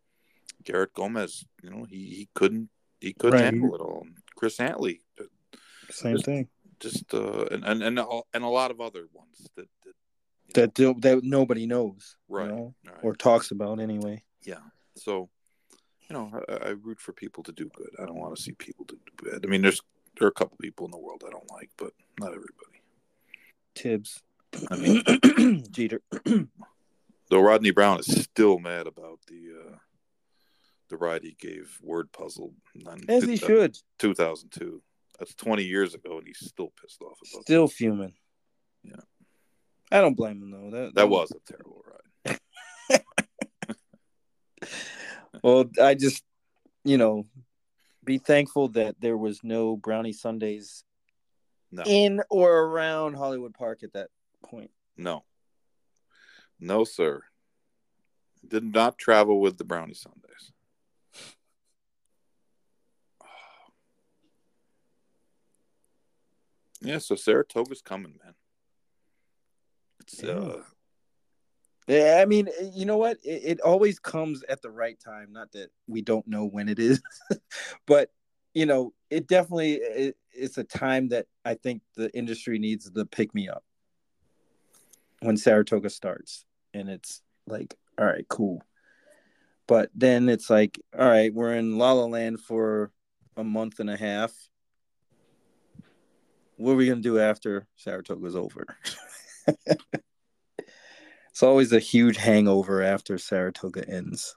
Garrett 0.64 0.94
Gomez. 0.94 1.44
You 1.62 1.70
know, 1.70 1.84
he 1.84 1.96
he 1.96 2.28
couldn't 2.34 2.68
he 3.00 3.12
couldn't 3.12 3.34
Right. 3.40 3.44
handle 3.44 3.74
it 3.74 3.80
all. 3.80 4.06
Chris 4.36 4.58
Antley, 4.60 5.00
uh, 5.20 5.24
Same 5.90 6.14
Just- 6.16 6.24
thing. 6.26 6.48
just 6.78 7.12
uh, 7.14 7.44
and 7.50 7.64
and 7.64 7.82
and 7.82 7.98
a- 7.98 8.22
and 8.32 8.44
a 8.44 8.48
lot 8.48 8.70
of 8.70 8.80
other 8.80 9.08
ones 9.12 9.48
that 9.56 9.68
that 9.84 9.94
you 10.76 10.84
know, 10.84 10.92
That 10.94 11.00
that 11.02 11.24
nobody 11.24 11.66
knows, 11.66 12.16
you 12.28 12.36
Right. 12.36 12.48
know, 12.48 12.74
right. 12.86 13.04
or 13.04 13.14
talks 13.14 13.50
about 13.50 13.80
anyway. 13.80 14.24
Yeah. 14.42 14.60
So, 14.96 15.28
you 16.08 16.14
know, 16.14 16.42
I, 16.48 16.54
I 16.54 16.68
root 16.70 17.00
for 17.00 17.12
people 17.12 17.42
to 17.44 17.52
do 17.52 17.68
good. 17.74 17.90
I 17.98 18.06
don't 18.06 18.16
want 18.18 18.34
to 18.36 18.42
see 18.42 18.52
people 18.52 18.84
do 18.86 18.98
bad. 19.22 19.44
I 19.44 19.48
mean, 19.48 19.62
there's 19.62 19.80
there 20.16 20.26
are 20.26 20.30
a 20.30 20.34
couple 20.34 20.56
people 20.58 20.84
in 20.86 20.90
the 20.90 20.98
world 20.98 21.22
I 21.26 21.30
don't 21.30 21.50
like, 21.50 21.70
but 21.76 21.92
not 22.18 22.28
everybody. 22.34 22.82
Tibbs, 23.74 24.22
I 24.70 24.76
mean, 24.76 25.64
Jeter. 25.70 26.02
though 27.30 27.40
Rodney 27.40 27.70
Brown 27.70 28.00
is 28.00 28.06
still 28.24 28.58
mad 28.58 28.86
about 28.86 29.20
the 29.28 29.52
uh, 29.60 29.76
the 30.90 30.96
ride 30.98 31.22
he 31.22 31.34
gave 31.38 31.78
Word 31.82 32.12
Puzzle 32.12 32.52
As 33.08 33.24
he 33.24 33.36
should. 33.36 33.76
2002. 33.98 34.82
That's 35.18 35.34
20 35.34 35.62
years 35.64 35.94
ago, 35.94 36.18
and 36.18 36.26
he's 36.26 36.38
still 36.40 36.72
pissed 36.80 37.00
off 37.02 37.18
about 37.32 37.42
Still 37.42 37.68
fuming. 37.68 38.14
Yeah. 38.82 38.96
I 39.92 40.00
don't 40.00 40.16
blame 40.16 40.42
him 40.42 40.50
though. 40.50 40.70
That 40.70 40.84
that. 40.86 40.94
That 40.94 41.08
was 41.08 41.30
a 41.32 41.52
terrible 41.52 41.82
ride. 41.86 42.38
Well, 45.42 45.64
I 45.80 45.94
just, 45.94 46.22
you 46.84 46.98
know, 46.98 47.24
be 48.04 48.18
thankful 48.18 48.68
that 48.70 48.96
there 49.00 49.16
was 49.16 49.40
no 49.42 49.76
brownie 49.76 50.12
Sundays 50.12 50.84
No, 51.70 51.82
in 51.86 52.20
or 52.28 52.52
around 52.64 53.14
Hollywood 53.14 53.54
Park 53.54 53.82
at 53.82 53.92
that 53.94 54.08
point. 54.44 54.70
no, 54.96 55.24
no, 56.58 56.84
sir. 56.84 57.22
Did 58.46 58.64
not 58.74 58.98
travel 58.98 59.40
with 59.40 59.56
the 59.56 59.64
Brownie 59.64 59.94
Sundays. 59.94 60.52
Yeah, 66.80 66.98
so 66.98 67.14
Saratoga's 67.14 67.82
coming, 67.82 68.18
man. 68.24 68.34
It's 70.00 70.22
Yeah. 70.22 70.30
uh 70.32 70.62
Yeah, 71.86 72.18
I 72.22 72.24
mean, 72.24 72.48
you 72.72 72.86
know 72.86 72.96
what? 72.96 73.18
It, 73.22 73.42
it 73.44 73.60
always 73.60 73.98
comes 73.98 74.42
at 74.48 74.62
the 74.62 74.70
right 74.70 74.98
time. 74.98 75.32
Not 75.32 75.52
that 75.52 75.70
we 75.86 76.02
don't 76.02 76.26
know 76.26 76.46
when 76.46 76.68
it 76.68 76.78
is, 76.78 77.02
but 77.86 78.10
you 78.54 78.66
know, 78.66 78.92
it 79.10 79.28
definitely 79.28 79.74
it, 79.74 80.16
it's 80.32 80.58
a 80.58 80.64
time 80.64 81.08
that 81.08 81.26
I 81.44 81.54
think 81.54 81.82
the 81.96 82.10
industry 82.16 82.58
needs 82.58 82.90
the 82.90 83.06
pick 83.06 83.34
me 83.34 83.48
up 83.48 83.64
when 85.20 85.36
Saratoga 85.36 85.90
starts, 85.90 86.44
and 86.72 86.88
it's 86.88 87.22
like, 87.46 87.76
all 87.98 88.06
right, 88.06 88.26
cool. 88.28 88.62
But 89.66 89.90
then 89.94 90.28
it's 90.28 90.50
like, 90.50 90.80
all 90.98 91.08
right, 91.08 91.32
we're 91.32 91.54
in 91.54 91.78
La 91.78 91.92
La 91.92 92.06
Land 92.06 92.40
for 92.40 92.90
a 93.36 93.44
month 93.44 93.78
and 93.78 93.90
a 93.90 93.96
half. 93.96 94.32
What 96.60 96.72
are 96.72 96.76
we 96.76 96.88
gonna 96.88 97.00
do 97.00 97.18
after 97.18 97.66
Saratoga's 97.76 98.36
over? 98.36 98.76
It's 101.30 101.44
always 101.44 101.72
a 101.72 101.78
huge 101.78 102.18
hangover 102.18 102.82
after 102.82 103.16
Saratoga 103.16 103.88
ends. 103.88 104.36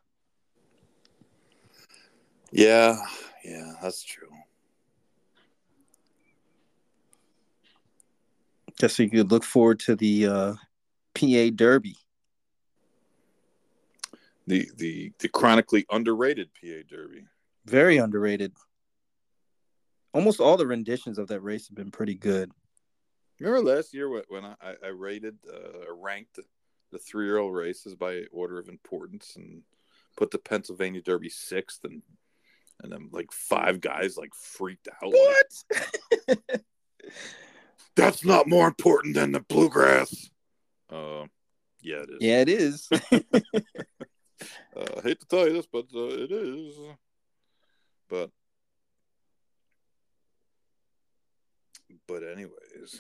yeah, 2.52 2.96
yeah, 3.44 3.74
that's 3.82 4.04
true. 4.04 4.30
Just 8.80 8.96
so 8.96 9.04
you 9.04 9.10
could 9.10 9.32
look 9.32 9.44
forward 9.44 9.80
to 9.82 9.96
the 9.98 10.28
uh, 10.28 10.54
PA 11.16 11.50
Derby. 11.54 11.98
The 14.48 14.70
the 14.78 15.12
the 15.20 15.28
chronically 15.28 15.86
underrated 15.92 16.52
PA 16.54 16.84
Derby. 16.88 17.26
Very 17.66 17.98
underrated. 17.98 18.54
Almost 20.14 20.40
all 20.40 20.58
the 20.58 20.68
renditions 20.68 21.18
of 21.18 21.28
that 21.30 21.42
race 21.42 21.68
have 21.68 21.76
been 21.76 21.92
pretty 21.92 22.16
good. 22.16 22.52
Remember 23.40 23.62
last 23.76 23.94
year 23.94 24.10
when- 24.10 24.24
when 24.28 24.46
I, 24.46 24.56
I- 24.84 24.88
rated 24.90 25.38
uh, 25.52 25.94
ranked 25.96 26.40
the 26.92 27.00
three 27.00 27.26
year 27.26 27.38
old 27.38 27.56
races 27.56 27.96
by 27.96 28.24
order 28.32 28.60
of 28.60 28.70
importance 28.70 29.36
and 29.36 29.64
put 30.16 30.30
the 30.32 30.38
Pennsylvania 30.38 31.02
Derby 31.02 31.30
sixth 31.30 31.84
and 31.84 32.02
and 32.82 32.92
then 32.92 33.10
like 33.12 33.32
five 33.32 33.82
guys 33.82 34.18
like 34.18 34.34
freaked 34.36 34.88
out. 34.88 35.12
like, 35.12 35.14
What? 36.28 36.62
That's 37.96 38.26
not 38.26 38.48
more 38.48 38.68
important 38.68 39.16
than 39.16 39.32
the 39.32 39.40
bluegrass. 39.42 40.30
Uh, 40.90 41.26
yeah, 41.82 42.04
it 42.04 42.10
is. 42.10 42.18
yeah, 42.20 42.42
it 42.42 42.50
is. 42.50 42.90
Uh, 44.76 44.86
I 44.98 45.02
hate 45.02 45.20
to 45.22 45.26
tell 45.28 45.48
you 45.48 45.54
this, 45.54 45.68
but 45.72 45.86
uh, 45.96 46.08
it 46.08 46.32
is. 46.32 46.76
But 48.10 48.32
but 52.08 52.24
anyways, 52.24 53.00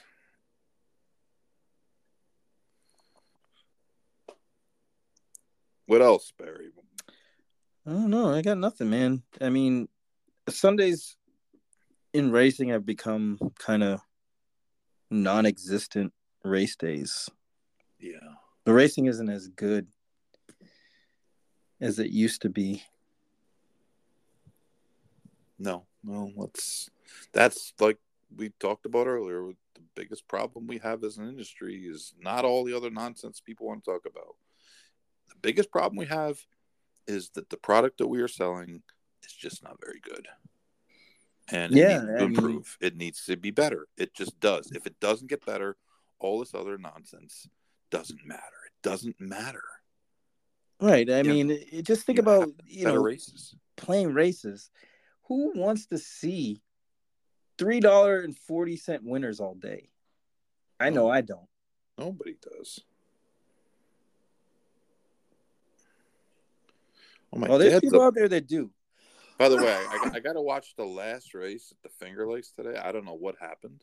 what 5.86 6.02
else, 6.02 6.32
Barry? 6.38 6.70
I 7.86 7.92
don't 7.92 8.10
know. 8.10 8.34
I 8.34 8.42
got 8.42 8.58
nothing, 8.58 8.90
man. 8.90 9.24
I 9.42 9.50
mean, 9.50 9.90
Sundays 10.50 11.18
in 12.14 12.32
racing 12.32 12.70
have 12.70 12.86
become 12.86 13.38
kind 13.60 13.84
of 13.84 14.00
non-existent 15.12 16.14
race 16.44 16.76
days. 16.76 17.30
Yeah, 18.00 18.20
The 18.66 18.74
racing 18.74 19.06
isn't 19.08 19.30
as 19.30 19.48
good 19.50 19.88
as 21.82 22.00
it 22.00 22.12
used 22.12 22.42
to 22.44 22.50
be. 22.50 22.84
no, 25.60 25.86
no. 26.04 26.32
Let's. 26.36 26.90
That's 27.32 27.74
like 27.80 27.98
we 28.36 28.50
talked 28.60 28.86
about 28.86 29.08
earlier. 29.08 29.52
The 29.76 29.82
biggest 29.96 30.28
problem 30.28 30.68
we 30.68 30.78
have 30.80 31.04
as 31.04 31.18
an 31.18 31.28
industry 31.28 31.84
is 31.86 32.14
not 32.20 32.46
all 32.46 32.64
the 32.64 32.76
other 32.76 32.90
nonsense 32.90 33.40
people 33.42 33.68
want 33.68 33.84
to 33.84 33.92
talk 33.92 34.06
about. 34.06 34.36
The 35.30 35.36
biggest 35.42 35.72
problem 35.72 35.98
we 35.98 36.06
have 36.06 36.38
is 37.08 37.30
that 37.32 37.50
the 37.50 37.58
product 37.58 37.98
that 37.98 38.08
we 38.08 38.22
are 38.22 38.28
selling 38.28 38.82
is 39.24 39.34
just 39.34 39.64
not 39.64 39.78
very 39.84 40.00
good. 40.00 40.28
And 41.50 41.74
Yeah, 41.74 41.98
it 41.98 42.04
needs 42.04 42.06
to 42.06 42.14
I 42.24 42.28
mean- 42.28 42.36
improve. 42.38 42.78
it 42.82 42.96
needs 42.96 43.26
to 43.26 43.36
be 43.36 43.52
better. 43.52 43.88
It 43.98 44.14
just 44.14 44.40
does. 44.40 44.72
If 44.72 44.88
it 44.88 45.00
doesn't 45.00 45.28
get 45.30 45.46
better, 45.46 45.78
all 46.20 46.40
this 46.40 46.54
other 46.56 46.78
nonsense 46.78 47.48
doesn't 47.90 48.26
matter. 48.26 48.42
It 48.68 48.82
doesn't 48.82 49.20
matter. 49.20 49.64
Right. 50.80 51.10
I 51.10 51.18
Yeah. 51.18 51.24
mean, 51.24 51.52
it, 51.52 51.84
just 51.84 52.06
think 52.06 52.18
about 52.20 52.50
you 52.66 52.86
know 52.86 52.96
races. 52.96 53.56
playing 53.76 54.14
races. 54.14 54.72
Who 55.28 55.52
wants 55.58 55.86
to 55.88 55.98
see 55.98 56.62
three 57.58 57.80
dollar 57.80 58.22
and 58.22 58.38
forty 58.38 58.76
cent 58.78 59.04
winners 59.04 59.40
all 59.40 59.56
day? 59.56 59.90
I 60.80 60.90
know 60.90 61.08
oh. 61.08 61.12
I 61.12 61.22
don't. 61.22 61.48
Nobody 61.98 62.36
does. 62.42 62.80
Oh 67.32 67.40
my 67.40 67.48
Well, 67.48 67.58
there's 67.58 67.80
people 67.80 68.02
a- 68.02 68.06
out 68.08 68.16
there 68.16 68.28
that 68.30 68.48
do. 68.48 68.72
By 69.38 69.50
the 69.50 69.58
way, 69.64 69.74
I, 69.74 70.12
I 70.16 70.20
got 70.20 70.34
to 70.34 70.42
watch 70.42 70.76
the 70.76 70.86
last 70.86 71.34
race 71.34 71.72
at 71.72 71.82
the 71.82 71.90
Finger 72.06 72.28
Lakes 72.30 72.52
today. 72.52 72.78
I 72.78 72.92
don't 72.92 73.06
know 73.06 73.16
what 73.16 73.36
happened, 73.40 73.82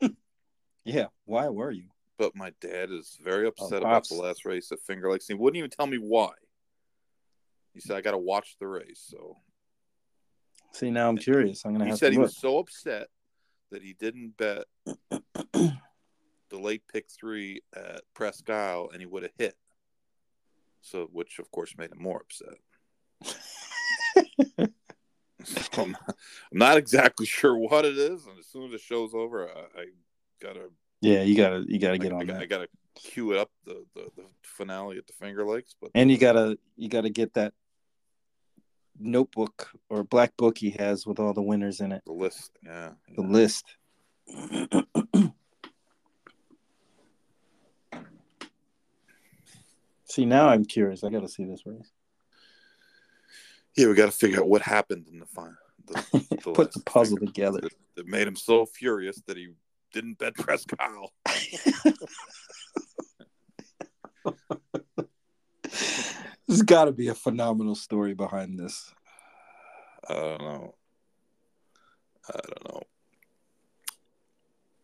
Yeah. 0.84 1.06
Why 1.24 1.48
were 1.48 1.70
you? 1.70 1.88
but 2.16 2.36
my 2.36 2.52
dad 2.60 2.92
is 2.92 3.18
very 3.24 3.44
oh, 3.44 3.48
upset 3.48 3.78
about 3.82 3.88
Oh, 3.88 3.94
Pops. 3.94 4.08
the 4.10 4.14
last 4.14 4.44
race 4.44 4.70
at 4.70 4.78
Finger 4.80 5.10
Lakes. 5.10 5.26
He 5.26 5.34
wouldn't 5.34 5.58
even 5.58 5.68
tell 5.70 5.88
me 5.88 5.96
why. 5.98 6.30
He 7.72 7.80
said, 7.80 7.96
"I 7.96 8.02
got 8.02 8.12
to 8.12 8.18
watch 8.18 8.56
the 8.60 8.68
race." 8.68 9.04
So 9.10 9.36
See, 10.74 10.90
now 10.90 11.08
I'm 11.08 11.16
curious. 11.16 11.64
I'm 11.64 11.72
gonna 11.72 11.84
he 11.84 11.90
have 11.90 11.98
said 11.98 12.08
to 12.08 12.12
he 12.12 12.18
look. 12.18 12.26
was 12.26 12.36
so 12.36 12.58
upset 12.58 13.08
that 13.70 13.82
he 13.82 13.94
didn't 13.94 14.36
bet 14.36 14.64
the 15.52 15.78
late 16.52 16.82
pick 16.92 17.06
three 17.08 17.62
at 17.74 18.02
Presque 18.14 18.50
Isle, 18.50 18.90
and 18.92 19.00
he 19.00 19.06
would 19.06 19.22
have 19.22 19.32
hit. 19.38 19.54
So, 20.80 21.08
which 21.12 21.38
of 21.38 21.50
course 21.50 21.74
made 21.78 21.92
him 21.92 22.02
more 22.02 22.22
upset. 22.22 22.58
So 25.44 25.82
I'm, 25.82 25.96
I'm 26.08 26.14
not 26.58 26.78
exactly 26.78 27.26
sure 27.26 27.56
what 27.56 27.84
it 27.84 27.98
is, 27.98 28.26
and 28.26 28.38
as 28.38 28.46
soon 28.46 28.64
as 28.64 28.70
the 28.72 28.78
show's 28.78 29.12
over, 29.14 29.48
I, 29.48 29.80
I 29.80 29.84
gotta 30.40 30.70
yeah, 31.00 31.22
you 31.22 31.36
gotta 31.36 31.64
you 31.68 31.78
gotta 31.78 31.98
get 31.98 32.12
I, 32.12 32.16
on 32.16 32.30
I, 32.30 32.40
I 32.40 32.46
gotta 32.46 32.68
cue 32.94 33.32
it 33.32 33.38
up 33.38 33.50
the, 33.66 33.84
the, 33.94 34.10
the 34.16 34.22
finale 34.42 34.96
at 34.96 35.06
the 35.06 35.12
Finger 35.12 35.44
Lakes, 35.44 35.74
but 35.78 35.90
and 35.94 36.10
you 36.10 36.16
gotta 36.16 36.56
you 36.76 36.88
gotta 36.88 37.10
get 37.10 37.34
that 37.34 37.52
notebook 38.98 39.70
or 39.88 40.04
black 40.04 40.36
book 40.36 40.58
he 40.58 40.70
has 40.70 41.06
with 41.06 41.18
all 41.18 41.32
the 41.32 41.42
winners 41.42 41.80
in 41.80 41.92
it, 41.92 42.02
the 42.06 42.12
list, 42.12 42.52
yeah, 42.62 42.90
the 43.16 43.22
yeah. 43.22 43.28
list. 43.28 43.76
see, 50.04 50.24
now 50.24 50.48
I'm 50.48 50.64
curious. 50.64 51.04
I 51.04 51.10
gotta 51.10 51.28
see 51.28 51.44
this 51.44 51.66
race. 51.66 51.90
yeah, 53.76 53.88
we 53.88 53.94
got 53.94 54.06
to 54.06 54.12
figure 54.12 54.40
out 54.40 54.48
what 54.48 54.62
happened 54.62 55.08
in 55.10 55.18
the 55.18 55.26
final. 55.26 55.54
The, 55.86 56.02
the 56.30 56.52
Put 56.52 56.72
the 56.72 56.80
puzzle 56.80 57.18
together. 57.18 57.60
That, 57.60 57.72
that 57.96 58.06
made 58.06 58.26
him 58.26 58.36
so 58.36 58.64
furious 58.66 59.20
that 59.26 59.36
he 59.36 59.48
didn't 59.92 60.18
bet 60.18 60.34
Presque 60.34 60.72
Isle. 60.78 61.12
There's 66.54 66.62
got 66.62 66.84
to 66.84 66.92
be 66.92 67.08
a 67.08 67.16
phenomenal 67.16 67.74
story 67.74 68.14
behind 68.14 68.56
this. 68.60 68.94
I 70.08 70.14
don't 70.14 70.40
know. 70.40 70.74
I 72.28 72.38
don't 72.46 72.72
know. 72.72 72.82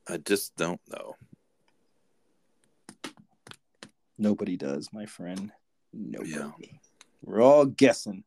I 0.08 0.16
just 0.16 0.56
don't 0.56 0.80
know. 0.90 1.14
Nobody 4.18 4.56
does, 4.56 4.88
my 4.92 5.06
friend. 5.06 5.52
Nobody. 5.92 6.30
Yeah. 6.32 6.50
We're 7.22 7.40
all 7.40 7.66
guessing. 7.66 8.24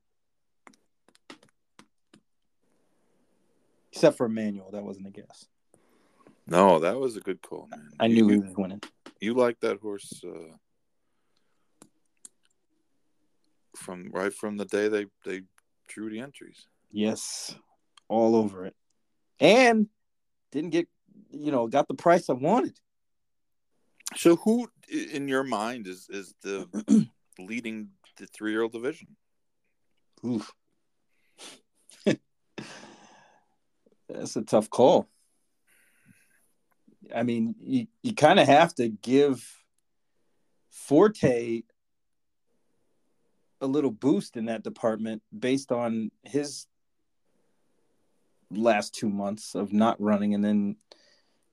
Except 3.91 4.15
for 4.15 4.27
Emmanuel, 4.27 4.71
that 4.71 4.83
wasn't 4.85 5.07
a 5.07 5.11
guess. 5.11 5.49
No, 6.47 6.79
that 6.79 6.97
was 6.97 7.17
a 7.17 7.19
good 7.19 7.41
call, 7.41 7.67
man. 7.69 7.89
I 7.99 8.05
You- 8.05 8.25
knew 8.25 8.29
he 8.29 8.39
was 8.47 8.55
winning. 8.55 8.81
you 9.19 9.33
like 9.33 9.59
that 9.59 9.81
horse 9.81 10.23
uh, 10.25 10.55
from 13.75 14.09
right 14.11 14.33
from 14.33 14.57
the 14.57 14.65
day 14.65 14.87
they 14.87 15.05
they 15.25 15.41
drew 15.87 16.09
the 16.09 16.19
entries. 16.19 16.67
Yes, 16.91 17.55
all 18.07 18.35
over 18.35 18.65
it, 18.65 18.75
and 19.39 19.87
didn't 20.51 20.69
get, 20.69 20.87
you 21.31 21.51
know, 21.51 21.67
got 21.67 21.87
the 21.87 21.95
price 21.95 22.29
I 22.29 22.33
wanted. 22.33 22.79
So, 24.15 24.35
who 24.37 24.69
in 24.89 25.27
your 25.27 25.43
mind 25.43 25.87
is 25.87 26.07
is 26.09 26.35
the 26.43 26.67
leading 27.39 27.89
the 28.17 28.27
three 28.27 28.51
year 28.51 28.61
old 28.61 28.73
division? 28.73 29.07
Oof. 30.25 30.51
That's 34.09 34.35
a 34.35 34.43
tough 34.43 34.69
call. 34.69 35.09
I 37.13 37.23
mean, 37.23 37.55
you, 37.59 37.87
you 38.01 38.13
kind 38.13 38.39
of 38.39 38.47
have 38.47 38.73
to 38.75 38.87
give 38.89 39.43
Forte 40.69 41.63
a 43.63 43.67
little 43.67 43.91
boost 43.91 44.35
in 44.35 44.45
that 44.45 44.61
department 44.61 45.23
based 45.37 45.71
on 45.71 46.11
his 46.23 46.67
last 48.51 48.93
two 48.93 49.09
months 49.09 49.55
of 49.55 49.71
not 49.71 49.99
running 49.99 50.33
and 50.33 50.43
then 50.43 50.75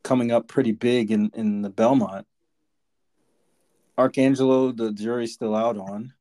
coming 0.02 0.32
up 0.32 0.48
pretty 0.48 0.72
big 0.72 1.12
in, 1.12 1.30
in 1.34 1.62
the 1.62 1.70
Belmont. 1.70 2.26
Arcangelo, 3.96 4.76
the 4.76 4.92
jury's 4.92 5.32
still 5.32 5.54
out 5.54 5.78
on. 5.78 6.12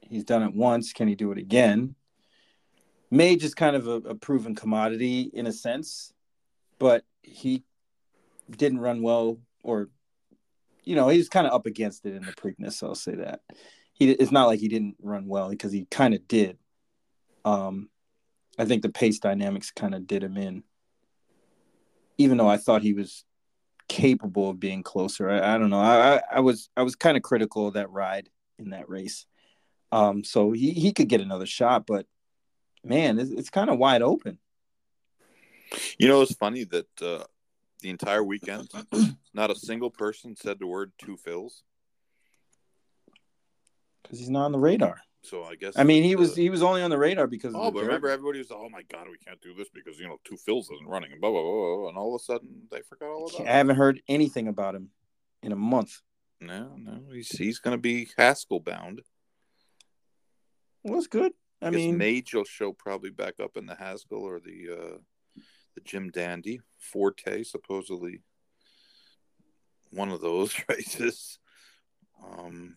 He's 0.00 0.24
done 0.24 0.42
it 0.42 0.54
once. 0.54 0.92
Can 0.92 1.08
he 1.08 1.14
do 1.14 1.32
it 1.32 1.38
again? 1.38 1.94
Mage 3.10 3.42
is 3.42 3.54
kind 3.54 3.76
of 3.76 3.88
a, 3.88 3.96
a 4.10 4.14
proven 4.14 4.54
commodity 4.54 5.30
in 5.32 5.46
a 5.46 5.52
sense, 5.52 6.12
but 6.78 7.04
he 7.22 7.64
didn't 8.50 8.80
run 8.80 9.02
well, 9.02 9.38
or 9.62 9.88
you 10.84 10.94
know, 10.94 11.08
he's 11.08 11.28
kind 11.28 11.46
of 11.46 11.52
up 11.52 11.66
against 11.66 12.04
it 12.06 12.14
in 12.14 12.22
the 12.22 12.32
Preakness. 12.32 12.82
I'll 12.82 12.94
say 12.94 13.14
that. 13.16 13.40
He 14.00 14.10
it's 14.10 14.32
not 14.32 14.46
like 14.46 14.58
he 14.58 14.68
didn't 14.68 14.96
run 15.00 15.28
well 15.28 15.50
because 15.50 15.70
he 15.70 15.84
kind 15.90 16.14
of 16.14 16.26
did. 16.26 16.58
Um, 17.44 17.90
I 18.58 18.64
think 18.64 18.82
the 18.82 18.88
pace 18.88 19.20
dynamics 19.20 19.70
kind 19.70 19.94
of 19.94 20.06
did 20.06 20.24
him 20.24 20.36
in. 20.36 20.64
Even 22.18 22.38
though 22.38 22.48
I 22.48 22.56
thought 22.56 22.82
he 22.82 22.94
was 22.94 23.24
capable 23.88 24.50
of 24.50 24.58
being 24.58 24.82
closer, 24.82 25.30
I, 25.30 25.54
I 25.54 25.58
don't 25.58 25.70
know. 25.70 25.80
I, 25.80 26.16
I, 26.16 26.22
I 26.32 26.40
was 26.40 26.70
I 26.76 26.82
was 26.82 26.96
kind 26.96 27.16
of 27.16 27.22
critical 27.22 27.68
of 27.68 27.74
that 27.74 27.90
ride 27.90 28.30
in 28.58 28.70
that 28.70 28.88
race. 28.88 29.26
Um, 29.92 30.24
so 30.24 30.52
he, 30.52 30.72
he 30.72 30.92
could 30.92 31.08
get 31.08 31.20
another 31.20 31.46
shot, 31.46 31.86
but 31.86 32.06
man, 32.84 33.18
it's, 33.18 33.30
it's 33.30 33.50
kind 33.50 33.68
of 33.68 33.78
wide 33.78 34.02
open. 34.02 34.38
You 35.98 36.08
know, 36.08 36.22
it's 36.22 36.34
funny 36.34 36.64
that 36.64 37.02
uh, 37.02 37.24
the 37.80 37.90
entire 37.90 38.24
weekend, 38.24 38.70
not 39.34 39.50
a 39.50 39.54
single 39.54 39.90
person 39.90 40.36
said 40.36 40.58
the 40.58 40.66
word 40.66 40.92
Two 40.98 41.16
Phil's. 41.16 41.62
Because 44.10 44.18
he's 44.18 44.30
not 44.30 44.46
on 44.46 44.52
the 44.52 44.58
radar. 44.58 45.00
So 45.22 45.44
I 45.44 45.54
guess 45.54 45.74
I 45.76 45.84
mean, 45.84 46.02
he 46.02 46.14
that, 46.14 46.18
was 46.18 46.34
he 46.34 46.50
was 46.50 46.64
only 46.64 46.82
on 46.82 46.90
the 46.90 46.98
radar 46.98 47.28
because. 47.28 47.54
Oh, 47.54 47.68
of 47.68 47.74
the 47.74 47.80
but 47.80 47.86
remember, 47.86 48.08
everybody 48.08 48.38
was, 48.38 48.50
oh 48.50 48.68
my 48.70 48.82
god, 48.82 49.06
we 49.08 49.18
can't 49.18 49.40
do 49.40 49.54
this 49.54 49.68
because 49.72 50.00
you 50.00 50.08
know 50.08 50.18
Two 50.24 50.36
Phil's 50.36 50.68
isn't 50.70 50.88
running, 50.88 51.12
and 51.12 51.20
blah 51.20 51.30
blah 51.30 51.42
blah, 51.42 51.76
blah, 51.76 51.88
and 51.90 51.96
all 51.98 52.16
of 52.16 52.20
a 52.20 52.24
sudden 52.24 52.62
they 52.72 52.80
forgot 52.80 53.10
all 53.10 53.28
about. 53.28 53.46
I 53.46 53.52
haven't 53.52 53.76
heard 53.76 54.00
anything 54.08 54.48
about 54.48 54.74
him 54.74 54.90
in 55.44 55.52
a 55.52 55.56
month. 55.56 56.00
No, 56.40 56.74
no, 56.76 57.02
he's 57.12 57.30
he's 57.30 57.60
going 57.60 57.76
to 57.76 57.80
be 57.80 58.08
Haskell 58.16 58.60
bound. 58.60 59.02
Well, 60.82 60.94
that's 60.94 61.06
good. 61.06 61.32
I 61.62 61.66
I 61.66 61.70
mean, 61.70 61.98
Mage 61.98 62.34
will 62.34 62.44
show 62.44 62.72
probably 62.72 63.10
back 63.10 63.34
up 63.40 63.56
in 63.56 63.66
the 63.66 63.74
Haskell 63.74 64.22
or 64.22 64.40
the 64.40 64.70
uh, 64.72 64.98
the 65.74 65.82
Jim 65.84 66.10
Dandy 66.10 66.60
Forte, 66.78 67.42
supposedly 67.42 68.22
one 69.90 70.10
of 70.10 70.20
those 70.20 70.54
races. 70.68 71.38
Um, 72.22 72.76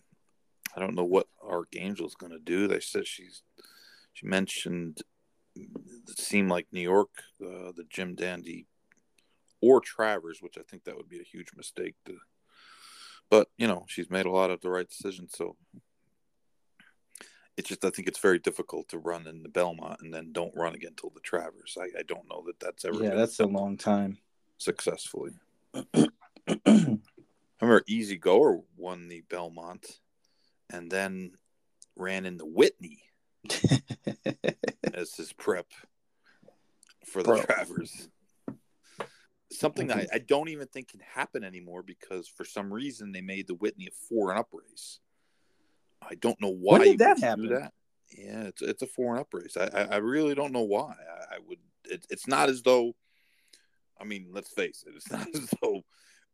I 0.76 0.80
don't 0.80 0.94
know 0.94 1.04
what 1.04 1.28
Archangel's 1.42 2.14
going 2.14 2.32
to 2.32 2.38
do. 2.38 2.66
They 2.66 2.80
said 2.80 3.06
she's 3.06 3.42
she 4.12 4.26
mentioned 4.26 5.02
it 5.56 6.18
seemed 6.18 6.50
like 6.50 6.66
New 6.72 6.80
York, 6.80 7.10
uh, 7.40 7.72
the 7.76 7.84
Jim 7.88 8.14
Dandy, 8.14 8.66
or 9.60 9.80
Travers, 9.80 10.38
which 10.40 10.58
I 10.58 10.62
think 10.68 10.84
that 10.84 10.96
would 10.96 11.08
be 11.08 11.20
a 11.20 11.24
huge 11.24 11.50
mistake. 11.56 11.94
To, 12.06 12.16
but 13.30 13.48
you 13.56 13.66
know, 13.66 13.84
she's 13.88 14.10
made 14.10 14.26
a 14.26 14.30
lot 14.30 14.50
of 14.50 14.60
the 14.60 14.70
right 14.70 14.88
decisions, 14.88 15.32
so 15.36 15.56
it's 17.56 17.68
just 17.68 17.84
I 17.84 17.90
think 17.90 18.08
it's 18.08 18.18
very 18.18 18.38
difficult 18.38 18.88
to 18.88 18.98
run 18.98 19.26
in 19.26 19.42
the 19.42 19.48
Belmont 19.48 20.00
and 20.00 20.12
then 20.12 20.32
don't 20.32 20.56
run 20.56 20.74
again 20.74 20.94
till 20.96 21.10
the 21.10 21.20
Travers. 21.20 21.76
I, 21.80 22.00
I 22.00 22.02
don't 22.02 22.28
know 22.28 22.42
that 22.46 22.58
that's 22.60 22.84
ever 22.84 23.02
yeah, 23.02 23.14
that's 23.14 23.40
a 23.40 23.46
long 23.46 23.76
time. 23.76 24.18
successfully. 24.58 25.32
I 25.72 26.08
remember 27.60 27.84
Easy 27.86 28.16
Goer 28.16 28.60
won 28.76 29.08
the 29.08 29.22
Belmont 29.28 30.00
and 30.74 30.90
then 30.90 31.30
ran 31.96 32.26
in 32.26 32.36
the 32.36 32.46
Whitney 32.46 33.02
as 34.92 35.14
his 35.14 35.32
prep 35.32 35.66
for 37.06 37.22
the 37.22 37.28
Bro. 37.28 37.42
Travers. 37.42 38.08
Something 39.52 39.92
I, 39.92 39.98
mm-hmm. 39.98 40.14
I 40.14 40.18
don't 40.18 40.48
even 40.48 40.66
think 40.66 40.88
can 40.88 41.00
happen 41.14 41.44
anymore 41.44 41.82
because 41.82 42.26
for 42.26 42.44
some 42.44 42.72
reason 42.72 43.12
they 43.12 43.20
made 43.20 43.46
the 43.46 43.54
Whitney 43.54 43.86
a 43.86 44.08
four 44.08 44.30
and 44.30 44.38
up 44.40 44.48
race. 44.52 44.98
I 46.02 46.16
don't 46.16 46.40
know 46.40 46.50
why. 46.50 46.78
When 46.78 46.88
did 46.88 46.98
that 46.98 47.08
would 47.10 47.20
do 47.20 47.26
happen? 47.26 47.48
That. 47.50 47.72
Yeah, 48.16 48.42
it's 48.44 48.62
it's 48.62 48.82
a 48.82 48.86
four 48.86 49.12
and 49.12 49.20
up 49.20 49.32
race. 49.32 49.56
I 49.56 49.66
I, 49.72 49.82
I 49.82 49.96
really 49.98 50.34
don't 50.34 50.52
know 50.52 50.62
why. 50.62 50.92
I, 50.92 51.36
I 51.36 51.38
would. 51.46 51.58
It, 51.84 52.04
it's 52.10 52.26
not 52.26 52.48
as 52.48 52.62
though. 52.62 52.94
I 54.00 54.04
mean, 54.04 54.26
let's 54.32 54.50
face 54.50 54.84
it. 54.86 54.94
It's 54.96 55.10
not 55.12 55.28
as 55.34 55.48
though 55.62 55.82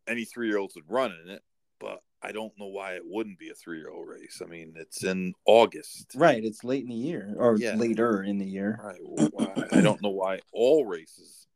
any 0.09 0.25
three 0.25 0.49
year 0.49 0.59
olds 0.59 0.77
would 0.77 0.91
run 0.91 1.13
in 1.25 1.31
it. 1.31 1.43
But 1.79 2.01
I 2.23 2.33
don't 2.33 2.53
know 2.59 2.67
why 2.67 2.95
it 2.95 3.03
wouldn't 3.05 3.39
be 3.39 3.49
a 3.51 3.55
three 3.55 3.79
year 3.79 3.91
old 3.91 4.07
race. 4.09 4.43
I 4.45 4.47
mean, 4.49 4.75
it's 4.77 5.05
in 5.05 5.35
August. 5.47 6.13
right, 6.15 6.45
it's 6.45 6.63
late 6.65 6.83
in 6.83 6.89
the 6.91 6.95
year 6.95 7.35
or 7.37 7.57
Yeah. 7.57 7.75
later 7.77 8.23
in 8.23 8.39
the 8.39 8.47
year. 8.47 8.79
Right. 8.83 9.01
Well, 9.03 9.53
I 9.73 9.81
don't 9.81 10.03
know 10.03 10.11
why 10.11 10.41
all 10.53 10.85
races 10.85 11.47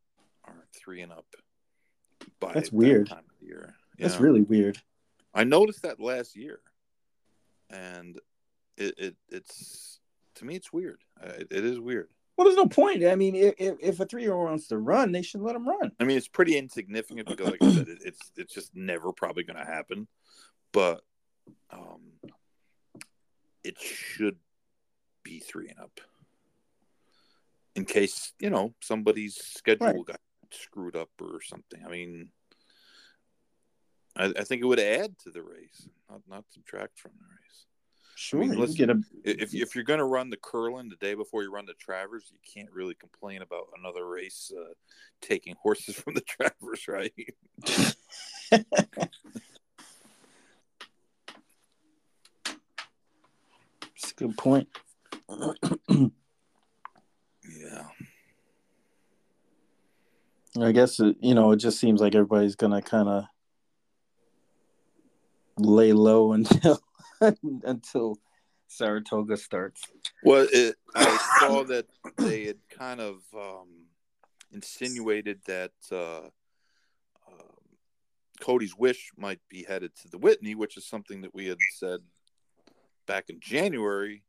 aren't 0.45 0.73
three 0.73 1.03
and 1.03 1.13
up. 1.13 1.27
By 2.41 2.55
That's 2.55 2.71
that 2.71 2.77
weird. 2.77 3.09
Time 3.09 3.25
of 3.31 3.47
year. 3.47 3.75
That's 3.99 4.15
Yeah. 4.15 4.23
really 4.23 4.43
weird. 4.43 4.79
I 5.35 5.45
noticed 5.45 5.83
that 5.83 6.01
last 6.01 6.35
year, 6.37 6.61
and 7.71 8.19
it, 8.77 8.95
it 8.99 9.17
it's 9.29 10.01
to 10.37 10.45
me 10.45 10.55
it's 10.57 10.73
weird. 10.73 11.01
It, 11.23 11.49
it 11.51 11.65
is 11.65 11.79
weird. 11.81 12.09
Well, 12.37 12.47
there's 12.47 12.57
no 12.57 12.67
point. 12.67 13.05
I 13.05 13.15
mean, 13.15 13.37
if, 13.37 13.55
if, 13.59 14.01
a 14.01 14.07
three 14.07 14.23
year 14.23 14.35
old 14.35 14.49
wants 14.49 14.67
to 14.69 14.79
run, 14.79 15.13
they 15.13 15.23
should 15.23 15.41
let 15.41 15.55
him 15.55 15.69
run. 15.69 15.93
I 16.01 16.05
mean, 16.05 16.17
it's 16.17 16.29
pretty 16.29 16.59
insignificant 16.59 17.29
because, 17.29 17.51
like 17.51 17.63
I 17.63 17.73
said, 17.73 17.87
it's 17.89 18.33
it's 18.37 18.53
just 18.53 18.75
never 18.75 19.13
probably 19.13 19.45
going 19.45 19.59
to 19.59 19.65
happen. 19.65 20.09
But 20.73 21.03
um, 21.71 22.01
it 23.63 23.81
should 23.81 24.37
be 25.23 25.39
three 25.39 25.69
and 25.69 25.79
up, 25.79 26.01
in 27.77 27.85
case 27.85 28.33
you 28.41 28.51
know 28.51 28.75
somebody's 28.81 29.37
schedule 29.37 29.87
Right. 29.87 30.05
got 30.05 30.21
screwed 30.51 30.97
up 30.97 31.11
or 31.21 31.41
something. 31.41 31.83
I 31.87 31.89
mean, 31.89 32.31
I, 34.17 34.33
I 34.37 34.45
think 34.45 34.63
it 34.63 34.67
would 34.67 34.81
add 34.81 35.19
to 35.21 35.31
the 35.31 35.43
race, 35.43 35.89
not 36.11 36.23
not 36.29 36.45
subtract 36.51 36.99
from 36.99 37.13
the 37.19 37.27
race. 37.27 37.67
Sure, 38.17 38.41
mean, 38.41 38.53
you 38.53 38.59
listen- 38.59 38.77
get 38.77 38.91
a 38.91 39.01
If 39.25 39.55
if 39.55 39.75
you're 39.75 39.85
going 39.85 39.99
to 39.99 40.05
run 40.05 40.31
the 40.31 40.37
Curlin 40.37 40.89
the 40.89 40.97
day 40.97 41.15
before 41.15 41.43
you 41.43 41.53
run 41.53 41.67
the 41.67 41.75
Travers, 41.75 42.31
you 42.31 42.39
can't 42.45 42.71
really 42.71 42.95
complain 42.95 43.43
about 43.43 43.67
another 43.79 44.07
race 44.09 44.53
uh, 44.57 44.73
taking 45.21 45.55
horses 45.61 45.97
from 45.97 46.15
the 46.15 46.21
Travers, 46.23 46.87
right? 46.89 47.13
It's 53.97 54.11
a 54.11 54.15
good 54.17 54.37
point. 54.37 54.69
Yeah. 55.29 55.53
I 60.61 60.73
guess 60.73 61.01
it, 61.01 61.17
you 61.21 61.35
know 61.35 61.51
it 61.53 61.57
just 61.57 61.81
seems 61.81 62.01
like 62.01 62.15
everybody's 62.15 62.57
gonna 62.57 62.83
kind 62.83 63.09
of 63.09 63.25
lay 65.59 65.93
low 65.93 66.33
until 66.33 66.79
until 67.65 68.19
Saratoga 68.69 69.37
starts. 69.37 69.83
Well, 70.23 70.47
it, 70.53 70.77
I 70.95 71.37
saw 71.41 71.65
that 71.65 71.87
they 72.17 72.45
had 72.45 72.59
kind 72.71 73.01
of 73.01 73.23
um, 73.35 73.87
insinuated 74.53 75.41
that 75.47 75.73
uh, 75.93 76.27
uh, 77.29 77.53
Cody's 78.41 78.77
wish 78.77 79.11
might 79.17 79.41
be 79.49 79.65
headed 79.67 79.95
to 80.03 80.09
the 80.09 80.19
Whitney, 80.19 80.55
which 80.55 80.77
is 80.77 80.87
something 80.87 81.23
that 81.23 81.35
we 81.35 81.47
had 81.47 81.59
said 81.79 82.01
back 83.07 83.31
in 83.31 83.39
January. 83.41 84.23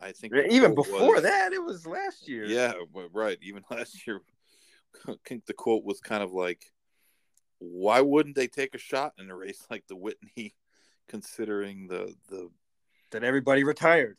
I 0.00 0.12
think 0.12 0.32
Even 0.50 0.74
before 0.74 1.14
was- 1.14 1.22
that, 1.22 1.52
it 1.52 1.62
was 1.62 1.86
last 1.86 2.28
year. 2.28 2.44
Yeah, 2.44 2.72
right. 3.12 3.38
Even 3.42 3.62
last 3.70 4.06
year, 4.06 4.20
I 5.06 5.14
think 5.26 5.46
the 5.46 5.52
quote 5.52 5.84
was 5.84 6.00
kind 6.00 6.22
of 6.22 6.32
like, 6.32 6.64
"Why 7.58 8.00
wouldn't 8.00 8.34
they 8.34 8.46
take 8.46 8.74
a 8.74 8.78
shot 8.78 9.12
in 9.18 9.30
a 9.30 9.36
race 9.36 9.66
like 9.70 9.84
the 9.88 9.96
Whitney, 9.96 10.54
considering 11.10 11.88
the 11.88 12.14
the 12.28 12.48
That 13.10 13.24
everybody 13.24 13.64
retired. 13.64 14.16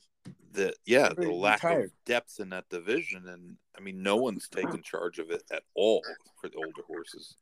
the 0.52 0.74
yeah 0.86 1.10
the 1.16 1.32
lack 1.32 1.64
retired. 1.64 1.86
of 1.86 1.92
depth 2.06 2.40
in 2.40 2.50
that 2.50 2.68
division 2.70 3.28
and 3.28 3.56
i 3.78 3.80
mean 3.82 4.04
no 4.04 4.18
one's 4.18 4.48
taken 4.50 4.82
charge 4.84 5.18
of 5.18 5.32
it 5.32 5.42
at 5.52 5.64
all 5.74 6.04
for 6.40 6.50
the 6.50 6.58
older 6.58 6.84
horses 6.86 7.38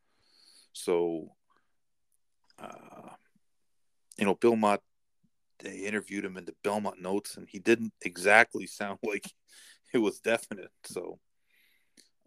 so 0.71 1.27
uh 2.59 3.09
you 4.17 4.25
know 4.25 4.35
bill 4.35 4.55
mott 4.55 4.81
they 5.59 5.79
interviewed 5.79 6.23
him 6.23 6.37
in 6.37 6.45
the 6.45 6.55
belmont 6.63 7.01
notes 7.01 7.35
and 7.35 7.47
he 7.49 7.59
didn't 7.59 7.91
exactly 8.03 8.65
sound 8.67 8.99
like 9.03 9.25
it 9.93 9.97
was 9.97 10.19
definite 10.19 10.71
so 10.85 11.19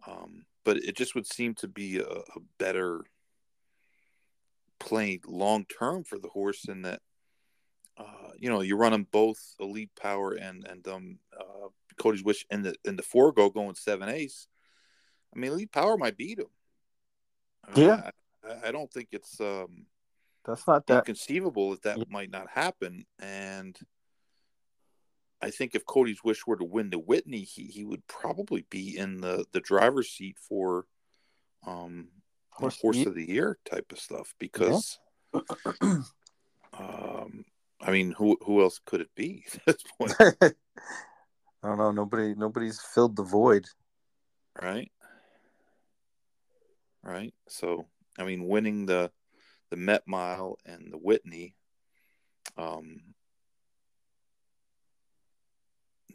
um 0.05 0.45
but 0.65 0.77
it 0.77 0.95
just 0.97 1.15
would 1.15 1.25
seem 1.27 1.55
to 1.55 1.67
be 1.67 1.97
a, 1.99 2.05
a 2.05 2.39
better 2.59 3.01
play 4.79 5.19
long 5.25 5.65
term 5.65 6.03
for 6.03 6.19
the 6.19 6.29
horse 6.29 6.65
in 6.67 6.81
that 6.83 7.01
uh, 7.97 8.31
you 8.37 8.49
know, 8.49 8.61
you 8.61 8.75
run 8.75 8.91
them 8.91 9.07
both 9.11 9.55
elite 9.59 9.91
power 9.99 10.33
and 10.33 10.65
and 10.67 10.87
um 10.87 11.19
uh, 11.37 11.67
Cody's 11.97 12.23
wish 12.23 12.45
in 12.49 12.63
the 12.63 12.75
in 12.85 12.95
the 12.95 13.03
four 13.03 13.31
go 13.31 13.49
going 13.49 13.75
seven 13.75 14.09
ace. 14.09 14.47
I 15.35 15.39
mean, 15.39 15.51
elite 15.51 15.71
power 15.71 15.97
might 15.97 16.17
beat 16.17 16.39
him. 16.39 16.47
I 17.65 17.71
mean, 17.71 17.87
Yeah. 17.89 18.09
I, 18.43 18.67
I 18.69 18.71
don't 18.71 18.91
think 18.91 19.09
it's 19.11 19.39
um 19.39 19.85
That's 20.45 20.67
not 20.67 20.87
that. 20.87 20.99
inconceivable 20.99 21.71
that 21.71 21.83
that 21.83 21.97
Yeah. 21.99 22.03
might 22.09 22.31
not 22.31 22.49
happen. 22.49 23.05
And 23.19 23.77
I 25.41 25.51
think 25.51 25.75
if 25.75 25.85
Cody's 25.85 26.23
wish 26.23 26.47
were 26.47 26.55
to 26.57 26.63
win 26.65 26.89
the 26.89 26.99
Whitney, 26.99 27.41
he 27.41 27.65
he 27.65 27.83
would 27.83 28.05
probably 28.07 28.65
be 28.69 28.97
in 28.97 29.21
the 29.21 29.45
the 29.51 29.61
driver's 29.61 30.09
seat 30.09 30.37
for 30.39 30.87
um 31.65 32.09
Horse 32.49 32.79
horse, 32.81 32.97
of 32.97 33.03
the 33.03 33.09
of 33.09 33.15
the 33.15 33.33
year 33.33 33.57
type 33.69 33.91
of 33.91 33.99
stuff 33.99 34.33
because. 34.39 34.99
Um, 36.77 37.45
I 37.85 37.91
mean, 37.91 38.11
who 38.11 38.37
who 38.45 38.61
else 38.61 38.79
could 38.85 39.01
it 39.01 39.13
be 39.15 39.45
at 39.55 39.65
this 39.65 39.83
point, 39.97 40.13
I 41.63 41.67
don't 41.67 41.77
know. 41.77 41.91
Nobody, 41.91 42.33
nobody's 42.35 42.81
filled 42.81 43.15
the 43.15 43.23
void. 43.23 43.65
right? 44.61 44.91
Right. 47.03 47.33
So, 47.47 47.87
I 48.17 48.23
mean, 48.23 48.47
winning 48.47 48.85
the 48.85 49.11
the 49.69 49.77
Met 49.77 50.03
Mile 50.07 50.57
and 50.65 50.91
the 50.91 50.97
Whitney, 50.97 51.55
um, 52.57 53.01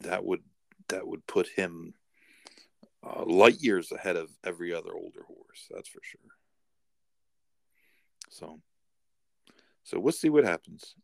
that 0.01 0.23
would 0.23 0.41
that 0.87 1.07
would 1.07 1.25
put 1.27 1.47
him 1.47 1.93
uh, 3.03 3.23
light 3.25 3.59
years 3.59 3.91
ahead 3.91 4.15
of 4.15 4.29
every 4.43 4.73
other 4.73 4.93
older 4.93 5.23
horse. 5.23 5.67
That's 5.69 5.89
for 5.89 5.99
sure. 6.03 6.21
So, 8.29 8.59
so 9.83 9.99
we'll 9.99 10.13
see 10.13 10.29
what 10.29 10.43
happens. 10.43 10.95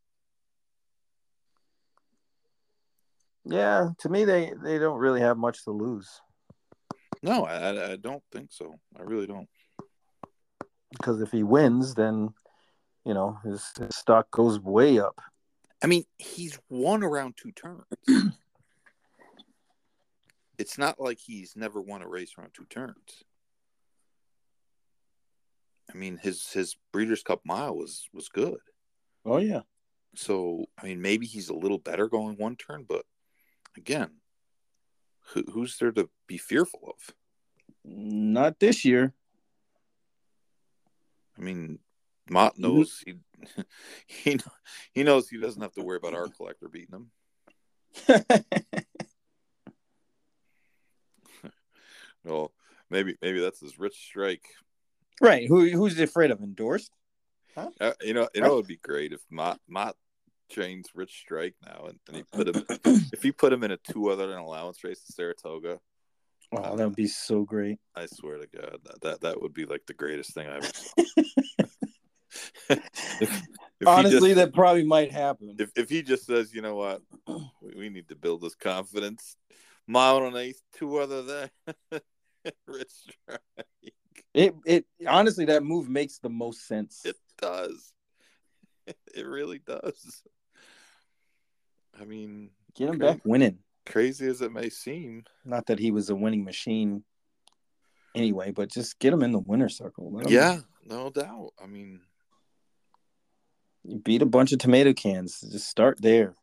Yeah, 3.45 3.89
to 3.99 4.09
me, 4.09 4.26
they 4.26 4.51
they 4.63 4.80
don't 4.80 4.97
really 4.97 5.22
have 5.22 5.38
much 5.38 5.63
to 5.65 5.72
lose 5.72 6.09
No, 7.22 7.45
I, 7.45 7.91
I- 7.93 7.95
don't 7.97 8.23
think 8.31 8.51
so. 8.51 8.73
I 8.97 9.03
really 9.03 9.27
don't. 9.27 9.47
because 10.91 11.22
if 11.22 11.31
he 11.31 11.43
wins, 11.43 11.93
then 11.95 12.34
you 13.05 13.13
know 13.13 13.38
his, 13.43 13.72
his 13.80 13.95
stock 13.95 14.31
goes 14.31 14.59
way 14.59 14.99
up. 14.99 15.19
I 15.84 15.88
mean, 15.88 16.05
he's 16.17 16.57
won 16.69 17.03
around 17.03 17.35
two 17.38 17.51
turns. 17.51 17.84
it's 20.57 20.77
not 20.77 20.99
like 20.99 21.19
he's 21.19 21.53
never 21.55 21.81
won 21.81 22.01
a 22.01 22.07
race 22.07 22.34
around 22.38 22.51
two 22.53 22.65
turns. 22.65 23.23
I 25.91 25.97
mean, 25.97 26.17
his 26.17 26.49
his 26.51 26.77
Breeders' 26.91 27.23
Cup 27.23 27.41
Mile 27.45 27.76
was 27.76 28.07
was 28.13 28.27
good. 28.30 28.57
Oh 29.26 29.38
yeah, 29.38 29.61
So, 30.15 30.65
I 30.80 30.85
mean, 30.85 31.01
maybe 31.01 31.26
he's 31.26 31.49
a 31.49 31.53
little 31.55 31.77
better 31.80 32.07
going 32.07 32.38
one 32.38 32.55
turn, 32.55 32.85
but 32.88 33.05
again, 33.77 34.10
who, 35.34 35.43
who's 35.52 35.77
there 35.77 35.91
to 35.91 36.10
be 36.27 36.38
fearful 36.38 36.81
of? 36.88 37.15
not 37.88 38.60
this 38.60 38.84
year. 38.84 39.14
I 41.38 41.41
mean, 41.41 41.80
Mott 42.30 42.57
knows 42.57 43.03
he 43.06 43.15
he 44.07 44.39
he 44.91 45.03
knows 45.03 45.30
he 45.30 45.39
doesn't 45.39 45.61
have 45.61 45.73
to 45.73 45.84
worry 45.84 45.97
about 45.97 46.15
Art 46.15 46.31
Collector 46.35 46.68
beating 46.68 46.95
him. 46.95 47.11
Well, 52.26 52.52
maybe 52.89 53.15
maybe 53.22 53.39
that's 53.39 53.60
his 53.60 53.77
rich 53.77 53.95
strike. 53.95 54.45
right? 55.22 55.47
Who 55.47 55.69
who's 55.69 55.99
afraid 55.99 56.31
of 56.31 56.41
endorsed? 56.41 56.91
Uh, 57.56 57.93
you 58.02 58.14
know, 58.14 58.27
you 58.34 58.41
know, 58.41 58.53
it 58.53 58.56
would 58.56 58.68
be 58.68 58.77
great 58.77 59.14
if 59.14 59.22
Mott 59.30 59.60
Mott 59.68 59.95
trains 60.56 60.88
Rich 60.95 61.19
Strike 61.19 61.56
now, 61.65 61.88
and, 61.90 61.99
and 62.07 62.18
he 62.18 62.23
put 62.32 62.48
him 62.48 62.64
if 63.11 63.22
he 63.22 63.32
put 63.32 63.53
him 63.53 63.64
in 63.64 63.72
a 63.72 63.77
two 63.77 64.10
other 64.10 64.27
than 64.27 64.38
allowance 64.38 64.84
race 64.84 65.02
in 65.07 65.14
Saratoga. 65.14 65.80
Oh, 66.52 66.64
um, 66.64 66.77
that 66.77 66.88
would 66.88 66.95
be 66.95 67.07
so 67.07 67.44
great. 67.44 67.80
I 67.95 68.06
swear 68.06 68.38
to 68.38 68.48
God, 68.48 68.80
that 68.86 69.02
that, 69.02 69.22
that 69.22 69.41
would 69.41 69.53
be 69.53 69.65
like 69.65 69.86
the 69.86 69.94
greatest 69.94 70.34
thing 70.34 70.48
I 70.48 70.57
ever 70.57 70.68
saw. 70.68 71.03
if, 72.69 73.41
if 73.82 73.88
Honestly, 73.88 74.30
just- 74.30 74.36
that 74.36 74.53
probably 74.53 74.86
might 74.86 75.11
happen. 75.11 75.56
if 75.60 75.72
if 75.76 75.90
he 75.90 76.02
just 76.02 76.26
says, 76.26 76.53
you 76.53 76.61
know 76.61 76.76
what, 76.76 77.02
we, 77.27 77.76
we 77.76 77.90
need 77.90 78.07
to 78.10 78.15
build 78.15 78.41
this 78.41 78.56
confidence, 78.56 79.36
mile 79.88 80.18
and 80.18 80.36
an 80.36 80.41
eighth, 80.41 80.61
two 80.73 80.98
other 80.98 81.22
than 81.23 81.49
Rich 82.68 82.91
Strike. 82.91 83.65
It 84.34 84.56
it 84.65 84.86
honestly 85.07 85.45
that 85.45 85.64
move 85.64 85.90
makes 85.90 86.19
the 86.19 86.30
most 86.30 86.68
sense. 86.68 87.02
It 87.06 87.18
does. 87.38 87.91
It 89.15 89.26
really 89.26 89.57
does. 89.57 90.22
I 91.99 92.05
mean, 92.05 92.49
Get 92.76 92.89
him 92.89 92.95
Okay. 92.95 93.13
back 93.13 93.22
winning. 93.26 93.59
crazy 93.85 94.27
as 94.27 94.41
it 94.41 94.51
may 94.51 94.69
seem, 94.69 95.23
Not 95.45 95.65
that 95.67 95.80
he 95.80 95.91
was 95.91 96.09
a 96.09 96.15
winning 96.15 96.43
machine 96.43 97.03
anyway, 98.13 98.51
but 98.51 98.69
just 98.69 98.99
get 98.99 99.13
him 99.13 99.23
in 99.23 99.31
the 99.31 99.39
winner 99.39 99.69
circle. 99.69 100.11
Yeah, 100.27 100.59
no 100.84 101.09
doubt. 101.09 101.51
I 101.61 101.67
mean, 101.67 102.01
you 103.84 103.97
beat 103.99 104.22
a 104.22 104.26
bunch 104.26 104.51
of 104.51 104.59
tomato 104.59 104.93
cans. 104.93 105.39
Just 105.39 105.69
start 105.69 106.01
there. 106.01 106.35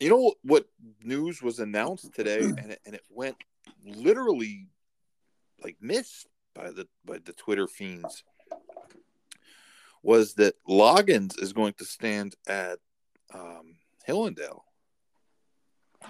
you 0.00 0.08
know 0.10 0.34
what 0.42 0.66
news 1.02 1.40
was 1.42 1.58
announced 1.60 2.12
today, 2.14 2.40
and 2.40 2.72
it, 2.72 2.80
and 2.86 2.94
it 2.94 3.04
went 3.10 3.36
literally 3.84 4.68
like 5.62 5.76
missed 5.80 6.26
by 6.54 6.70
the 6.70 6.88
by 7.04 7.18
the 7.18 7.32
Twitter 7.32 7.66
fiends. 7.68 8.24
Was 10.02 10.34
that 10.34 10.54
Loggins 10.68 11.40
is 11.40 11.52
going 11.54 11.74
to 11.74 11.84
stand 11.84 12.34
at 12.46 12.78
um, 13.34 13.76
Hillendale? 14.06 14.62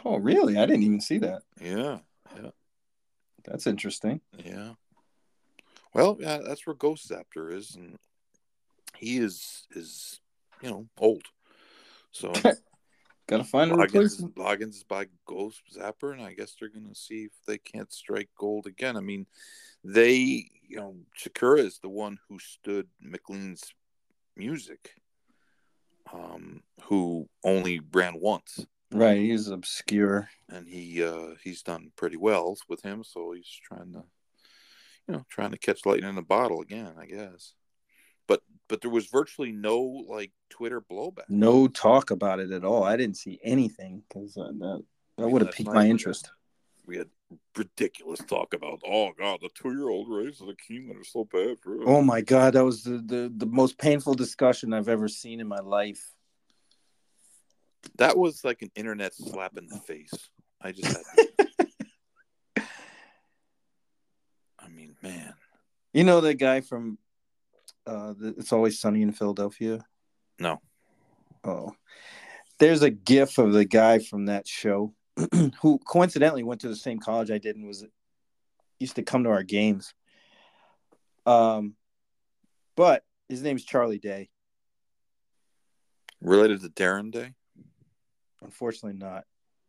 Oh, 0.05 0.17
really? 0.17 0.59
I 0.59 0.67
didn't 0.67 0.83
even 0.83 1.01
see 1.01 1.19
that. 1.19 1.43
Yeah, 1.61 1.99
That's 3.45 3.67
interesting. 3.67 4.21
yeah. 4.45 4.73
Well, 5.95 6.17
yeah, 6.19 6.39
that's 6.45 6.67
where 6.67 6.75
Ghost 6.75 7.11
Zapper 7.11 7.53
is, 7.53 7.77
and 7.77 7.99
he 8.97 9.19
is 9.19 9.67
is 9.75 10.21
you 10.61 10.71
know 10.71 10.87
old. 10.99 11.23
So 12.11 12.33
Got 13.27 13.39
to 13.39 13.45
find 13.45 13.73
a 13.73 13.75
Loggins, 13.75 13.93
replacement. 13.95 14.37
Loggins 14.37 14.75
is 14.77 14.85
by 14.85 15.07
Ghost 15.27 15.63
Zapper, 15.75 16.13
and 16.13 16.21
I 16.21 16.35
guess 16.35 16.55
they're 16.59 16.69
to 16.69 16.95
see 16.95 17.25
if 17.25 17.33
they 17.47 17.57
can't 17.57 17.91
strike 17.91 18.29
gold 18.39 18.67
again. 18.67 18.99
I 18.99 19.01
mean, 19.01 19.27
they, 19.83 20.51
you 20.69 20.77
know, 20.77 20.97
Shakura 21.19 21.61
is 21.61 21.79
the 21.79 21.89
one 21.89 22.19
who 22.29 22.39
stood 22.39 22.87
McLean's 23.03 23.73
music, 24.37 24.97
um, 26.13 26.63
who 26.85 27.29
only 27.43 27.81
ran 27.93 28.21
once, 28.21 28.67
Right, 28.93 29.19
he's 29.19 29.49
obscure. 29.49 30.29
and 30.49 30.69
he 30.69 31.03
uh, 31.03 31.35
he's 31.43 31.63
done 31.63 31.91
pretty 31.97 32.17
well 32.17 32.57
with 32.69 32.83
him. 32.83 33.03
So 33.03 33.33
he's 33.33 33.49
trying 33.49 33.93
to, 33.95 34.05
you 35.09 35.15
know, 35.15 35.25
trying 35.29 35.51
to 35.51 35.59
catch 35.59 35.85
lightning 35.85 36.11
in 36.11 36.19
a 36.19 36.23
bottle 36.23 36.61
again, 36.61 36.93
I 36.99 37.07
guess. 37.07 37.55
But 38.29 38.43
but 38.69 38.81
there 38.83 38.91
was 38.91 39.07
virtually 39.07 39.51
no 39.53 39.81
like 39.81 40.31
Twitter 40.49 40.81
blowback. 40.81 41.29
No 41.29 41.67
talk 41.67 42.11
about 42.11 42.39
it 42.41 42.53
at 42.53 42.65
all. 42.65 42.85
I 42.85 42.97
didn't 42.97 43.17
see 43.17 43.41
anything 43.43 44.03
because 44.09 44.37
uh, 44.37 44.53
that 44.59 44.85
that 45.19 45.29
would 45.29 45.43
have 45.43 45.53
piqued 45.53 45.73
my 45.73 45.87
interest. 45.89 46.31
We 46.87 46.97
had 46.99 47.09
ridiculous 47.57 48.21
talk 48.29 48.55
about 48.55 48.81
oh 48.87 49.11
god 49.19 49.39
the 49.43 49.49
two 49.55 49.73
year 49.73 49.89
old 49.89 50.09
race 50.09 50.41
of 50.41 50.47
the 50.47 50.55
Keeneland 50.55 51.01
is 51.01 51.11
so 51.11 51.25
bad 51.25 51.59
for 51.61 51.77
us. 51.79 51.85
Oh 51.87 52.03
my 52.03 52.21
god, 52.21 52.55
that 52.55 52.65
was 52.65 52.83
the, 52.85 52.99
the 52.99 53.33
the 53.37 53.47
most 53.47 53.79
painful 53.79 54.15
discussion 54.15 54.73
I've 54.73 54.89
ever 54.89 55.09
seen 55.09 55.41
in 55.41 55.49
my 55.49 55.61
life. 55.61 56.03
that 57.99 58.17
was 58.17 58.45
like 58.45 58.63
an 58.63 58.71
internet 58.75 59.15
slap 59.15 59.57
in 59.59 59.67
the 59.67 59.79
face 59.79 60.31
i 60.61 60.73
just 60.73 60.87
had 60.89 61.05
to... 62.57 62.63
i 64.59 64.69
mean 64.69 64.97
man 65.03 65.35
You 65.93 66.05
know 66.05 66.21
that 66.23 66.35
guy 66.35 66.61
from 66.61 66.99
uh, 67.87 68.15
the, 68.19 68.35
"It's 68.39 68.53
Always 68.53 68.81
Sunny 68.81 69.03
in 69.03 69.13
Philadelphia"? 69.13 69.85
No. 70.41 70.61
Oh, 71.45 71.73
there's 72.59 72.83
a 72.83 72.91
GIF 72.91 73.39
of 73.39 73.53
the 73.53 73.65
guy 73.67 73.99
from 73.99 74.27
that 74.27 74.49
show 74.49 74.95
who 75.61 75.79
coincidentally 75.79 76.43
went 76.43 76.63
to 76.63 76.69
the 76.69 76.77
same 76.77 76.99
college 76.99 77.31
I 77.31 77.39
did 77.39 77.57
and 77.57 77.67
was 77.67 77.85
used 78.81 78.97
to 78.97 79.03
come 79.03 79.25
to 79.25 79.31
our 79.31 79.43
games. 79.43 79.95
Um, 81.27 81.75
but 82.77 83.05
his 83.29 83.43
name's 83.43 83.65
Charlie 83.65 83.99
Day. 83.99 84.29
Related 86.21 86.63
to 86.63 86.69
Darren 86.69 87.11
Day? 87.11 87.35
Unfortunately, 88.43 88.99
not. 88.99 89.25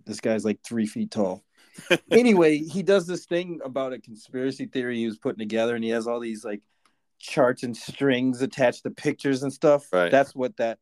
This 0.06 0.20
guy's 0.20 0.46
like 0.46 0.60
three 0.64 0.86
feet 0.86 1.12
tall. 1.12 1.44
anyway, 2.12 2.58
he 2.58 2.84
does 2.84 3.08
this 3.08 3.26
thing 3.26 3.60
about 3.64 3.94
a 3.94 4.00
conspiracy 4.00 4.66
theory 4.66 4.98
he 4.98 5.06
was 5.06 5.18
putting 5.18 5.40
together, 5.40 5.76
and 5.76 5.84
he 5.84 5.90
has 5.90 6.08
all 6.08 6.20
these 6.20 6.46
like 6.46 6.62
charts 7.20 7.64
and 7.64 7.76
strings 7.76 8.42
attached 8.42 8.84
to 8.84 8.92
pictures 8.92 9.44
and 9.44 9.52
stuff. 9.52 9.88
Right. 9.92 10.12
That's 10.12 10.36
what 10.36 10.58
that 10.58 10.80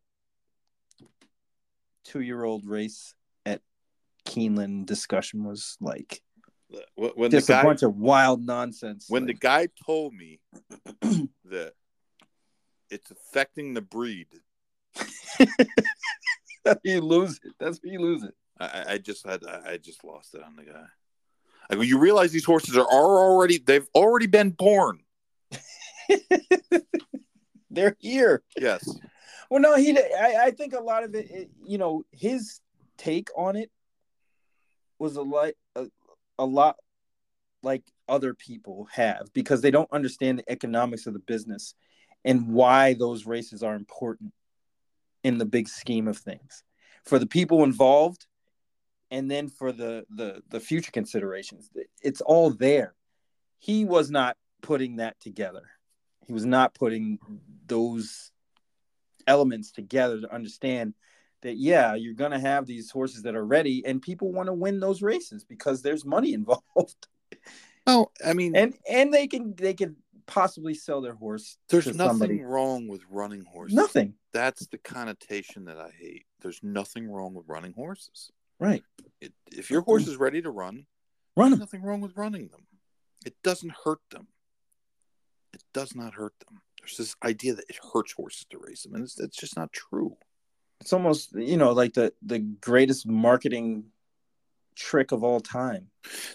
two-year-old 2.06 2.66
race 2.66 3.16
at 3.16 3.23
Keeneland 4.26 4.86
discussion 4.86 5.44
was 5.44 5.78
like. 5.82 6.22
When, 6.96 7.12
when 7.12 7.32
Just 7.32 7.48
the 7.48 7.54
guy, 7.54 7.62
a 7.62 7.64
bunch 7.64 7.84
of 7.84 7.96
wild 7.96 8.44
nonsense. 8.44 9.06
when 9.08 9.26
the 9.28 9.34
guy 9.34 9.68
told 9.86 10.14
me 10.14 10.40
that 11.46 11.74
it's 12.90 13.12
affecting 13.12 13.76
the 13.76 13.82
breed, 13.82 14.28
you 16.84 17.02
lose 17.02 17.40
it. 17.44 17.54
That's 17.60 17.80
where 17.84 17.94
you 17.94 18.00
lose 18.00 18.24
it. 18.24 18.34
I- 18.60 18.94
I, 18.94 18.98
just 18.98 19.26
had 19.26 19.44
I 19.46 19.74
I 19.74 19.78
just 19.78 20.04
lost 20.04 20.34
it 20.36 20.42
on 20.44 20.56
the 20.56 20.64
guy. 20.64 20.86
I 21.70 21.76
you 21.82 21.98
realize 22.00 22.32
these 22.32 22.46
horses 22.46 22.76
are, 22.78 22.86
are 22.86 23.20
already 23.20 23.58
they've 23.58 23.88
already 23.96 24.28
been 24.28 24.52
born. 24.52 25.00
They're 27.72 27.96
here. 28.00 28.44
Yes. 28.58 28.88
Well, 29.50 29.62
no, 29.62 29.76
he. 29.76 29.98
I, 29.98 30.46
I 30.46 30.52
think 30.52 30.74
a 30.74 30.80
lot 30.80 31.04
of 31.04 31.16
it, 31.16 31.30
it, 31.32 31.50
you 31.66 31.78
know, 31.78 32.04
his 32.12 32.60
take 32.98 33.30
on 33.36 33.56
it 33.56 33.72
was 35.04 35.18
a 35.18 35.22
lot, 35.22 35.52
a, 35.76 35.86
a 36.40 36.46
lot 36.46 36.78
like 37.62 37.84
other 38.08 38.34
people 38.34 38.88
have 38.92 39.28
because 39.34 39.62
they 39.62 39.70
don't 39.70 39.92
understand 39.92 40.40
the 40.40 40.52
economics 40.52 41.06
of 41.06 41.14
the 41.14 41.20
business 41.20 41.76
and 42.26 42.48
why 42.48 42.94
those 42.94 43.26
races 43.26 43.64
are 43.64 43.76
important 43.76 44.32
in 45.24 45.38
the 45.38 45.46
big 45.46 45.68
scheme 45.68 46.08
of 46.08 46.18
things. 46.18 46.64
For 47.06 47.20
the 47.20 47.28
people 47.28 47.64
involved 47.64 48.26
and 49.12 49.30
then 49.30 49.50
for 49.50 49.74
the 49.74 50.06
the 50.10 50.42
the 50.50 50.60
future 50.60 50.92
considerations 50.92 51.70
it's 52.02 52.22
all 52.22 52.50
there. 52.52 52.96
He 53.60 53.86
was 53.86 54.10
not 54.10 54.38
putting 54.62 54.98
that 54.98 55.20
together. 55.20 55.64
He 56.26 56.34
was 56.34 56.46
not 56.46 56.74
putting 56.74 57.20
those 57.68 58.32
elements 59.28 59.72
together 59.72 60.22
to 60.22 60.34
understand 60.34 60.94
that 61.44 61.58
yeah 61.58 61.94
you're 61.94 62.14
going 62.14 62.32
to 62.32 62.40
have 62.40 62.66
these 62.66 62.90
horses 62.90 63.22
that 63.22 63.36
are 63.36 63.46
ready 63.46 63.86
and 63.86 64.02
people 64.02 64.32
want 64.32 64.48
to 64.48 64.54
win 64.54 64.80
those 64.80 65.02
races 65.02 65.44
because 65.44 65.82
there's 65.82 66.04
money 66.04 66.34
involved 66.34 67.08
Oh, 67.86 68.12
I 68.26 68.34
mean, 68.34 68.56
and 68.56 68.74
and 68.90 69.14
they 69.14 69.28
can 69.28 69.56
they 69.56 69.74
can 69.74 69.98
possibly 70.26 70.74
sell 70.74 71.02
their 71.02 71.16
horse 71.16 71.58
there's 71.68 71.84
to 71.84 71.94
nothing 71.94 72.10
somebody 72.10 72.42
wrong 72.42 72.88
with 72.88 73.02
running 73.10 73.44
horses. 73.44 73.76
nothing 73.76 74.14
That's 74.32 74.66
the 74.68 74.78
connotation 74.78 75.66
that 75.66 75.78
I 75.78 75.90
hate. 76.00 76.26
There's 76.42 76.60
nothing 76.64 77.10
wrong 77.10 77.34
with 77.34 77.46
running 77.48 77.74
horses. 77.74 78.32
right 78.60 78.84
It, 79.20 79.34
if 79.52 79.70
your 79.70 79.82
horse 79.82 80.08
is 80.08 80.18
ready 80.18 80.42
to 80.42 80.50
run, 80.50 80.86
run 81.36 81.52
there's 81.52 81.60
nothing 81.60 81.84
wrong 81.84 82.00
with 82.00 82.16
running 82.16 82.48
them. 82.48 82.62
It 83.26 83.36
doesn't 83.44 83.74
hurt 83.84 84.02
them. 84.12 84.28
It 85.54 85.64
does 85.74 85.94
not 85.96 86.14
hurt 86.14 86.34
them. 86.48 86.62
There's 86.80 86.98
this 86.98 87.16
idea 87.24 87.54
that 87.54 87.66
it 87.70 87.78
hurts 87.94 88.14
horses 88.14 88.46
to 88.50 88.58
race 88.58 88.84
them, 88.84 88.96
and 88.96 89.04
it's, 89.04 89.20
it's 89.20 89.38
just 89.38 89.56
not 89.56 89.72
true. 89.72 90.18
It's 90.82 90.94
almost 90.94 91.34
you 91.34 91.58
know 91.58 91.72
like 91.72 91.94
the 91.94 92.14
the 92.22 92.40
greatest 92.40 93.08
marketing 93.08 93.86
trick 94.76 95.12
of 95.12 95.24
all 95.24 95.40
time 95.40 95.90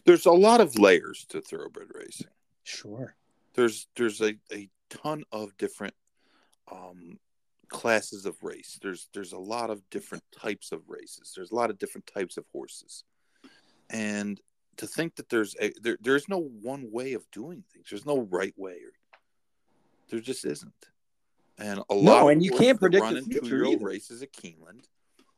There's 0.04 0.26
a 0.26 0.32
lot 0.32 0.60
of 0.60 0.78
layers 0.78 1.26
to 1.30 1.40
thoroughbred 1.40 1.88
racing. 1.94 2.28
sure 2.62 3.14
There's 3.54 3.88
there's 3.96 4.20
a, 4.20 4.34
a 4.52 4.68
ton 4.90 5.24
of 5.32 5.56
different 5.56 5.94
um, 6.70 7.18
classes 7.68 8.26
of 8.26 8.42
race. 8.42 8.78
There's 8.82 9.08
there's 9.12 9.32
a 9.32 9.38
lot 9.38 9.70
of 9.70 9.82
different 9.90 10.24
types 10.36 10.72
of 10.72 10.82
races. 10.88 11.32
There's 11.34 11.50
a 11.50 11.54
lot 11.54 11.70
of 11.70 11.78
different 11.78 12.06
types 12.06 12.36
of 12.36 12.44
horses, 12.52 13.04
and 13.90 14.40
to 14.76 14.86
think 14.86 15.16
that 15.16 15.28
there's 15.28 15.54
a 15.60 15.72
there, 15.80 15.98
there's 16.00 16.28
no 16.28 16.38
one 16.38 16.90
way 16.90 17.12
of 17.12 17.30
doing 17.30 17.64
things. 17.72 17.88
There's 17.90 18.06
no 18.06 18.20
right 18.30 18.54
way. 18.56 18.78
There 20.08 20.20
just 20.20 20.44
isn't. 20.44 20.88
And 21.58 21.82
a 21.90 21.94
lot. 21.94 22.22
of 22.22 22.28
and 22.28 22.42
you 22.42 22.52
can't 22.52 22.78
predict 22.78 23.02
run 23.02 23.14
the 23.14 23.22
future 23.22 23.40
two-year-old 23.40 23.82
races 23.82 24.22
at 24.22 24.32
Keeneland. 24.32 24.84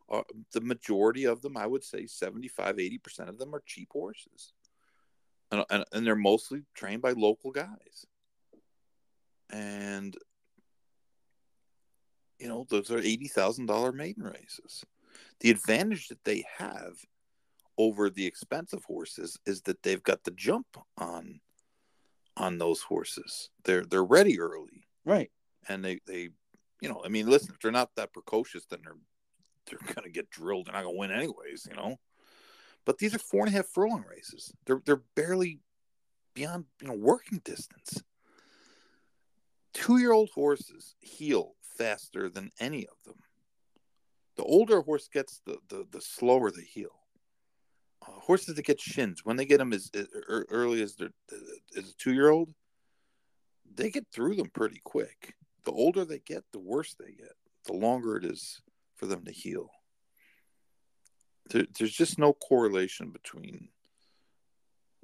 Are, 0.09 0.25
the 0.53 0.61
majority 0.61 1.25
of 1.25 1.41
them, 1.41 1.57
I 1.57 1.67
would 1.67 1.85
say, 1.85 2.07
75, 2.07 2.79
80 2.79 2.99
percent 2.99 3.29
of 3.31 3.39
them 3.39 3.55
are 3.55 3.63
cheap 3.65 3.89
horses, 3.93 4.53
and, 5.51 5.65
and 5.71 5.85
and 5.93 6.07
they're 6.07 6.17
mostly 6.17 6.63
trained 6.75 7.01
by 7.01 7.13
local 7.13 7.53
guys. 7.53 8.07
And 9.51 10.17
you 12.39 12.49
know, 12.49 12.67
those 12.69 12.91
are 12.91 12.99
eighty 12.99 13.29
thousand 13.29 13.67
dollar 13.67 13.93
maiden 13.93 14.25
races. 14.25 14.85
The 15.41 15.51
advantage 15.51 16.09
that 16.09 16.25
they 16.25 16.45
have 16.59 16.97
over 17.79 18.11
the 18.11 18.27
expensive 18.27 18.85
horses 18.85 19.39
is 19.47 19.63
that 19.63 19.83
they've 19.83 20.03
got 20.03 20.25
the 20.25 20.33
jump 20.33 20.67
on 20.99 21.41
on 22.37 22.59
those 22.59 22.83
horses. 22.83 23.49
They're 23.65 23.87
they're 23.87 24.05
ready 24.05 24.39
early, 24.39 24.85
right 25.07 25.31
and 25.69 25.85
they 25.85 26.01
they 26.07 26.31
you 26.81 26.89
know, 26.89 27.03
I 27.05 27.09
mean, 27.09 27.29
listen, 27.29 27.51
if 27.55 27.61
they're 27.61 27.71
not 27.71 27.95
that 27.97 28.13
precocious, 28.13 28.65
then 28.67 28.81
they're 28.83 28.97
they're 29.67 29.95
gonna 29.95 30.09
get 30.09 30.31
drilled. 30.31 30.67
They're 30.67 30.75
not 30.75 30.85
gonna 30.85 30.97
win 30.97 31.11
anyways, 31.11 31.67
you 31.69 31.77
know. 31.77 31.99
But 32.87 32.99
these 32.99 33.15
are 33.15 33.19
four 33.19 33.41
and 33.41 33.55
a 33.55 33.57
half 33.57 33.67
furlong 33.67 34.05
races. 34.09 34.53
They're 34.67 34.83
they're 34.85 35.03
barely 35.15 35.61
beyond 36.35 36.65
you 36.81 36.89
know 36.89 36.95
working 36.95 37.41
distance. 37.45 38.03
Two 39.73 39.99
year 39.99 40.13
old 40.13 40.31
horses 40.35 40.95
heal 41.01 41.55
faster 41.77 42.29
than 42.29 42.51
any 42.59 42.87
of 42.87 42.97
them. 43.05 43.17
The 44.37 44.45
older 44.45 44.81
horse 44.81 45.09
gets, 45.09 45.41
the 45.45 45.59
the, 45.69 45.87
the 45.91 46.01
slower 46.01 46.51
they 46.51 46.63
heal. 46.63 46.97
Uh, 48.03 48.13
horses 48.13 48.55
that 48.55 48.65
get 48.65 48.81
shins 48.81 49.21
when 49.25 49.37
they 49.37 49.45
get 49.45 49.59
them 49.59 49.75
as, 49.75 49.91
as 49.95 50.07
early 50.27 50.81
as 50.81 50.97
they're 50.97 51.11
as 51.77 51.91
a 51.91 51.95
two 51.99 52.15
year 52.15 52.31
old, 52.31 52.55
they 53.75 53.91
get 53.91 54.07
through 54.11 54.37
them 54.37 54.51
pretty 54.55 54.81
quick. 54.83 55.35
The 55.65 55.73
older 55.73 56.05
they 56.05 56.21
get, 56.21 56.45
the 56.53 56.59
worse 56.59 56.95
they 56.95 57.13
get. 57.13 57.35
The 57.67 57.73
longer 57.75 58.17
it 58.17 58.25
is 58.25 58.61
for 58.97 59.07
them 59.07 59.25
to 59.25 59.33
heal. 59.33 59.71
There, 61.51 61.67
there's 61.79 61.93
just 61.93 62.19
no 62.19 62.33
correlation 62.33 63.11
between 63.11 63.69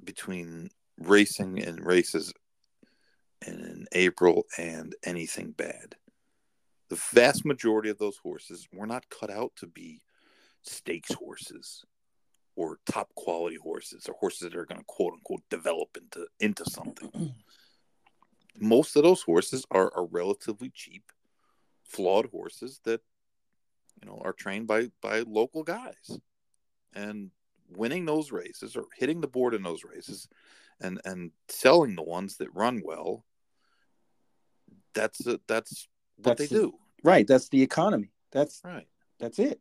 between 0.03 0.69
racing 0.99 1.61
and 1.61 1.83
races 1.83 2.33
in 3.45 3.85
April 3.91 4.45
and 4.57 4.95
anything 5.03 5.51
bad. 5.51 5.95
The 6.89 7.01
vast 7.11 7.45
majority 7.45 7.89
of 7.89 7.97
those 7.97 8.17
horses 8.17 8.67
were 8.71 8.87
not 8.87 9.09
cut 9.09 9.29
out 9.29 9.51
to 9.57 9.67
be 9.67 10.01
stakes 10.63 11.13
horses 11.13 11.83
or 12.55 12.79
top 12.85 13.13
quality 13.15 13.57
horses 13.61 14.07
or 14.07 14.15
horses 14.19 14.41
that 14.41 14.55
are 14.55 14.65
going 14.65 14.79
to 14.79 14.85
quote 14.87 15.13
unquote 15.13 15.43
develop 15.49 15.97
into 15.97 16.27
into 16.39 16.65
something. 16.65 17.35
Most 18.59 18.95
of 18.95 19.03
those 19.03 19.21
horses 19.21 19.65
are, 19.71 19.91
are 19.95 20.05
relatively 20.05 20.69
cheap, 20.73 21.11
flawed 21.83 22.27
horses 22.27 22.79
that 22.83 23.01
you 24.01 24.07
know 24.07 24.21
are 24.23 24.33
trained 24.33 24.67
by 24.67 24.89
by 25.01 25.19
local 25.21 25.63
guys, 25.63 26.19
and 26.93 27.31
winning 27.69 28.05
those 28.05 28.31
races 28.31 28.75
or 28.75 28.85
hitting 28.95 29.21
the 29.21 29.27
board 29.27 29.53
in 29.53 29.63
those 29.63 29.83
races, 29.83 30.27
and 30.81 30.99
and 31.05 31.31
selling 31.49 31.95
the 31.95 32.03
ones 32.03 32.37
that 32.37 32.53
run 32.55 32.81
well. 32.83 33.25
That's 34.93 35.25
a, 35.27 35.39
that's 35.47 35.87
what 36.17 36.37
That's 36.37 36.49
they 36.49 36.55
the- 36.55 36.61
do, 36.63 36.73
right 37.03 37.27
that's 37.27 37.49
the 37.49 37.61
economy 37.61 38.11
that's 38.31 38.61
right? 38.63 38.87
that's 39.19 39.37
it 39.37 39.59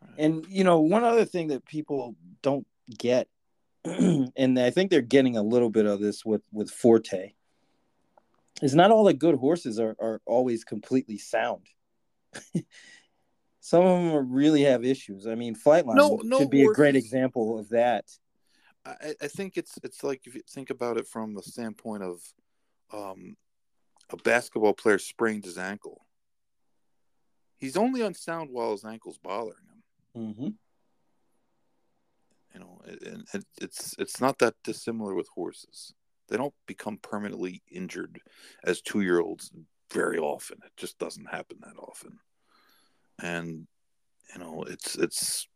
right. 0.00 0.12
and 0.18 0.46
you 0.48 0.62
know 0.64 0.80
one 0.80 1.02
other 1.02 1.24
thing 1.24 1.48
that 1.48 1.64
people 1.66 2.14
don't 2.42 2.66
get 2.96 3.28
and 3.84 4.58
i 4.58 4.70
think 4.70 4.90
they're 4.90 5.00
getting 5.02 5.36
a 5.36 5.42
little 5.42 5.68
bit 5.70 5.86
of 5.86 5.98
this 6.00 6.24
with 6.24 6.42
with 6.52 6.70
forte 6.70 7.32
is 8.62 8.74
not 8.74 8.90
all 8.90 9.04
the 9.04 9.14
good 9.14 9.36
horses 9.36 9.78
are, 9.78 9.96
are 10.00 10.20
always 10.26 10.64
completely 10.64 11.18
sound 11.18 11.66
some 13.60 13.84
of 13.84 14.02
them 14.02 14.32
really 14.32 14.62
have 14.62 14.84
issues 14.84 15.26
i 15.26 15.34
mean 15.34 15.54
flightline 15.54 15.96
No- 15.96 16.20
no 16.22 16.38
should 16.38 16.50
be 16.50 16.62
a 16.62 16.72
great 16.72 16.96
example 16.96 17.58
of 17.58 17.68
that 17.70 18.04
I, 18.84 19.14
I 19.20 19.28
think 19.28 19.56
it's 19.56 19.78
it's 19.82 20.02
like 20.02 20.22
if 20.26 20.34
you 20.34 20.42
think 20.48 20.70
about 20.70 20.96
it 20.96 21.06
from 21.06 21.34
the 21.34 21.42
standpoint 21.42 22.02
of 22.02 22.20
um, 22.92 23.36
a 24.10 24.16
basketball 24.16 24.72
player 24.72 24.98
sprained 24.98 25.44
his 25.44 25.58
ankle. 25.58 26.06
He's 27.58 27.76
only 27.76 28.00
unsound 28.00 28.50
while 28.50 28.72
his 28.72 28.84
ankle's 28.84 29.18
bothering 29.18 29.66
him. 30.14 30.34
hmm 30.34 30.48
You 32.54 32.60
know, 32.60 32.80
and 32.86 33.26
it, 33.34 33.44
it's 33.60 33.94
it's 33.98 34.20
not 34.20 34.38
that 34.38 34.54
dissimilar 34.64 35.14
with 35.14 35.28
horses. 35.34 35.94
They 36.30 36.36
don't 36.36 36.54
become 36.66 36.96
permanently 36.96 37.62
injured 37.70 38.20
as 38.64 38.80
two 38.80 39.00
year 39.02 39.20
olds 39.20 39.50
very 39.92 40.18
often. 40.18 40.58
It 40.64 40.72
just 40.76 40.98
doesn't 40.98 41.26
happen 41.30 41.58
that 41.62 41.76
often. 41.78 42.18
And 43.20 43.66
you 44.32 44.40
know, 44.40 44.62
it's 44.66 44.94
it's 44.96 45.48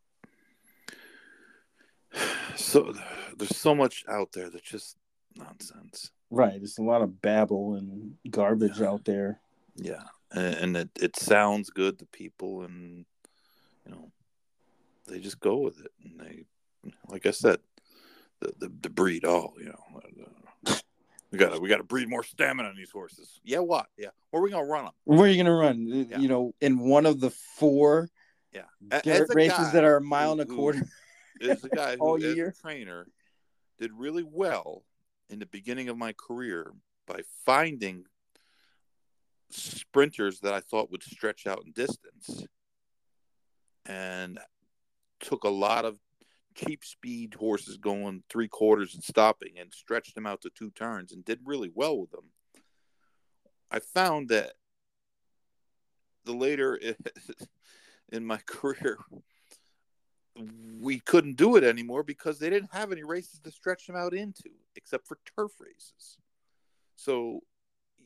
so 2.57 2.93
there's 3.37 3.57
so 3.57 3.75
much 3.75 4.05
out 4.09 4.33
there 4.33 4.51
that's 4.51 4.69
just 4.69 4.97
nonsense. 5.37 6.11
Right. 6.31 6.59
There's 6.59 6.79
a 6.79 6.83
lot 6.83 7.03
of 7.03 7.23
babble 7.23 7.75
and 7.75 8.15
garbage 8.31 8.81
Yeah. 8.81 8.89
out 8.89 9.05
there. 9.05 9.41
Yeah, 9.77 10.03
and, 10.33 10.55
and 10.55 10.77
it 10.77 10.91
it 11.01 11.17
sounds 11.17 11.71
good 11.71 11.99
to 11.99 12.07
people, 12.07 12.63
and 12.63 13.05
you 13.85 13.91
know, 13.93 14.13
they 15.09 15.19
just 15.19 15.41
go 15.41 15.57
with 15.59 15.81
it, 15.81 15.91
and 16.05 16.21
they, 16.21 16.45
like 17.09 17.27
I 17.27 17.33
said, 17.33 17.59
the 18.41 18.53
the, 18.59 18.73
the 18.83 18.91
breed. 18.91 19.25
all, 19.25 19.55
you 19.59 19.67
know, 19.67 19.85
uh, 19.97 20.44
we 21.35 21.39
got 21.39 21.53
to 21.55 21.61
we 21.61 21.69
got 21.69 21.77
to 21.79 21.85
breed 21.85 22.09
more 22.09 22.23
stamina 22.23 22.69
on 22.69 22.77
these 22.77 22.91
horses. 22.91 23.41
Yeah, 23.45 23.59
what? 23.61 23.87
Yeah, 23.99 24.09
where 24.31 24.41
are 24.41 24.45
we 24.45 24.51
gonna 24.51 24.65
run 24.65 24.85
them? 24.85 24.95
Where 25.05 25.27
are 25.27 25.29
you 25.29 25.37
gonna 25.37 25.55
run? 25.55 25.87
Yeah. 26.11 26.19
You 26.19 26.29
know, 26.29 26.55
in 26.61 26.79
one 26.79 27.07
of 27.07 27.21
the 27.21 27.31
four 27.31 28.09
Yeah, 28.53 28.63
A- 28.91 29.03
dirt 29.03 29.23
as 29.23 29.31
a 29.31 29.35
races 29.35 29.59
guy 29.59 29.71
that 29.73 29.85
are 29.85 29.97
a 29.97 30.01
mile 30.01 30.33
and 30.33 30.41
a 30.41 30.47
quarter. 30.47 30.87
is 31.41 31.65
a 31.65 31.69
guy 31.69 31.97
who, 31.97 32.03
all 32.03 32.17
as 32.17 32.25
a 32.25 32.35
year. 32.35 32.55
trainer, 32.61 33.07
did 33.79 33.93
really 33.93 34.23
well 34.25 34.85
in 35.29 35.39
the 35.41 35.47
beginning 35.47 35.89
of 35.89 35.97
my 35.99 36.13
career 36.15 36.73
by 37.07 37.23
finding 37.45 38.05
sprinters 39.51 40.41
that 40.41 40.55
I 40.55 40.61
thought 40.61 40.91
would 40.91 41.03
stretch 41.03 41.47
out 41.47 41.63
in 41.65 41.73
distance, 41.73 42.45
and 43.87 44.39
took 45.21 45.45
a 45.45 45.49
lot 45.49 45.85
of 45.85 45.97
cheap 46.55 46.85
speed 46.85 47.35
horses 47.35 47.77
going 47.77 48.23
three 48.29 48.49
quarters 48.49 48.95
and 48.95 49.03
stopping, 49.03 49.59
and 49.59 49.73
stretched 49.73 50.15
them 50.15 50.27
out 50.27 50.41
to 50.43 50.51
two 50.51 50.71
turns, 50.71 51.13
and 51.13 51.25
did 51.25 51.41
really 51.45 51.71
well 51.75 51.99
with 51.99 52.11
them. 52.11 52.31
I 53.71 53.81
found 53.81 54.29
that 54.29 54.53
the 56.25 56.33
later 56.33 56.79
in 58.13 58.25
my 58.25 58.39
career 58.47 58.99
we 60.81 60.99
couldn't 60.99 61.37
do 61.37 61.57
it 61.57 61.65
anymore 61.65 62.03
because 62.03 62.39
they 62.39 62.51
didn't 62.51 62.75
have 62.75 62.91
any 62.93 63.05
races 63.05 63.41
to 63.41 63.51
stretch 63.51 63.87
them 63.87 63.97
out 63.97 64.15
into 64.15 64.51
except 64.77 65.07
for 65.07 65.19
turf 65.37 65.53
races. 65.61 66.19
So, 66.97 67.41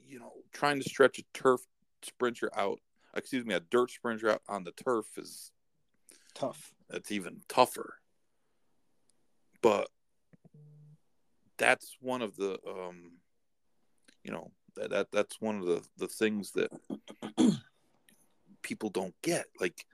you 0.07 0.19
know, 0.19 0.33
trying 0.53 0.81
to 0.81 0.89
stretch 0.89 1.19
a 1.19 1.25
turf 1.33 1.61
sprinter 2.03 2.51
out, 2.57 2.81
excuse 3.17 3.45
me, 3.45 3.55
a 3.55 3.61
dirt 3.61 3.91
sprinter 3.91 4.31
out 4.31 4.43
on 4.49 4.65
the 4.65 4.73
turf 4.73 5.07
is 5.17 5.53
Tough. 6.35 6.73
that's 6.91 7.11
even 7.11 7.41
tougher. 7.49 7.95
But 9.63 9.89
that's 11.57 11.97
one 12.01 12.23
of 12.23 12.37
the 12.37 12.59
um 12.69 13.13
you 14.25 14.33
know, 14.33 14.51
that, 14.77 14.91
that 14.91 15.09
that's 15.13 15.41
one 15.41 15.59
of 15.59 15.67
the 15.67 15.83
the 15.97 16.09
things 16.09 16.53
that 16.53 16.71
people 18.63 18.91
don't 18.91 19.15
get. 19.23 19.47
Like 19.61 19.85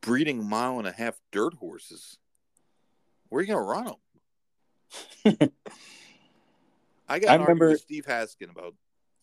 breeding 0.00 0.44
mile 0.44 0.78
and 0.78 0.88
a 0.88 0.92
half 0.92 1.18
dirt 1.30 1.54
horses. 1.54 2.18
Where 3.28 3.40
are 3.40 3.42
you 3.42 3.52
gonna 3.54 3.62
run 3.62 3.84
them? 3.84 5.48
I 7.08 7.18
got 7.18 7.30
I 7.30 7.36
remember- 7.36 7.70
with 7.70 7.80
Steve 7.80 8.06
Haskin 8.06 8.50
about 8.50 8.74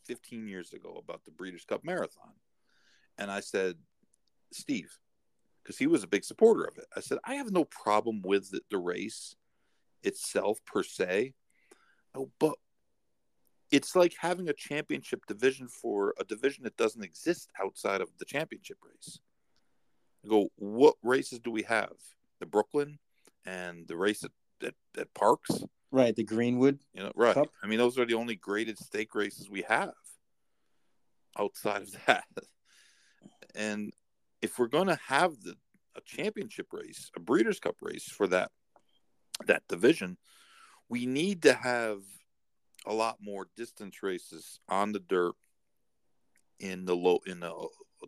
15 0.06 0.48
years 0.48 0.74
ago 0.74 1.02
about 1.04 1.24
the 1.26 1.32
Breeders' 1.32 1.66
Cup 1.66 1.84
Marathon, 1.84 2.34
and 3.18 3.30
I 3.30 3.42
said, 3.42 3.76
Steve, 4.52 4.98
because 5.62 5.78
he 5.78 5.86
was 5.88 6.04
a 6.04 6.08
big 6.08 6.24
supporter 6.24 6.64
of 6.64 6.78
it. 6.78 6.86
I 6.96 7.02
said, 7.02 7.20
I 7.24 7.36
have 7.36 7.52
no 7.52 7.66
problem 7.66 8.22
with 8.24 8.50
the, 8.50 8.62
the 8.72 8.78
race 8.78 9.36
itself 10.04 10.60
per 10.66 10.84
se, 10.84 11.34
oh, 12.16 12.30
but 12.40 12.56
it's 13.72 13.96
like 13.96 14.16
having 14.20 14.50
a 14.50 14.54
championship 14.54 15.26
division 15.28 15.68
for 15.68 16.14
a 16.20 16.24
division 16.24 16.64
that 16.64 16.78
doesn't 16.78 17.04
exist 17.04 17.52
outside 17.62 18.02
of 18.02 18.10
the 18.18 18.26
championship 18.26 18.78
race. 18.84 19.20
I 20.26 20.30
go, 20.30 20.50
what 20.56 20.96
races 21.04 21.40
do 21.40 21.52
we 21.52 21.64
have? 21.64 21.94
The 22.40 22.46
Brooklyn 22.46 23.00
and 23.46 23.88
the 23.88 23.96
race 23.96 24.24
at, 24.24 24.32
at, 24.66 24.74
at 24.98 25.14
Parx. 25.14 25.64
Right. 25.92 26.16
The 26.16 26.24
Greenwood. 26.24 26.80
You 26.94 27.04
know, 27.04 27.12
right? 27.16 27.36
Cup. 27.36 27.50
I 27.64 27.68
mean, 27.68 27.78
those 27.78 27.98
are 28.00 28.06
the 28.06 28.16
only 28.16 28.36
graded 28.36 28.78
stake 28.80 29.14
races 29.16 29.50
we 29.50 29.62
have 29.64 29.94
outside 31.38 31.84
of 31.84 31.96
that. 32.08 32.26
And 33.56 33.94
if 34.42 34.58
we're 34.58 34.68
going 34.68 34.88
to 34.88 35.00
have 35.08 35.40
the 35.42 35.56
a 35.96 36.02
championship 36.02 36.68
race, 36.72 37.12
a 37.16 37.20
Breeders' 37.20 37.60
Cup 37.60 37.76
race 37.82 38.06
for 38.06 38.28
that 38.28 38.52
that 39.48 39.68
division, 39.68 40.18
we 40.90 41.06
need 41.06 41.44
to 41.44 41.54
have 41.54 42.02
a 42.86 42.94
lot 42.94 43.18
more 43.22 43.48
distance 43.56 44.02
races 44.02 44.60
on 44.70 44.92
the 44.92 45.00
dirt 45.00 45.36
in 46.60 46.86
the 46.86 46.96
low 46.96 47.20
in 47.26 47.40
the 47.40 47.54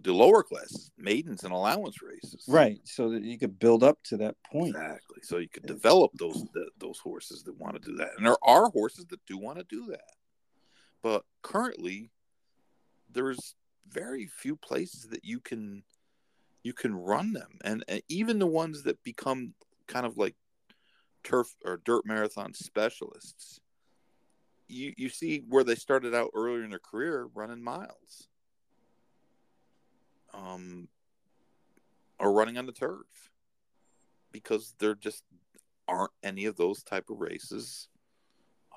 the 0.04 0.14
lower 0.14 0.42
classes, 0.42 0.92
maidens 0.98 1.44
and 1.44 1.54
allowance 1.54 2.02
races. 2.02 2.46
Right. 2.48 2.80
So 2.84 3.10
that 3.10 3.24
you 3.24 3.38
could 3.38 3.60
build 3.60 3.84
up 3.84 4.02
to 4.06 4.18
that 4.18 4.36
point. 4.50 4.76
Exactly. 4.76 5.20
So 5.24 5.38
you 5.38 5.50
could 5.50 5.66
develop 5.66 6.12
those 6.18 6.46
the, 6.54 6.68
those 6.80 7.00
horses 7.00 7.44
that 7.44 7.60
want 7.60 7.82
to 7.82 7.92
do 7.92 7.98
that, 7.98 8.12
and 8.18 8.26
there 8.26 8.44
are 8.44 8.70
horses 8.70 9.06
that 9.08 9.26
do 9.26 9.38
want 9.38 9.58
to 9.58 9.66
do 9.66 9.88
that. 9.88 10.14
But 11.04 11.24
currently, 11.42 12.12
there's 13.12 13.56
very 13.90 14.28
few 14.28 14.56
places 14.56 15.10
that 15.10 15.26
you 15.26 15.40
can 15.40 15.84
you 16.64 16.74
can 16.74 16.96
run 16.96 17.34
them, 17.34 17.58
and, 17.64 17.84
and 17.88 18.02
even 18.08 18.40
the 18.40 18.48
ones 18.48 18.84
that 18.84 19.04
become 19.04 19.54
kind 19.88 20.06
of 20.06 20.18
like 20.18 20.36
turf 21.24 21.56
or 21.66 21.82
dirt 21.84 22.06
marathon 22.06 22.54
specialists. 22.54 23.60
You 24.68 24.94
you 24.98 25.10
see 25.10 25.44
where 25.48 25.64
they 25.64 25.76
started 25.76 26.16
out 26.16 26.32
earlier 26.34 26.64
in 26.64 26.70
their 26.70 26.80
career 26.80 27.28
running 27.34 27.64
miles. 27.64 28.28
Um, 30.34 30.88
or 32.22 32.32
running 32.32 32.58
on 32.58 32.66
the 32.66 32.72
turf 32.72 33.32
because 34.32 34.76
there 34.80 34.96
just 34.96 35.24
aren't 35.88 36.12
any 36.24 36.46
of 36.46 36.56
those 36.56 36.84
type 36.84 37.10
of 37.10 37.20
races 37.20 37.90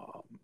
um, 0.01 0.41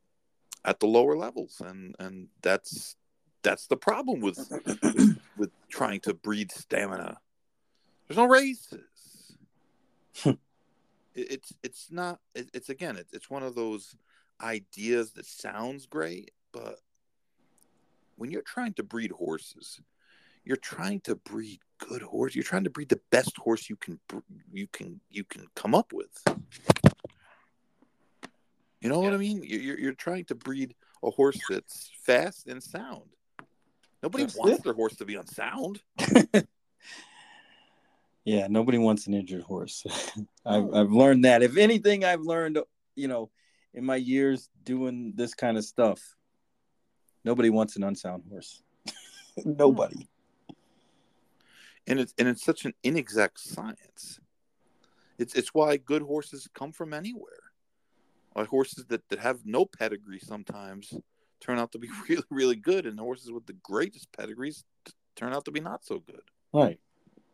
at 0.64 0.78
the 0.78 0.86
lower 0.86 1.16
levels 1.16 1.60
and 1.64 1.96
and 1.98 2.28
that's 2.42 2.96
that's 3.42 3.66
the 3.66 3.76
problem 3.76 4.20
with 4.20 4.38
with, 4.82 5.18
with 5.36 5.50
trying 5.68 5.98
to 5.98 6.14
breed 6.14 6.52
stamina 6.52 7.18
there's 8.06 8.18
no 8.18 8.26
races 8.26 9.36
it's 11.30 11.52
it's 11.62 11.90
not 11.90 12.18
it's 12.34 12.68
again 12.68 12.96
it, 12.96 13.06
it's 13.12 13.28
one 13.30 13.42
of 13.42 13.54
those 13.54 13.94
ideas 14.40 15.12
that 15.12 15.26
sounds 15.26 15.86
great 15.86 16.30
but 16.52 16.78
when 18.16 18.30
you're 18.30 18.42
trying 18.42 18.72
to 18.74 18.82
breed 18.82 19.10
horses 19.12 19.80
you're 20.44 20.56
trying 20.56 21.00
to 21.02 21.14
breed 21.16 21.60
good 21.78 22.00
horse. 22.02 22.34
You're 22.34 22.44
trying 22.44 22.64
to 22.64 22.70
breed 22.70 22.88
the 22.88 23.00
best 23.10 23.36
horse 23.36 23.68
you 23.68 23.76
can 23.76 24.00
you 24.50 24.66
can 24.68 24.98
you 25.10 25.22
can 25.22 25.46
come 25.54 25.74
up 25.74 25.92
with. 25.92 26.10
You 28.80 28.88
know 28.88 29.00
what 29.00 29.12
I 29.12 29.18
mean? 29.18 29.42
You're 29.44 29.60
you're- 29.60 29.82
you're 29.82 29.92
trying 29.94 30.24
to 30.26 30.34
breed 30.34 30.74
a 31.02 31.10
horse 31.10 31.38
that's 31.48 31.90
fast 32.02 32.46
and 32.46 32.62
sound. 32.62 33.10
Nobody 34.02 34.24
That's 34.24 34.36
wants 34.36 34.58
it. 34.60 34.64
their 34.64 34.72
horse 34.72 34.96
to 34.96 35.04
be 35.04 35.16
unsound. 35.16 35.82
Yeah. 38.30 38.46
Nobody 38.48 38.78
wants 38.78 39.08
an 39.08 39.14
injured 39.14 39.42
horse. 39.42 39.84
I've 40.46 40.72
I've 40.72 40.92
learned 40.92 41.24
that. 41.24 41.42
If 41.42 41.56
anything, 41.56 42.04
I've 42.04 42.20
learned, 42.20 42.58
you 42.94 43.08
know, 43.08 43.30
in 43.74 43.84
my 43.84 43.96
years 43.96 44.48
doing 44.62 45.14
this 45.16 45.34
kind 45.34 45.58
of 45.58 45.64
stuff, 45.64 46.00
nobody 47.24 47.50
wants 47.50 47.74
an 47.74 47.82
unsound 47.82 48.22
horse. 48.30 48.62
nobody. 49.44 50.08
and 51.88 51.98
it's 51.98 52.14
and 52.18 52.28
it's 52.28 52.44
such 52.44 52.64
an 52.64 52.72
inexact 52.84 53.40
science. 53.40 54.20
It's 55.18 55.34
it's 55.34 55.52
why 55.52 55.76
good 55.76 56.02
horses 56.02 56.48
come 56.54 56.70
from 56.70 56.94
anywhere. 56.94 57.32
Like 58.36 58.46
horses 58.46 58.84
that, 58.90 59.08
that 59.08 59.18
have 59.18 59.40
no 59.44 59.64
pedigree 59.64 60.20
sometimes 60.20 60.94
turn 61.40 61.58
out 61.58 61.72
to 61.72 61.80
be 61.80 61.88
really 62.08 62.24
really 62.30 62.56
good, 62.56 62.86
and 62.86 62.98
horses 63.00 63.32
with 63.32 63.46
the 63.46 63.54
greatest 63.54 64.12
pedigrees 64.12 64.62
t- 64.84 64.92
turn 65.16 65.34
out 65.34 65.46
to 65.46 65.50
be 65.50 65.58
not 65.58 65.84
so 65.84 65.98
good 65.98 66.22
Right. 66.52 66.78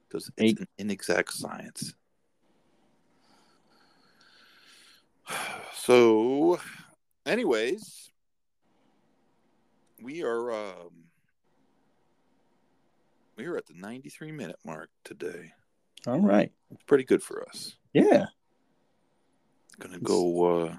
Because 0.09 0.31
it's 0.37 0.61
an 0.61 0.69
inexact 0.79 1.33
science. 1.33 1.95
So, 5.75 6.59
anyways, 7.25 8.11
we 10.03 10.23
are 10.23 10.53
um, 10.53 10.91
we 13.37 13.47
are 13.47 13.57
at 13.57 13.67
the 13.67 13.75
ninety 13.75 14.09
three 14.09 14.33
minute 14.33 14.59
mark 14.65 14.91
today. 15.05 15.53
All 16.07 16.21
right. 16.21 16.53
It's 16.71 16.83
pretty 16.85 17.05
good 17.05 17.23
for 17.23 17.49
us. 17.49 17.77
Yeah. 17.93 18.27
Gonna 19.79 19.99
go 19.99 20.65
uh, 20.65 20.77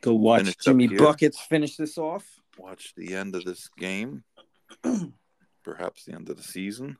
Go 0.00 0.14
watch 0.14 0.56
Jimmy. 0.58 0.88
Buckets 0.88 1.40
finish 1.40 1.76
this 1.76 1.98
off. 1.98 2.24
watch 2.56 2.94
the 2.96 3.14
end 3.14 3.34
of 3.34 3.44
this 3.44 3.68
game, 3.78 4.24
perhaps 5.64 6.04
the 6.04 6.14
end 6.14 6.28
of 6.30 6.36
the 6.36 6.42
season, 6.42 6.96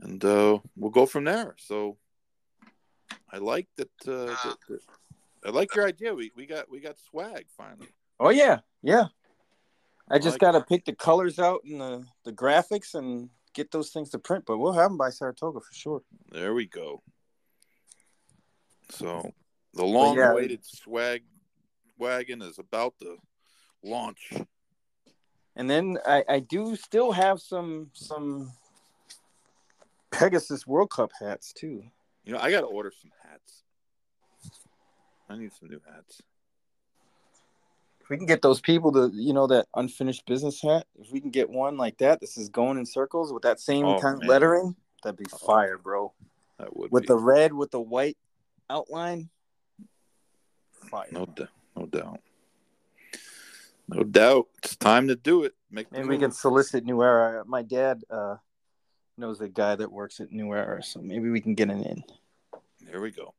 and 0.00 0.24
uh, 0.24 0.58
we'll 0.76 0.90
go 0.90 1.06
from 1.06 1.24
there. 1.24 1.54
So, 1.58 1.96
I 3.32 3.38
like 3.38 3.68
that. 3.76 3.90
Uh, 4.06 4.26
that, 4.26 4.56
that- 4.68 4.80
I 5.44 5.50
like 5.50 5.76
your 5.76 5.86
idea. 5.86 6.12
We 6.12 6.32
we 6.34 6.44
got 6.44 6.68
we 6.68 6.80
got 6.80 6.98
swag 6.98 7.46
finally. 7.56 7.88
Oh 8.18 8.30
yeah, 8.30 8.60
yeah. 8.82 9.06
I 10.10 10.18
just 10.18 10.34
like 10.34 10.40
got 10.40 10.52
to 10.52 10.60
pick 10.60 10.84
the 10.84 10.94
colors 10.94 11.38
out 11.38 11.62
and 11.64 11.80
the, 11.80 12.04
the 12.24 12.32
graphics 12.32 12.94
and 12.94 13.28
get 13.54 13.70
those 13.70 13.90
things 13.90 14.10
to 14.10 14.18
print, 14.18 14.44
but 14.46 14.58
we'll 14.58 14.72
have 14.72 14.90
them 14.90 14.98
by 14.98 15.10
Saratoga 15.10 15.60
for 15.60 15.74
sure. 15.74 16.02
There 16.30 16.54
we 16.54 16.66
go. 16.66 17.02
So 18.90 19.32
the 19.74 19.84
long-awaited 19.84 20.64
swag 20.64 21.24
wagon 21.98 22.40
is 22.42 22.58
about 22.58 22.94
to 23.00 23.16
launch. 23.82 24.32
And 25.56 25.68
then 25.68 25.98
I, 26.06 26.24
I 26.28 26.38
do 26.40 26.76
still 26.76 27.12
have 27.12 27.40
some 27.40 27.90
some 27.94 28.52
Pegasus 30.10 30.66
World 30.66 30.90
Cup 30.90 31.10
hats 31.20 31.52
too. 31.52 31.82
You 32.24 32.32
know, 32.32 32.38
I 32.38 32.50
got 32.50 32.60
to 32.60 32.66
order 32.66 32.92
some 33.00 33.10
hats. 33.22 33.62
I 35.28 35.36
need 35.36 35.52
some 35.52 35.68
new 35.68 35.80
hats. 35.92 36.22
If 38.00 38.10
we 38.10 38.16
can 38.16 38.26
get 38.26 38.40
those 38.42 38.60
people 38.60 38.92
to, 38.92 39.10
you 39.12 39.32
know, 39.32 39.48
that 39.48 39.66
unfinished 39.74 40.24
business 40.26 40.62
hat, 40.62 40.86
if 41.00 41.10
we 41.10 41.20
can 41.20 41.30
get 41.30 41.50
one 41.50 41.76
like 41.76 41.98
that, 41.98 42.20
this 42.20 42.36
is 42.36 42.48
going 42.48 42.78
in 42.78 42.86
circles 42.86 43.32
with 43.32 43.42
that 43.42 43.58
same 43.60 43.84
Oh, 43.84 43.98
kind 44.00 44.22
of 44.22 44.28
lettering, 44.28 44.76
that'd 45.02 45.18
be 45.18 45.24
Oh. 45.32 45.36
fire, 45.38 45.76
bro. 45.78 46.12
That 46.58 46.76
would 46.76 46.92
With 46.92 47.02
be. 47.02 47.08
the 47.08 47.18
red 47.18 47.52
with 47.52 47.72
the 47.72 47.80
white 47.80 48.16
outline, 48.70 49.28
fire. 50.70 51.08
No 51.10 51.26
doubt. 51.26 51.48
No 51.74 51.86
doubt. 51.86 52.20
No 53.88 54.02
doubt. 54.04 54.48
It's 54.62 54.76
time 54.76 55.08
to 55.08 55.16
do 55.16 55.42
it. 55.44 55.54
Make 55.70 55.90
we 55.90 56.16
can 56.18 56.30
solicit 56.30 56.84
New 56.84 57.02
Era. 57.02 57.44
My 57.46 57.62
dad 57.62 58.02
uh, 58.08 58.36
knows 59.18 59.40
a 59.40 59.48
guy 59.48 59.74
that 59.76 59.90
works 59.90 60.20
at 60.20 60.30
New 60.32 60.52
Era, 60.54 60.82
so 60.82 61.00
maybe 61.00 61.30
we 61.30 61.40
can 61.40 61.54
get 61.54 61.70
an 61.70 61.82
in. 61.82 62.02
There 62.80 63.00
we 63.00 63.10
go. 63.10 63.34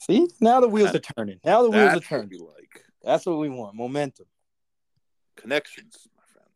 See, 0.00 0.28
now 0.40 0.60
the 0.60 0.68
wheels 0.68 0.92
That- 0.92 1.08
are 1.08 1.12
turning. 1.14 1.40
Now 1.44 1.62
the 1.62 1.70
wheels 1.70 1.94
are 1.94 2.00
turning. 2.00 2.40
like. 2.40 2.84
That's 3.02 3.24
what 3.26 3.38
we 3.38 3.48
want. 3.48 3.74
Momentum. 3.76 4.26
Connections, 5.36 6.08
my 6.16 6.22
friend. 6.26 6.48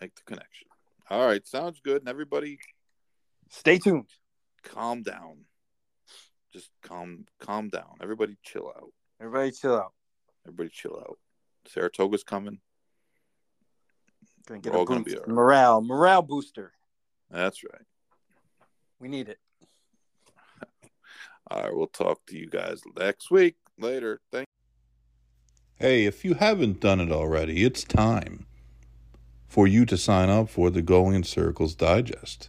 Make 0.00 0.14
the 0.16 0.22
connection. 0.22 0.68
All 1.10 1.26
right. 1.26 1.46
Sounds 1.46 1.80
good. 1.80 2.02
And 2.02 2.08
everybody 2.08 2.58
Stay 3.50 3.78
tuned. 3.78 4.08
calm 4.64 5.02
down. 5.02 5.44
Just 6.52 6.70
calm 6.82 7.26
calm 7.38 7.68
down. 7.68 7.96
Everybody 8.02 8.36
chill 8.42 8.68
out. 8.68 8.92
Everybody 9.20 9.52
chill 9.52 9.76
out. 9.76 9.92
Everybody 10.46 10.70
chill 10.70 10.98
out. 10.98 11.18
Saratoga's 11.66 12.24
coming. 12.24 12.60
Gonna 14.46 14.60
get 14.60 14.72
We're 14.72 14.76
a 14.78 14.80
all 14.80 14.84
gonna 14.86 15.00
boost. 15.00 15.14
be 15.14 15.16
all 15.18 15.24
right. 15.26 15.34
morale, 15.34 15.80
morale 15.82 16.22
booster. 16.22 16.72
That's 17.32 17.64
right. 17.64 17.82
We 19.00 19.08
need 19.08 19.30
it. 19.30 19.38
All 21.50 21.62
right, 21.62 21.74
we'll 21.74 21.88
talk 21.88 22.24
to 22.26 22.38
you 22.38 22.48
guys 22.48 22.82
next 22.96 23.28
week. 23.30 23.56
Later. 23.78 24.20
Thank 24.30 24.46
Hey, 25.76 26.04
if 26.04 26.24
you 26.24 26.34
haven't 26.34 26.78
done 26.78 27.00
it 27.00 27.10
already, 27.10 27.64
it's 27.64 27.82
time 27.82 28.46
for 29.48 29.66
you 29.66 29.84
to 29.86 29.96
sign 29.96 30.30
up 30.30 30.48
for 30.48 30.70
the 30.70 30.80
Going 30.80 31.16
in 31.16 31.24
Circles 31.24 31.74
Digest. 31.74 32.48